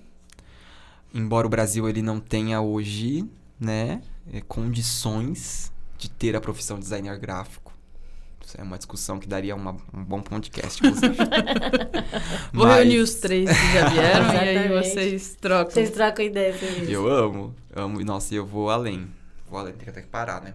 [1.14, 3.28] Embora o Brasil ele não tenha hoje,
[3.60, 4.00] né,
[4.32, 7.72] eh, condições de ter a profissão de designer gráfico.
[8.44, 11.14] Isso é uma discussão que daria uma- um bom podcast, inclusive.
[12.52, 15.70] Vou Mas reunir os três que já vieram e aí vocês trocam.
[15.70, 16.90] Vocês trocam ideia sobre isso.
[16.90, 18.00] Eu amo, amo.
[18.00, 19.08] E nossa, eu vou além.
[19.48, 20.54] Vou além, tem que até que parar, né?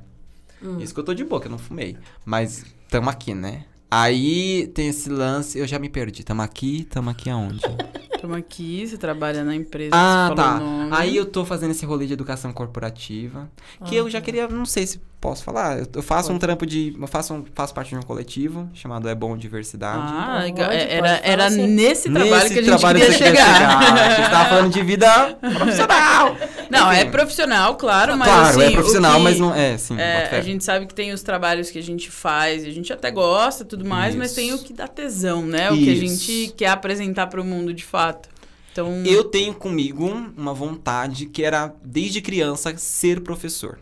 [0.61, 0.79] Hum.
[0.79, 1.97] Isso que eu tô de boa, que eu não fumei.
[2.25, 3.65] Mas tamo aqui, né?
[3.89, 6.23] Aí tem esse lance, eu já me perdi.
[6.23, 7.61] Tamo aqui, tamo aqui aonde?
[8.13, 10.59] Estamos aqui, você trabalha na empresa, Ah, tá.
[10.91, 13.49] Aí eu tô fazendo esse rolê de educação corporativa.
[13.85, 14.25] Que Ah, eu já tá.
[14.25, 15.79] queria, não sei se posso falar.
[15.79, 16.39] Eu- Eu faço um Pode.
[16.41, 16.95] trampo de.
[16.99, 19.99] Eu faço, um- faço parte de um coletivo chamado É Bom Diversidade.
[20.01, 20.67] Ah, Pode, legal.
[20.69, 21.67] pode era, falar era assim.
[21.67, 23.77] nesse trabalho Nesse que a gente trabalho queria que você chegar.
[23.79, 26.35] A gente tava falando de vida profissional.
[26.69, 27.11] Não, é Enfim.
[27.11, 29.53] profissional, claro, mas claro, assim, é profissional, que- mas não.
[29.55, 29.99] É, sim.
[29.99, 33.09] É, a gente sabe que tem os trabalhos que a gente faz, a gente até
[33.11, 34.35] gosta e tudo mais, mas Isso.
[34.35, 35.71] tem o que dá tesão, né?
[35.71, 36.01] O que a Isso.
[36.25, 38.29] gente quer apresentar para o mundo de fato.
[38.71, 40.05] Então, Eu tenho comigo
[40.37, 43.79] uma vontade que era, desde criança, ser professor.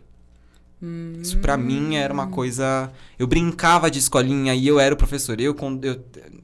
[1.22, 2.92] Isso pra mim era uma coisa.
[3.18, 5.40] Eu brincava de escolinha e eu era o professor.
[5.40, 6.04] Eu, quando eu,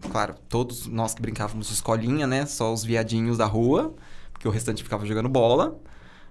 [0.09, 2.45] claro, todos nós que brincávamos de escolinha, né?
[2.45, 3.93] Só os viadinhos da rua,
[4.31, 5.79] porque o restante ficava jogando bola.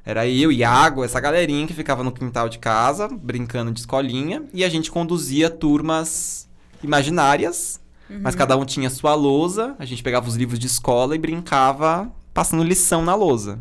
[0.04, 4.44] Era eu, Iago, essa galerinha que ficava no quintal de casa, brincando de escolinha.
[4.52, 6.48] E a gente conduzia turmas
[6.82, 9.76] imaginárias, mas cada um tinha sua lousa.
[9.78, 13.58] A gente pegava os livros de escola e brincava passando lição na lousa.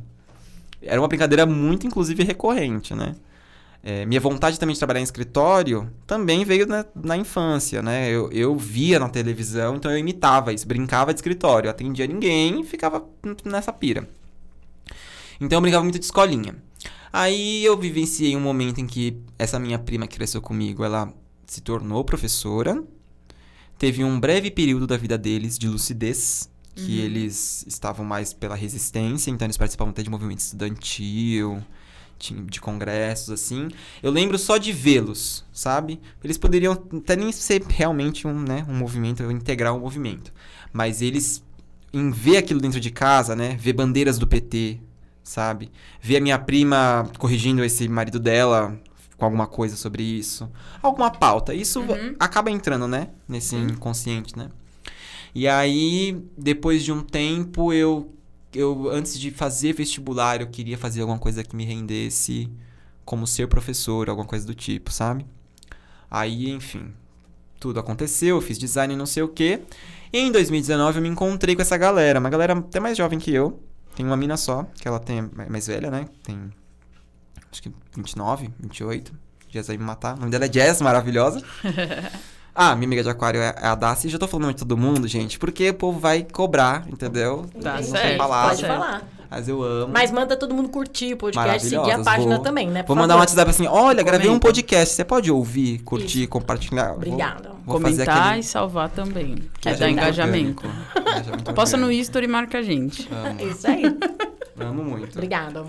[0.81, 3.15] Era uma brincadeira muito, inclusive, recorrente, né?
[3.81, 8.09] É, minha vontade também de trabalhar em escritório também veio na, na infância, né?
[8.09, 12.63] Eu, eu via na televisão, então eu imitava isso, brincava de escritório, atendia ninguém e
[12.65, 13.07] ficava
[13.45, 14.07] nessa pira.
[15.39, 16.55] Então eu brincava muito de escolinha.
[17.11, 21.11] Aí eu vivenciei um momento em que essa minha prima que cresceu comigo, ela
[21.47, 22.83] se tornou professora.
[23.77, 29.31] Teve um breve período da vida deles de lucidez, que eles estavam mais pela resistência,
[29.31, 31.65] então eles participavam até de movimento estudantil, ti-
[32.19, 33.69] de congressos, assim.
[34.03, 35.99] Eu lembro só de vê-los, sabe?
[36.23, 40.31] Eles poderiam até nem ser realmente um, né, um movimento, integrar um movimento.
[40.73, 41.43] Mas eles,
[41.93, 43.55] em ver aquilo dentro de casa, né?
[43.59, 44.79] Ver bandeiras do PT,
[45.23, 45.71] sabe?
[46.01, 48.79] Ver a minha prima corrigindo esse marido dela
[49.17, 50.49] com alguma coisa sobre isso.
[50.81, 51.53] Alguma pauta.
[51.53, 52.15] Isso Uhum.
[52.19, 53.09] acaba entrando, né?
[53.27, 54.49] Nesse inconsciente, né?
[55.35, 58.11] E aí, depois de um tempo, eu,
[58.53, 62.49] eu, antes de fazer vestibular, eu queria fazer alguma coisa que me rendesse
[63.05, 65.25] como ser professor, alguma coisa do tipo, sabe?
[66.09, 66.93] Aí, enfim,
[67.59, 69.61] tudo aconteceu, eu fiz design não sei o quê.
[70.11, 73.31] E em 2019 eu me encontrei com essa galera, uma galera até mais jovem que
[73.31, 73.61] eu.
[73.95, 76.07] Tem uma mina só, que ela tem é mais velha, né?
[76.23, 76.51] Tem
[77.51, 79.13] acho que 29, 28.
[79.49, 80.15] Jazz vai me matar.
[80.15, 81.43] O nome dela é Jazz, maravilhosa.
[82.61, 84.09] Ah, minha amiga de aquário é a Daci.
[84.09, 87.45] Já tô falando nome de todo mundo, gente, porque o povo vai cobrar, entendeu?
[87.61, 87.89] Tá Entendi.
[87.91, 88.49] certo, palavra.
[88.49, 89.07] Pode falar.
[89.31, 89.93] Mas eu amo.
[89.93, 92.81] Mas manda todo mundo curtir o podcast, seguir a página vou- também, né?
[92.83, 93.29] por Vou mandar um favor.
[93.29, 94.47] WhatsApp assim: olha, gravei um Comenta.
[94.47, 94.93] podcast.
[94.93, 96.27] Você pode ouvir, curtir, Isso.
[96.29, 96.87] compartilhar?
[96.87, 97.51] Vou- Obrigada.
[97.65, 99.35] Vou, fazer Comentar aquele e salvar também.
[99.61, 100.63] Que é dar engajamento.
[100.99, 103.07] Engajamento Posta no history e marca a gente.
[103.09, 103.83] Amo, Isso aí.
[104.59, 105.13] amo muito.
[105.13, 105.63] Obrigada.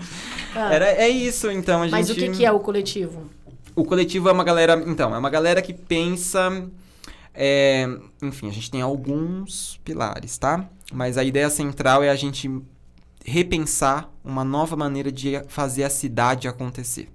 [0.53, 1.81] Ah, Era, é isso, então.
[1.81, 1.91] A gente...
[1.93, 3.29] Mas o que, que é o coletivo?
[3.75, 4.83] O coletivo é uma galera.
[4.85, 6.65] Então, é uma galera que pensa.
[7.33, 7.87] É,
[8.21, 10.69] enfim, a gente tem alguns pilares, tá?
[10.91, 12.49] Mas a ideia central é a gente
[13.25, 17.09] repensar uma nova maneira de fazer a cidade acontecer.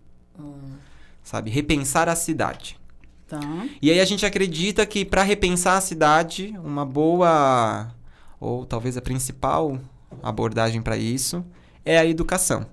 [1.23, 1.51] Sabe?
[1.51, 2.79] Repensar a cidade.
[3.27, 3.41] Tá.
[3.83, 7.93] E aí a gente acredita que para repensar a cidade, uma boa
[8.39, 9.81] ou talvez a principal
[10.23, 11.45] abordagem para isso
[11.85, 12.67] é a educação.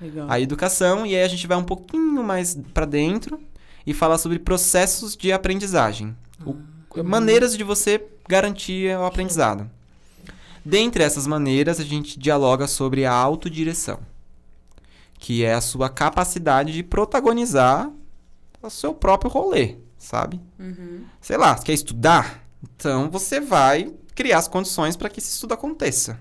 [0.00, 0.26] Legal.
[0.28, 3.40] A educação e aí a gente vai um pouquinho mais para dentro
[3.86, 6.16] e fala sobre processos de aprendizagem,
[6.46, 9.68] O- maneiras de você garantir o aprendizado.
[10.64, 13.98] Dentre essas maneiras, a gente dialoga sobre a autodireção,
[15.18, 17.90] que é a sua capacidade de protagonizar
[18.62, 20.40] o seu próprio rolê, sabe?
[20.58, 21.04] Uhum.
[21.20, 22.44] sei lá, você quer estudar?
[22.62, 26.20] Então você vai criar as condições para que esse estudo aconteça.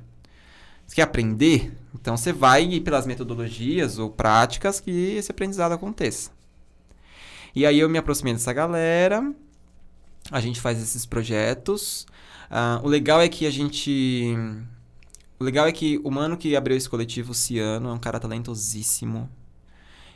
[0.88, 1.72] Você quer aprender?
[1.93, 6.31] Então você vai ir pelas metodologias ou práticas que esse aprendizado aconteça.
[7.56, 9.31] E aí eu me aproximei dessa galera,
[10.31, 12.07] a gente faz esses projetos.
[12.49, 14.35] Ah, o legal é que a gente.
[15.39, 18.19] O legal é que o mano que abriu esse coletivo, o Ciano, é um cara
[18.19, 19.29] talentosíssimo.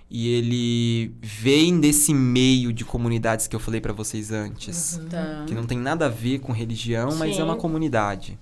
[0.09, 4.99] E ele vem desse meio de comunidades que eu falei pra vocês antes.
[5.09, 5.45] Tá.
[5.47, 7.41] Que não tem nada a ver com religião, mas Sim.
[7.41, 8.37] é uma comunidade.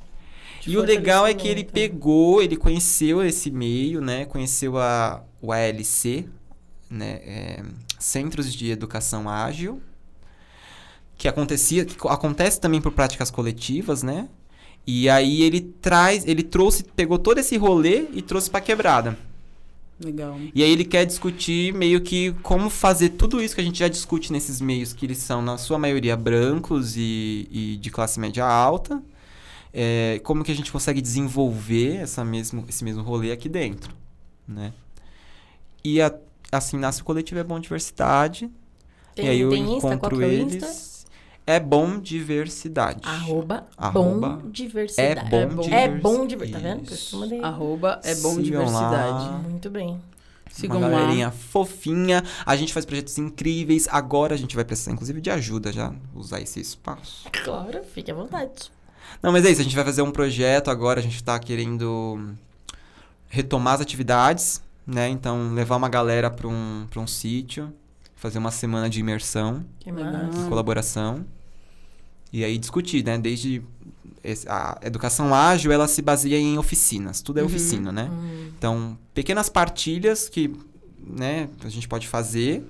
[0.61, 4.25] De e o legal é que ele pegou, ele conheceu esse meio, né?
[4.25, 6.27] Conheceu a, o ALC,
[6.89, 7.21] né?
[7.23, 7.63] é,
[7.97, 9.81] Centros de Educação Ágil,
[11.23, 14.27] que acontecia, que acontece também por práticas coletivas, né?
[14.85, 19.17] E aí ele traz, ele trouxe, pegou todo esse rolê e trouxe pra quebrada.
[20.03, 20.37] Legal.
[20.53, 23.87] E aí ele quer discutir meio que como fazer tudo isso que a gente já
[23.87, 28.45] discute nesses meios, que eles são, na sua maioria, brancos e, e de classe média
[28.45, 29.01] alta.
[29.73, 33.95] É, como que a gente consegue desenvolver essa mesmo, esse mesmo rolê aqui dentro,
[34.45, 34.73] né?
[35.81, 36.13] E a-
[36.51, 38.51] assim nasce o coletivo É Bom Diversidade.
[39.15, 39.79] Tem, e aí eu tem Insta?
[39.81, 40.55] Qual encontro que é o eles.
[40.55, 40.92] Insta?
[41.45, 43.01] É Bom Diversidade.
[43.03, 45.19] Arroba, Arroba bom diversidade.
[45.19, 45.61] É bom, É bom.
[45.61, 46.63] É divers- bom diversidade.
[46.63, 46.93] Tá vendo?
[46.93, 47.23] Isso.
[47.43, 49.25] Arroba é bom Sigam diversidade.
[49.25, 49.39] lá.
[49.43, 49.99] Muito bem.
[50.49, 50.99] Sigam uma lá.
[50.99, 52.23] galerinha fofinha.
[52.45, 53.87] A gente faz projetos incríveis.
[53.91, 57.27] Agora a gente vai precisar, inclusive, de ajuda já usar esse espaço.
[57.43, 58.71] Claro, fique à vontade.
[59.21, 59.61] Não, mas é isso.
[59.61, 60.99] A gente vai fazer um projeto agora.
[60.99, 62.33] A gente tá querendo
[63.27, 65.09] retomar as atividades, né?
[65.09, 67.73] Então, levar uma galera para um, pra um sítio,
[68.23, 71.25] fazer uma semana de imersão, Que de colaboração.
[72.31, 73.17] E aí discutir, né?
[73.17, 73.61] Desde
[74.47, 77.21] a educação ágil, ela se baseia em oficinas.
[77.21, 77.47] Tudo é Uhum.
[77.47, 78.09] oficina, né?
[78.09, 80.55] Hum, Então, pequenas partilhas que,
[81.05, 82.63] né, a gente pode fazer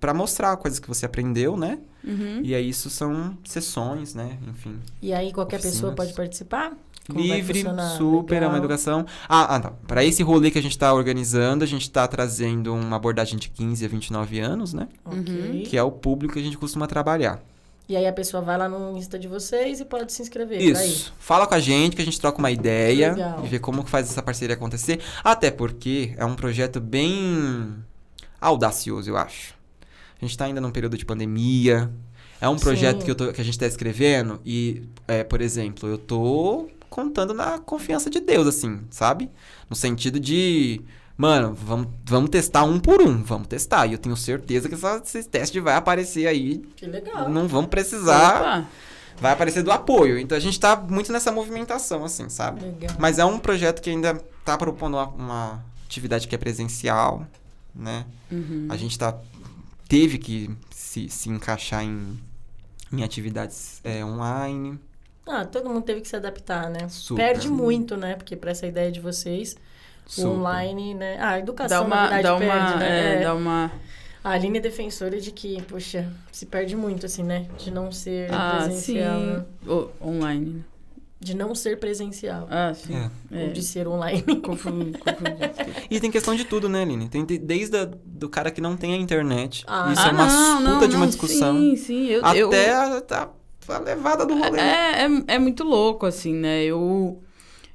[0.00, 1.80] pra mostrar coisas que você aprendeu, né?
[2.04, 2.40] Uhum.
[2.44, 4.38] E aí isso são sessões, né?
[4.48, 4.78] Enfim.
[5.02, 5.96] E aí qualquer pessoa Oficinas.
[5.96, 6.72] pode participar?
[7.10, 7.64] Como Livre,
[7.96, 8.56] super, é uma Legal.
[8.58, 9.06] educação.
[9.28, 9.70] Ah, ah, tá.
[9.86, 13.48] Para esse rolê que a gente está organizando, a gente está trazendo uma abordagem de
[13.48, 14.88] 15 a 29 anos, né?
[15.06, 15.62] Uhum.
[15.64, 17.42] Que é o público que a gente costuma trabalhar.
[17.88, 20.58] E aí a pessoa vai lá no Insta de vocês e pode se inscrever.
[20.58, 20.70] aí.
[20.70, 21.14] Isso.
[21.18, 23.40] Fala com a gente que a gente troca uma ideia Legal.
[23.42, 25.00] e vê como que faz essa parceria acontecer.
[25.24, 27.74] Até porque é um projeto bem
[28.38, 29.54] audacioso, eu acho.
[30.20, 31.90] A gente tá ainda num período de pandemia.
[32.40, 33.04] É um projeto Sim.
[33.06, 37.32] que, eu tô- que a gente tá escrevendo e, é, por exemplo, eu tô contando
[37.34, 39.30] na confiança de Deus, assim, sabe?
[39.68, 40.80] No sentido de,
[41.16, 43.86] mano, vamos, vamos testar um por um, vamos testar.
[43.86, 46.58] E eu tenho certeza que essa- esse teste vai aparecer aí.
[46.76, 47.28] Que legal.
[47.28, 48.66] Não vamos precisar Opa.
[49.20, 50.18] vai aparecer do apoio.
[50.18, 52.60] Então a gente tá muito nessa movimentação, assim, sabe?
[52.62, 52.96] Legal.
[52.98, 57.26] Mas é um projeto que ainda tá propondo uma, uma, atividade que é presencial,
[57.74, 58.04] né?
[58.30, 58.66] Uhum.
[58.68, 59.16] A gente tá,
[59.88, 62.18] teve que se, se encaixar em,
[62.92, 64.78] em atividades é, online.
[65.28, 66.88] Ah, todo mundo teve que se adaptar, né?
[66.88, 67.22] Super.
[67.22, 68.14] Perde muito, né?
[68.16, 69.56] Porque pra essa ideia de vocês,
[70.06, 70.28] o Super.
[70.28, 71.16] online, né?
[71.20, 72.88] Ah, a educação, Dá na uma, verdade, dá perde, uma, né?
[72.88, 73.22] é, É.
[73.24, 73.72] dá uma.
[74.24, 77.46] A Aline é defensora de que, poxa, se perde muito, assim, né?
[77.56, 79.20] De não ser Ah, presencial.
[79.20, 79.44] né?
[79.62, 79.70] sim.
[79.70, 80.50] O- online.
[80.54, 80.60] né?
[81.20, 82.46] De não ser presencial.
[82.48, 82.94] Ah, sim.
[82.94, 83.10] É.
[83.40, 83.44] É.
[83.46, 84.22] Ou de ser online.
[84.40, 85.86] Confundi, confundi.
[85.90, 87.08] E tem questão de tudo, né, Aline?
[87.08, 89.64] Tem de- desde a, do cara que não tem a internet.
[89.66, 89.90] Ah.
[89.92, 91.56] Isso Ah, é uma não, puta não, de uma não, discussão.
[91.56, 92.06] Sim, sim.
[92.06, 93.28] Eu, até eu, a, a-
[93.72, 94.58] a levada do rolê.
[94.60, 96.64] É, é, é muito louco, assim, né?
[96.64, 97.22] Eu,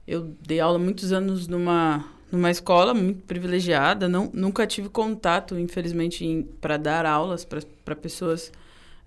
[0.07, 4.07] eu dei aula muitos anos numa, numa escola muito privilegiada.
[4.09, 8.51] Não, nunca tive contato, infelizmente, para dar aulas para pessoas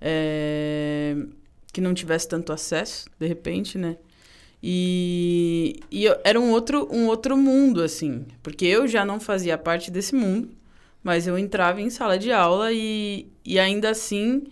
[0.00, 1.16] é,
[1.72, 3.96] que não tivessem tanto acesso, de repente, né?
[4.62, 8.24] E, e eu- era um outro, um outro mundo, assim.
[8.42, 10.48] Porque eu já não fazia parte desse mundo,
[11.04, 14.42] mas eu entrava em sala de aula e, e ainda assim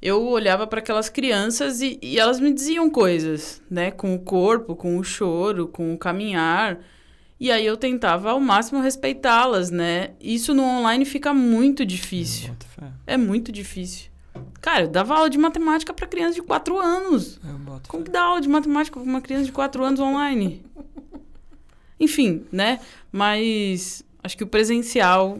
[0.00, 3.90] eu olhava para aquelas crianças e, e elas me diziam coisas, né?
[3.90, 6.78] Com o corpo, com o choro, com o caminhar.
[7.40, 10.10] E aí eu tentava ao máximo respeitá-las, né?
[10.20, 12.54] Isso no online fica muito difícil.
[13.06, 14.08] É muito difícil.
[14.60, 17.40] Cara, eu dava aula de matemática para criança de 4 anos.
[17.88, 20.64] Como que dá aula de matemática para uma criança de 4 anos online?
[21.98, 22.80] Enfim, né?
[23.10, 25.38] Mas acho que o presencial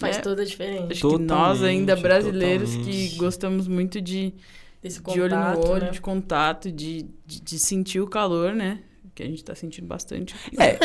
[0.00, 0.20] Faz É.
[0.20, 0.88] toda a diferença.
[0.90, 3.16] Acho que nós ainda Totalmente, brasileiros que totalmente.
[3.16, 4.34] gostamos muito de,
[4.82, 5.90] Desse de olho no contato, olho, né?
[5.90, 8.80] de contato, de, de, de sentir o calor, né?
[9.14, 10.34] Que a gente tá sentindo bastante.
[10.58, 10.78] É.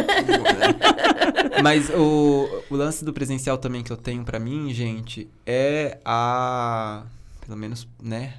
[1.63, 7.03] Mas o, o lance do presencial também que eu tenho pra mim, gente, é a.
[7.45, 8.33] Pelo menos, né?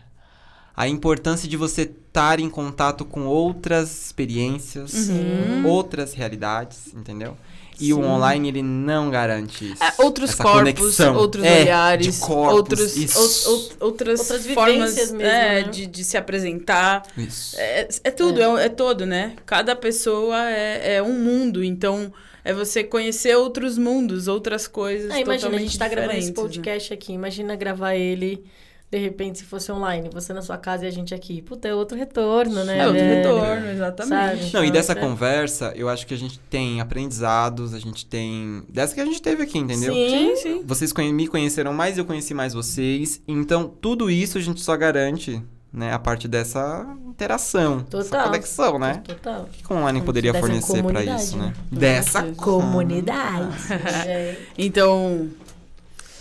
[0.77, 5.67] A importância de você estar em contato com outras experiências, Uhum.
[5.67, 7.35] outras realidades, entendeu?
[7.79, 8.05] E o Sim.
[8.05, 9.83] online, ele não garante isso.
[9.85, 11.17] É, outros essa corpos, conexão.
[11.17, 13.19] outros É, olhares, de corpos, outros, isso.
[13.19, 15.63] ou- ou- outras, Outras formas mesmo, é, né?
[15.65, 17.03] de, de se apresentar.
[17.17, 17.57] Isso.
[17.59, 18.65] É, é tudo, é.
[18.65, 19.35] é todo, né?
[19.45, 22.13] Cada pessoa é, é um mundo, então
[22.45, 25.11] é você conhecer outros mundos, outras coisas.
[25.11, 26.63] Ah, imagina, a totalmente gente tá gravando esse diferentes, né?
[26.63, 27.13] podcast aqui.
[27.13, 28.43] Imagina gravar ele,
[28.91, 30.09] de repente, se fosse online.
[30.13, 31.43] Você na sua casa e a gente aqui.
[31.43, 32.79] Puta, é outro retorno, né?
[32.79, 33.17] É outro velho?
[33.17, 34.43] retorno, exatamente.
[34.45, 34.55] Sabe?
[34.55, 35.07] Não, e dessa Nossa.
[35.07, 38.63] conversa, eu acho que a gente tem aprendizados, a gente tem.
[38.69, 39.93] Dessa que a gente teve aqui, entendeu?
[39.93, 40.09] Sim.
[40.09, 40.63] Sim, sim.
[40.65, 43.21] Vocês me conheceram mais, eu conheci mais vocês.
[43.27, 45.43] Então, tudo isso a gente só garante,
[45.73, 48.27] né, a partir dessa interação, dessa Total.
[48.27, 49.03] conexão, né?
[49.05, 49.43] Total.
[49.43, 51.47] O que o online poderia fornecer pra comunidade, isso, né?
[51.47, 51.55] né?
[51.73, 52.23] Dessa.
[52.35, 53.49] Comunidade.
[54.57, 55.29] Então,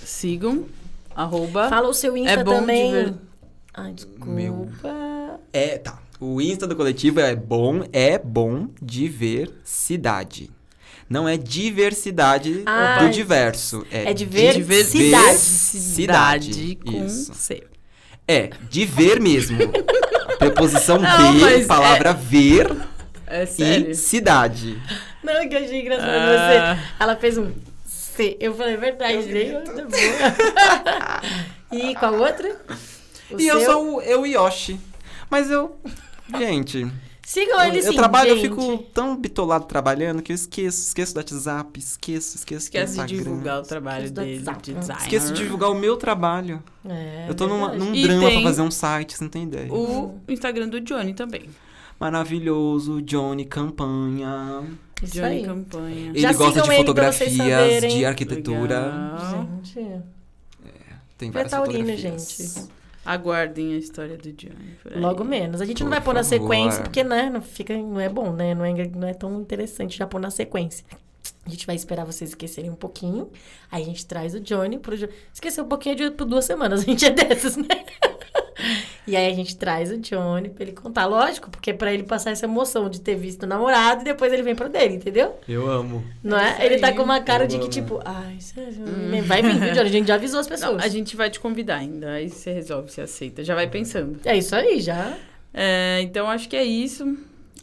[0.03, 0.66] sigam,
[1.16, 1.69] arroba.
[1.69, 2.92] Fala o seu Insta É bom de também.
[2.92, 3.14] ver.
[3.74, 4.26] Ai, desculpa.
[4.26, 4.69] Meu.
[5.53, 6.00] É, tá.
[6.19, 10.50] O Insta do coletivo é bom, é bom de ver cidade.
[11.10, 13.85] Não é diversidade Ah, do diverso.
[13.92, 16.80] É, é de ver Diversidade cidade.
[16.84, 17.34] com Isso.
[17.35, 17.64] C.
[18.27, 19.58] É, de ver mesmo.
[20.40, 22.76] Preposição Não, de, mas palavra ver
[23.27, 23.92] É sério.
[23.92, 24.82] e cidade.
[25.24, 26.76] Não, que eu achei engraçado Ah.
[26.76, 27.03] você.
[27.03, 27.52] Ela fez um
[28.16, 28.38] C.
[28.40, 29.27] Eu falei, verdade?
[29.64, 31.22] Tá boa.
[31.72, 32.60] e qual outra?
[33.32, 33.72] O e eu seu?
[33.72, 34.80] sou o eu Yoshi.
[35.30, 35.77] Mas eu.
[36.38, 36.92] Gente.
[37.26, 38.50] Sigam Eu, ele sim, eu trabalho, eu gente.
[38.50, 40.84] fico tão bitolado trabalhando que eu esqueço.
[40.90, 44.61] Esqueço do WhatsApp, esqueço, esqueço do Esquece de divulgar o trabalho dele WhatsApp.
[44.61, 45.02] de designer.
[45.02, 46.61] Esqueço de divulgar o meu trabalho.
[46.88, 49.74] É, eu tô numa- num E drama pra fazer um site, você não tem ideia.
[49.74, 51.50] O Instagram do Johnny também.
[52.00, 54.64] Maravilhoso, Johnny Campanha.
[55.06, 55.43] Isso Johnny aí.
[55.45, 56.09] Campanha.
[56.09, 57.98] Ele Já gosta de ele pra vocês fotografias, saberem.
[57.98, 58.80] de arquitetura.
[58.80, 59.42] Legal.
[59.64, 60.01] Gente,
[61.17, 62.56] Tem é várias taurino, fotografias.
[62.56, 62.69] gente.
[63.06, 64.77] Aguardem a história do Johnny.
[64.95, 65.61] Logo menos.
[65.61, 68.32] A gente não Por vai pôr na sequência, porque, né, não, fica, não é bom,
[68.32, 68.56] né?
[68.56, 70.84] Não é, não é tão interessante já pôr na sequência.
[71.45, 73.30] A gente vai esperar vocês esquecerem um pouquinho.
[73.72, 74.95] Aí a gente traz o Johnny pro...
[75.32, 76.82] Esquecer um pouquinho de, por duas semanas.
[76.82, 77.67] A gente é dessas, né?
[79.08, 81.06] E aí a gente traz o Johnny pra ele contar.
[81.06, 84.32] Lógico, porque é pra ele passar essa emoção de ter visto o namorado e depois
[84.34, 85.38] ele vem pro dele, entendeu?
[85.48, 86.03] Eu amo.
[86.24, 86.66] Não é?
[86.66, 87.69] Ele tá com uma cara Eu de que, amo.
[87.72, 88.00] tipo...
[88.03, 88.74] Ai, sério,
[89.25, 89.80] vai vir, viu, Johnny?
[89.80, 90.84] A gente já avisou as Não, pessoas.
[90.84, 92.14] a gente vai te convidar ainda.
[92.14, 93.43] Aí você resolve, você aceita.
[93.43, 94.19] Já vai pensando.
[94.25, 95.17] É isso aí, já.
[95.53, 97.03] É, então acho que é isso.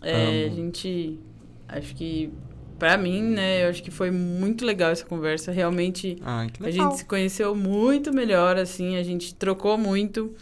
[0.03, 0.15] É,
[0.45, 0.47] Amo.
[0.53, 1.19] a gente.
[1.69, 2.33] Acho que.
[2.79, 3.65] Pra mim, né?
[3.65, 5.53] Eu acho que foi muito legal essa conversa.
[5.53, 6.17] Realmente.
[6.23, 10.35] Ai, A gente se conheceu muito melhor, assim, a gente trocou muito.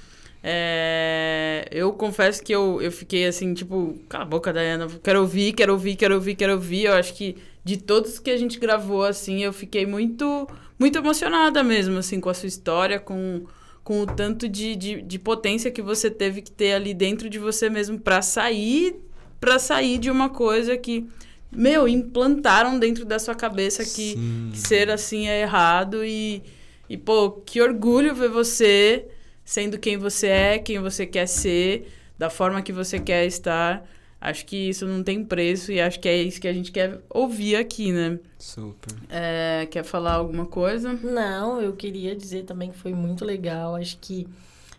[0.43, 5.52] É, eu confesso que eu, eu fiquei assim, tipo, cala a boca, Dayana, quero ouvir,
[5.52, 6.85] quero ouvir, quero ouvir, quero ouvir.
[6.85, 11.62] Eu acho que de todos que a gente gravou, assim, eu fiquei muito, muito emocionada
[11.62, 13.44] mesmo, assim, com a sua história, com,
[13.85, 17.39] com o tanto de, de, de potência que você teve que ter ali dentro de
[17.39, 18.97] você mesmo pra sair,
[19.39, 21.07] para sair de uma coisa que
[21.52, 24.17] meu, implantaram dentro da sua cabeça que,
[24.52, 26.43] que ser assim é errado e,
[26.89, 29.09] e, pô, que orgulho ver você
[29.51, 33.85] sendo quem você é, quem você quer ser, da forma que você quer estar.
[34.20, 37.01] Acho que isso não tem preço e acho que é isso que a gente quer
[37.11, 38.20] ouvir aqui, né?
[38.39, 38.95] Super.
[39.09, 40.93] É, quer falar alguma coisa?
[40.93, 43.75] Não, eu queria dizer também que foi muito legal.
[43.75, 44.29] Acho que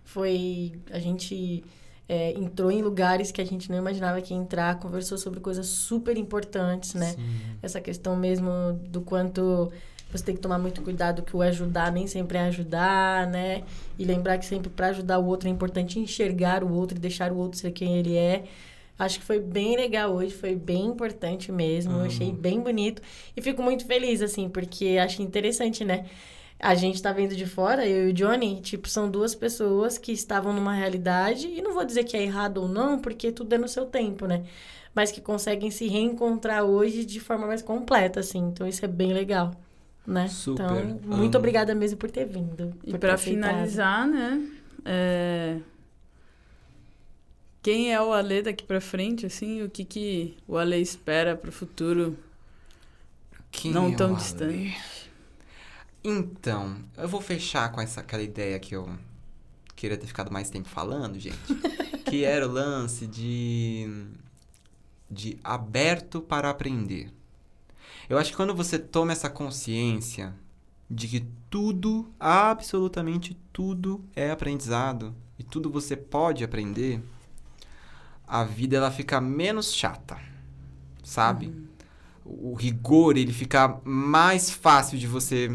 [0.05, 0.71] foi.
[0.89, 1.65] A gente
[2.07, 5.67] é, entrou em lugares que a gente não imaginava que ia entrar, conversou sobre coisas
[5.67, 7.07] super importantes, né?
[7.11, 7.57] Sim.
[7.61, 9.69] Essa questão mesmo do quanto
[10.17, 13.63] você tem que tomar muito cuidado que o ajudar nem sempre é ajudar, né?
[13.97, 17.31] E lembrar que sempre para ajudar o outro é importante enxergar o outro e deixar
[17.31, 18.43] o outro ser quem ele é.
[18.99, 23.01] Acho que foi bem legal hoje, foi bem importante mesmo, eu achei bem bonito
[23.35, 26.05] e fico muito feliz assim, porque acho interessante, né?
[26.59, 30.11] A gente tá vendo de fora, eu e o Johnny, tipo, são duas pessoas que
[30.11, 33.57] estavam numa realidade, e não vou dizer que é errado ou não, porque tudo é
[33.57, 34.43] no seu tempo, né?
[34.93, 38.37] Mas que conseguem se reencontrar hoje de forma mais completa, assim.
[38.39, 39.55] Então isso é bem legal,
[40.05, 40.27] né?
[40.27, 41.37] Super, Então, muito amo.
[41.37, 42.73] obrigada mesmo por ter vindo.
[42.83, 43.17] E aceitado.
[43.17, 44.41] finalizar, né?
[44.85, 45.59] é,
[47.61, 49.61] Quem é o Ale daqui pra frente, assim?
[49.63, 52.17] O que, que o Ale espera pro futuro
[53.51, 54.15] Quem não é tão o Ale?
[54.15, 55.11] distante?
[56.03, 58.89] Então, eu vou fechar com essa aquela ideia que eu
[59.75, 61.37] queria ter ficado mais tempo falando, gente.
[62.05, 63.87] que era o lance de
[65.09, 67.11] de aberto para aprender.
[68.11, 70.35] Eu acho que quando você toma essa consciência
[70.89, 77.01] de que tudo, absolutamente tudo é aprendizado e tudo você pode aprender,
[78.27, 80.19] a vida ela fica menos chata,
[81.01, 81.55] sabe?
[82.25, 85.49] O, o rigor ele fica mais fácil de você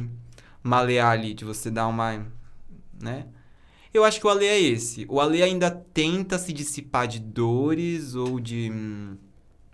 [0.62, 2.26] malear ali, de você dar uma,
[2.99, 3.26] né?
[3.93, 5.05] Eu acho que o Ale é esse.
[5.10, 9.18] O Ale ainda tenta se dissipar de dores ou de hum,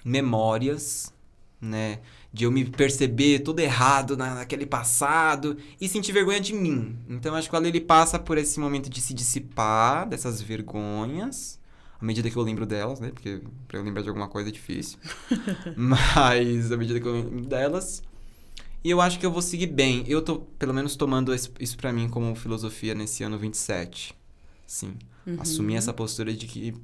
[0.05, 1.15] memórias,
[1.61, 2.01] né?
[2.33, 6.97] De eu me perceber todo errado na, naquele passado e sentir vergonha de mim.
[7.09, 11.61] Então, acho que o Ale ele passa por esse momento de se dissipar dessas vergonhas,
[12.01, 13.11] à medida que eu lembro delas, né?
[13.11, 14.99] Porque pra eu lembrar de alguma coisa é difícil.
[15.77, 18.03] Mas, à medida que eu lembro delas.
[18.83, 20.03] E eu acho que eu vou seguir bem.
[20.09, 24.15] Eu tô, pelo menos, tomando isso pra mim como filosofia nesse ano 27.
[24.67, 24.97] Sim.
[25.27, 25.37] Uhum.
[25.39, 26.75] Assumir essa postura de que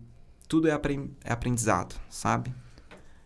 [0.47, 0.81] tudo é,
[1.25, 2.53] é aprendizado, sabe?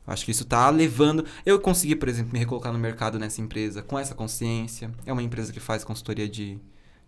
[0.07, 1.25] Acho que isso tá levando.
[1.47, 4.91] Eu consegui, por exemplo, me recolocar no mercado nessa empresa com essa consciência.
[5.07, 6.59] É uma empresa que faz consultoria de,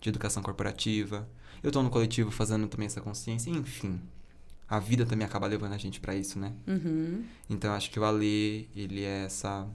[0.00, 1.28] de educação corporativa.
[1.62, 3.50] Eu tô no coletivo fazendo também essa consciência.
[3.50, 4.00] Enfim,
[4.68, 6.52] a vida também acaba levando a gente pra isso, né?
[6.66, 7.24] Uhum.
[7.50, 9.66] Então eu acho que o Ale, ele é essa,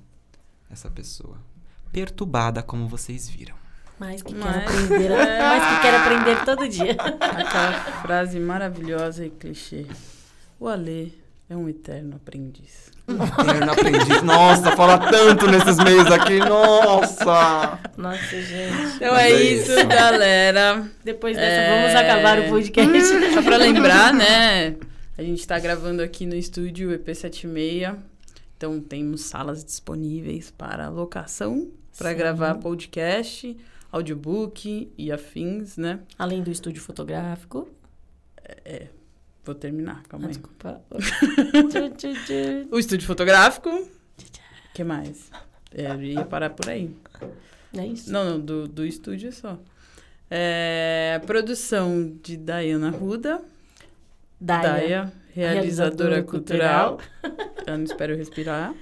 [0.70, 1.38] essa pessoa.
[1.92, 3.56] Perturbada, como vocês viram.
[4.00, 6.92] Mais que Mas- quero aprender, mais que quero aprender todo dia.
[6.94, 9.86] Aquela frase maravilhosa e clichê.
[10.58, 12.92] O Ale é um eterno aprendiz.
[13.14, 14.22] Eterno aprendiz.
[14.24, 16.40] Nossa, fala tanto nesses meios aqui.
[16.40, 17.80] Nossa!
[17.98, 18.96] Nossa, gente.
[18.96, 19.88] Então Mas é é isso, isso.
[19.88, 20.90] galera.
[21.04, 21.78] Depois dessa, É.
[21.82, 23.34] vamos acabar o podcast.
[23.34, 24.76] Só pra lembrar, né?
[25.18, 27.96] A gente tá gravando aqui no estúdio EP76.
[28.58, 33.56] Então temos salas disponíveis para locação, para gravar podcast,
[33.92, 36.00] audiobook e afins, né?
[36.18, 37.70] Além do estúdio fotográfico.
[39.44, 40.34] Vou terminar, calma Ah, aí.
[40.34, 40.82] desculpa.
[42.72, 43.70] O estúdio fotográfico.
[43.70, 43.88] O
[44.74, 45.30] que mais?
[45.74, 46.94] É, eu ia parar por aí.
[47.76, 48.12] É isso.
[48.12, 49.58] Não, não, do, do estúdio só.
[50.30, 53.42] É, produção de Dayana Ruda.
[54.40, 54.62] Daia.
[54.62, 57.00] Daya, realizadora, Realizadora cultural.
[57.66, 58.74] Eu não espero respirar.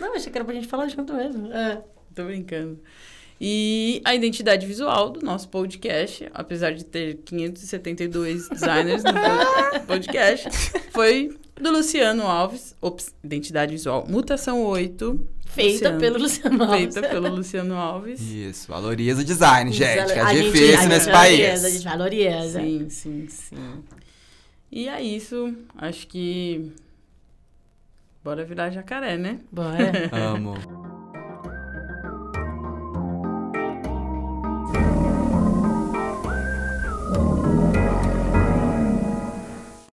[0.00, 1.52] Não, achei que era pra gente falar junto mesmo.
[1.52, 1.82] É.
[2.14, 2.80] Tô brincando.
[3.40, 10.48] E a identidade visual do nosso podcast, apesar de ter 572 designers no po- podcast,
[10.90, 12.74] foi do Luciano Alves.
[12.80, 14.04] Ops, identidade visual.
[14.08, 15.28] Mutação 8.
[15.46, 16.00] Feita Luciano.
[16.00, 16.94] pelo Luciano Alves.
[16.94, 18.20] Feita pelo Luciano Alves.
[18.20, 21.38] Isso, valoriza o design, gente, que é A gente- difícil a nesse gente país.
[21.38, 22.60] valoriza, A gente valoriza.
[22.60, 23.56] Sim, sim, sim.
[24.70, 25.54] E é isso.
[25.76, 26.72] Acho que.
[28.22, 29.38] Bora virar jacaré, né?
[29.50, 30.10] Bora.
[30.12, 30.54] Amo.